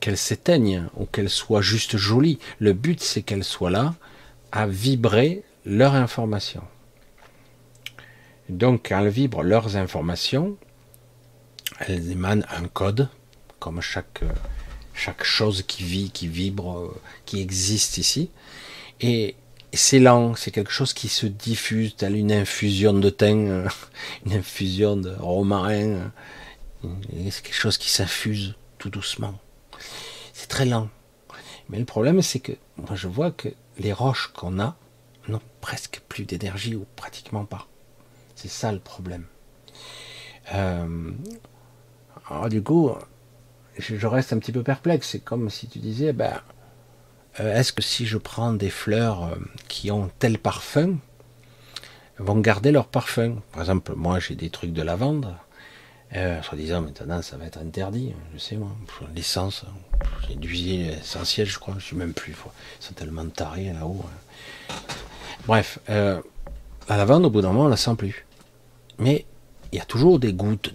qu'elle 0.00 0.16
s'éteigne 0.16 0.88
ou 0.96 1.06
qu'elle 1.06 1.28
soit 1.28 1.60
juste 1.60 1.96
jolie. 1.96 2.38
Le 2.58 2.72
but, 2.72 3.00
c'est 3.00 3.22
qu'elle 3.22 3.44
soit 3.44 3.70
là 3.70 3.94
à 4.50 4.66
vibrer 4.66 5.42
leur 5.64 5.94
information. 5.94 6.62
Donc, 8.48 8.88
quand 8.88 9.00
elles 9.00 9.10
vibrent 9.10 9.42
leurs 9.42 9.76
informations, 9.76 10.56
elles 11.80 12.10
émanent 12.10 12.44
un 12.50 12.66
code, 12.66 13.08
comme 13.58 13.80
chaque, 13.80 14.22
chaque 14.94 15.22
chose 15.22 15.62
qui 15.62 15.84
vit, 15.84 16.10
qui 16.10 16.26
vibre, 16.26 16.94
qui 17.26 17.40
existe 17.40 17.98
ici. 17.98 18.30
Et 19.00 19.36
c'est 19.72 19.98
lent, 19.98 20.34
c'est 20.34 20.50
quelque 20.50 20.72
chose 20.72 20.92
qui 20.92 21.08
se 21.08 21.26
diffuse, 21.26 21.96
telle 21.96 22.16
une 22.16 22.32
infusion 22.32 22.92
de 22.92 23.10
thym, 23.10 23.68
une 24.26 24.32
infusion 24.32 24.96
de 24.96 25.14
romarin. 25.18 26.12
C'est 26.82 27.42
quelque 27.42 27.54
chose 27.54 27.78
qui 27.78 27.90
s'infuse 27.90 28.54
tout 28.78 28.90
doucement. 28.90 29.38
C'est 30.32 30.48
très 30.48 30.64
lent. 30.64 30.88
Mais 31.68 31.78
le 31.78 31.84
problème, 31.84 32.20
c'est 32.22 32.40
que 32.40 32.52
moi, 32.76 32.96
je 32.96 33.06
vois 33.06 33.30
que 33.30 33.48
les 33.78 33.92
roches 33.92 34.32
qu'on 34.34 34.58
a 34.58 34.76
n'ont 35.28 35.40
presque 35.60 36.02
plus 36.08 36.24
d'énergie 36.24 36.74
ou 36.74 36.86
pratiquement 36.96 37.44
pas. 37.44 37.68
C'est 38.34 38.48
ça 38.48 38.72
le 38.72 38.80
problème. 38.80 39.26
Euh, 40.54 41.12
alors 42.28 42.48
du 42.48 42.62
coup, 42.62 42.90
je, 43.78 44.06
reste 44.06 44.32
un 44.32 44.38
petit 44.38 44.52
peu 44.52 44.62
perplexe. 44.62 45.10
C'est 45.10 45.20
comme 45.20 45.50
si 45.50 45.68
tu 45.68 45.78
disais, 45.78 46.12
ben, 46.12 46.32
euh, 46.32 46.38
est-ce 47.38 47.72
que 47.72 47.82
si 47.82 48.06
je 48.06 48.18
prends 48.18 48.52
des 48.52 48.70
fleurs 48.70 49.24
euh, 49.24 49.36
qui 49.68 49.90
ont 49.90 50.10
tel 50.18 50.38
parfum, 50.38 50.96
vont 52.18 52.38
garder 52.38 52.72
leur 52.72 52.86
parfum? 52.86 53.36
Par 53.52 53.62
exemple, 53.62 53.94
moi 53.94 54.18
j'ai 54.18 54.34
des 54.34 54.50
trucs 54.50 54.72
de 54.72 54.82
lavande. 54.82 55.34
Euh, 56.16 56.40
disant 56.54 56.82
maintenant 56.82 57.22
ça 57.22 57.36
va 57.36 57.44
être 57.44 57.58
interdit, 57.58 58.12
je 58.34 58.38
sais 58.40 58.56
moi, 58.56 58.74
l'essence, 59.14 59.64
j'ai 60.26 60.34
du 60.34 60.48
huile 60.48 60.90
essentiel 61.00 61.46
je 61.46 61.56
crois, 61.60 61.74
je 61.78 61.84
suis 61.84 61.94
même 61.94 62.14
plus, 62.14 62.32
ils 62.32 62.84
sont 62.84 62.94
tellement 62.94 63.24
tarés 63.28 63.72
là-haut. 63.72 64.04
Hein. 64.04 64.74
Bref, 65.46 65.78
la 65.86 66.20
lavande 66.88 67.26
au 67.26 67.30
bout 67.30 67.42
d'un 67.42 67.52
moment 67.52 67.66
on 67.66 67.68
la 67.68 67.76
sent 67.76 67.94
plus 67.94 68.26
mais 69.00 69.24
il 69.72 69.78
y 69.78 69.80
a 69.80 69.84
toujours 69.84 70.18
des 70.18 70.32
gouttes 70.32 70.72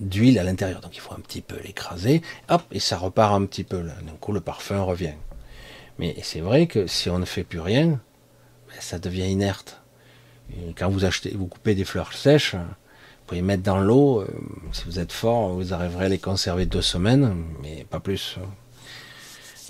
d'huile 0.00 0.38
à 0.38 0.44
l'intérieur. 0.44 0.80
Donc 0.80 0.96
il 0.96 1.00
faut 1.00 1.12
un 1.12 1.20
petit 1.20 1.42
peu 1.42 1.56
l'écraser, 1.62 2.22
hop, 2.48 2.62
et 2.70 2.80
ça 2.80 2.96
repart 2.96 3.34
un 3.34 3.44
petit 3.44 3.64
peu. 3.64 3.82
D'un 3.82 4.16
coup, 4.20 4.32
le 4.32 4.40
parfum 4.40 4.82
revient. 4.82 5.14
Mais 5.98 6.16
c'est 6.22 6.40
vrai 6.40 6.66
que 6.66 6.86
si 6.86 7.10
on 7.10 7.18
ne 7.18 7.24
fait 7.24 7.44
plus 7.44 7.60
rien, 7.60 8.00
ben, 8.68 8.80
ça 8.80 8.98
devient 8.98 9.26
inerte. 9.26 9.80
quand 10.76 10.88
vous 10.88 11.04
achetez, 11.04 11.30
vous 11.30 11.46
coupez 11.46 11.74
des 11.74 11.84
fleurs 11.84 12.12
sèches, 12.12 12.54
vous 12.54 13.26
pouvez 13.26 13.42
mettre 13.42 13.62
dans 13.62 13.80
l'eau. 13.80 14.20
Euh, 14.20 14.28
si 14.72 14.84
vous 14.84 14.98
êtes 14.98 15.12
fort, 15.12 15.50
vous 15.50 15.74
arriverez 15.74 16.06
à 16.06 16.08
les 16.08 16.18
conserver 16.18 16.66
deux 16.66 16.82
semaines, 16.82 17.34
mais 17.62 17.84
pas 17.88 18.00
plus. 18.00 18.38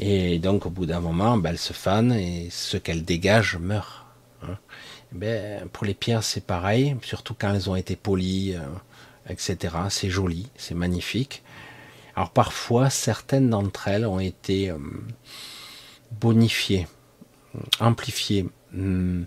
Et 0.01 0.39
donc, 0.39 0.67
au 0.67 0.71
bout 0.71 0.87
d'un 0.87 1.01
moment, 1.01 1.37
ben, 1.37 1.51
elles 1.51 1.59
se 1.59 1.73
fanent 1.73 2.13
et 2.13 2.49
ce 2.51 2.77
qu'elles 2.77 3.05
dégagent 3.05 3.57
meurt. 3.57 4.07
Hein. 4.43 4.59
Ben, 5.13 5.67
pour 5.73 5.87
les 5.87 5.95
pierres, 5.95 6.23
c'est 6.23 6.45
pareil, 6.45 6.97
surtout 7.03 7.35
quand 7.37 7.53
elles 7.55 7.71
ont 7.71 7.77
été 7.77 7.97
polies, 7.97 8.55
euh, 8.55 8.61
etc. 9.29 9.75
C'est 9.89 10.11
joli, 10.11 10.51
c'est 10.57 10.75
magnifique. 10.75 11.43
Alors 12.15 12.31
parfois, 12.31 12.91
certaines 12.91 13.51
d'entre 13.51 13.89
elles 13.89 14.07
ont 14.07 14.21
été 14.21 14.71
euh, 14.71 14.79
bonifiées, 16.13 16.87
amplifiées. 17.81 18.47
Hmm, 18.73 19.25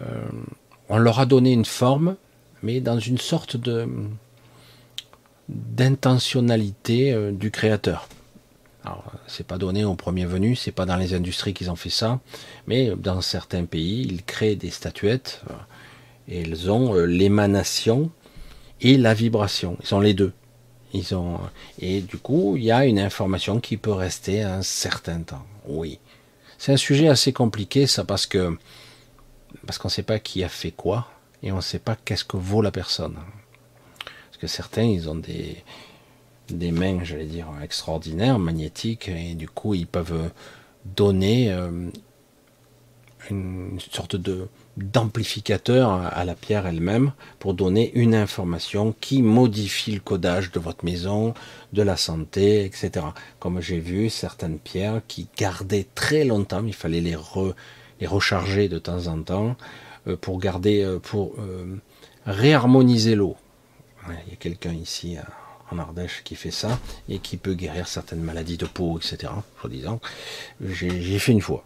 euh, 0.00 0.28
on 0.88 0.98
leur 0.98 1.20
a 1.20 1.26
donné 1.26 1.52
une 1.52 1.64
forme, 1.64 2.16
mais 2.62 2.80
dans 2.80 2.98
une 2.98 3.18
sorte 3.18 3.56
de 3.56 3.88
d'intentionnalité 5.48 7.32
du 7.32 7.50
créateur. 7.50 8.06
Alors, 8.88 9.12
c'est 9.26 9.46
pas 9.46 9.58
donné 9.58 9.84
au 9.84 9.94
premier 9.94 10.24
venu, 10.24 10.56
c'est 10.56 10.72
pas 10.72 10.86
dans 10.86 10.96
les 10.96 11.12
industries 11.12 11.52
qu'ils 11.52 11.70
ont 11.70 11.76
fait 11.76 11.90
ça, 11.90 12.20
mais 12.66 12.92
dans 12.96 13.20
certains 13.20 13.64
pays, 13.64 14.02
ils 14.02 14.24
créent 14.24 14.56
des 14.56 14.70
statuettes 14.70 15.42
euh, 15.50 15.54
et 16.28 16.40
elles 16.42 16.70
ont 16.70 16.94
euh, 16.94 17.04
l'émanation 17.04 18.10
et 18.80 18.96
la 18.96 19.14
vibration. 19.14 19.76
Ils 19.82 19.94
ont 19.94 20.00
les 20.00 20.14
deux. 20.14 20.32
Ils 20.92 21.14
ont 21.14 21.38
et 21.78 22.00
du 22.00 22.16
coup, 22.18 22.56
il 22.56 22.64
y 22.64 22.72
a 22.72 22.84
une 22.86 22.98
information 22.98 23.60
qui 23.60 23.76
peut 23.76 23.92
rester 23.92 24.42
un 24.42 24.62
certain 24.62 25.20
temps. 25.20 25.44
Oui, 25.66 25.98
c'est 26.58 26.72
un 26.72 26.76
sujet 26.76 27.08
assez 27.08 27.32
compliqué, 27.32 27.86
ça, 27.86 28.04
parce 28.04 28.26
que 28.26 28.56
parce 29.66 29.78
qu'on 29.78 29.88
ne 29.88 29.92
sait 29.92 30.02
pas 30.02 30.18
qui 30.18 30.44
a 30.44 30.48
fait 30.48 30.72
quoi 30.72 31.08
et 31.42 31.52
on 31.52 31.56
ne 31.56 31.60
sait 31.60 31.78
pas 31.78 31.96
qu'est-ce 31.96 32.24
que 32.24 32.36
vaut 32.36 32.62
la 32.62 32.70
personne. 32.70 33.16
Parce 34.04 34.38
que 34.40 34.46
certains, 34.46 34.84
ils 34.84 35.08
ont 35.08 35.14
des 35.14 35.62
des 36.48 36.72
mains, 36.72 37.04
j'allais 37.04 37.26
dire, 37.26 37.46
extraordinaires, 37.62 38.38
magnétiques, 38.38 39.08
et 39.08 39.34
du 39.34 39.48
coup, 39.48 39.74
ils 39.74 39.86
peuvent 39.86 40.30
donner 40.84 41.52
euh, 41.52 41.90
une 43.30 43.78
sorte 43.92 44.16
de 44.16 44.48
d'amplificateur 44.78 45.90
à 45.90 46.24
la 46.24 46.34
pierre 46.34 46.66
elle-même 46.66 47.12
pour 47.38 47.54
donner 47.54 47.92
une 47.94 48.14
information 48.14 48.94
qui 49.00 49.22
modifie 49.22 49.92
le 49.92 50.00
codage 50.00 50.52
de 50.52 50.60
votre 50.60 50.84
maison, 50.84 51.34
de 51.72 51.82
la 51.82 51.96
santé, 51.96 52.64
etc. 52.64 53.06
Comme 53.38 53.60
j'ai 53.60 53.78
vu 53.78 54.10
certaines 54.10 54.58
pierres 54.58 55.02
qui 55.08 55.28
gardaient 55.36 55.86
très 55.94 56.24
longtemps, 56.24 56.64
il 56.66 56.74
fallait 56.74 57.00
les, 57.00 57.16
recharger 58.06 58.68
de 58.68 58.78
temps 58.78 59.06
en 59.06 59.22
temps 59.22 59.56
euh, 60.06 60.16
pour 60.16 60.38
garder, 60.38 60.82
euh, 60.82 60.98
pour 60.98 61.34
réharmoniser 62.26 63.14
l'eau. 63.14 63.36
Il 64.26 64.30
y 64.30 64.32
a 64.32 64.36
quelqu'un 64.36 64.72
ici 64.72 65.16
en 65.70 65.78
Ardèche 65.78 66.22
qui 66.24 66.34
fait 66.34 66.50
ça 66.50 66.78
et 67.08 67.18
qui 67.18 67.36
peut 67.36 67.54
guérir 67.54 67.88
certaines 67.88 68.22
maladies 68.22 68.56
de 68.56 68.66
peau, 68.66 68.98
etc. 68.98 69.32
J'ai 70.60 71.18
fait 71.18 71.32
une 71.32 71.40
fois. 71.40 71.64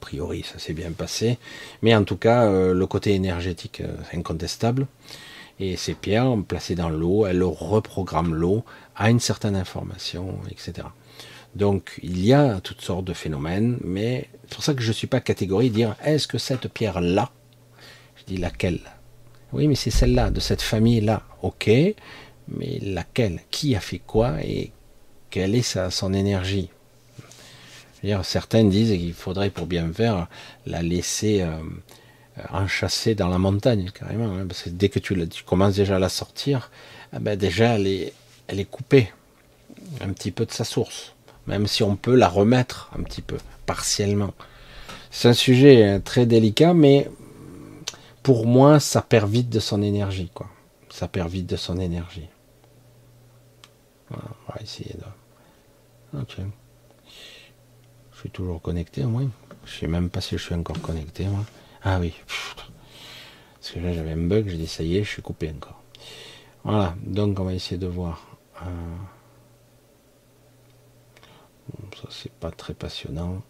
Priori, 0.00 0.44
ça 0.50 0.58
s'est 0.58 0.72
bien 0.72 0.90
passé. 0.92 1.38
Mais 1.82 1.94
en 1.94 2.04
tout 2.04 2.16
cas, 2.16 2.46
euh, 2.46 2.74
le 2.74 2.86
côté 2.86 3.14
énergétique 3.14 3.80
est 3.80 4.16
incontestable. 4.16 4.86
Et 5.60 5.76
ces 5.76 5.94
pierres, 5.94 6.36
placées 6.48 6.74
dans 6.74 6.88
l'eau, 6.88 7.26
elles 7.26 7.42
reprogramment 7.42 8.34
l'eau 8.34 8.64
à 8.96 9.10
une 9.10 9.20
certaine 9.20 9.56
information, 9.56 10.38
etc. 10.50 10.88
Donc 11.54 11.98
il 12.02 12.24
y 12.24 12.32
a 12.32 12.60
toutes 12.60 12.80
sortes 12.80 13.04
de 13.04 13.12
phénomènes, 13.12 13.78
mais 13.84 14.28
c'est 14.44 14.54
pour 14.54 14.64
ça 14.64 14.74
que 14.74 14.82
je 14.82 14.88
ne 14.88 14.94
suis 14.94 15.06
pas 15.06 15.20
catégorique 15.20 15.72
dire 15.72 15.96
est-ce 16.02 16.26
que 16.26 16.38
cette 16.38 16.68
pierre-là, 16.68 17.30
je 18.16 18.24
dis 18.24 18.36
laquelle? 18.38 18.80
Oui, 19.52 19.66
mais 19.66 19.74
c'est 19.74 19.90
celle-là, 19.90 20.30
de 20.30 20.40
cette 20.40 20.62
famille-là. 20.62 21.22
Ok, 21.42 21.68
mais 21.68 22.78
laquelle? 22.80 23.40
Qui 23.50 23.74
a 23.74 23.80
fait 23.80 23.98
quoi 23.98 24.42
et 24.42 24.72
quelle 25.28 25.54
est 25.54 25.62
sa, 25.62 25.90
son 25.90 26.12
énergie? 26.12 26.70
Certains 28.22 28.64
disent 28.64 28.90
qu'il 28.90 29.12
faudrait 29.12 29.50
pour 29.50 29.66
bien 29.66 29.92
faire 29.92 30.26
la 30.66 30.82
laisser 30.82 31.42
euh, 31.42 31.58
enchasser 32.50 33.14
dans 33.14 33.28
la 33.28 33.38
montagne 33.38 33.90
carrément, 33.92 34.32
hein, 34.34 34.46
parce 34.46 34.62
que 34.62 34.70
dès 34.70 34.88
que 34.88 34.98
tu, 34.98 35.14
commences 35.44 35.74
déjà 35.74 35.96
à 35.96 35.98
la 35.98 36.08
sortir, 36.08 36.70
eh 37.14 37.18
ben 37.18 37.36
déjà 37.36 37.78
elle 37.78 37.86
est, 37.86 38.70
coupée 38.70 39.12
un 40.00 40.10
petit 40.10 40.30
peu 40.30 40.46
de 40.46 40.52
sa 40.52 40.64
source 40.64 41.14
même 41.46 41.66
si 41.66 41.82
on 41.82 41.96
peut 41.96 42.14
la 42.14 42.28
remettre 42.28 42.90
un 42.96 43.02
petit 43.02 43.22
peu, 43.22 43.36
partiellement. 43.66 44.32
C'est 45.10 45.28
un 45.28 45.34
sujet 45.34 45.84
euh, 45.84 45.98
très 45.98 46.24
délicat, 46.24 46.74
mais 46.74 47.10
pour 48.22 48.46
moi, 48.46 48.78
ça 48.80 49.02
perd 49.02 49.28
vite 49.28 49.48
de 49.48 49.58
son 49.58 49.82
énergie. 49.82 50.30
Ça 50.90 51.08
perd 51.08 51.28
vite 51.28 51.46
de 51.46 51.56
son 51.56 51.78
énergie. 51.78 52.28
on 54.10 54.16
va 54.16 54.60
essayer. 54.62 54.94
Ok. 56.14 56.36
Suis 58.20 58.28
toujours 58.28 58.60
connecté, 58.60 59.02
au 59.02 59.08
moins. 59.08 59.30
Je 59.64 59.78
sais 59.78 59.86
même 59.86 60.10
pas 60.10 60.20
si 60.20 60.36
je 60.36 60.42
suis 60.42 60.54
encore 60.54 60.78
connecté, 60.82 61.24
moi. 61.24 61.42
Ah 61.82 61.98
oui. 61.98 62.14
Parce 63.54 63.72
que 63.72 63.78
là, 63.78 63.94
j'avais 63.94 64.12
un 64.12 64.28
bug, 64.28 64.46
j'ai 64.46 64.58
dit 64.58 64.66
ça 64.66 64.82
y 64.82 64.98
est, 64.98 65.04
je 65.04 65.08
suis 65.08 65.22
coupé 65.22 65.50
encore. 65.50 65.82
Voilà, 66.62 66.94
donc 67.02 67.40
on 67.40 67.44
va 67.44 67.54
essayer 67.54 67.78
de 67.78 67.86
voir. 67.86 68.26
Euh, 68.62 68.96
ça, 71.96 72.08
c'est 72.10 72.32
pas 72.32 72.50
très 72.50 72.74
passionnant. 72.74 73.40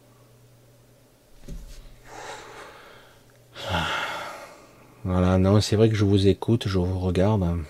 Voilà, 5.02 5.38
non, 5.38 5.60
c'est 5.60 5.74
vrai 5.74 5.88
que 5.88 5.96
je 5.96 6.04
vous 6.04 6.28
écoute, 6.28 6.68
je 6.68 6.78
vous 6.78 7.00
regarde. 7.00 7.64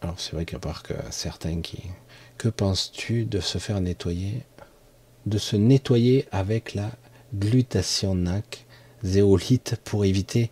Alors, 0.00 0.18
c'est 0.18 0.32
vrai 0.32 0.46
qu'à 0.46 0.58
part 0.58 0.82
que 0.82 0.94
certains 1.10 1.60
qui. 1.60 1.82
Que 2.40 2.48
penses-tu 2.48 3.26
de 3.26 3.38
se 3.38 3.58
faire 3.58 3.82
nettoyer 3.82 4.40
De 5.26 5.36
se 5.36 5.56
nettoyer 5.56 6.26
avec 6.32 6.72
la 6.72 6.90
glutation 7.34 8.14
NAC 8.14 8.64
zéolite 9.02 9.76
pour 9.84 10.06
éviter 10.06 10.50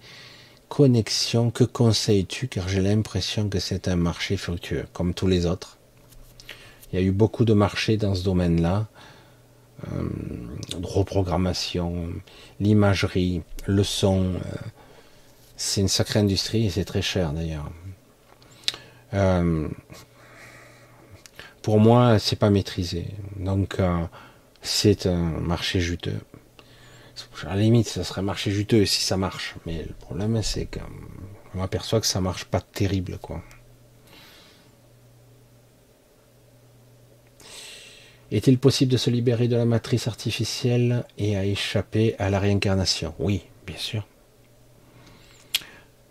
connexion? 0.69 1.51
Que 1.51 1.65
conseilles-tu? 1.65 2.49
Car 2.49 2.69
j'ai 2.69 2.83
l'impression 2.83 3.49
que 3.49 3.59
c'est 3.59 3.89
un 3.89 3.97
marché 3.97 4.37
fructueux, 4.37 4.85
comme 4.93 5.15
tous 5.15 5.29
les 5.29 5.47
autres. 5.47 5.79
Il 6.93 7.01
y 7.01 7.03
a 7.03 7.07
eu 7.07 7.11
beaucoup 7.11 7.47
de 7.47 7.55
marchés 7.55 7.97
dans 7.97 8.15
ce 8.15 8.23
domaine-là. 8.23 8.87
Euh, 9.91 10.11
reprogrammation, 10.83 12.11
l'imagerie, 12.61 13.41
le 13.65 13.83
son. 13.83 14.35
Euh, 14.35 14.57
c'est 15.57 15.81
une 15.81 15.89
sacrée 15.89 16.21
industrie 16.21 16.67
et 16.67 16.71
c'est 16.71 16.85
très 16.85 17.01
cher 17.01 17.33
d'ailleurs. 17.33 17.71
Euh, 19.15 19.69
pour 21.69 21.81
moi, 21.81 22.19
c'est 22.19 22.39
pas 22.39 22.49
maîtrisé. 22.49 23.09
Donc, 23.37 23.77
c'est 24.63 25.05
un 25.05 25.39
marché 25.39 25.81
juteux. 25.81 26.19
À 27.47 27.57
la 27.57 27.61
limite, 27.61 27.87
ça 27.87 28.05
serait 28.05 28.23
marché 28.23 28.51
juteux 28.51 28.87
si 28.87 29.03
ça 29.03 29.19
marche. 29.19 29.55
Mais 29.67 29.85
le 29.87 29.93
problème, 29.93 30.43
c'est 30.43 30.65
que 30.65 30.81
je 31.53 31.59
m'aperçois 31.59 32.01
que 32.01 32.07
ça 32.07 32.23
marche 32.23 32.47
pas 32.47 32.63
terrible, 32.63 33.19
quoi. 33.19 33.43
Est-il 38.31 38.57
possible 38.59 38.91
de 38.91 38.97
se 38.97 39.11
libérer 39.11 39.47
de 39.47 39.57
la 39.57 39.67
matrice 39.67 40.09
artificielle 40.09 41.05
et 41.19 41.37
à 41.37 41.45
échapper 41.45 42.17
à 42.19 42.31
la 42.31 42.41
réincarnation? 42.41 43.15
Oui, 43.19 43.43
bien 43.67 43.77
sûr. 43.77 44.07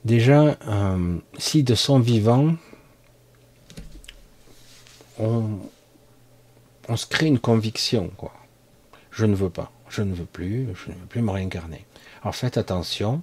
Déjà, 0.06 0.56
euh, 0.68 1.18
si 1.40 1.64
de 1.64 1.74
son 1.74 2.00
vivant, 2.00 2.54
on, 5.20 5.60
se 6.96 7.06
crée 7.06 7.28
une 7.28 7.40
conviction, 7.40 8.10
quoi. 8.18 8.34
Je 9.12 9.26
ne 9.26 9.36
veux 9.36 9.50
pas, 9.50 9.72
je 9.90 10.02
ne 10.02 10.14
veux 10.14 10.26
plus, 10.26 10.68
je 10.76 10.92
ne 10.92 10.96
veux 10.96 11.06
plus 11.08 11.22
me 11.22 11.32
réincarner. 11.32 11.86
Alors 12.22 12.36
faites 12.36 12.58
attention, 12.58 13.22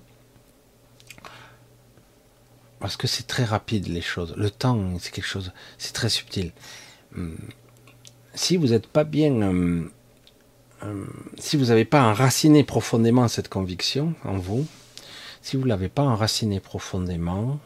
parce 2.80 2.96
que 2.96 3.06
c'est 3.06 3.26
très 3.26 3.44
rapide 3.44 3.88
les 3.88 4.00
choses. 4.00 4.34
Le 4.36 4.50
temps, 4.50 4.98
c'est 4.98 5.12
quelque 5.12 5.26
chose, 5.26 5.52
c'est 5.78 5.92
très 5.92 6.08
subtil. 6.08 6.52
Hum, 7.16 7.36
si 8.34 8.56
vous 8.56 8.68
n'êtes 8.68 8.88
pas 8.88 9.04
bien, 9.04 9.40
euh, 9.42 9.88
euh, 10.82 11.04
si 11.38 11.56
vous 11.56 11.66
n'avez 11.66 11.84
pas 11.84 12.02
enraciné 12.02 12.64
profondément 12.64 13.28
cette 13.28 13.48
conviction 13.48 14.14
en 14.24 14.36
vous, 14.36 14.66
si 15.42 15.56
vous 15.56 15.62
ne 15.62 15.68
l'avez 15.68 15.88
pas 15.88 16.02
enraciné 16.02 16.58
profondément, 16.58 17.60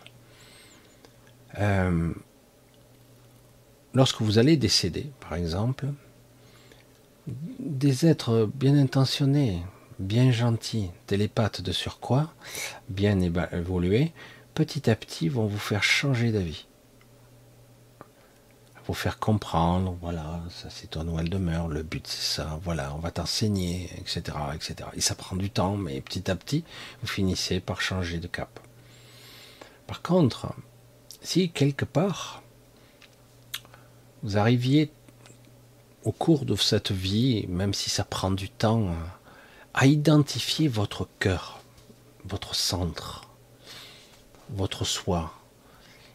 lorsque 3.94 4.20
vous 4.22 4.38
allez 4.38 4.56
décéder, 4.56 5.10
par 5.20 5.34
exemple, 5.34 5.86
des 7.26 8.06
êtres 8.06 8.48
bien 8.54 8.76
intentionnés, 8.76 9.62
bien 9.98 10.30
gentils, 10.30 10.90
télépathes 11.06 11.60
de 11.60 11.72
surcroît, 11.72 12.32
bien 12.88 13.20
évolués, 13.20 14.12
petit 14.54 14.88
à 14.90 14.96
petit 14.96 15.28
vont 15.28 15.46
vous 15.46 15.58
faire 15.58 15.82
changer 15.82 16.32
d'avis 16.32 16.66
pour 18.88 18.96
faire 18.96 19.18
comprendre, 19.18 19.98
voilà, 20.00 20.40
ça 20.48 20.70
c'est 20.70 20.86
ton 20.86 21.06
où 21.08 21.18
elle 21.18 21.28
demeure, 21.28 21.68
le 21.68 21.82
but 21.82 22.06
c'est 22.06 22.36
ça, 22.36 22.58
voilà, 22.64 22.94
on 22.94 22.98
va 23.00 23.10
t'enseigner, 23.10 23.90
etc., 23.98 24.22
etc. 24.54 24.76
Et 24.94 25.02
ça 25.02 25.14
prend 25.14 25.36
du 25.36 25.50
temps, 25.50 25.76
mais 25.76 26.00
petit 26.00 26.30
à 26.30 26.36
petit, 26.36 26.64
vous 27.02 27.06
finissez 27.06 27.60
par 27.60 27.82
changer 27.82 28.18
de 28.18 28.26
cap. 28.26 28.60
Par 29.86 30.00
contre, 30.00 30.54
si 31.20 31.50
quelque 31.50 31.84
part, 31.84 32.42
vous 34.22 34.36
arriviez 34.36 34.90
au 36.04 36.12
cours 36.12 36.44
de 36.44 36.56
cette 36.56 36.92
vie, 36.92 37.46
même 37.48 37.74
si 37.74 37.90
ça 37.90 38.04
prend 38.04 38.30
du 38.30 38.48
temps, 38.48 38.94
à 39.74 39.86
identifier 39.86 40.68
votre 40.68 41.08
cœur, 41.18 41.60
votre 42.24 42.54
centre, 42.54 43.28
votre 44.50 44.84
soi, 44.84 45.32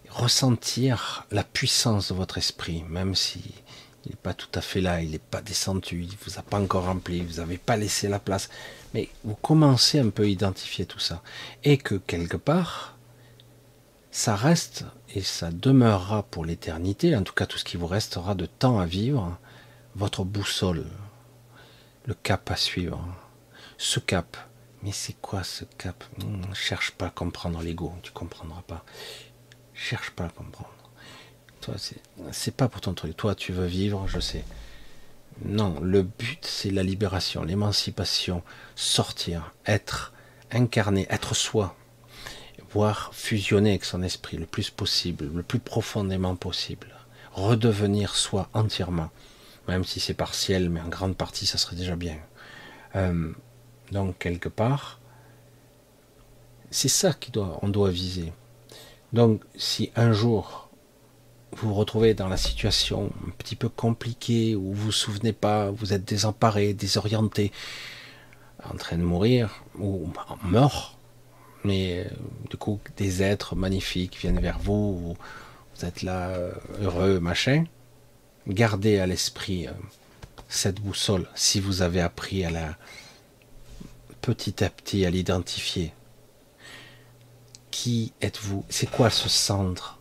ressentir 0.09 1.25
la 1.31 1.43
puissance 1.43 2.09
de 2.09 2.13
votre 2.13 2.37
esprit, 2.37 2.83
même 2.89 3.15
si 3.15 3.41
il 4.05 4.09
n'est 4.09 4.17
pas 4.17 4.33
tout 4.33 4.49
à 4.53 4.61
fait 4.61 4.81
là, 4.81 5.01
il 5.01 5.11
n'est 5.11 5.19
pas 5.19 5.41
descendu, 5.41 6.01
il 6.01 6.09
ne 6.09 6.25
vous 6.25 6.37
a 6.37 6.41
pas 6.41 6.59
encore 6.59 6.85
rempli, 6.85 7.21
vous 7.21 7.39
n'avez 7.39 7.57
pas 7.57 7.77
laissé 7.77 8.09
la 8.09 8.19
place, 8.19 8.49
mais 8.93 9.09
vous 9.23 9.35
commencez 9.35 9.99
un 9.99 10.09
peu 10.09 10.23
à 10.23 10.27
identifier 10.27 10.85
tout 10.85 10.99
ça. 10.99 11.21
Et 11.63 11.77
que 11.77 11.95
quelque 11.95 12.37
part, 12.37 12.92
ça 14.13 14.37
reste 14.37 14.85
et 15.13 15.21
ça 15.21 15.51
demeurera 15.51 16.23
pour 16.23 16.45
l'éternité, 16.45 17.15
en 17.17 17.23
tout 17.23 17.33
cas 17.33 17.45
tout 17.45 17.57
ce 17.57 17.65
qui 17.65 17.75
vous 17.75 17.87
restera 17.87 18.35
de 18.35 18.45
temps 18.45 18.79
à 18.79 18.85
vivre, 18.85 19.37
votre 19.95 20.23
boussole, 20.23 20.85
le 22.05 22.13
cap 22.13 22.49
à 22.49 22.55
suivre. 22.55 23.05
Ce 23.77 23.99
cap, 23.99 24.37
mais 24.83 24.93
c'est 24.93 25.19
quoi 25.19 25.43
ce 25.43 25.65
cap? 25.77 26.01
Hmm, 26.19 26.53
cherche 26.53 26.91
pas 26.91 27.07
à 27.07 27.09
comprendre 27.09 27.61
l'ego, 27.61 27.91
tu 28.01 28.11
comprendras 28.11 28.61
pas 28.61 28.85
cherche 29.73 30.11
pas 30.11 30.25
à 30.25 30.29
comprendre. 30.29 30.69
Toi, 31.61 31.75
c'est 32.31 32.55
pas 32.55 32.67
pour 32.67 32.81
ton 32.81 32.93
truc. 32.93 33.15
Toi, 33.15 33.35
tu 33.35 33.51
veux 33.51 33.65
vivre, 33.65 34.07
je 34.07 34.19
sais. 34.19 34.43
Non, 35.43 35.79
le 35.81 36.03
but, 36.03 36.45
c'est 36.45 36.69
la 36.69 36.83
libération, 36.83 37.43
l'émancipation, 37.43 38.43
sortir, 38.75 39.53
être 39.65 40.13
incarné, 40.51 41.07
être 41.09 41.33
soi, 41.33 41.75
fusionner 43.11 43.71
avec 43.71 43.85
son 43.85 44.01
esprit 44.03 44.37
le 44.37 44.45
plus 44.45 44.69
possible, 44.69 45.29
le 45.33 45.43
plus 45.43 45.59
profondément 45.59 46.35
possible, 46.35 46.87
redevenir 47.33 48.15
soi 48.15 48.49
entièrement, 48.53 49.09
même 49.67 49.83
si 49.83 49.99
c'est 49.99 50.13
partiel, 50.13 50.69
mais 50.69 50.81
en 50.81 50.87
grande 50.87 51.15
partie, 51.15 51.45
ça 51.45 51.57
serait 51.57 51.75
déjà 51.75 51.95
bien. 51.95 52.17
Euh, 52.95 53.31
donc, 53.91 54.17
quelque 54.17 54.49
part, 54.49 54.99
c'est 56.71 56.89
ça 56.89 57.13
qu'on 57.13 57.69
doit 57.69 57.91
viser. 57.91 58.33
Donc, 59.13 59.41
si 59.55 59.91
un 59.95 60.11
jour 60.11 60.69
vous 61.55 61.69
vous 61.69 61.75
retrouvez 61.75 62.15
dans 62.15 62.27
la 62.27 62.37
situation 62.37 63.11
un 63.27 63.29
petit 63.31 63.55
peu 63.55 63.69
compliquée 63.69 64.55
où 64.55 64.73
vous 64.73 64.85
vous 64.85 64.91
souvenez 64.91 65.33
pas, 65.33 65.69
vous 65.69 65.93
êtes 65.93 66.03
désemparé, 66.03 66.73
désorienté, 66.73 67.51
en 68.63 68.75
train 68.75 68.97
de 68.97 69.03
mourir 69.03 69.63
ou 69.77 70.09
mort, 70.43 70.97
mais 71.63 71.99
euh, 71.99 72.09
du 72.49 72.57
coup 72.57 72.79
des 72.97 73.23
êtres 73.23 73.55
magnifiques 73.55 74.17
viennent 74.19 74.39
vers 74.39 74.59
vous, 74.59 75.15
vous, 75.75 75.85
êtes 75.85 76.01
là 76.01 76.29
euh, 76.29 76.51
heureux, 76.81 77.19
machin, 77.19 77.65
gardez 78.47 78.99
à 78.99 79.07
l'esprit 79.07 79.67
euh, 79.67 79.71
cette 80.47 80.81
boussole, 80.81 81.27
si 81.35 81.59
vous 81.59 81.81
avez 81.81 82.01
appris 82.01 82.45
à 82.45 82.51
la 82.51 82.77
petit 84.21 84.63
à 84.63 84.69
petit 84.69 85.05
à 85.05 85.09
l'identifier. 85.09 85.93
Qui 87.71 88.13
êtes-vous? 88.21 88.63
C'est 88.69 88.89
quoi 88.89 89.09
ce 89.09 89.27
centre? 89.27 89.99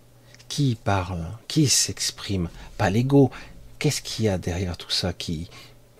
Qui 0.48 0.76
parle? 0.76 1.26
Qui 1.48 1.66
s'exprime? 1.66 2.48
Pas 2.76 2.90
l'ego. 2.90 3.30
Qu'est-ce 3.78 4.02
qu'il 4.02 4.26
y 4.26 4.28
a 4.28 4.38
derrière 4.38 4.76
tout 4.76 4.90
ça 4.90 5.12
qui, 5.12 5.48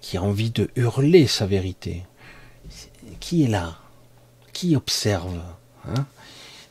qui 0.01 0.19
a 0.19 0.23
envie 0.23 0.51
de 0.51 0.71
hurler 0.77 1.27
sa 1.27 1.47
vérité? 1.47 2.05
Qui 3.19 3.45
est 3.45 3.49
là? 3.49 3.82
Qui 4.53 4.77
observe 4.77 5.41
hein 5.87 6.07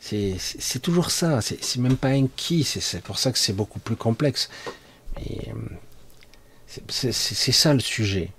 c'est 0.02 0.82
toujours 0.82 1.10
ça. 1.10 1.40
C'est 1.40 1.76
même 1.76 1.96
pas 1.96 2.08
un 2.08 2.26
qui. 2.26 2.64
C'est 2.64 3.02
pour 3.02 3.18
ça 3.18 3.32
que 3.32 3.38
c'est 3.38 3.52
beaucoup 3.52 3.78
plus 3.78 3.96
complexe. 3.96 4.50
Euh, 5.18 5.52
c'est 6.88 7.12
ça 7.12 7.72
le 7.72 7.80
sujet. 7.80 8.30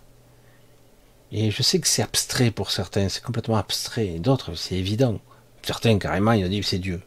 Et 1.31 1.51
je 1.51 1.63
sais 1.63 1.79
que 1.79 1.87
c'est 1.87 2.03
abstrait 2.03 2.51
pour 2.51 2.69
certains, 2.69 3.09
c'est 3.09 3.23
complètement 3.23 3.57
abstrait. 3.57 4.19
D'autres, 4.19 4.53
c'est 4.55 4.75
évident. 4.75 5.19
Certains, 5.63 5.97
carrément, 5.97 6.33
ils 6.33 6.45
ont 6.45 6.49
dit 6.49 6.61
c'est 6.63 6.79
Dieu. 6.79 7.01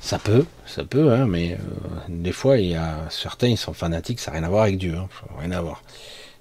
Ça 0.00 0.18
peut, 0.18 0.46
ça 0.66 0.84
peut, 0.84 1.12
hein, 1.12 1.26
mais 1.26 1.52
euh, 1.52 1.58
des 2.08 2.32
fois, 2.32 2.58
il 2.58 2.70
y 2.70 2.74
a 2.74 3.08
certains, 3.10 3.48
ils 3.48 3.58
sont 3.58 3.72
fanatiques, 3.72 4.20
ça 4.20 4.30
n'a 4.30 4.38
rien 4.38 4.46
à 4.46 4.50
voir 4.50 4.62
avec 4.64 4.78
Dieu, 4.78 4.96
hein, 4.96 5.08
rien 5.38 5.52
à 5.52 5.60
voir. 5.60 5.82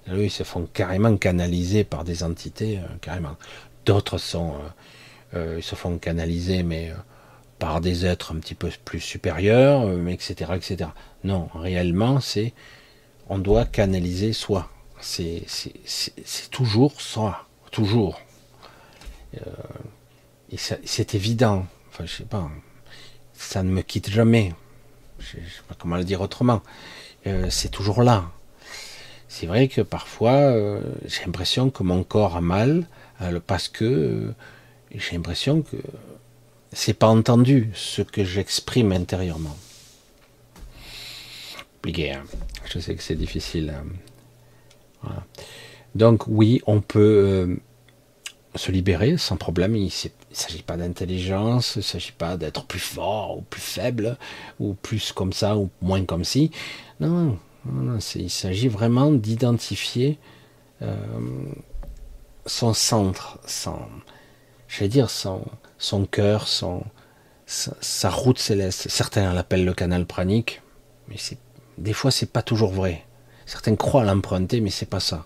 Eux, 0.10 0.26
ils 0.26 0.32
se 0.32 0.44
font 0.44 0.68
carrément 0.74 1.16
canaliser 1.18 1.84
par 1.84 2.04
des 2.04 2.24
entités, 2.24 2.80
euh, 2.80 2.88
carrément. 3.02 3.38
D'autres 3.86 4.18
sont, 4.18 4.56
euh, 5.34 5.56
ils 5.58 5.64
se 5.64 5.76
font 5.76 5.98
canaliser, 5.98 6.64
mais 6.64 6.92
par 7.60 7.82
des 7.82 8.06
êtres 8.06 8.34
un 8.34 8.40
petit 8.40 8.56
peu 8.56 8.70
plus 8.86 9.00
supérieurs, 9.00 9.88
etc., 10.08 10.52
etc. 10.56 10.90
Non, 11.24 11.50
réellement, 11.54 12.20
c'est 12.20 12.54
on 13.30 13.38
doit 13.38 13.66
canaliser 13.66 14.34
soi. 14.34 14.70
C'est 15.00 15.46
toujours 16.52 17.00
soi, 17.00 17.48
toujours. 17.72 18.20
Euh, 19.38 19.40
et 20.52 20.58
c'est 20.58 21.16
évident. 21.16 21.66
Enfin, 21.90 22.06
je 22.06 22.18
sais 22.18 22.24
pas. 22.26 22.50
Ça 23.34 23.64
ne 23.64 23.72
me 23.72 23.84
quitte 23.84 24.10
jamais. 24.10 24.54
Je 25.20 25.38
ne 25.38 25.44
sais 25.44 25.62
pas 25.68 25.76
comment 25.80 25.96
le 25.96 26.04
dire 26.04 26.20
autrement. 26.20 26.62
Euh, 27.26 27.48
c'est 27.50 27.70
toujours 27.70 28.04
là. 28.04 28.30
C'est 29.34 29.48
vrai 29.48 29.70
que 29.70 29.80
parfois, 29.80 30.34
euh, 30.34 30.82
j'ai 31.06 31.22
l'impression 31.24 31.70
que 31.70 31.84
mon 31.84 32.04
corps 32.04 32.36
a 32.36 32.42
mal 32.42 32.86
parce 33.48 33.70
que 33.70 34.34
j'ai 34.94 35.16
l'impression 35.16 35.62
que 35.62 35.78
c'est 36.74 36.94
pas 36.94 37.08
entendu 37.08 37.72
ce 37.74 38.02
que 38.02 38.26
j'exprime 38.26 38.92
intérieurement. 38.92 39.56
Hein. 41.88 42.24
Je 42.66 42.80
sais 42.80 42.94
que 42.94 43.02
c'est 43.02 43.16
difficile. 43.16 43.74
Hein. 45.06 45.24
Donc 45.96 46.28
oui, 46.28 46.62
on 46.68 46.82
peut 46.82 47.00
euh, 47.00 47.56
se 48.56 48.70
libérer 48.70 49.18
sans 49.18 49.38
problème. 49.38 49.78
Il 49.78 49.86
ne 49.86 50.36
s'agit 50.36 50.62
pas 50.62 50.76
d'intelligence, 50.76 51.76
il 51.78 51.80
ne 51.80 51.84
s'agit 51.84 52.12
pas 52.12 52.36
d'être 52.36 52.66
plus 52.66 52.80
fort 52.80 53.38
ou 53.38 53.42
plus 53.44 53.62
faible, 53.62 54.18
ou 54.60 54.74
plus 54.74 55.14
comme 55.14 55.32
ça 55.32 55.56
ou 55.56 55.70
moins 55.82 56.04
comme 56.04 56.26
si. 56.26 56.52
Non, 57.00 57.40
il 58.16 58.30
s'agit 58.30 58.68
vraiment 58.68 59.12
d'identifier 59.12 60.20
euh, 60.82 60.96
son 62.46 62.74
centre, 62.74 63.40
son, 63.46 63.80
dire 64.82 65.10
son, 65.10 66.06
cœur, 66.06 66.48
sa, 67.46 68.10
route 68.10 68.40
céleste. 68.40 68.90
Certains 68.90 69.34
l'appellent 69.34 69.66
le 69.66 69.74
canal 69.74 70.06
pranique, 70.06 70.62
mais 71.08 71.18
des 71.78 71.94
fois, 71.94 72.10
c'est 72.10 72.32
pas 72.32 72.42
toujours 72.42 72.72
vrai. 72.72 73.06
Certains 73.46 73.76
croient 73.76 74.04
l'emprunter, 74.04 74.62
mais 74.62 74.70
c'est 74.70 74.90
pas 74.90 75.00
ça. 75.00 75.26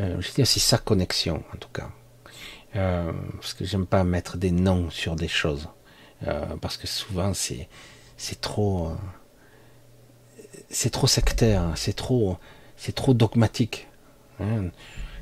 Euh, 0.00 0.20
je 0.20 0.32
dire, 0.32 0.46
c'est 0.46 0.60
sa 0.60 0.78
connexion, 0.78 1.42
en 1.54 1.56
tout 1.58 1.68
cas. 1.68 1.90
Euh, 2.76 3.12
parce 3.34 3.52
que 3.52 3.64
j'aime 3.64 3.86
pas 3.86 4.04
mettre 4.04 4.36
des 4.36 4.52
noms 4.52 4.88
sur 4.90 5.16
des 5.16 5.28
choses. 5.28 5.68
Parce 6.60 6.76
que 6.76 6.86
souvent, 6.86 7.32
c'est 7.32 7.68
trop, 8.42 8.92
c'est 10.70 10.90
trop 10.90 11.06
sectaire, 11.06 11.72
c'est 11.74 11.94
trop, 11.94 12.36
c'est 12.76 12.94
trop 12.94 13.14
dogmatique. 13.14 13.88
Hein. 14.40 14.70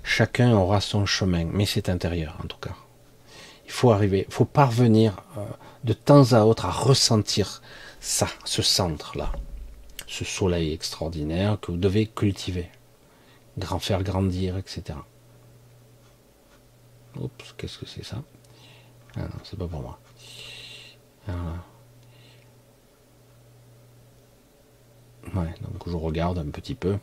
Chacun 0.02 0.52
aura 0.52 0.80
son 0.80 1.06
chemin, 1.06 1.44
mais 1.44 1.66
c'est 1.66 1.88
intérieur, 1.88 2.38
en 2.42 2.46
tout 2.46 2.58
cas. 2.58 2.74
Il 3.66 3.72
faut 3.72 3.90
arriver, 3.90 4.24
il 4.28 4.32
faut 4.32 4.44
parvenir 4.44 5.22
de 5.84 5.92
temps 5.92 6.32
à 6.32 6.44
autre 6.44 6.64
à 6.66 6.70
ressentir 6.70 7.62
ça, 8.00 8.28
ce 8.44 8.62
centre-là 8.62 9.32
ce 10.08 10.24
soleil 10.24 10.72
extraordinaire 10.72 11.60
que 11.60 11.70
vous 11.70 11.76
devez 11.76 12.06
cultiver, 12.06 12.70
grand 13.58 13.78
faire 13.78 14.02
grandir, 14.02 14.56
etc. 14.56 14.98
Oups, 17.16 17.54
qu'est-ce 17.56 17.78
que 17.78 17.86
c'est 17.86 18.04
ça? 18.04 18.22
Ah 19.16 19.20
non, 19.20 19.40
c'est 19.44 19.58
pas 19.58 19.68
pour 19.68 19.82
moi. 19.82 20.00
Ouais, 25.34 25.54
donc 25.60 25.86
je 25.86 25.96
regarde 25.96 26.38
un 26.38 26.50
petit 26.50 26.74
peu. 26.74 26.98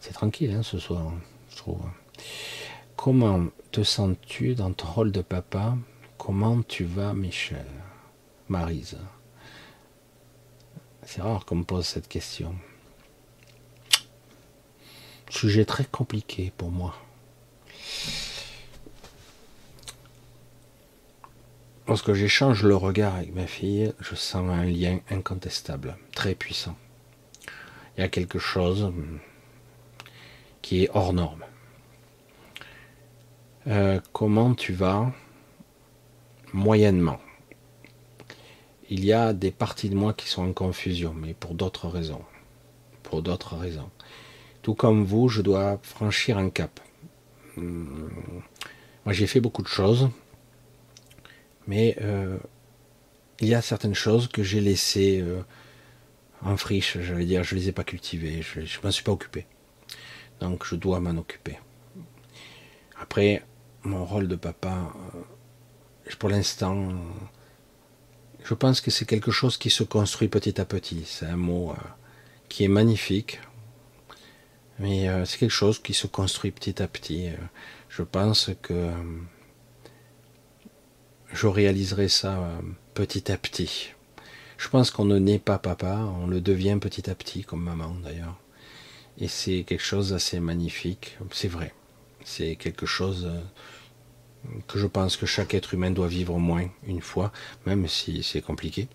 C'est 0.00 0.12
tranquille 0.12 0.52
hein, 0.52 0.62
ce 0.62 0.78
soir, 0.78 1.12
je 1.50 1.56
trouve. 1.56 1.80
Comment 2.96 3.46
te 3.72 3.82
sens-tu 3.82 4.54
dans 4.54 4.72
ton 4.72 4.86
rôle 4.86 5.12
de 5.12 5.22
papa? 5.22 5.76
Comment 6.18 6.62
tu 6.62 6.84
vas, 6.84 7.14
Michel? 7.14 7.66
Marise 8.48 8.98
c'est 11.10 11.22
rare 11.22 11.44
qu'on 11.44 11.56
me 11.56 11.64
pose 11.64 11.86
cette 11.86 12.06
question. 12.06 12.54
Sujet 15.28 15.64
très 15.64 15.84
compliqué 15.84 16.52
pour 16.56 16.70
moi. 16.70 16.94
Lorsque 21.88 22.12
j'échange 22.12 22.62
le 22.62 22.76
regard 22.76 23.16
avec 23.16 23.34
ma 23.34 23.48
fille, 23.48 23.92
je 23.98 24.14
sens 24.14 24.48
un 24.48 24.64
lien 24.64 25.00
incontestable, 25.10 25.96
très 26.14 26.36
puissant. 26.36 26.76
Quelque 28.08 28.38
chose 28.38 28.92
qui 30.62 30.84
est 30.84 30.90
hors 30.94 31.12
norme. 31.12 31.44
Euh, 33.66 34.00
comment 34.12 34.54
tu 34.54 34.72
vas 34.72 35.12
Moyennement? 36.52 37.20
Il 38.88 39.04
y 39.04 39.12
a 39.12 39.32
des 39.32 39.50
parties 39.50 39.88
de 39.88 39.94
moi 39.94 40.14
qui 40.14 40.28
sont 40.28 40.42
en 40.42 40.52
confusion, 40.52 41.14
mais 41.14 41.34
pour 41.34 41.54
d'autres 41.54 41.88
raisons. 41.88 42.24
Pour 43.02 43.22
d'autres 43.22 43.56
raisons. 43.56 43.90
Tout 44.62 44.74
comme 44.74 45.04
vous, 45.04 45.28
je 45.28 45.42
dois 45.42 45.78
franchir 45.82 46.38
un 46.38 46.50
cap. 46.50 46.80
Hum, 47.56 48.10
moi, 49.04 49.12
j'ai 49.12 49.26
fait 49.26 49.40
beaucoup 49.40 49.62
de 49.62 49.68
choses, 49.68 50.10
mais 51.66 51.96
euh, 52.00 52.38
il 53.40 53.48
y 53.48 53.54
a 53.54 53.62
certaines 53.62 53.94
choses 53.94 54.28
que 54.28 54.42
j'ai 54.42 54.60
laissées 54.60 55.20
euh, 55.20 55.42
en 56.42 56.56
friche, 56.56 56.98
j'allais 57.00 57.26
dire, 57.26 57.44
je 57.44 57.54
ne 57.54 57.60
les 57.60 57.68
ai 57.68 57.72
pas 57.72 57.84
cultivées, 57.84 58.42
je 58.42 58.60
ne 58.60 58.66
m'en 58.82 58.90
suis 58.90 59.04
pas 59.04 59.12
occupé. 59.12 59.46
Donc, 60.40 60.64
je 60.64 60.74
dois 60.74 61.00
m'en 61.00 61.18
occuper. 61.18 61.58
Après, 63.00 63.42
mon 63.82 64.04
rôle 64.04 64.28
de 64.28 64.36
papa, 64.36 64.92
euh, 65.14 65.20
pour 66.18 66.28
l'instant, 66.28 66.94
je 68.44 68.54
pense 68.54 68.80
que 68.80 68.90
c'est 68.90 69.04
quelque 69.04 69.30
chose 69.30 69.56
qui 69.56 69.70
se 69.70 69.82
construit 69.82 70.28
petit 70.28 70.60
à 70.60 70.64
petit. 70.64 71.04
C'est 71.06 71.26
un 71.26 71.36
mot 71.36 71.70
euh, 71.70 71.74
qui 72.48 72.64
est 72.64 72.68
magnifique, 72.68 73.40
mais 74.78 75.08
euh, 75.08 75.24
c'est 75.24 75.38
quelque 75.38 75.50
chose 75.50 75.78
qui 75.78 75.94
se 75.94 76.06
construit 76.06 76.50
petit 76.50 76.82
à 76.82 76.88
petit. 76.88 77.28
Euh, 77.28 77.36
je 77.88 78.02
pense 78.02 78.50
que 78.62 78.90
je 81.32 81.46
réaliserai 81.46 82.08
ça 82.08 82.60
petit 82.94 83.30
à 83.30 83.36
petit. 83.36 83.92
Je 84.60 84.68
pense 84.68 84.90
qu'on 84.90 85.06
ne 85.06 85.18
naît 85.18 85.38
pas 85.38 85.58
papa, 85.58 85.96
on 86.20 86.26
le 86.26 86.42
devient 86.42 86.76
petit 86.78 87.08
à 87.08 87.14
petit, 87.14 87.44
comme 87.44 87.62
maman 87.62 87.94
d'ailleurs. 88.04 88.36
Et 89.16 89.26
c'est 89.26 89.64
quelque 89.64 89.82
chose 89.82 90.10
d'assez 90.10 90.38
magnifique, 90.38 91.16
c'est 91.32 91.48
vrai. 91.48 91.72
C'est 92.24 92.56
quelque 92.56 92.84
chose 92.84 93.26
que 94.68 94.78
je 94.78 94.86
pense 94.86 95.16
que 95.16 95.24
chaque 95.24 95.54
être 95.54 95.72
humain 95.72 95.90
doit 95.90 96.08
vivre 96.08 96.34
au 96.34 96.38
moins 96.38 96.68
une 96.86 97.00
fois, 97.00 97.32
même 97.64 97.88
si 97.88 98.22
c'est 98.22 98.42
compliqué. 98.42 98.88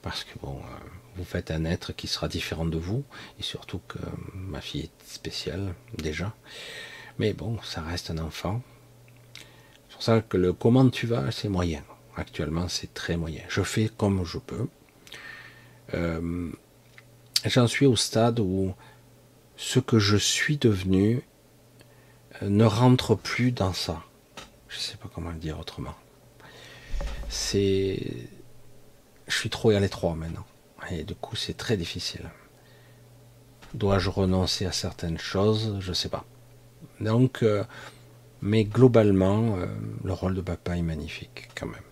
Parce 0.00 0.24
que 0.24 0.38
bon, 0.40 0.56
euh, 0.56 0.88
vous 1.18 1.24
faites 1.24 1.50
un 1.50 1.66
être 1.66 1.92
qui 1.92 2.06
sera 2.06 2.26
différent 2.26 2.64
de 2.64 2.78
vous, 2.78 3.04
et 3.38 3.42
surtout 3.42 3.82
que 3.88 3.98
ma 4.32 4.62
fille 4.62 4.84
est 4.84 5.06
spéciale 5.06 5.74
déjà. 5.98 6.34
Mais 7.18 7.34
bon, 7.34 7.58
ça 7.62 7.82
reste 7.82 8.10
un 8.10 8.16
enfant. 8.16 8.62
C'est 9.90 9.94
pour 9.94 10.02
ça 10.02 10.22
que 10.22 10.38
le 10.38 10.54
comment 10.54 10.88
tu 10.88 11.06
vas, 11.06 11.30
c'est 11.30 11.50
moyen. 11.50 11.84
Actuellement, 12.16 12.68
c'est 12.68 12.94
très 12.94 13.18
moyen. 13.18 13.42
Je 13.50 13.62
fais 13.62 13.90
comme 13.94 14.24
je 14.24 14.38
peux. 14.38 14.66
Euh, 15.94 16.50
j'en 17.44 17.66
suis 17.66 17.86
au 17.86 17.96
stade 17.96 18.40
où 18.40 18.74
ce 19.56 19.80
que 19.80 19.98
je 19.98 20.16
suis 20.16 20.56
devenu 20.56 21.22
euh, 22.42 22.48
ne 22.48 22.64
rentre 22.64 23.14
plus 23.14 23.52
dans 23.52 23.72
ça. 23.72 24.02
Je 24.68 24.76
ne 24.76 24.80
sais 24.80 24.96
pas 24.96 25.10
comment 25.12 25.30
le 25.30 25.38
dire 25.38 25.58
autrement. 25.58 25.94
C'est. 27.28 28.00
Je 29.26 29.36
suis 29.36 29.50
trop 29.50 29.70
à 29.70 29.80
l'étroit 29.80 30.14
maintenant. 30.14 30.46
Et 30.90 31.04
du 31.04 31.14
coup, 31.14 31.36
c'est 31.36 31.56
très 31.56 31.76
difficile. 31.76 32.30
Dois-je 33.74 34.08
renoncer 34.08 34.64
à 34.64 34.72
certaines 34.72 35.18
choses? 35.18 35.76
Je 35.80 35.90
ne 35.90 35.94
sais 35.94 36.08
pas. 36.08 36.24
Donc, 37.00 37.42
euh, 37.42 37.64
mais 38.40 38.64
globalement, 38.64 39.58
le 40.04 40.12
rôle 40.12 40.34
de 40.34 40.40
papa 40.40 40.76
est 40.76 40.82
magnifique 40.82 41.48
quand 41.54 41.66
même. 41.66 41.87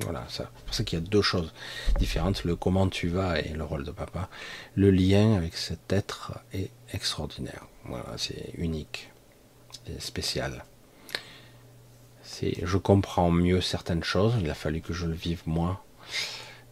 Voilà. 0.00 0.24
C'est 0.28 0.46
pour 0.66 0.74
ça 0.74 0.84
qu'il 0.84 0.98
y 0.98 1.02
a 1.02 1.04
deux 1.04 1.22
choses 1.22 1.52
différentes, 1.98 2.44
le 2.44 2.56
comment 2.56 2.88
tu 2.88 3.08
vas 3.08 3.40
et 3.40 3.50
le 3.50 3.64
rôle 3.64 3.84
de 3.84 3.90
papa. 3.90 4.28
Le 4.74 4.90
lien 4.90 5.36
avec 5.36 5.56
cet 5.56 5.92
être 5.92 6.40
est 6.52 6.70
extraordinaire. 6.92 7.66
Voilà, 7.84 8.14
c'est 8.16 8.52
unique, 8.56 9.10
c'est 9.86 10.00
spécial. 10.00 10.64
Je 12.42 12.78
comprends 12.78 13.30
mieux 13.30 13.60
certaines 13.60 14.02
choses. 14.02 14.34
Il 14.40 14.50
a 14.50 14.54
fallu 14.54 14.80
que 14.80 14.92
je 14.92 15.06
le 15.06 15.14
vive 15.14 15.42
moi 15.46 15.84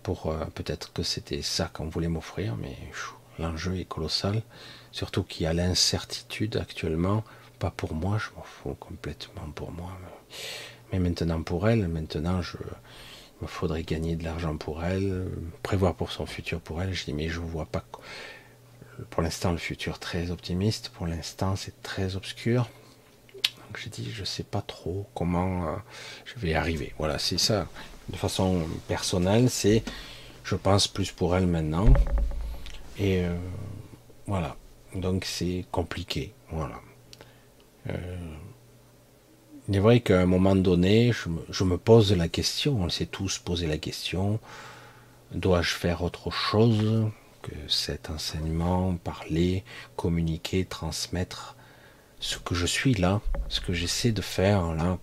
pour 0.02 0.26
euh, 0.26 0.44
peut-être 0.54 0.92
que 0.92 1.02
c'était 1.02 1.42
ça 1.42 1.70
qu'on 1.72 1.88
voulait 1.88 2.08
m'offrir, 2.08 2.56
mais 2.56 2.76
l'enjeu 3.38 3.76
est 3.78 3.84
colossal. 3.84 4.42
Surtout 4.90 5.22
qu'il 5.22 5.44
y 5.44 5.46
a 5.46 5.52
l'incertitude 5.52 6.56
actuellement, 6.56 7.22
pas 7.58 7.70
pour 7.70 7.94
moi, 7.94 8.18
je 8.18 8.34
m'en 8.36 8.42
fous 8.42 8.74
complètement 8.74 9.48
pour 9.54 9.70
moi, 9.70 9.92
mais 10.92 10.98
maintenant 10.98 11.42
pour 11.42 11.68
elle. 11.68 11.86
Maintenant, 11.86 12.42
je, 12.42 12.56
il 13.42 13.48
faudrait 13.48 13.82
gagner 13.82 14.16
de 14.16 14.24
l'argent 14.24 14.56
pour 14.56 14.84
elle, 14.84 15.28
prévoir 15.62 15.94
pour 15.94 16.12
son 16.12 16.26
futur 16.26 16.60
pour 16.60 16.80
elle. 16.80 16.92
Je 16.94 17.04
dis, 17.04 17.12
mais 17.12 17.28
je 17.28 17.40
ne 17.40 17.46
vois 17.46 17.66
pas. 17.66 17.84
Pour 19.10 19.22
l'instant, 19.22 19.52
le 19.52 19.58
futur 19.58 19.98
très 19.98 20.30
optimiste. 20.30 20.90
Pour 20.90 21.06
l'instant, 21.06 21.56
c'est 21.56 21.82
très 21.82 22.16
obscur. 22.16 22.68
Donc 23.34 23.80
j'ai 23.82 23.90
dit, 23.90 24.10
je 24.12 24.24
sais 24.24 24.42
pas 24.42 24.60
trop 24.60 25.08
comment 25.14 25.66
euh, 25.66 25.76
je 26.24 26.38
vais 26.38 26.54
arriver. 26.54 26.92
Voilà, 26.98 27.18
c'est 27.18 27.38
ça. 27.38 27.66
De 28.08 28.16
façon 28.16 28.66
personnelle, 28.86 29.48
c'est, 29.48 29.82
je 30.44 30.54
pense 30.56 30.88
plus 30.88 31.10
pour 31.10 31.34
elle 31.34 31.46
maintenant. 31.46 31.88
Et 32.98 33.24
euh, 33.24 33.34
voilà. 34.26 34.56
Donc 34.94 35.24
c'est 35.24 35.64
compliqué. 35.70 36.34
Voilà. 36.50 36.80
Euh, 37.88 38.16
il 39.68 39.76
est 39.76 39.80
vrai 39.80 40.00
qu'à 40.00 40.20
un 40.20 40.26
moment 40.26 40.56
donné, 40.56 41.12
je 41.12 41.64
me, 41.64 41.76
pose 41.78 42.12
la 42.12 42.28
question, 42.28 42.80
on 42.80 42.88
sait 42.88 43.06
tous 43.06 43.38
poser 43.38 43.66
la 43.66 43.78
question, 43.78 44.40
dois-je 45.32 45.74
faire 45.74 46.02
autre 46.02 46.30
chose 46.30 47.08
que 47.42 47.52
cet 47.68 48.10
enseignement, 48.10 48.94
parler, 48.96 49.64
communiquer, 49.96 50.64
transmettre 50.64 51.56
ce 52.20 52.38
que 52.38 52.54
je 52.54 52.66
suis 52.66 52.94
là, 52.94 53.20
ce 53.48 53.60
que 53.60 53.72
j'essaie 53.72 54.12
de 54.12 54.22
faire 54.22 54.74
là? 54.74 54.98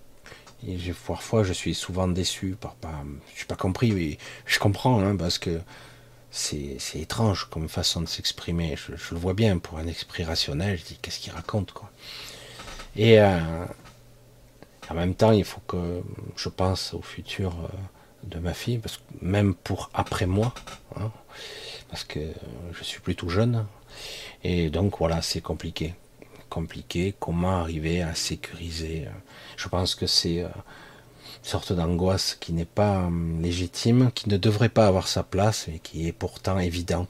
Et 0.68 0.78
parfois, 1.08 1.44
je 1.44 1.54
suis 1.54 1.74
souvent 1.74 2.10
déçu 2.10 2.58
par 2.60 2.76
pas, 2.76 3.04
je 3.32 3.38
suis 3.38 3.46
pas 3.46 3.56
compris, 3.56 3.94
mais 3.94 4.18
je 4.46 4.60
comprends 4.60 5.00
hein, 5.00 5.16
parce 5.16 5.40
que 5.40 5.62
c'est 6.32 6.78
étrange 6.96 7.48
comme 7.50 7.70
façon 7.70 8.02
de 8.02 8.08
s'exprimer. 8.08 8.76
Je, 8.76 9.14
le 9.14 9.20
vois 9.20 9.34
bien 9.34 9.58
pour 9.58 9.78
un 9.78 9.88
esprit 9.88 10.24
rationnel. 10.24 10.78
Je 10.78 10.84
dis 10.84 11.00
qu'est-ce 11.02 11.20
qu'il 11.20 11.32
raconte 11.34 11.72
quoi? 11.72 11.90
Et 12.96 13.20
euh, 13.20 13.40
en 14.90 14.96
même 14.96 15.14
temps, 15.14 15.32
il 15.32 15.44
faut 15.44 15.62
que 15.68 16.02
je 16.36 16.50
pense 16.50 16.94
au 16.94 17.02
futur 17.02 17.54
euh, 17.64 17.68
de 18.24 18.40
ma 18.40 18.54
fille, 18.54 18.80
parce 18.80 19.00
même 19.22 19.54
pour 19.54 19.90
après 19.94 20.26
moi, 20.26 20.54
hein, 20.96 21.12
parce 21.90 22.04
que 22.04 22.20
je 22.72 22.84
suis 22.84 23.00
plutôt 23.00 23.30
jeune. 23.30 23.66
Et 24.44 24.70
donc 24.70 24.98
voilà, 25.00 25.22
c'est 25.22 25.42
compliqué. 25.42 25.94
Compliqué, 26.50 27.14
comment 27.20 27.60
arriver 27.60 28.02
à 28.02 28.16
sécuriser. 28.16 29.06
Euh, 29.06 29.12
je 29.58 29.68
pense 29.68 29.94
que 29.94 30.08
c'est 30.08 30.40
une 30.40 30.50
sorte 31.44 31.72
d'angoisse 31.72 32.36
qui 32.36 32.54
n'est 32.54 32.66
pas 32.66 33.10
légitime, 33.40 34.12
qui 34.14 34.28
ne 34.30 34.38
devrait 34.38 34.70
pas 34.70 34.88
avoir 34.88 35.08
sa 35.08 35.24
place, 35.24 35.68
mais 35.68 35.80
qui 35.80 36.08
est 36.08 36.14
pourtant 36.14 36.58
évident 36.58 37.08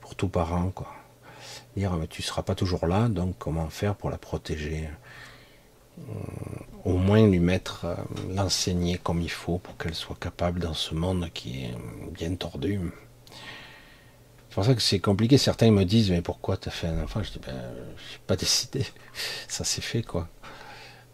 pour 0.00 0.14
tout 0.14 0.28
parent. 0.28 0.70
Quoi. 0.70 0.92
Dire, 1.76 1.98
tu 2.10 2.20
ne 2.20 2.26
seras 2.26 2.42
pas 2.42 2.54
toujours 2.54 2.86
là, 2.86 3.08
donc 3.08 3.36
comment 3.38 3.68
faire 3.70 3.94
pour 3.94 4.10
la 4.10 4.18
protéger 4.18 4.88
au 6.84 6.98
moins 6.98 7.26
lui 7.26 7.38
mettre, 7.38 7.84
euh, 7.84 7.94
l'enseigner 8.30 8.98
comme 8.98 9.20
il 9.20 9.30
faut 9.30 9.58
pour 9.58 9.76
qu'elle 9.76 9.94
soit 9.94 10.18
capable 10.18 10.60
dans 10.60 10.74
ce 10.74 10.94
monde 10.94 11.28
qui 11.32 11.64
est 11.64 11.74
bien 12.12 12.34
tordu. 12.34 12.80
C'est 13.30 14.54
pour 14.54 14.64
ça 14.64 14.74
que 14.74 14.82
c'est 14.82 15.00
compliqué. 15.00 15.38
Certains 15.38 15.70
me 15.70 15.84
disent 15.84 16.10
mais 16.10 16.22
pourquoi 16.22 16.56
tu 16.56 16.68
as 16.68 16.72
fait 16.72 16.86
un 16.86 17.02
enfant? 17.02 17.22
Je 17.22 17.32
dis 17.32 17.40
ben 17.44 17.54
j'ai 18.12 18.18
pas 18.26 18.36
décidé. 18.36 18.86
Ça 19.48 19.64
s'est 19.64 19.80
fait 19.80 20.02
quoi. 20.02 20.28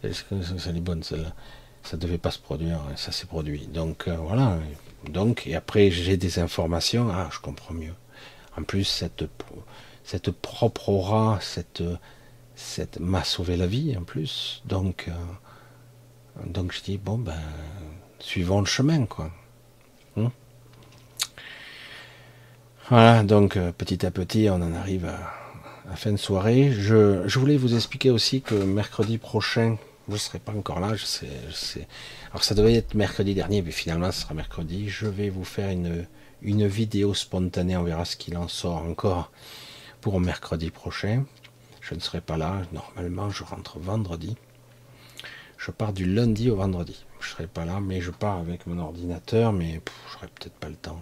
Ça 0.02 0.70
est 0.70 0.80
bonne 0.80 1.02
celle-là 1.02 1.32
Ça 1.82 1.96
devait 1.96 2.18
pas 2.18 2.30
se 2.30 2.38
produire, 2.38 2.78
hein, 2.78 2.96
ça 2.96 3.12
s'est 3.12 3.26
produit. 3.26 3.66
Donc 3.66 4.08
euh, 4.08 4.16
voilà. 4.16 4.58
Donc 5.10 5.46
et 5.46 5.54
après 5.54 5.90
j'ai 5.90 6.16
des 6.16 6.38
informations. 6.38 7.10
Ah 7.12 7.28
je 7.30 7.38
comprends 7.38 7.74
mieux. 7.74 7.94
En 8.58 8.62
plus 8.62 8.84
cette 8.84 9.24
cette 10.04 10.30
propre 10.30 10.88
aura, 10.88 11.38
cette 11.42 11.82
cette 12.60 13.00
m'a 13.00 13.24
sauvé 13.24 13.56
la 13.56 13.66
vie 13.66 13.96
en 13.96 14.02
plus. 14.02 14.62
Donc, 14.66 15.06
euh, 15.08 16.44
donc 16.46 16.72
je 16.72 16.82
dis 16.82 16.98
bon 16.98 17.18
ben 17.18 17.40
suivons 18.18 18.60
le 18.60 18.66
chemin 18.66 19.06
quoi. 19.06 19.30
Hmm. 20.16 20.28
voilà, 22.88 23.22
donc 23.22 23.56
euh, 23.56 23.72
petit 23.72 24.04
à 24.04 24.10
petit 24.10 24.48
on 24.50 24.56
en 24.56 24.74
arrive 24.74 25.06
à, 25.06 25.96
fin 25.96 26.12
de 26.12 26.16
soirée. 26.16 26.70
Je, 26.72 27.26
voulais 27.38 27.56
vous 27.56 27.74
expliquer 27.74 28.10
aussi 28.10 28.42
que 28.42 28.54
mercredi 28.54 29.18
prochain, 29.18 29.76
je 30.08 30.12
ne 30.12 30.18
serai 30.18 30.38
pas 30.38 30.52
encore 30.52 30.80
là, 30.80 30.94
je 30.94 31.04
sais, 31.04 31.30
je 31.48 31.54
sais. 31.54 31.88
Alors 32.30 32.44
ça 32.44 32.54
devait 32.54 32.74
être 32.74 32.94
mercredi 32.94 33.34
dernier, 33.34 33.62
mais 33.62 33.72
finalement 33.72 34.12
ce 34.12 34.20
sera 34.20 34.34
mercredi. 34.34 34.88
Je 34.88 35.06
vais 35.06 35.30
vous 35.30 35.44
faire 35.44 35.70
une, 35.70 36.06
une 36.42 36.66
vidéo 36.66 37.14
spontanée, 37.14 37.76
on 37.76 37.84
verra 37.84 38.04
ce 38.04 38.16
qu'il 38.16 38.36
en 38.36 38.48
sort 38.48 38.84
encore 38.84 39.32
pour 40.00 40.20
mercredi 40.20 40.70
prochain. 40.70 41.24
Je 41.90 41.96
ne 41.96 42.00
serai 42.00 42.20
pas 42.20 42.36
là. 42.36 42.62
Normalement, 42.72 43.30
je 43.30 43.42
rentre 43.42 43.80
vendredi. 43.80 44.36
Je 45.58 45.72
pars 45.72 45.92
du 45.92 46.06
lundi 46.06 46.48
au 46.48 46.54
vendredi. 46.54 47.04
Je 47.18 47.28
serai 47.28 47.48
pas 47.48 47.64
là, 47.64 47.80
mais 47.80 48.00
je 48.00 48.12
pars 48.12 48.38
avec 48.38 48.66
mon 48.68 48.78
ordinateur, 48.78 49.52
mais 49.52 49.80
je 50.08 50.14
n'aurai 50.14 50.28
peut-être 50.28 50.54
pas 50.54 50.68
le 50.68 50.76
temps. 50.76 51.00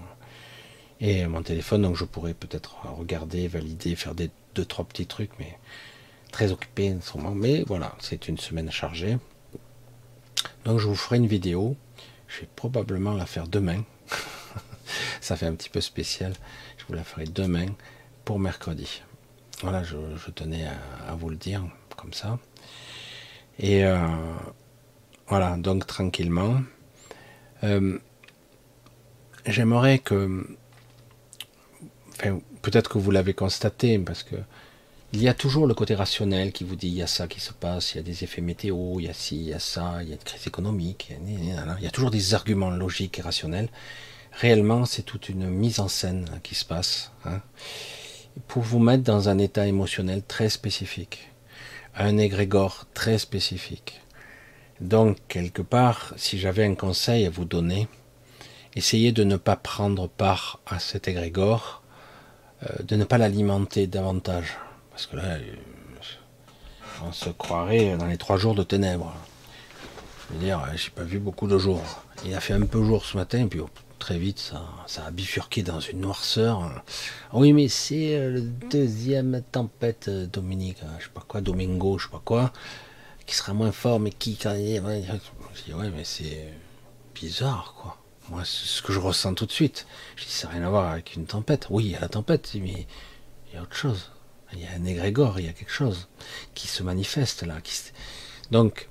Et 1.01 1.27
mon 1.27 1.43
téléphone, 1.43 1.83
donc 1.83 1.97
je 1.97 2.07
pourrais 2.07 2.33
peut-être 2.33 2.77
regarder, 2.97 3.49
valider, 3.49 3.97
faire 3.97 4.15
des 4.15 4.31
deux, 4.55 4.65
trois 4.65 4.87
petits 4.87 5.07
trucs, 5.07 5.39
mais 5.39 5.59
très 6.33 6.53
occupé 6.53 6.95
en 6.95 7.03
ce 7.03 7.19
moment. 7.19 7.35
Mais 7.35 7.65
voilà, 7.67 7.95
c'est 8.01 8.27
une 8.27 8.39
semaine 8.39 8.71
chargée. 8.71 9.19
Donc 10.65 10.79
je 10.79 10.87
vous 10.89 10.97
ferai 10.97 11.19
une 11.19 11.27
vidéo. 11.27 11.77
Je 12.29 12.41
vais 12.41 12.49
probablement 12.57 13.13
la 13.13 13.27
faire 13.27 13.47
demain. 13.47 13.85
Ça 15.21 15.37
fait 15.37 15.47
un 15.47 15.55
petit 15.55 15.71
peu 15.71 15.83
spécial. 15.83 16.33
Je 16.79 16.85
vous 16.87 16.95
la 16.95 17.05
ferai 17.05 17.25
demain 17.25 17.67
pour 18.25 18.39
mercredi. 18.39 19.03
Voilà, 19.63 19.83
je, 19.83 19.97
tenais 20.31 20.67
à, 21.09 21.15
vous 21.15 21.31
le 21.31 21.37
dire 21.37 21.65
comme 21.97 22.13
ça. 22.13 22.39
Et 23.59 23.85
euh, 23.85 23.99
voilà, 25.27 25.57
donc 25.57 25.87
tranquillement. 25.87 26.63
Euh, 27.65 27.99
j'aimerais 29.47 29.99
que, 29.99 30.47
enfin, 32.21 32.41
peut-être 32.63 32.89
que 32.89 32.99
vous 32.99 33.11
l'avez 33.11 33.35
constaté, 33.35 33.99
parce 33.99 34.23
que 34.23 34.37
il 35.13 35.23
y 35.23 35.29
a 35.29 35.35
toujours 35.35 35.67
le 35.67 35.75
côté 35.75 35.95
rationnel 35.95 36.53
qui 36.53 36.65
vous 36.65 36.77
dit 36.77 36.89
il 36.89 36.95
y 36.95 37.03
a 37.03 37.07
ça 37.07 37.27
qui 37.27 37.41
se 37.41 37.53
passe, 37.53 37.95
il 37.95 37.97
y 37.97 38.01
a 38.01 38.03
des 38.03 38.25
effets 38.25 38.43
météo, 38.43 39.01
il 39.01 39.07
y 39.07 39.09
a 39.09 39.15
ci, 39.15 39.37
il 39.37 39.49
y 39.49 39.55
a 39.55 39.59
ça, 39.59 40.03
il 40.03 40.09
y 40.09 40.13
a 40.13 40.15
une 40.15 40.23
crise 40.23 40.47
économique, 40.47 41.13
il 41.27 41.49
y 41.49 41.87
a, 41.87 41.91
toujours 41.91 42.11
des 42.11 42.35
arguments 42.35 42.71
logiques 42.71 43.19
et 43.19 43.23
rationnels. 43.23 43.71
Réellement, 44.33 44.85
c'est 44.85 45.03
toute 45.03 45.31
une 45.31 45.49
mise 45.49 45.81
en 45.81 45.89
scène 45.89 46.29
qui 46.43 46.55
se 46.55 46.65
passe. 46.65 47.11
Hein 47.25 47.41
pour 48.47 48.63
vous 48.63 48.79
mettre 48.79 49.03
dans 49.03 49.29
un 49.29 49.39
état 49.39 49.67
émotionnel 49.67 50.23
très 50.23 50.49
spécifique, 50.49 51.31
un 51.97 52.19
égrégore 52.19 52.87
très 52.95 53.19
spécifique. 53.19 54.01
Donc, 54.81 55.17
quelque 55.29 55.63
part, 55.63 56.15
si 56.17 56.39
j'avais 56.39 56.65
un 56.65 56.75
conseil 56.75 57.27
à 57.27 57.31
vous 57.31 57.45
donner, 57.45 57.89
essayez 58.77 59.11
de 59.11 59.25
ne 59.25 59.37
pas 59.37 59.57
prendre 59.57 60.09
part 60.09 60.61
à 60.67 60.79
cet 60.79 61.09
égrégore, 61.09 61.83
euh, 62.63 62.83
de 62.85 62.97
ne 62.97 63.05
pas 63.05 63.19
l'alimenter 63.19 63.87
davantage. 63.87 64.57
Parce 64.91 65.07
que 65.07 65.17
là, 65.17 65.25
euh, 65.25 65.41
on 67.05 67.13
se 67.13 67.31
croirait 67.31 67.97
dans 67.97 68.07
les 68.07 68.17
trois 68.19 68.37
jours 68.37 68.55
de 68.55 68.63
ténèbres. 68.63 69.15
Je 70.29 70.35
veux 70.35 70.45
dire, 70.45 70.65
j'ai 70.77 70.91
pas 70.91 71.05
vu 71.05 71.19
beaucoup 71.19 71.47
de 71.47 71.59
jours. 71.59 71.83
Il 72.25 72.35
a 72.35 72.41
fait 72.41 72.55
un 72.55 72.67
peu 72.67 72.85
jour 72.85 73.05
ce 73.05 73.17
matin, 73.17 73.47
puis 73.49 73.61
très 73.99 74.19
vite, 74.19 74.39
ça, 74.39 74.65
ça 74.87 75.05
a 75.07 75.11
bifurqué 75.11 75.63
dans 75.63 75.81
une 75.81 76.01
noirceur. 76.01 76.83
Oui, 77.33 77.53
mais 77.53 77.69
c'est 77.69 78.17
euh, 78.17 78.31
le 78.31 78.41
deuxième 78.41 79.43
tempête, 79.53 80.09
euh, 80.09 80.27
Dominique, 80.27 80.79
hein, 80.83 80.95
je 80.99 81.05
sais 81.05 81.11
pas 81.11 81.25
quoi, 81.27 81.41
Domingo, 81.41 81.99
je 81.99 82.05
sais 82.05 82.11
pas 82.11 82.23
quoi, 82.25 82.53
qui 83.27 83.35
sera 83.35 83.53
moins 83.53 83.73
fort, 83.73 84.01
mais 84.01 84.11
qui, 84.11 84.37
quand 84.37 84.55
il 84.55 84.83
Je 85.55 85.63
dis, 85.65 85.75
ouais, 85.75 85.91
mais 85.91 86.05
c'est 86.05 86.49
bizarre, 87.15 87.75
quoi. 87.81 87.99
Moi, 88.31 88.43
c'est 88.45 88.67
ce 88.67 88.83
que 88.83 88.93
je 88.93 88.99
ressens 88.99 89.35
tout 89.35 89.47
de 89.47 89.53
suite. 89.53 89.87
Je 90.17 90.25
dis, 90.25 90.31
ça 90.31 90.49
n'a 90.49 90.55
rien 90.55 90.67
à 90.67 90.71
voir 90.71 90.91
avec 90.91 91.15
une 91.15 91.27
tempête. 91.27 91.67
Oui, 91.71 91.87
il 91.87 91.91
y 91.93 91.97
a 91.97 92.01
la 92.01 92.09
tempête, 92.09 92.51
mais 92.55 92.87
il 93.49 93.55
y 93.55 93.57
a 93.59 93.63
autre 93.63 93.75
chose. 93.75 94.11
Il 94.53 94.61
y 94.61 94.67
a 94.67 94.71
un 94.73 94.85
égrégore, 94.85 95.41
il 95.41 95.47
y 95.47 95.49
a 95.49 95.53
quelque 95.53 95.73
chose 95.73 96.09
qui 96.55 96.69
se 96.69 96.83
manifeste 96.83 97.43
là. 97.43 97.57
Donc, 98.51 98.89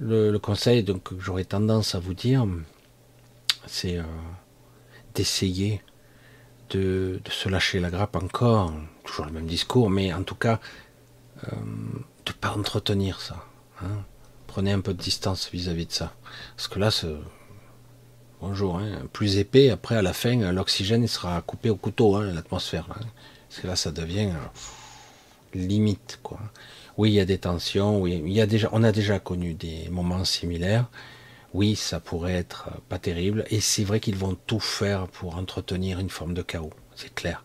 le, 0.00 0.30
le 0.30 0.38
conseil 0.38 0.82
donc, 0.82 1.02
que 1.02 1.14
j'aurais 1.18 1.44
tendance 1.44 1.94
à 1.94 1.98
vous 1.98 2.14
dire, 2.14 2.46
c'est 3.66 3.96
euh, 3.96 4.02
d'essayer 5.14 5.82
de, 6.70 7.20
se 7.28 7.48
lâcher 7.48 7.80
la 7.80 7.90
grappe 7.90 8.16
encore, 8.16 8.72
toujours 9.04 9.26
le 9.26 9.32
même 9.32 9.46
discours, 9.46 9.90
mais 9.90 10.12
en 10.12 10.22
tout 10.22 10.34
cas, 10.34 10.60
euh, 11.44 11.56
de 12.26 12.32
ne 12.32 12.36
pas 12.40 12.52
entretenir 12.52 13.20
ça. 13.20 13.44
Hein. 13.82 14.04
Prenez 14.46 14.72
un 14.72 14.80
peu 14.80 14.94
de 14.94 15.02
distance 15.02 15.50
vis-à-vis 15.50 15.86
de 15.86 15.92
ça. 15.92 16.14
Parce 16.56 16.68
que 16.68 16.78
là, 16.78 16.90
bonjour, 18.40 18.78
hein, 18.78 19.02
plus 19.12 19.38
épais, 19.38 19.70
après 19.70 19.96
à 19.96 20.02
la 20.02 20.12
fin, 20.12 20.52
l'oxygène 20.52 21.06
sera 21.06 21.40
coupé 21.42 21.70
au 21.70 21.76
couteau, 21.76 22.16
hein, 22.16 22.32
l'atmosphère. 22.32 22.86
Parce 22.86 23.60
que 23.60 23.66
là, 23.66 23.76
ça 23.76 23.90
devient 23.90 24.30
euh, 24.30 25.58
limite. 25.58 26.20
quoi. 26.22 26.40
Oui, 26.96 27.10
il 27.10 27.14
y 27.14 27.20
a 27.20 27.24
des 27.24 27.38
tensions, 27.38 28.00
oui, 28.00 28.22
y 28.26 28.40
a 28.40 28.46
déjà, 28.46 28.68
on 28.72 28.82
a 28.82 28.92
déjà 28.92 29.18
connu 29.18 29.54
des 29.54 29.88
moments 29.90 30.24
similaires 30.24 30.86
oui, 31.54 31.76
ça 31.76 32.00
pourrait 32.00 32.34
être 32.34 32.68
euh, 32.68 32.78
pas 32.88 32.98
terrible. 32.98 33.44
Et 33.50 33.60
c'est 33.60 33.84
vrai 33.84 34.00
qu'ils 34.00 34.16
vont 34.16 34.36
tout 34.46 34.60
faire 34.60 35.08
pour 35.08 35.36
entretenir 35.36 35.98
une 35.98 36.10
forme 36.10 36.34
de 36.34 36.42
chaos. 36.42 36.72
C'est 36.96 37.14
clair. 37.14 37.44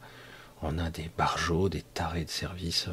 On 0.61 0.79
a 0.79 0.89
des 0.89 1.09
barjots, 1.17 1.69
des 1.69 1.83
tarés 1.93 2.25
de 2.25 2.29
service. 2.29 2.87
Euh, 2.87 2.91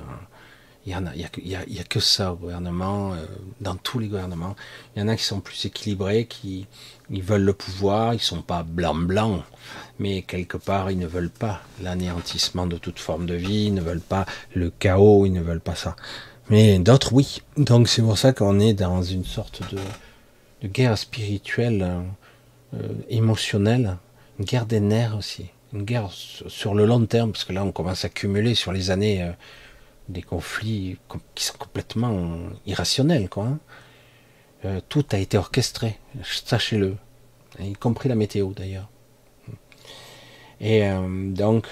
il 0.86 0.93
y 0.93 0.97
en 0.97 1.07
a, 1.07 1.11
a, 1.11 1.85
que 1.85 2.01
ça 2.01 2.32
au 2.32 2.36
gouvernement, 2.36 3.15
euh, 3.15 3.24
dans 3.62 3.74
tous 3.77 3.99
les 3.99 4.09
gouvernements. 4.09 4.55
Il 4.95 5.01
y 5.01 5.03
en 5.03 5.09
a 5.09 5.16
qui 5.16 5.24
sont 5.24 5.41
plus 5.41 5.65
équilibrés, 5.65 6.27
qui 6.27 6.66
veulent 7.09 7.45
le 7.45 7.55
pouvoir, 7.55 8.12
ils 8.12 8.20
sont 8.20 8.43
pas 8.43 8.62
blancs 8.65 9.07
blancs, 9.07 9.43
mais 9.99 10.20
quelque 10.20 10.59
part 10.59 10.91
ils 10.91 10.99
ne 10.99 11.07
veulent 11.07 11.31
pas 11.31 11.62
l'anéantissement 11.82 12.66
de 12.66 12.77
toute 12.77 12.99
forme 12.99 13.24
de 13.24 13.35
vie, 13.35 13.66
ils 13.66 13.74
ne 13.74 13.81
veulent 13.81 14.01
pas 14.01 14.27
le 14.53 14.70
chaos, 14.70 15.24
ils 15.24 15.32
ne 15.32 15.41
veulent 15.41 15.61
pas 15.61 15.74
ça. 15.74 15.97
Mais 16.51 16.78
d'autres 16.78 17.15
oui. 17.15 17.41
Donc 17.57 17.89
c'est 17.89 18.03
pour 18.03 18.19
ça 18.19 18.35
qu'on 18.35 18.61
est 18.61 18.74
dans 18.74 19.03
une 19.03 19.24
sorte 19.24 19.62
de 19.73 19.78
guerre 20.69 20.97
spirituelle, 20.99 21.82
euh, 21.82 22.01
euh, 22.74 22.93
émotionnelle, 23.09 23.97
une 24.39 24.45
guerre 24.45 24.66
des 24.66 24.81
nerfs 24.81 25.16
aussi, 25.16 25.47
une 25.73 25.85
guerre 25.85 26.11
sur 26.11 26.74
le 26.74 26.86
long 26.86 27.05
terme, 27.07 27.32
parce 27.32 27.45
que 27.45 27.53
là 27.53 27.65
on 27.65 27.73
commence 27.73 28.05
à 28.05 28.09
cumuler 28.09 28.55
sur 28.55 28.73
les 28.73 28.91
années 28.91 29.23
euh, 29.23 29.32
des 30.09 30.23
conflits 30.23 30.99
qui 31.35 31.45
sont 31.45 31.57
complètement 31.59 32.36
irrationnels. 32.66 33.28
Quoi, 33.31 33.49
hein. 34.65 34.81
tout 34.91 35.07
a 35.12 35.19
été 35.19 35.39
orchestré, 35.39 35.99
sachez-le, 36.23 36.97
y 37.59 37.73
compris 37.73 38.11
la 38.11 38.15
météo 38.15 38.53
d'ailleurs. 38.53 38.91
Et 40.61 40.82
donc, 41.31 41.66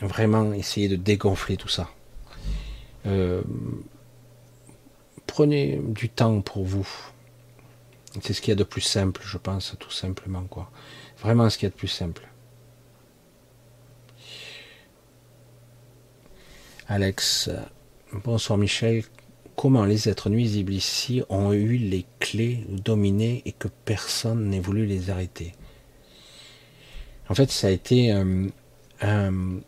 vraiment 0.00 0.54
essayer 0.54 0.88
de 0.88 0.96
dégonfler 0.96 1.58
tout 1.58 1.68
ça. 1.68 1.90
prenez 5.26 5.78
du 5.84 6.08
temps 6.08 6.40
pour 6.40 6.64
vous, 6.64 6.88
c'est 8.20 8.34
ce 8.34 8.40
qu'il 8.40 8.50
y 8.50 8.52
a 8.52 8.56
de 8.56 8.64
plus 8.64 8.80
simple, 8.82 9.22
je 9.24 9.38
pense, 9.38 9.74
tout 9.78 9.90
simplement. 9.90 10.42
quoi. 10.44 10.70
Vraiment 11.18 11.48
ce 11.48 11.56
qu'il 11.56 11.66
y 11.66 11.68
a 11.68 11.70
de 11.70 11.76
plus 11.76 11.88
simple. 11.88 12.28
Alex, 16.88 17.48
bonsoir 18.12 18.58
Michel. 18.58 19.04
Comment 19.56 19.84
les 19.84 20.08
êtres 20.08 20.30
nuisibles 20.30 20.72
ici 20.72 21.22
ont 21.28 21.52
eu 21.52 21.76
les 21.76 22.06
clés 22.18 22.64
dominées 22.68 23.42
et 23.44 23.52
que 23.52 23.68
personne 23.84 24.48
n'ait 24.48 24.60
voulu 24.60 24.86
les 24.86 25.10
arrêter? 25.10 25.54
En 27.28 27.34
fait, 27.34 27.50
ça 27.50 27.68
a 27.68 27.70
été. 27.70 28.12
Euh, 28.12 29.60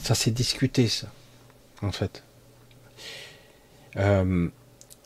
ça 0.00 0.14
s'est 0.14 0.30
discuté, 0.30 0.88
ça. 0.88 1.08
En 1.82 1.92
fait. 1.92 2.22
Euh, 3.96 4.48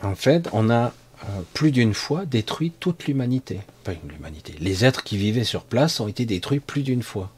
en 0.02 0.14
fait, 0.14 0.48
on 0.52 0.70
a 0.70 0.92
euh, 1.24 1.42
plus 1.54 1.72
d'une 1.72 1.94
fois 1.94 2.26
détruit 2.26 2.72
toute 2.78 3.06
l'humanité. 3.06 3.60
Enfin, 3.82 3.98
l'humanité. 4.08 4.54
Les 4.60 4.84
êtres 4.84 5.04
qui 5.04 5.16
vivaient 5.16 5.44
sur 5.44 5.64
place 5.64 6.00
ont 6.00 6.08
été 6.08 6.26
détruits 6.26 6.60
plus 6.60 6.82
d'une 6.82 7.02
fois. 7.02 7.30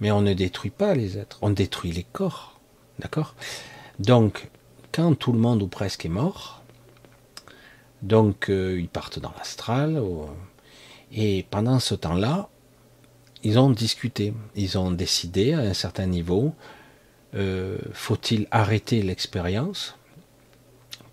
Mais 0.00 0.10
on 0.10 0.20
ne 0.20 0.34
détruit 0.34 0.70
pas 0.70 0.94
les 0.94 1.18
êtres, 1.18 1.38
on 1.42 1.50
détruit 1.50 1.92
les 1.92 2.04
corps. 2.04 2.60
D'accord? 2.98 3.34
Donc, 3.98 4.48
quand 4.92 5.14
tout 5.14 5.32
le 5.32 5.38
monde 5.38 5.62
ou 5.62 5.68
presque 5.68 6.04
est 6.04 6.10
mort, 6.10 6.62
donc 8.02 8.50
euh, 8.50 8.78
ils 8.78 8.88
partent 8.88 9.18
dans 9.18 9.32
l'astral, 9.38 10.02
et 11.12 11.46
pendant 11.50 11.78
ce 11.78 11.94
temps-là, 11.94 12.48
ils 13.42 13.58
ont 13.58 13.70
discuté, 13.70 14.34
ils 14.56 14.78
ont 14.78 14.90
décidé 14.90 15.52
à 15.52 15.60
un 15.60 15.74
certain 15.74 16.06
niveau, 16.06 16.54
euh, 17.34 17.78
faut-il 17.92 18.46
arrêter 18.50 19.02
l'expérience? 19.02 19.96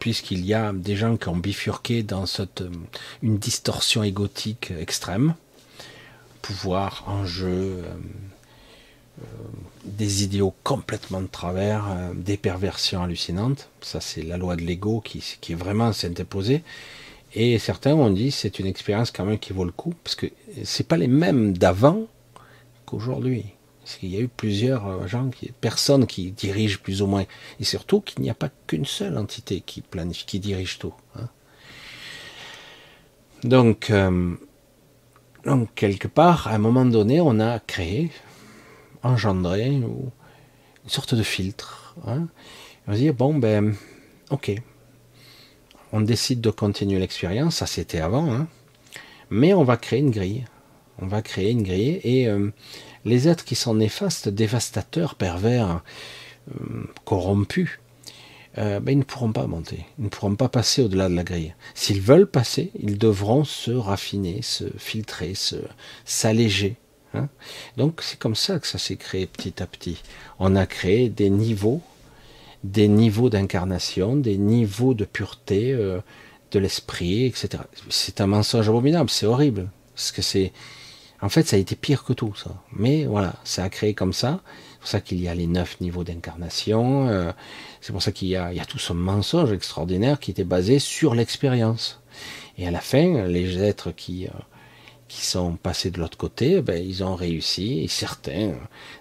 Puisqu'il 0.02 0.44
y 0.44 0.56
a 0.56 0.74
des 0.74 0.96
gens 0.96 1.16
qui 1.16 1.30
ont 1.30 1.38
bifurqué 1.38 2.02
dans 2.02 2.26
cette, 2.26 2.62
euh, 2.62 2.72
une 3.22 3.38
distorsion 3.38 4.02
égotique 4.02 4.72
extrême, 4.72 5.36
pouvoir, 6.42 7.04
enjeu, 7.06 7.48
euh, 7.48 7.84
euh, 9.22 9.26
des 9.86 10.24
idéaux 10.24 10.56
complètement 10.64 11.22
de 11.22 11.28
travers, 11.28 11.86
des 12.16 12.36
perversions 12.36 13.04
hallucinantes. 13.04 13.70
Ça, 13.82 14.02
c'est 14.02 14.24
la 14.24 14.38
loi 14.38 14.56
de 14.56 14.64
l'ego 14.64 15.02
qui, 15.02 15.24
qui 15.40 15.54
vraiment 15.54 15.94
s'est 15.94 16.20
imposée. 16.20 16.64
Et 17.36 17.60
certains 17.60 17.94
ont 17.94 18.10
dit 18.10 18.32
c'est 18.32 18.58
une 18.58 18.66
expérience 18.66 19.12
quand 19.12 19.26
même 19.26 19.38
qui 19.38 19.54
vaut 19.54 19.66
le 19.66 19.72
coup, 19.72 19.94
parce 20.04 20.16
que 20.16 20.26
c'est 20.64 20.88
pas 20.88 20.98
les 20.98 21.08
mêmes 21.08 21.56
d'avant 21.56 22.08
qu'aujourd'hui. 22.88 23.46
Parce 23.92 24.00
qu'il 24.00 24.12
y 24.12 24.16
a 24.16 24.22
eu 24.22 24.30
plusieurs 24.30 24.88
euh, 24.88 25.06
gens, 25.06 25.30
personnes 25.60 26.08
qui 26.08 26.32
dirigent 26.32 26.80
plus 26.82 27.02
ou 27.02 27.08
moins. 27.08 27.26
Et 27.60 27.66
surtout 27.66 28.00
qu'il 28.00 28.22
n'y 28.22 28.30
a 28.30 28.34
pas 28.34 28.48
qu'une 28.66 28.86
seule 28.86 29.18
entité 29.18 29.60
qui 29.60 29.82
planifie, 29.82 30.26
qui 30.26 30.40
dirige 30.40 30.80
tout. 30.80 30.94
Hein. 31.18 31.28
Donc, 33.44 33.90
euh, 33.90 34.34
donc, 35.44 35.76
quelque 35.76 36.08
part, 36.08 36.48
à 36.48 36.52
un 36.52 36.58
moment 36.58 36.86
donné, 36.86 37.20
on 37.20 37.38
a 37.42 37.60
créé, 37.60 38.12
engendré 39.04 39.66
une 39.66 40.10
sorte 40.88 41.14
de 41.14 41.24
filtre. 41.24 41.98
Hein. 42.08 42.30
On 42.88 42.94
va 42.94 42.98
dire, 42.98 43.14
bon, 43.14 43.36
ben, 43.36 43.76
ok, 44.30 44.54
on 45.92 46.00
décide 46.00 46.40
de 46.40 46.50
continuer 46.50 46.98
l'expérience, 46.98 47.58
ça 47.58 47.66
c'était 47.66 48.00
avant, 48.00 48.32
hein, 48.32 48.48
mais 49.30 49.54
on 49.54 49.66
va 49.66 49.76
créer 49.76 50.00
une 50.00 50.12
grille. 50.12 50.46
On 51.02 51.08
va 51.08 51.22
créer 51.22 51.52
une 51.52 51.64
grille 51.64 52.00
et 52.04 52.28
euh, 52.28 52.52
les 53.06 53.28
êtres 53.28 53.46
qui 53.46 53.56
sont 53.56 53.76
néfastes, 53.76 54.30
dévastateurs, 54.30 55.16
pervers, 55.16 55.82
euh, 56.50 56.84
corrompus, 57.06 57.80
euh, 58.58 58.80
ben, 58.80 58.92
ils 58.92 58.98
ne 58.98 59.04
pourront 59.04 59.32
pas 59.32 59.48
monter, 59.48 59.86
ils 59.98 60.06
ne 60.06 60.10
pourront 60.10 60.36
pas 60.36 60.50
passer 60.50 60.82
au-delà 60.82 61.08
de 61.08 61.16
la 61.16 61.24
grille. 61.24 61.56
S'ils 61.74 62.02
veulent 62.02 62.28
passer, 62.28 62.72
ils 62.80 62.98
devront 62.98 63.46
se 63.46 63.72
raffiner, 63.72 64.42
se 64.42 64.66
filtrer, 64.78 65.36
se 65.36 65.56
s'alléger. 66.04 66.76
Hein. 67.14 67.30
Donc 67.78 68.02
c'est 68.02 68.20
comme 68.20 68.36
ça 68.36 68.60
que 68.60 68.68
ça 68.68 68.78
s'est 68.78 68.98
créé 68.98 69.26
petit 69.26 69.64
à 69.64 69.68
petit. 69.68 70.02
On 70.40 70.56
a 70.56 70.66
créé 70.66 71.08
des 71.08 71.30
niveaux, 71.30 71.82
des 72.64 72.90
niveaux 72.90 73.30
d'incarnation, 73.30 74.18
des 74.18 74.38
niveaux 74.38 74.94
de 74.94 75.06
pureté 75.06 75.72
euh, 75.72 76.02
de 76.52 76.60
l'esprit, 76.60 77.26
etc. 77.26 77.64
C'est 77.90 78.20
un 78.20 78.28
mensonge 78.28 78.68
abominable, 78.68 79.10
c'est 79.10 79.26
horrible, 79.26 79.70
parce 79.96 80.12
que 80.12 80.22
c'est 80.22 80.52
en 81.22 81.30
fait, 81.30 81.48
ça 81.48 81.56
a 81.56 81.60
été 81.60 81.76
pire 81.76 82.04
que 82.04 82.14
tout, 82.14 82.34
ça. 82.36 82.50
Mais 82.74 83.06
voilà, 83.06 83.36
ça 83.44 83.64
a 83.64 83.70
créé 83.70 83.94
comme 83.94 84.14
ça. 84.14 84.42
C'est 84.72 84.80
pour 84.80 84.88
ça 84.88 85.02
qu'il 85.02 85.22
y 85.22 85.28
a 85.28 85.36
les 85.36 85.46
neuf 85.46 85.80
niveaux 85.80 86.04
d'incarnation. 86.04 87.08
Euh, 87.10 87.32
c'est 87.80 87.92
pour 87.92 88.02
ça 88.02 88.12
qu'il 88.12 88.28
y, 88.30 88.36
a, 88.36 88.66
tout 88.66 88.80
ce 88.80 88.94
mensonge 88.94 89.52
extraordinaire 89.52 90.20
qui 90.20 90.32
était 90.32 90.44
basé 90.44 90.80
sur 90.80 91.14
l'expérience. 91.14 92.02
Et 92.58 92.68
à 92.68 92.72
la 92.72 92.82
fin, 92.82 93.28
les 93.28 93.62
êtres 93.62 93.92
qui, 93.92 94.26
euh, 94.26 94.32
qui 95.08 95.24
sont 95.24 95.54
passés 95.58 95.92
de 95.92 96.00
l'autre 96.00 96.18
côté, 96.18 96.62
ben, 96.62 96.84
ils 96.84 97.04
ont 97.04 97.16
réussi. 97.16 97.82
Et 97.82 97.88
certains, 97.88 98.56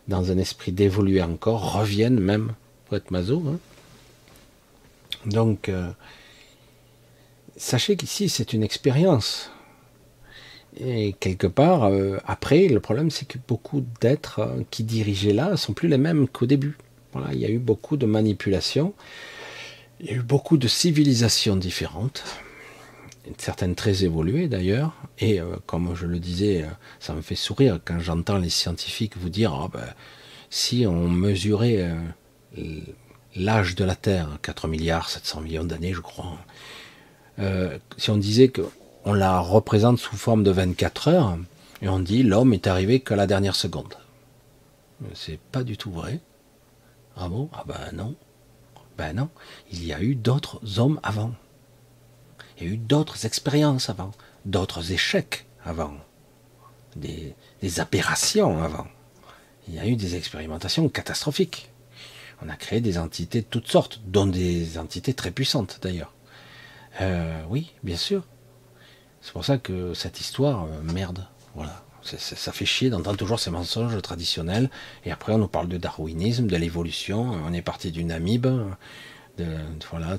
dans 0.06 0.30
un 0.30 0.36
esprit 0.36 0.72
d'évoluer 0.72 1.22
encore, 1.22 1.72
reviennent 1.72 2.20
même 2.20 2.52
pour 2.84 2.98
être 2.98 3.10
maso. 3.10 3.42
Hein. 3.48 3.58
Donc, 5.24 5.70
euh, 5.70 5.90
sachez 7.56 7.96
qu'ici, 7.96 8.28
c'est 8.28 8.52
une 8.52 8.62
expérience. 8.62 9.50
Et 10.78 11.14
quelque 11.18 11.46
part, 11.46 11.84
euh, 11.84 12.18
après, 12.26 12.68
le 12.68 12.80
problème, 12.80 13.10
c'est 13.10 13.26
que 13.26 13.38
beaucoup 13.48 13.84
d'êtres 14.00 14.40
euh, 14.40 14.62
qui 14.70 14.84
dirigeaient 14.84 15.32
là 15.32 15.56
sont 15.56 15.72
plus 15.72 15.88
les 15.88 15.98
mêmes 15.98 16.28
qu'au 16.28 16.46
début. 16.46 16.76
Voilà, 17.12 17.32
il 17.32 17.40
y 17.40 17.44
a 17.44 17.50
eu 17.50 17.58
beaucoup 17.58 17.96
de 17.96 18.06
manipulations, 18.06 18.94
il 19.98 20.06
y 20.06 20.10
a 20.10 20.14
eu 20.14 20.22
beaucoup 20.22 20.56
de 20.56 20.68
civilisations 20.68 21.56
différentes, 21.56 22.22
certaines 23.36 23.74
très 23.74 24.04
évoluées 24.04 24.46
d'ailleurs. 24.46 24.94
Et 25.18 25.40
euh, 25.40 25.56
comme 25.66 25.92
je 25.96 26.06
le 26.06 26.20
disais, 26.20 26.64
ça 27.00 27.14
me 27.14 27.20
fait 27.20 27.34
sourire 27.34 27.80
quand 27.84 27.98
j'entends 27.98 28.38
les 28.38 28.48
scientifiques 28.48 29.16
vous 29.16 29.28
dire 29.28 29.52
ah 29.52 29.68
ben, 29.72 29.86
si 30.50 30.86
on 30.86 31.08
mesurait 31.08 31.90
l'âge 33.34 33.74
de 33.74 33.84
la 33.84 33.96
Terre, 33.96 34.38
4 34.42 34.68
milliards 34.68 35.08
700 35.08 35.40
millions 35.40 35.64
d'années, 35.64 35.94
je 35.94 36.00
crois, 36.00 36.38
si 37.96 38.10
on 38.10 38.16
disait 38.16 38.48
que 38.48 38.62
on 39.04 39.12
la 39.12 39.40
représente 39.40 39.98
sous 39.98 40.16
forme 40.16 40.44
de 40.44 40.50
24 40.50 41.08
heures, 41.08 41.38
et 41.82 41.88
on 41.88 41.98
dit 41.98 42.22
l'homme 42.22 42.52
est 42.52 42.66
arrivé 42.66 43.00
qu'à 43.00 43.16
la 43.16 43.26
dernière 43.26 43.54
seconde. 43.54 43.94
C'est 45.14 45.38
pas 45.38 45.62
du 45.62 45.76
tout 45.76 45.90
vrai. 45.90 46.20
Ah 47.16 47.28
bon? 47.28 47.48
Ah 47.52 47.64
ben 47.66 47.92
non. 47.94 48.14
Ben 48.98 49.14
non. 49.14 49.30
Il 49.72 49.84
y 49.84 49.92
a 49.92 50.02
eu 50.02 50.14
d'autres 50.14 50.78
hommes 50.78 51.00
avant. 51.02 51.32
Il 52.58 52.66
y 52.66 52.70
a 52.70 52.72
eu 52.74 52.76
d'autres 52.76 53.24
expériences 53.24 53.88
avant, 53.88 54.10
d'autres 54.44 54.92
échecs 54.92 55.46
avant, 55.64 55.94
des, 56.96 57.34
aberrations 57.78 58.62
avant. 58.62 58.86
Il 59.68 59.74
y 59.74 59.78
a 59.78 59.86
eu 59.86 59.96
des 59.96 60.16
expérimentations 60.16 60.88
catastrophiques. 60.88 61.70
On 62.42 62.48
a 62.48 62.56
créé 62.56 62.80
des 62.80 62.98
entités 62.98 63.40
de 63.40 63.46
toutes 63.46 63.68
sortes, 63.68 64.00
dont 64.06 64.26
des 64.26 64.78
entités 64.78 65.14
très 65.14 65.30
puissantes 65.30 65.78
d'ailleurs. 65.82 66.12
Euh, 67.00 67.42
oui, 67.48 67.72
bien 67.82 67.96
sûr. 67.96 68.24
C'est 69.22 69.32
pour 69.32 69.44
ça 69.44 69.58
que 69.58 69.94
cette 69.94 70.20
histoire, 70.20 70.64
euh, 70.64 70.92
merde, 70.92 71.26
voilà. 71.54 71.82
ça 72.02 72.52
fait 72.52 72.64
chier 72.64 72.90
d'entendre 72.90 73.16
toujours 73.16 73.38
ces 73.38 73.50
mensonges 73.50 74.00
traditionnels. 74.02 74.70
Et 75.04 75.12
après, 75.12 75.32
on 75.32 75.38
nous 75.38 75.48
parle 75.48 75.68
de 75.68 75.76
darwinisme, 75.76 76.46
de 76.46 76.56
l'évolution. 76.56 77.30
On 77.46 77.52
est 77.52 77.62
parti 77.62 77.90
d'une 77.90 78.12
amibe, 78.12 78.46
de, 79.38 79.46
voilà, 79.90 80.16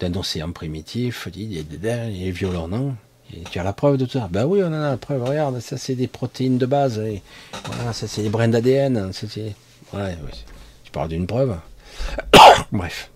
d'un 0.00 0.14
océan 0.14 0.50
primitif. 0.52 1.28
Il 1.34 1.56
est 1.56 2.30
violent, 2.30 2.68
non? 2.68 2.96
Tu 3.50 3.58
as 3.58 3.62
la 3.62 3.72
preuve 3.72 3.96
de 3.96 4.06
tout 4.06 4.18
ça? 4.18 4.28
Ben 4.30 4.44
oui, 4.44 4.60
on 4.62 4.68
en 4.68 4.72
a 4.72 4.90
la 4.90 4.96
preuve. 4.96 5.22
Regarde, 5.22 5.60
ça 5.60 5.76
c'est 5.78 5.94
des 5.94 6.08
protéines 6.08 6.58
de 6.58 6.66
base. 6.66 6.98
Et 6.98 7.22
voilà, 7.64 7.92
ça 7.92 8.08
c'est 8.08 8.22
des 8.22 8.28
brins 8.28 8.48
d'ADN. 8.48 9.12
Tu 9.12 10.90
parles 10.90 11.08
d'une 11.08 11.26
preuve. 11.26 11.56
Bref. 12.72 13.10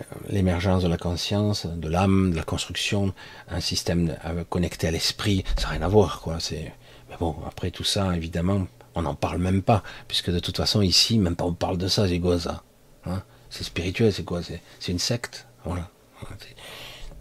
Euh, 0.00 0.04
l'émergence 0.28 0.82
de 0.82 0.88
la 0.88 0.96
conscience, 0.96 1.66
de 1.66 1.88
l'âme, 1.88 2.30
de 2.32 2.36
la 2.36 2.44
construction, 2.44 3.12
un 3.48 3.60
système 3.60 4.16
connecté 4.48 4.88
à 4.88 4.90
l'esprit, 4.90 5.44
ça 5.56 5.64
n'a 5.64 5.68
rien 5.70 5.82
à 5.82 5.88
voir, 5.88 6.20
quoi. 6.20 6.40
C'est, 6.40 6.72
mais 7.10 7.16
bon, 7.18 7.36
après 7.46 7.70
tout 7.70 7.84
ça, 7.84 8.16
évidemment, 8.16 8.66
on 8.94 9.02
n'en 9.02 9.14
parle 9.14 9.38
même 9.38 9.62
pas, 9.62 9.82
puisque 10.08 10.30
de 10.30 10.38
toute 10.38 10.56
façon, 10.56 10.82
ici, 10.82 11.18
même 11.18 11.36
pas 11.36 11.44
on 11.44 11.54
parle 11.54 11.78
de 11.78 11.88
ça, 11.88 12.08
c'est 12.08 12.20
quoi 12.20 12.38
ça 12.38 12.62
hein? 13.06 13.22
C'est 13.50 13.64
spirituel, 13.64 14.12
c'est 14.12 14.24
quoi 14.24 14.40
c'est, 14.42 14.62
une 14.88 14.98
secte, 14.98 15.46
voilà. 15.64 15.90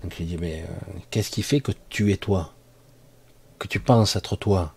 Donc 0.04 0.20
il 0.20 0.28
dit, 0.28 0.38
mais 0.38 0.62
euh, 0.62 1.00
qu'est-ce 1.10 1.30
qui 1.30 1.44
fait 1.44 1.60
que 1.60 1.72
tu 1.90 2.12
es 2.12 2.18
toi? 2.18 2.54
Que 3.60 3.68
tu 3.68 3.80
penses 3.80 4.16
être 4.16 4.36
toi? 4.36 4.74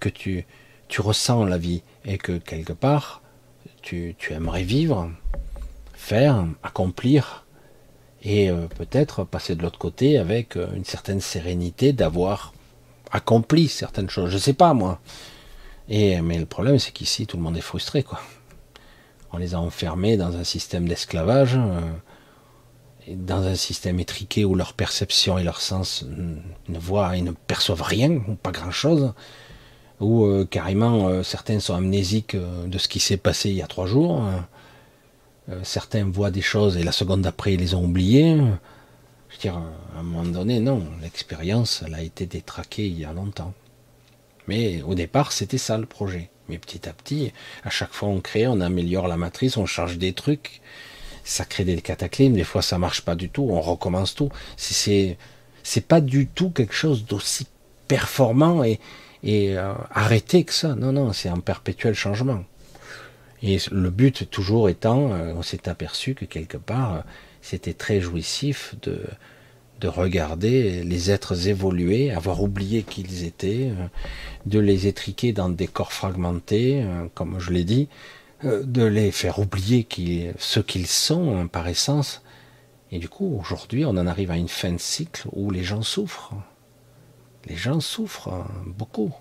Que 0.00 0.08
tu, 0.08 0.46
tu 0.88 1.00
ressens 1.00 1.44
la 1.44 1.58
vie 1.58 1.82
et 2.04 2.18
que 2.18 2.38
quelque 2.38 2.72
part, 2.72 3.22
tu, 3.82 4.14
tu 4.18 4.34
aimerais 4.34 4.64
vivre? 4.64 5.10
Faire, 6.06 6.46
accomplir, 6.62 7.46
et 8.22 8.48
euh, 8.48 8.66
peut-être 8.68 9.24
passer 9.24 9.56
de 9.56 9.62
l'autre 9.62 9.78
côté 9.78 10.18
avec 10.18 10.56
euh, 10.56 10.68
une 10.74 10.84
certaine 10.84 11.20
sérénité 11.20 11.92
d'avoir 11.92 12.54
accompli 13.10 13.66
certaines 13.68 14.08
choses. 14.08 14.30
Je 14.30 14.38
sais 14.38 14.52
pas 14.52 14.72
moi. 14.72 15.00
Et 15.88 16.20
mais 16.20 16.38
le 16.38 16.46
problème 16.46 16.78
c'est 16.78 16.92
qu'ici 16.92 17.26
tout 17.26 17.36
le 17.36 17.42
monde 17.42 17.56
est 17.56 17.68
frustré 17.72 18.02
quoi. 18.04 18.20
On 19.32 19.38
les 19.38 19.54
a 19.54 19.60
enfermés 19.60 20.16
dans 20.16 20.36
un 20.36 20.44
système 20.44 20.88
d'esclavage, 20.88 21.56
euh, 21.56 21.80
dans 23.08 23.42
un 23.42 23.56
système 23.56 23.98
étriqué 23.98 24.44
où 24.44 24.54
leur 24.54 24.72
perception 24.74 25.38
et 25.38 25.44
leur 25.44 25.60
sens 25.60 26.04
ne 26.68 26.78
voient 26.78 27.16
et 27.16 27.22
ne 27.22 27.32
perçoivent 27.32 27.82
rien 27.82 28.10
ou 28.28 28.34
pas 28.34 28.52
grand 28.52 28.70
chose, 28.70 29.12
où 30.00 30.26
carrément 30.50 31.22
certains 31.22 31.60
sont 31.60 31.74
amnésiques 31.74 32.36
de 32.36 32.78
ce 32.78 32.88
qui 32.88 32.98
s'est 32.98 33.16
passé 33.16 33.50
il 33.50 33.56
y 33.56 33.62
a 33.62 33.68
trois 33.68 33.86
jours. 33.86 34.20
Euh, 35.48 35.60
certains 35.62 36.04
voient 36.04 36.30
des 36.30 36.42
choses 36.42 36.76
et 36.76 36.82
la 36.82 36.92
seconde 36.92 37.22
d'après 37.22 37.54
ils 37.54 37.60
les 37.60 37.74
ont 37.74 37.84
oubliées. 37.84 38.36
Je 38.36 39.34
veux 39.34 39.40
dire, 39.40 39.56
à 39.56 40.00
un 40.00 40.02
moment 40.02 40.24
donné, 40.24 40.60
non, 40.60 40.82
l'expérience, 41.02 41.82
elle 41.86 41.94
a 41.94 42.02
été 42.02 42.26
détraquée 42.26 42.86
il 42.86 42.98
y 42.98 43.04
a 43.04 43.12
longtemps. 43.12 43.54
Mais 44.48 44.82
au 44.82 44.94
départ, 44.94 45.32
c'était 45.32 45.58
ça 45.58 45.78
le 45.78 45.86
projet. 45.86 46.30
Mais 46.48 46.58
petit 46.58 46.88
à 46.88 46.92
petit, 46.92 47.32
à 47.64 47.70
chaque 47.70 47.92
fois 47.92 48.08
on 48.08 48.20
crée, 48.20 48.46
on 48.46 48.60
améliore 48.60 49.08
la 49.08 49.16
matrice, 49.16 49.56
on 49.56 49.66
change 49.66 49.98
des 49.98 50.12
trucs, 50.12 50.60
ça 51.24 51.44
crée 51.44 51.64
des 51.64 51.80
cataclysmes, 51.80 52.34
des 52.34 52.44
fois 52.44 52.62
ça 52.62 52.78
marche 52.78 53.02
pas 53.02 53.16
du 53.16 53.28
tout, 53.28 53.48
on 53.50 53.60
recommence 53.60 54.14
tout. 54.14 54.30
C'est 54.56 55.18
c'est 55.64 55.80
pas 55.86 56.00
du 56.00 56.28
tout 56.28 56.50
quelque 56.50 56.74
chose 56.74 57.04
d'aussi 57.04 57.48
performant 57.88 58.62
et, 58.62 58.78
et 59.24 59.58
euh, 59.58 59.74
arrêté 59.90 60.44
que 60.44 60.52
ça. 60.54 60.76
Non, 60.76 60.92
non, 60.92 61.12
c'est 61.12 61.28
un 61.28 61.40
perpétuel 61.40 61.94
changement. 61.94 62.44
Et 63.42 63.58
le 63.70 63.90
but 63.90 64.30
toujours 64.30 64.68
étant, 64.68 65.12
euh, 65.12 65.34
on 65.36 65.42
s'est 65.42 65.68
aperçu 65.68 66.14
que 66.14 66.24
quelque 66.24 66.56
part, 66.56 66.94
euh, 66.94 67.00
c'était 67.42 67.74
très 67.74 68.00
jouissif 68.00 68.74
de, 68.82 69.02
de 69.80 69.88
regarder 69.88 70.82
les 70.82 71.10
êtres 71.10 71.48
évoluer, 71.48 72.10
avoir 72.10 72.42
oublié 72.42 72.82
qui 72.82 73.02
ils 73.02 73.24
étaient, 73.24 73.70
euh, 73.70 73.86
de 74.46 74.58
les 74.58 74.86
étriquer 74.86 75.32
dans 75.32 75.48
des 75.48 75.66
corps 75.66 75.92
fragmentés, 75.92 76.84
comme 77.14 77.38
je 77.38 77.52
l'ai 77.52 77.64
dit, 77.64 77.88
de 78.42 78.84
les 78.84 79.10
faire 79.10 79.38
oublier 79.38 79.86
ce 80.38 80.60
qu'ils 80.60 80.86
sont 80.86 81.36
hein, 81.36 81.46
par 81.46 81.66
essence. 81.68 82.22
Et 82.92 82.98
du 82.98 83.08
coup, 83.08 83.38
aujourd'hui, 83.40 83.84
on 83.84 83.90
en 83.90 84.06
arrive 84.06 84.30
à 84.30 84.36
une 84.36 84.48
fin 84.48 84.72
de 84.72 84.78
cycle 84.78 85.26
où 85.32 85.50
les 85.50 85.64
gens 85.64 85.82
souffrent. 85.82 86.34
Les 87.46 87.56
gens 87.56 87.80
souffrent 87.80 88.28
hein, 88.28 88.46
beaucoup. 88.66 89.12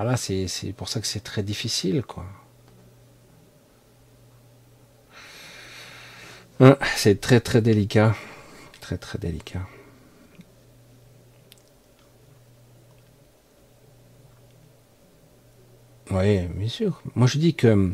Voilà, 0.00 0.16
c'est 0.16 0.72
pour 0.76 0.88
ça 0.88 1.00
que 1.00 1.08
c'est 1.08 1.24
très 1.24 1.42
difficile, 1.42 2.04
quoi. 2.04 2.24
C'est 6.94 7.20
très 7.20 7.40
très 7.40 7.60
délicat. 7.60 8.14
Très 8.80 8.96
très 8.96 9.18
délicat. 9.18 9.66
Oui, 16.12 16.46
bien 16.46 16.68
sûr. 16.68 17.02
Moi 17.16 17.26
je 17.26 17.38
dis 17.38 17.56
que. 17.56 17.92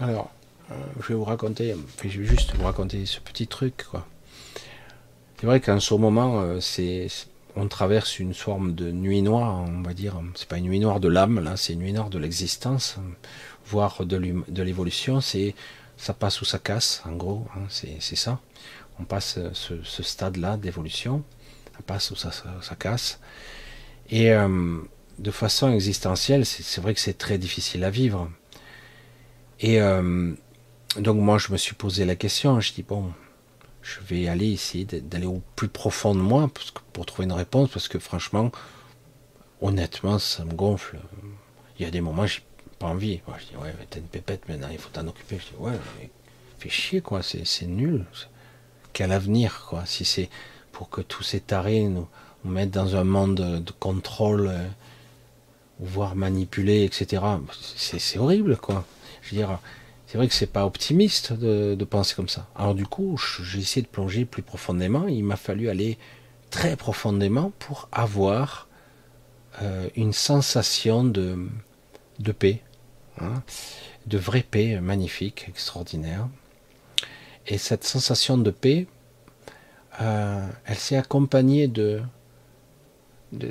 Alors, 0.00 0.32
euh, 0.72 0.74
je 1.00 1.06
vais 1.06 1.14
vous 1.14 1.22
raconter. 1.22 1.76
je 2.02 2.20
vais 2.20 2.26
juste 2.26 2.56
vous 2.56 2.64
raconter 2.64 3.06
ce 3.06 3.20
petit 3.20 3.46
truc, 3.46 3.84
quoi. 3.88 4.04
C'est 5.38 5.46
vrai 5.46 5.60
qu'en 5.60 5.78
ce 5.78 5.94
moment, 5.94 6.40
euh, 6.40 6.58
c'est 6.58 7.06
on 7.56 7.68
traverse 7.68 8.18
une 8.18 8.34
forme 8.34 8.74
de 8.74 8.90
nuit 8.90 9.22
noire, 9.22 9.64
on 9.68 9.82
va 9.82 9.94
dire. 9.94 10.20
C'est 10.34 10.48
pas 10.48 10.58
une 10.58 10.64
nuit 10.64 10.80
noire 10.80 11.00
de 11.00 11.08
l'âme, 11.08 11.42
là, 11.42 11.56
c'est 11.56 11.74
une 11.74 11.80
nuit 11.80 11.92
noire 11.92 12.10
de 12.10 12.18
l'existence, 12.18 12.96
voire 13.66 14.04
de 14.04 14.62
l'évolution. 14.62 15.20
C'est 15.20 15.54
ça 15.96 16.12
passe 16.12 16.40
ou 16.40 16.44
ça 16.44 16.58
casse, 16.58 17.02
en 17.06 17.12
gros, 17.12 17.46
hein, 17.56 17.66
c'est 17.68 18.16
ça. 18.16 18.40
On 18.98 19.04
passe 19.04 19.38
ce, 19.52 20.02
stade-là 20.02 20.56
d'évolution, 20.56 21.22
ça 21.76 21.82
passe 21.86 22.10
ou 22.10 22.16
ça, 22.16 22.30
ça, 22.32 22.74
casse. 22.76 23.20
Et 24.10 24.32
euh, 24.32 24.78
de 25.18 25.30
façon 25.30 25.72
existentielle, 25.72 26.46
c'est 26.46 26.80
vrai 26.80 26.94
que 26.94 27.00
c'est 27.00 27.18
très 27.18 27.38
difficile 27.38 27.84
à 27.84 27.90
vivre. 27.90 28.30
Et 29.60 29.80
euh, 29.80 30.32
donc 30.98 31.16
moi, 31.16 31.38
je 31.38 31.52
me 31.52 31.56
suis 31.56 31.74
posé 31.74 32.04
la 32.04 32.16
question, 32.16 32.60
je 32.60 32.72
dis, 32.72 32.82
bon, 32.82 33.12
je 33.84 34.00
vais 34.00 34.28
aller 34.28 34.50
essayer 34.50 34.84
d'aller 34.84 35.26
au 35.26 35.42
plus 35.56 35.68
profond 35.68 36.14
de 36.14 36.20
moi 36.20 36.50
pour 36.94 37.04
trouver 37.04 37.24
une 37.24 37.32
réponse, 37.32 37.68
parce 37.70 37.86
que 37.86 37.98
franchement, 37.98 38.50
honnêtement, 39.60 40.18
ça 40.18 40.44
me 40.44 40.54
gonfle. 40.54 40.98
Il 41.78 41.84
y 41.84 41.84
a 41.86 41.90
des 41.90 42.00
moments, 42.00 42.26
j'ai 42.26 42.42
pas 42.78 42.86
envie. 42.86 43.20
je 43.38 43.44
dis, 43.44 43.56
ouais, 43.62 43.74
t'as 43.90 43.98
une 43.98 44.06
pépette 44.06 44.48
maintenant, 44.48 44.68
il 44.72 44.78
faut 44.78 44.88
t'en 44.88 45.06
occuper. 45.06 45.38
Je 45.38 45.54
dis, 45.54 45.62
ouais, 45.62 45.78
mais 46.00 46.10
fais 46.58 46.70
chier, 46.70 47.02
quoi, 47.02 47.20
c'est 47.22 47.66
nul. 47.66 48.06
Quel 48.94 49.12
avenir, 49.12 49.66
quoi, 49.68 49.84
si 49.84 50.06
c'est 50.06 50.30
pour 50.72 50.88
que 50.88 51.02
tous 51.02 51.22
ces 51.22 51.40
tarés 51.40 51.82
nous, 51.82 52.08
mettent 52.44 52.70
dans 52.70 52.96
un 52.96 53.04
monde 53.04 53.34
de, 53.34 53.72
contrôle, 53.72 54.48
euh, 54.48 54.66
voire 55.78 56.14
manipuler, 56.14 56.84
etc. 56.84 57.22
C'est 57.76 58.18
horrible, 58.18 58.56
quoi. 58.56 58.84
Je 59.22 59.30
veux 59.30 59.36
dire, 59.36 59.58
c'est 60.14 60.18
vrai 60.18 60.28
que 60.28 60.34
c'est 60.34 60.46
pas 60.46 60.64
optimiste 60.64 61.32
de, 61.32 61.84
penser 61.84 62.14
comme 62.14 62.28
ça. 62.28 62.46
Alors 62.54 62.76
du 62.76 62.86
coup, 62.86 63.20
j'ai 63.42 63.58
essayé 63.58 63.82
de 63.82 63.88
plonger 63.88 64.24
plus 64.24 64.42
profondément. 64.42 65.08
Il 65.08 65.24
m'a 65.24 65.34
fallu 65.34 65.68
aller 65.68 65.98
très 66.50 66.76
profondément 66.76 67.50
pour 67.58 67.88
avoir 67.90 68.68
euh, 69.60 69.88
une 69.96 70.12
sensation 70.12 71.02
de, 71.02 71.48
paix, 72.38 72.62
hein, 73.20 73.42
de 74.06 74.16
vraie 74.16 74.44
paix 74.48 74.80
magnifique, 74.80 75.46
extraordinaire. 75.48 76.28
Et 77.48 77.58
cette 77.58 77.82
sensation 77.82 78.38
de 78.38 78.52
paix, 78.52 78.86
euh, 80.00 80.46
elle 80.64 80.78
s'est 80.78 80.96
accompagnée 80.96 81.66
de, 81.66 82.02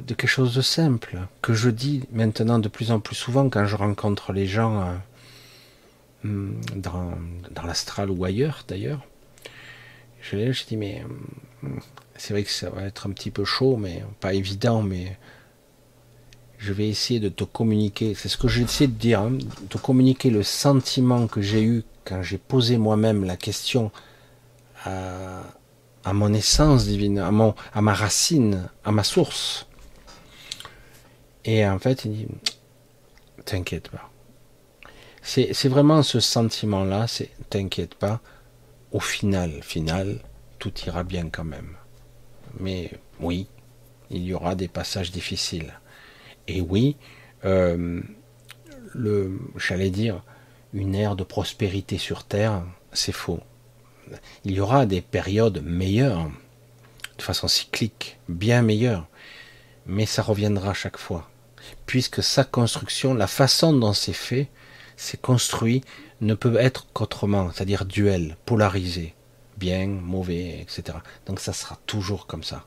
quelque 0.08 0.28
chose 0.28 0.56
de 0.56 0.62
simple, 0.62 1.20
que 1.42 1.54
je 1.54 1.70
dis 1.70 2.04
maintenant 2.14 2.58
de 2.58 2.70
plus 2.70 2.90
en 2.92 3.02
plus 3.02 3.16
souvent 3.16 3.50
quand 3.50 3.66
je 3.66 3.76
rencontre 3.76 4.32
les 4.32 4.48
gens 4.48 4.80
euh, 4.80 4.96
dans, 6.24 7.12
dans 7.52 7.64
l'astral 7.64 8.10
ou 8.10 8.24
ailleurs 8.26 8.64
d'ailleurs. 8.68 9.06
Je, 10.22 10.52
je 10.52 10.66
dis, 10.66 10.78
mais 10.78 11.04
hmm, 11.62 11.80
c'est 12.16 12.34
vrai 12.34 12.44
que 12.44 12.52
ça 12.52 12.70
va 12.70 12.84
être 12.84 13.08
un 13.08 13.12
petit 13.12 13.32
peu 13.32 13.44
chaud, 13.44 13.76
mais 13.78 14.04
pas 14.20 14.34
évident, 14.34 14.82
mais 14.82 15.18
je 16.58 16.72
vais 16.72 16.88
essayer 16.88 17.20
de 17.20 17.28
te 17.28 17.44
communiquer, 17.44 18.16
c'est 18.16 18.30
ce 18.30 18.38
que 18.38 18.48
j'essaie 18.48 18.88
de 18.88 18.94
dire, 18.94 19.20
hein, 19.20 19.34
de 19.70 19.78
communiquer 19.78 20.30
le 20.30 20.44
sentiment 20.44 21.28
que 21.28 21.42
j'ai 21.42 21.62
eu 21.62 21.84
quand 22.06 22.24
j'ai 22.24 22.38
posé 22.38 22.78
moi-même 22.78 23.26
la 23.26 23.36
question 23.36 23.92
à, 24.86 25.44
mon 26.14 26.34
essence 26.34 26.86
divine, 26.86 27.20
à, 27.20 27.32
mon, 27.32 27.54
à 27.74 27.82
ma 27.82 27.94
racine, 27.94 28.70
à 28.86 28.92
ma 28.92 29.04
source. 29.04 29.68
Et 31.44 31.66
en 31.68 31.80
fait, 31.80 32.06
il 32.06 32.12
dit, 32.14 32.28
t'inquiète 33.44 33.90
pas. 33.90 34.10
C'est 35.26 35.70
vraiment 35.70 36.04
ce 36.04 36.20
sentiment-là, 36.20 37.08
c'est 37.08 37.30
t'inquiète 37.50 37.96
pas, 37.96 38.20
au 38.92 39.00
final, 39.00 39.64
final, 39.64 40.20
tout 40.60 40.74
ira 40.86 41.04
bien 41.04 41.30
quand 41.30 41.46
même. 41.46 41.78
Mais 42.60 42.92
oui, 43.22 43.48
il 44.12 44.24
y 44.24 44.34
aura 44.34 44.56
des 44.56 44.68
passages 44.68 45.12
difficiles. 45.12 45.74
Et 46.48 46.60
oui, 46.60 46.98
euh, 47.46 48.02
le, 48.94 49.40
j'allais 49.56 49.90
dire, 49.90 50.22
une 50.74 50.94
ère 50.94 51.16
de 51.16 51.24
prospérité 51.24 51.98
sur 51.98 52.26
Terre, 52.26 52.64
c'est 52.92 53.14
faux. 53.14 53.40
Il 54.44 54.52
y 54.52 54.60
aura 54.60 54.86
des 54.86 55.02
périodes 55.02 55.64
meilleures, 55.64 56.30
de 57.18 57.24
façon 57.24 57.48
cyclique, 57.48 58.20
bien 58.28 58.62
meilleures, 58.62 59.08
mais 59.86 60.06
ça 60.06 60.22
reviendra 60.22 60.74
chaque 60.74 60.98
fois, 60.98 61.30
puisque 61.86 62.22
sa 62.22 62.44
construction, 62.44 63.14
la 63.14 63.28
façon 63.28 63.74
dont 63.74 63.94
c'est 63.94 64.14
fait, 64.14 64.50
c'est 64.98 65.22
construit, 65.22 65.82
ne 66.22 66.34
peut 66.34 66.56
être 66.58 66.88
qu'autrement, 66.94 67.52
c'est-à-dire 67.52 67.86
duel, 67.86 68.38
polarisé, 68.46 69.14
bien, 69.58 69.88
mauvais, 69.88 70.60
etc. 70.62 70.98
Donc 71.26 71.40
ça 71.40 71.54
sera 71.54 71.78
toujours 71.86 72.28
comme 72.28 72.44
ça. 72.44 72.66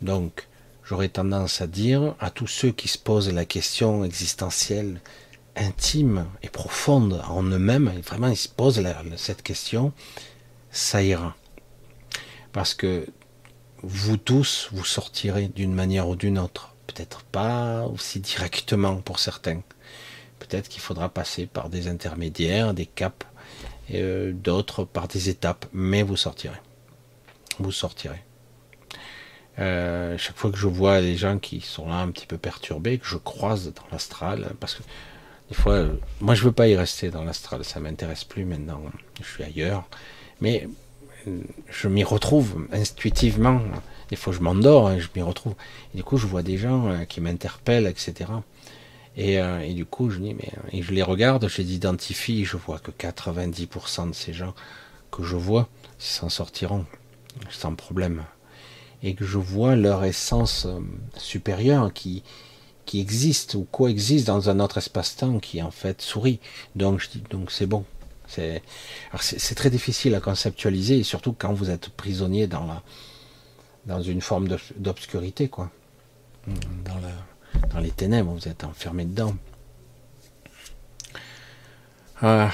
Donc, 0.00 0.48
j'aurais 0.84 1.08
tendance 1.08 1.60
à 1.60 1.66
dire 1.66 2.14
à 2.20 2.30
tous 2.30 2.48
ceux 2.48 2.70
qui 2.70 2.88
se 2.88 2.98
posent 2.98 3.32
la 3.32 3.44
question 3.44 4.04
existentielle, 4.04 5.00
intime 5.56 6.26
et 6.42 6.48
profonde 6.48 7.22
en 7.28 7.42
eux-mêmes, 7.42 7.92
vraiment 8.06 8.28
ils 8.28 8.36
se 8.36 8.48
posent 8.48 8.82
cette 9.16 9.42
question, 9.42 9.92
ça 10.70 11.02
ira. 11.02 11.36
Parce 12.52 12.74
que 12.74 13.06
vous 13.82 14.16
tous, 14.16 14.68
vous 14.72 14.84
sortirez 14.84 15.48
d'une 15.48 15.74
manière 15.74 16.08
ou 16.08 16.16
d'une 16.16 16.38
autre. 16.38 16.74
Peut-être 16.86 17.22
pas 17.24 17.86
aussi 17.86 18.20
directement 18.20 18.96
pour 18.96 19.18
certains. 19.18 19.62
Peut-être 20.48 20.68
qu'il 20.68 20.80
faudra 20.80 21.08
passer 21.08 21.46
par 21.46 21.68
des 21.68 21.86
intermédiaires, 21.86 22.74
des 22.74 22.86
caps, 22.86 23.26
euh, 23.94 24.32
d'autres 24.32 24.84
par 24.84 25.06
des 25.06 25.28
étapes, 25.28 25.66
mais 25.72 26.02
vous 26.02 26.16
sortirez. 26.16 26.60
Vous 27.58 27.72
sortirez. 27.72 28.22
Euh, 29.58 30.18
chaque 30.18 30.36
fois 30.36 30.50
que 30.50 30.58
je 30.58 30.66
vois 30.66 31.00
des 31.00 31.16
gens 31.16 31.38
qui 31.38 31.60
sont 31.60 31.88
là 31.88 31.96
un 31.96 32.10
petit 32.10 32.26
peu 32.26 32.38
perturbés, 32.38 32.98
que 32.98 33.06
je 33.06 33.18
croise 33.18 33.72
dans 33.72 33.84
l'astral, 33.92 34.52
parce 34.58 34.74
que 34.74 34.82
des 35.48 35.54
fois, 35.54 35.74
euh, 35.74 35.92
moi 36.20 36.34
je 36.34 36.42
veux 36.42 36.52
pas 36.52 36.68
y 36.68 36.74
rester 36.74 37.10
dans 37.10 37.22
l'astral, 37.22 37.64
ça 37.64 37.78
m'intéresse 37.78 38.24
plus 38.24 38.44
maintenant, 38.44 38.82
je 39.20 39.28
suis 39.28 39.44
ailleurs, 39.44 39.84
mais 40.40 40.68
je 41.68 41.88
m'y 41.88 42.02
retrouve 42.02 42.66
intuitivement. 42.72 43.60
Des 44.10 44.16
fois 44.16 44.32
je 44.32 44.40
m'endors, 44.40 44.88
hein, 44.88 44.98
je 44.98 45.08
m'y 45.14 45.22
retrouve. 45.22 45.54
Et 45.94 45.98
du 45.98 46.02
coup, 46.02 46.16
je 46.16 46.26
vois 46.26 46.42
des 46.42 46.58
gens 46.58 47.04
qui 47.08 47.20
m'interpellent, 47.20 47.86
etc. 47.86 48.30
Et, 49.16 49.34
et, 49.34 49.74
du 49.74 49.84
coup, 49.84 50.08
je 50.08 50.18
dis, 50.20 50.32
mais 50.32 50.50
et 50.72 50.82
je 50.82 50.92
les 50.92 51.02
regarde, 51.02 51.46
je 51.46 51.60
les 51.60 51.74
identifie, 51.74 52.46
je 52.46 52.56
vois 52.56 52.78
que 52.78 52.90
90% 52.90 54.08
de 54.08 54.14
ces 54.14 54.32
gens 54.32 54.54
que 55.10 55.22
je 55.22 55.36
vois 55.36 55.68
s'en 55.98 56.30
sortiront 56.30 56.86
sans 57.50 57.74
problème 57.74 58.24
et 59.02 59.14
que 59.14 59.24
je 59.24 59.38
vois 59.38 59.76
leur 59.76 60.04
essence 60.04 60.66
euh, 60.66 60.80
supérieure 61.16 61.92
qui, 61.92 62.22
qui 62.86 63.00
existe 63.00 63.54
ou 63.54 63.64
coexiste 63.64 64.26
dans 64.26 64.48
un 64.48 64.60
autre 64.60 64.78
espace-temps 64.78 65.38
qui 65.40 65.62
en 65.62 65.70
fait 65.70 66.00
sourit. 66.00 66.40
Donc 66.76 67.00
je 67.00 67.10
dis 67.10 67.22
donc 67.30 67.50
c'est 67.50 67.66
bon. 67.66 67.84
C'est 68.26 68.62
c'est 69.20 69.54
très 69.54 69.68
difficile 69.68 70.14
à 70.14 70.20
conceptualiser 70.20 70.98
et 70.98 71.02
surtout 71.02 71.34
quand 71.36 71.52
vous 71.52 71.68
êtes 71.68 71.90
prisonnier 71.90 72.46
dans 72.46 72.64
la 72.64 72.82
dans 73.84 74.00
une 74.00 74.20
forme 74.20 74.48
d'obscurité 74.76 75.48
quoi. 75.48 75.70
Dans 76.46 76.98
la 77.00 77.12
dans 77.70 77.80
les 77.80 77.90
ténèbres, 77.90 78.32
vous 78.32 78.48
êtes 78.48 78.64
enfermé 78.64 79.04
dedans. 79.04 79.34
Ah. 82.20 82.50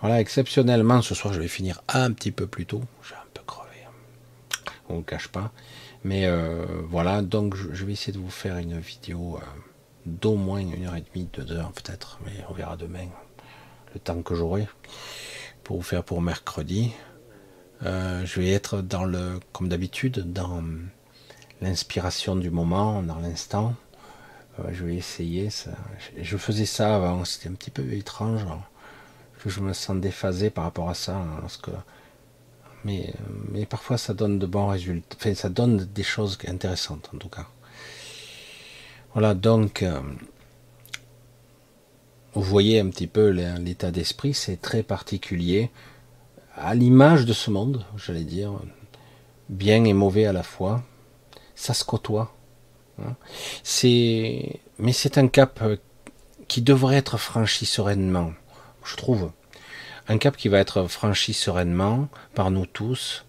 Voilà, 0.00 0.20
exceptionnellement, 0.20 1.02
ce 1.02 1.14
soir, 1.14 1.34
je 1.34 1.40
vais 1.40 1.48
finir 1.48 1.82
un 1.88 2.10
petit 2.12 2.32
peu 2.32 2.46
plus 2.46 2.66
tôt 2.66 2.82
on 4.90 4.98
le 4.98 5.02
cache 5.02 5.28
pas. 5.28 5.52
Mais 6.04 6.26
euh, 6.26 6.64
voilà, 6.88 7.22
donc 7.22 7.54
je, 7.54 7.84
vais 7.84 7.92
essayer 7.92 8.12
de 8.12 8.18
vous 8.18 8.30
faire 8.30 8.56
une 8.58 8.78
vidéo 8.78 9.36
euh, 9.36 9.46
d'au 10.06 10.34
moins 10.34 10.60
une 10.60 10.86
heure 10.86 10.96
et 10.96 11.04
demie, 11.12 11.28
deux 11.32 11.52
heures 11.52 11.72
peut-être, 11.72 12.18
mais 12.24 12.32
on 12.48 12.54
verra 12.54 12.76
demain 12.76 13.06
le 13.94 14.00
temps 14.00 14.22
que 14.22 14.34
j'aurai 14.34 14.66
pour 15.64 15.76
vous 15.76 15.82
faire 15.82 16.04
pour 16.04 16.22
mercredi. 16.22 16.92
Euh, 17.82 18.24
je 18.24 18.40
vais 18.40 18.50
être 18.50 18.82
dans 18.82 19.04
le, 19.04 19.40
comme 19.52 19.68
d'habitude, 19.68 20.32
dans 20.32 20.62
l'inspiration 21.60 22.36
du 22.36 22.50
moment, 22.50 23.02
dans 23.02 23.18
l'instant. 23.18 23.74
je 24.70 24.84
vais 24.84 24.96
essayer. 24.96 25.50
Ça. 25.50 25.70
Je 26.20 26.36
faisais 26.36 26.66
ça 26.66 26.96
avant, 26.96 27.24
c'était 27.24 27.48
un 27.48 27.54
petit 27.54 27.70
peu 27.70 27.92
étrange. 27.92 28.44
Je 29.46 29.60
me 29.60 29.72
sens 29.72 29.96
déphasé 29.96 30.50
par 30.50 30.64
rapport 30.64 30.90
à 30.90 30.94
ça, 30.94 31.16
hein, 31.16 31.46
que 31.62 31.70
mais, 32.84 33.12
parfois 33.68 33.98
ça 33.98 34.14
donne 34.14 34.38
de 34.38 34.46
bons 34.46 34.68
résultats. 34.68 35.34
Ça 35.34 35.48
donne 35.48 35.84
des 35.84 36.02
choses 36.02 36.38
intéressantes 36.46 37.10
en 37.14 37.18
tout 37.18 37.28
cas. 37.28 37.46
Voilà, 39.12 39.34
donc 39.34 39.82
euh, 39.82 40.00
vous 42.34 42.42
voyez 42.42 42.78
un 42.80 42.88
petit 42.88 43.08
peu 43.08 43.28
l'état 43.28 43.90
d'esprit, 43.90 44.34
c'est 44.34 44.60
très 44.60 44.82
particulier, 44.82 45.70
à 46.56 46.74
l'image 46.74 47.26
de 47.26 47.32
ce 47.32 47.50
monde, 47.50 47.84
j'allais 47.96 48.24
dire, 48.24 48.52
bien 49.48 49.84
et 49.84 49.92
mauvais 49.92 50.26
à 50.26 50.32
la 50.32 50.44
fois. 50.44 50.82
Ça 51.60 51.74
se 51.74 51.84
côtoie. 51.84 52.32
Hein. 53.02 53.14
C'est, 53.62 54.60
mais 54.78 54.92
c'est 54.92 55.18
un 55.18 55.28
cap 55.28 55.62
qui 56.48 56.62
devrait 56.62 56.96
être 56.96 57.18
franchi 57.18 57.66
sereinement, 57.66 58.32
je 58.84 58.96
trouve 58.96 59.30
un 60.10 60.18
cap 60.18 60.36
qui 60.36 60.48
va 60.48 60.58
être 60.58 60.88
franchi 60.88 61.32
sereinement 61.32 62.08
par 62.34 62.50
nous 62.50 62.66
tous, 62.66 63.24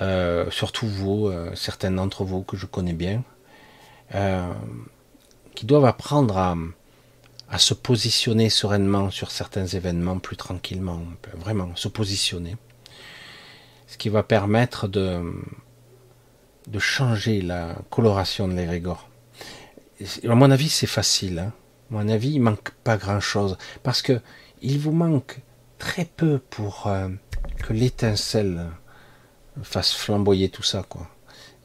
euh, 0.00 0.48
surtout 0.50 0.86
vous, 0.86 1.26
euh, 1.26 1.50
certains 1.56 1.90
d'entre 1.90 2.22
vous 2.22 2.42
que 2.42 2.56
je 2.56 2.66
connais 2.66 2.92
bien, 2.92 3.24
euh, 4.14 4.52
qui 5.56 5.66
doivent 5.66 5.86
apprendre 5.86 6.38
à, 6.38 6.56
se 7.58 7.74
positionner 7.74 8.48
sereinement 8.48 9.10
sur 9.10 9.32
certains 9.32 9.66
événements 9.66 10.20
plus 10.20 10.36
tranquillement, 10.36 11.02
vraiment 11.34 11.74
se 11.74 11.88
positionner, 11.88 12.56
ce 13.88 13.98
qui 13.98 14.08
va 14.08 14.22
permettre 14.22 14.86
de, 14.86 15.20
de 16.70 16.78
changer 16.78 17.42
la 17.42 17.76
coloration 17.90 18.48
de 18.48 18.54
l'égrégore. 18.54 19.08
À 20.24 20.34
mon 20.34 20.50
avis, 20.50 20.68
c'est 20.68 20.86
facile. 20.86 21.38
Hein. 21.40 21.52
À 21.90 21.94
mon 21.94 22.08
avis, 22.08 22.32
il 22.32 22.40
manque 22.40 22.70
pas 22.84 22.96
grand-chose 22.96 23.58
parce 23.82 24.02
que 24.02 24.20
il 24.62 24.78
vous 24.78 24.92
manque 24.92 25.40
très 25.78 26.04
peu 26.04 26.38
pour 26.50 26.86
euh, 26.86 27.08
que 27.62 27.72
l'étincelle 27.72 28.66
fasse 29.62 29.92
flamboyer 29.94 30.48
tout 30.48 30.62
ça, 30.62 30.84
quoi. 30.88 31.08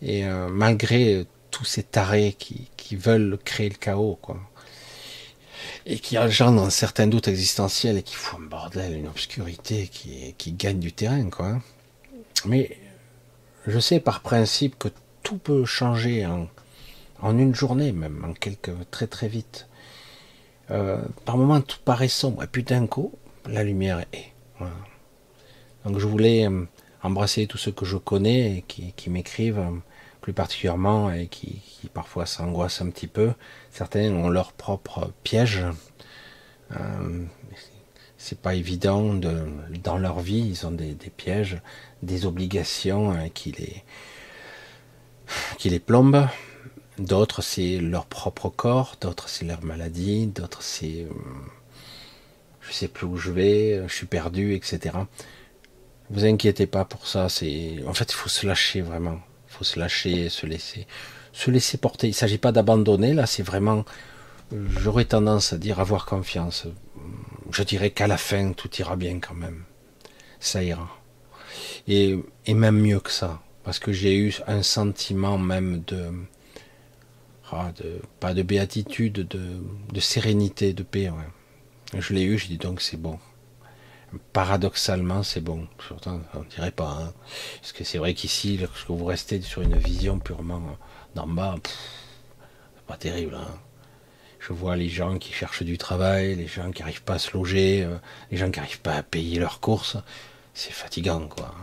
Et 0.02 0.26
euh, 0.26 0.48
malgré 0.50 1.26
tous 1.52 1.66
ces 1.66 1.84
tarés 1.84 2.36
qui, 2.38 2.70
qui, 2.76 2.96
veulent 2.96 3.38
créer 3.44 3.70
le 3.70 3.76
chaos, 3.76 4.18
quoi. 4.22 4.38
Et 5.86 6.00
qui 6.00 6.18
engendrent 6.18 6.64
un 6.64 6.70
certain 6.70 7.08
doute 7.08 7.28
existentiel 7.28 7.98
et 7.98 8.04
qui 8.04 8.16
font 8.16 8.38
un 8.38 8.46
bordel, 8.48 8.94
une 8.94 9.08
obscurité 9.08 9.88
qui, 9.88 10.34
qui 10.38 10.52
gagne 10.52 10.80
du 10.80 10.92
terrain, 10.92 11.30
quoi. 11.30 11.60
Mais 12.46 12.78
je 13.68 13.80
sais 13.80 14.00
par 14.00 14.22
principe 14.22 14.78
que 14.78 14.90
tout 15.24 15.38
peut 15.38 15.66
changer 15.66 16.26
en, 16.26 17.38
une 17.38 17.56
journée, 17.56 17.92
même 17.92 18.24
en 18.24 18.34
quelques 18.34 18.72
très 18.92 19.08
très 19.08 19.28
vite. 19.28 19.68
Euh, 20.72 21.02
par 21.26 21.38
moments, 21.38 21.62
tout 21.62 21.80
paraît 21.84 22.08
sombre, 22.08 22.44
et 22.44 22.48
puis 22.48 22.64
d'un 22.64 22.88
coup, 22.88 23.14
la 23.48 23.64
lumière 23.64 24.06
est. 24.14 24.32
Donc 25.86 26.00
je 26.00 26.08
voulais 26.08 26.48
euh, 26.48 26.66
embrasser 27.04 27.46
tous 27.46 27.58
ceux 27.58 27.72
que 27.72 27.86
je 27.86 27.98
connais 27.98 28.58
et 28.58 28.62
qui, 28.64 29.10
m'écrivent 29.10 29.60
euh, 29.60 29.78
plus 30.22 30.34
particulièrement 30.34 31.12
et 31.12 31.28
qui, 31.28 31.62
parfois 31.94 32.26
s'angoissent 32.26 32.82
un 32.82 32.90
petit 32.90 33.08
peu. 33.08 33.34
Certains 33.72 34.12
ont 34.12 34.30
leur 34.30 34.54
propre 34.54 35.12
piège. 35.24 35.64
C'est 38.18 38.40
pas 38.40 38.56
évident 38.56 39.14
de, 39.14 39.46
dans 39.84 39.98
leur 39.98 40.20
vie, 40.20 40.40
ils 40.40 40.66
ont 40.66 40.72
des, 40.72 40.96
pièges, 41.16 41.62
des 42.04 42.26
obligations 42.26 43.30
qui 43.34 43.52
les 43.52 43.84
qui 45.58 45.70
les 45.70 45.80
plombent. 45.80 46.28
D'autres 46.98 47.42
c'est 47.42 47.78
leur 47.80 48.06
propre 48.06 48.50
corps, 48.50 48.96
d'autres 49.02 49.28
c'est 49.30 49.46
leur 49.46 49.64
maladie, 49.64 50.28
d'autres 50.28 50.62
c'est 50.62 51.08
je 52.62 52.74
sais 52.74 52.88
plus 52.88 53.06
où 53.06 53.18
je 53.18 53.32
vais, 53.32 53.84
je 53.88 53.94
suis 53.94 54.08
perdu, 54.08 54.56
etc. 54.56 54.98
Vous 56.10 56.26
inquiétez 56.26 56.68
pas 56.68 56.86
pour 56.86 57.08
ça. 57.08 57.30
C'est 57.30 57.84
en 57.88 57.94
fait 57.94 58.12
il 58.12 58.16
faut 58.16 58.30
se 58.30 58.46
lâcher 58.46 58.82
vraiment. 58.82 59.20
Il 59.50 59.54
faut 59.58 59.64
se 59.64 59.80
lâcher, 59.80 60.30
se 60.30 60.46
laisser, 60.46 60.88
se 61.34 61.52
laisser 61.52 61.78
porter. 61.78 62.08
Il 62.08 62.14
s'agit 62.14 62.38
pas 62.38 62.52
d'abandonner 62.52 63.14
là. 63.14 63.26
C'est 63.26 63.44
vraiment, 63.44 63.86
j'aurais 64.52 65.06
tendance 65.06 65.54
à 65.54 65.58
dire 65.58 65.80
avoir 65.80 66.06
confiance. 66.06 66.68
Je 67.52 67.64
dirais 67.64 67.92
qu'à 67.92 68.08
la 68.08 68.18
fin 68.18 68.54
tout 68.54 68.70
ira 68.78 68.96
bien 68.96 69.20
quand 69.20 69.36
même. 69.36 69.64
Ça 70.40 70.64
ira. 70.64 70.90
Et, 71.88 72.18
même 72.48 72.80
mieux 72.80 73.00
que 73.00 73.12
ça, 73.12 73.42
parce 73.64 73.80
que 73.80 73.92
j'ai 73.92 74.18
eu 74.18 74.36
un 74.48 74.64
sentiment 74.64 75.38
même 75.38 75.84
de, 75.86 76.12
ah, 77.52 77.72
pas 78.20 78.34
de 78.34 78.42
béatitude, 78.42 79.28
de, 79.28 80.00
sérénité, 80.00 80.74
de 80.74 80.84
paix. 80.84 81.12
Je 81.98 82.14
l'ai 82.14 82.24
eu, 82.24 82.38
je 82.38 82.48
dis 82.48 82.58
donc 82.58 82.82
c'est 82.82 82.98
bon. 82.98 83.20
Paradoxalement, 84.34 85.24
c'est 85.24 85.42
bon. 85.42 85.68
Pourtant, 85.78 86.22
on 86.34 86.42
dirait 86.44 86.72
pas. 86.72 86.98
Hein. 87.02 87.14
Parce 87.62 87.74
que 87.74 87.84
c'est 87.84 87.98
vrai 87.98 88.14
qu'ici, 88.14 88.58
lorsque 88.58 88.90
vous 88.90 89.06
restez 89.06 89.42
sur 89.42 89.62
une 89.62 89.78
vision 89.78 90.20
purement 90.20 90.78
d'en 91.16 91.28
bas, 91.28 91.56
pas 92.88 92.98
terrible. 92.98 93.36
Hein. 93.36 93.60
Je 94.48 94.54
vois 94.54 94.76
les 94.76 94.90
gens 94.90 95.18
qui 95.18 95.34
cherchent 95.34 95.64
du 95.64 95.80
travail, 95.80 96.36
les 96.36 96.46
gens 96.46 96.70
qui 96.72 96.84
n'arrivent 96.84 97.02
pas 97.02 97.16
à 97.16 97.20
se 97.20 97.32
loger, 97.36 97.84
euh, 97.84 97.98
les 98.30 98.38
gens 98.38 98.52
qui 98.52 98.60
n'arrivent 98.60 98.82
pas 98.82 98.94
à 98.94 99.02
payer 99.02 99.40
leurs 99.40 99.60
courses. 99.60 99.98
C'est 100.54 100.72
fatigant, 100.72 101.28
quoi. 101.28 101.56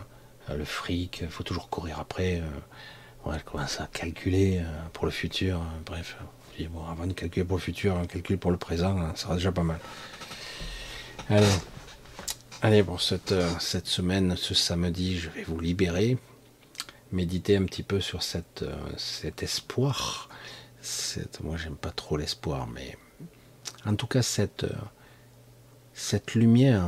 Euh, 0.49 0.57
le 0.57 0.65
fric, 0.65 1.19
il 1.21 1.29
faut 1.29 1.43
toujours 1.43 1.69
courir 1.69 1.99
après. 1.99 2.41
Euh. 2.41 3.29
Ouais, 3.29 3.37
je 3.39 3.43
commence 3.49 3.79
à 3.79 3.87
calculer 3.87 4.61
pour 4.91 5.05
le 5.05 5.11
futur. 5.11 5.61
Bref, 5.85 6.17
bon, 6.71 6.85
avant 6.85 7.07
de 7.07 7.13
calculer 7.13 7.45
pour 7.45 7.55
le 7.55 7.61
futur, 7.61 7.95
un 7.95 8.05
calcul 8.05 8.37
pour 8.37 8.51
le 8.51 8.57
présent, 8.57 8.99
hein, 8.99 9.13
ça 9.15 9.23
sera 9.23 9.35
déjà 9.35 9.53
pas 9.53 9.63
mal. 9.63 9.79
Allez, 11.29 11.47
Allez 12.61 12.83
pour 12.83 13.01
cette, 13.01 13.33
cette 13.61 13.87
semaine, 13.87 14.35
ce 14.35 14.53
samedi, 14.53 15.17
je 15.17 15.29
vais 15.29 15.43
vous 15.43 15.61
libérer. 15.61 16.17
Méditer 17.13 17.55
un 17.55 17.63
petit 17.63 17.83
peu 17.83 18.01
sur 18.01 18.23
cet 18.23 18.61
espoir 19.41 20.27
moi 21.43 21.57
j'aime 21.57 21.75
pas 21.75 21.91
trop 21.91 22.17
l'espoir, 22.17 22.67
mais 22.67 22.97
en 23.85 23.95
tout 23.95 24.07
cas 24.07 24.21
cette, 24.21 24.65
cette 25.93 26.35
lumière 26.35 26.87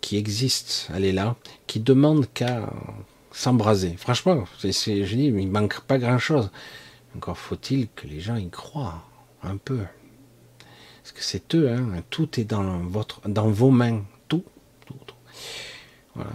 qui 0.00 0.16
existe, 0.16 0.88
elle 0.94 1.04
est 1.04 1.12
là, 1.12 1.36
qui 1.66 1.80
demande 1.80 2.26
qu'à 2.32 2.70
s'embraser. 3.30 3.94
Franchement, 3.96 4.44
c'est, 4.58 4.72
je 4.72 5.16
dis, 5.16 5.26
il 5.26 5.50
manque 5.50 5.80
pas 5.80 5.98
grand 5.98 6.18
chose. 6.18 6.50
Encore 7.16 7.38
faut-il 7.38 7.88
que 7.88 8.06
les 8.06 8.20
gens 8.20 8.36
y 8.36 8.50
croient 8.50 9.02
un 9.42 9.56
peu. 9.56 9.80
Parce 11.02 11.12
que 11.12 11.22
c'est 11.22 11.54
eux, 11.54 11.70
hein, 11.70 12.02
tout 12.10 12.38
est 12.38 12.44
dans, 12.44 12.78
votre, 12.80 13.26
dans 13.28 13.48
vos 13.48 13.70
mains. 13.70 14.04
Tout, 14.28 14.44
tout, 14.86 14.94
tout. 15.06 15.16
Voilà. 16.14 16.32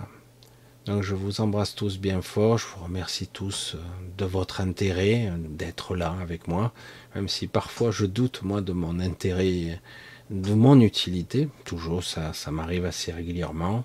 Donc 0.88 1.04
je 1.04 1.16
vous 1.16 1.42
embrasse 1.42 1.76
tous 1.76 2.00
bien 2.00 2.22
fort, 2.22 2.58
je 2.58 2.66
vous 2.66 2.86
remercie 2.86 3.28
tous 3.28 3.76
euh, 3.76 3.80
de 4.18 4.24
votre 4.24 4.62
intérêt, 4.62 5.28
euh, 5.28 5.36
d'être 5.38 5.98
là 5.98 6.16
avec 6.22 6.48
moi, 6.48 6.72
même 7.14 7.28
si 7.28 7.48
parfois 7.48 7.92
je 7.92 8.06
doute 8.06 8.42
moi 8.44 8.62
de 8.62 8.72
mon 8.72 9.02
intérêt, 9.02 9.82
de 10.30 10.54
mon 10.54 10.80
utilité, 10.80 11.50
toujours 11.66 12.06
ça, 12.06 12.32
ça 12.32 12.52
m'arrive 12.52 12.86
assez 12.86 13.12
régulièrement, 13.12 13.84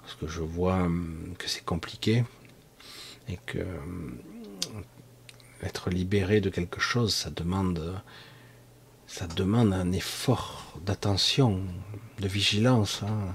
parce 0.00 0.14
que 0.14 0.26
je 0.26 0.40
vois 0.40 0.88
que 1.36 1.48
c'est 1.48 1.66
compliqué, 1.66 2.24
et 3.28 3.38
que 3.44 3.66
être 5.62 5.90
libéré 5.90 6.40
de 6.40 6.48
quelque 6.48 6.80
chose, 6.80 7.14
ça 7.14 7.28
demande, 7.28 8.00
ça 9.06 9.26
demande 9.26 9.74
un 9.74 9.92
effort 9.92 10.78
d'attention, 10.86 11.60
de 12.20 12.26
vigilance. 12.26 13.02
Hein. 13.02 13.34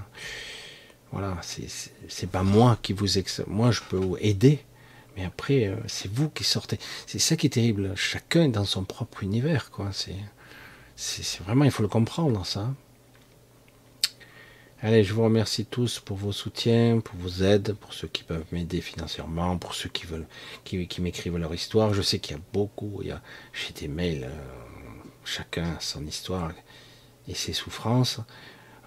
Voilà, 1.12 1.38
c'est 1.42 2.30
pas 2.30 2.44
moi 2.44 2.78
qui 2.82 2.94
vous 2.94 3.18
ex... 3.18 3.42
moi 3.48 3.72
je 3.72 3.82
peux 3.90 3.98
vous 3.98 4.18
aider, 4.20 4.60
mais 5.16 5.24
après 5.24 5.68
euh, 5.68 5.76
c'est 5.88 6.12
vous 6.12 6.30
qui 6.30 6.44
sortez. 6.44 6.80
C'est 7.06 7.20
ça 7.20 7.36
qui 7.36 7.48
est 7.48 7.52
terrible. 7.52 7.94
Chacun 7.96 8.44
est 8.44 8.50
dans 8.50 8.66
son 8.66 8.84
propre 8.84 9.24
univers, 9.24 9.72
quoi. 9.72 9.92
C'est 9.94 11.40
vraiment 11.44 11.64
il 11.66 11.72
faut 11.72 11.84
le 11.84 11.90
comprendre 11.90 12.46
ça. 12.46 12.74
Allez, 14.80 15.04
je 15.04 15.12
vous 15.14 15.24
remercie 15.24 15.66
tous 15.66 16.00
pour 16.00 16.18
vos 16.18 16.32
soutiens, 16.32 17.00
pour 17.00 17.16
vos 17.16 17.44
aides, 17.44 17.74
pour 17.74 17.94
ceux 17.94 18.08
qui 18.08 18.24
peuvent 18.24 18.46
m'aider 18.52 18.80
financièrement, 18.80 19.58
pour 19.58 19.74
ceux 19.74 19.90
qui 19.90 20.06
veulent, 20.06 20.28
qui, 20.66 20.88
qui 20.88 21.02
m'écrivent 21.02 21.38
leur 21.38 21.54
histoire. 21.56 21.96
Je 21.96 22.04
sais 22.04 22.20
qu'il 22.20 22.36
y 22.36 22.40
a 22.40 22.44
beaucoup, 22.54 23.00
il 23.02 23.08
y 23.08 23.12
a, 23.12 23.22
j'ai 23.54 23.74
des 23.74 23.88
mails, 23.88 24.26
euh, 24.26 24.30
chacun 25.26 25.80
son 25.80 26.06
histoire 26.06 26.52
et 27.28 27.34
ses 27.34 27.54
souffrances. 27.54 28.20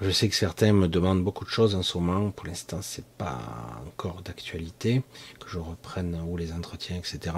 Je 0.01 0.11
sais 0.11 0.31
que 0.31 0.35
certains 0.35 0.73
me 0.73 0.89
demandent 0.89 1.23
beaucoup 1.23 1.45
de 1.45 1.51
choses 1.51 1.75
en 1.75 1.83
ce 1.83 1.99
moment. 1.99 2.31
Pour 2.31 2.47
l'instant, 2.47 2.79
c'est 2.81 3.05
pas 3.05 3.39
encore 3.87 4.23
d'actualité 4.23 5.03
que 5.39 5.51
je 5.51 5.59
reprenne 5.59 6.19
ou 6.27 6.39
les 6.39 6.53
entretiens, 6.53 6.97
etc. 6.97 7.37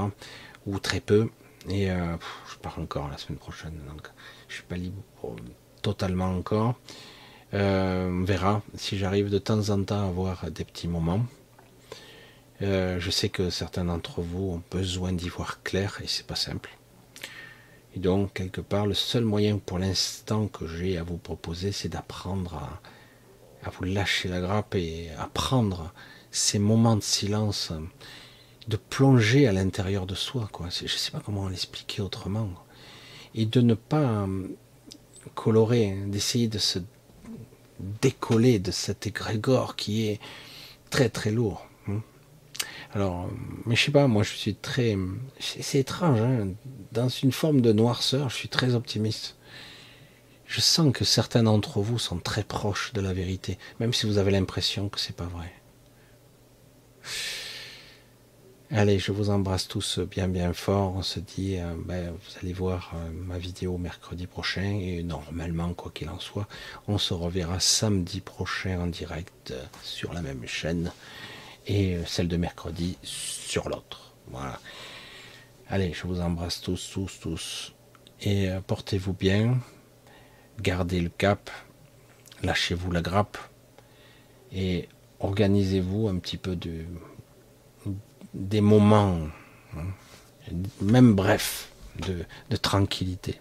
Ou 0.66 0.78
très 0.78 1.00
peu. 1.00 1.28
Et 1.68 1.90
euh, 1.90 2.16
je 2.48 2.56
pars 2.58 2.78
encore 2.78 3.08
la 3.08 3.18
semaine 3.18 3.38
prochaine, 3.38 3.78
donc 3.88 4.08
je 4.48 4.54
suis 4.54 4.62
pas 4.64 4.76
libre 4.76 5.02
totalement 5.80 6.36
encore. 6.36 6.74
Euh, 7.54 8.08
on 8.08 8.24
verra 8.24 8.62
si 8.76 8.96
j'arrive 8.96 9.28
de 9.28 9.38
temps 9.38 9.70
en 9.70 9.82
temps 9.82 10.04
à 10.04 10.08
avoir 10.08 10.50
des 10.50 10.64
petits 10.64 10.88
moments. 10.88 11.24
Euh, 12.62 13.00
je 13.00 13.10
sais 13.10 13.28
que 13.28 13.50
certains 13.50 13.86
d'entre 13.86 14.20
vous 14.20 14.52
ont 14.52 14.62
besoin 14.70 15.12
d'y 15.12 15.28
voir 15.28 15.62
clair 15.64 16.00
et 16.02 16.06
c'est 16.06 16.26
pas 16.26 16.36
simple. 16.36 16.70
Et 17.94 17.98
donc, 17.98 18.32
quelque 18.32 18.60
part, 18.60 18.86
le 18.86 18.94
seul 18.94 19.24
moyen 19.24 19.58
pour 19.58 19.78
l'instant 19.78 20.48
que 20.48 20.66
j'ai 20.66 20.96
à 20.96 21.02
vous 21.02 21.18
proposer, 21.18 21.72
c'est 21.72 21.88
d'apprendre 21.88 22.80
à, 23.64 23.70
vous 23.70 23.84
lâcher 23.84 24.28
la 24.28 24.40
grappe 24.40 24.74
et 24.74 25.10
apprendre 25.18 25.92
ces 26.30 26.58
moments 26.58 26.96
de 26.96 27.02
silence, 27.02 27.72
de 28.66 28.76
plonger 28.76 29.46
à 29.46 29.52
l'intérieur 29.52 30.06
de 30.06 30.14
soi. 30.14 30.48
Quoi. 30.50 30.68
Je 30.70 30.84
ne 30.84 30.88
sais 30.88 31.10
pas 31.10 31.20
comment 31.24 31.48
l'expliquer 31.48 32.00
autrement. 32.00 32.48
Et 33.34 33.46
de 33.46 33.60
ne 33.60 33.74
pas 33.74 34.24
euh, 34.24 34.48
colorer, 35.34 35.90
hein, 35.90 36.06
d'essayer 36.06 36.48
de 36.48 36.58
se 36.58 36.78
décoller 38.00 38.58
de 38.58 38.70
cet 38.70 39.06
égrégore 39.06 39.76
qui 39.76 40.06
est 40.06 40.20
très 40.90 41.08
très 41.08 41.30
lourd. 41.30 41.66
Alors, 42.94 43.28
mais 43.64 43.74
je 43.74 43.84
sais 43.84 43.90
pas, 43.90 44.06
moi 44.06 44.22
je 44.22 44.34
suis 44.34 44.54
très. 44.54 44.96
C'est 45.40 45.78
étrange, 45.78 46.20
hein. 46.20 46.48
dans 46.92 47.08
une 47.08 47.32
forme 47.32 47.62
de 47.62 47.72
noirceur, 47.72 48.28
je 48.28 48.36
suis 48.36 48.48
très 48.48 48.74
optimiste. 48.74 49.36
Je 50.46 50.60
sens 50.60 50.92
que 50.92 51.04
certains 51.04 51.44
d'entre 51.44 51.80
vous 51.80 51.98
sont 51.98 52.18
très 52.18 52.44
proches 52.44 52.92
de 52.92 53.00
la 53.00 53.14
vérité, 53.14 53.58
même 53.80 53.94
si 53.94 54.06
vous 54.06 54.18
avez 54.18 54.30
l'impression 54.30 54.90
que 54.90 55.00
c'est 55.00 55.16
pas 55.16 55.24
vrai. 55.24 55.50
Allez, 58.74 58.98
je 58.98 59.12
vous 59.12 59.28
embrasse 59.28 59.68
tous 59.68 59.98
bien 59.98 60.28
bien 60.28 60.52
fort. 60.54 60.94
On 60.96 61.02
se 61.02 61.20
dit, 61.20 61.58
euh, 61.58 61.74
ben, 61.84 62.10
vous 62.10 62.38
allez 62.42 62.54
voir 62.54 62.92
euh, 62.94 63.10
ma 63.12 63.36
vidéo 63.36 63.76
mercredi 63.76 64.26
prochain 64.26 64.78
et 64.80 65.02
normalement, 65.02 65.74
quoi 65.74 65.92
qu'il 65.94 66.08
en 66.08 66.18
soit, 66.18 66.48
on 66.88 66.96
se 66.96 67.12
reverra 67.12 67.60
samedi 67.60 68.20
prochain 68.20 68.80
en 68.80 68.86
direct 68.86 69.50
euh, 69.50 69.62
sur 69.82 70.14
la 70.14 70.22
même 70.22 70.46
chaîne 70.46 70.90
et 71.66 71.96
euh, 71.96 72.04
celle 72.06 72.28
de 72.28 72.36
mercredi 72.36 72.98
sur 73.02 73.68
l'autre. 73.68 74.14
Voilà. 74.28 74.58
Allez, 75.68 75.92
je 75.92 76.06
vous 76.06 76.20
embrasse 76.20 76.60
tous, 76.60 76.90
tous, 76.92 77.20
tous. 77.20 77.72
Et 78.20 78.50
euh, 78.50 78.60
portez-vous 78.60 79.12
bien. 79.12 79.58
Gardez 80.60 81.00
le 81.00 81.08
cap. 81.08 81.50
Lâchez-vous 82.42 82.90
la 82.90 83.02
grappe. 83.02 83.38
Et 84.52 84.88
organisez-vous 85.20 86.08
un 86.08 86.18
petit 86.18 86.36
peu 86.36 86.56
de, 86.56 86.84
des 88.34 88.60
moments, 88.60 89.18
hein, 89.76 89.84
même 90.80 91.14
bref, 91.14 91.72
de, 92.06 92.24
de 92.50 92.56
tranquillité. 92.56 93.40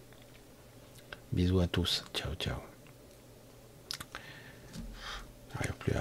Bisous 1.31 1.59
à 1.59 1.67
tous. 1.67 2.05
Ciao, 2.13 2.33
ciao. 2.35 2.57
Rien 5.55 5.73
plus 5.79 5.93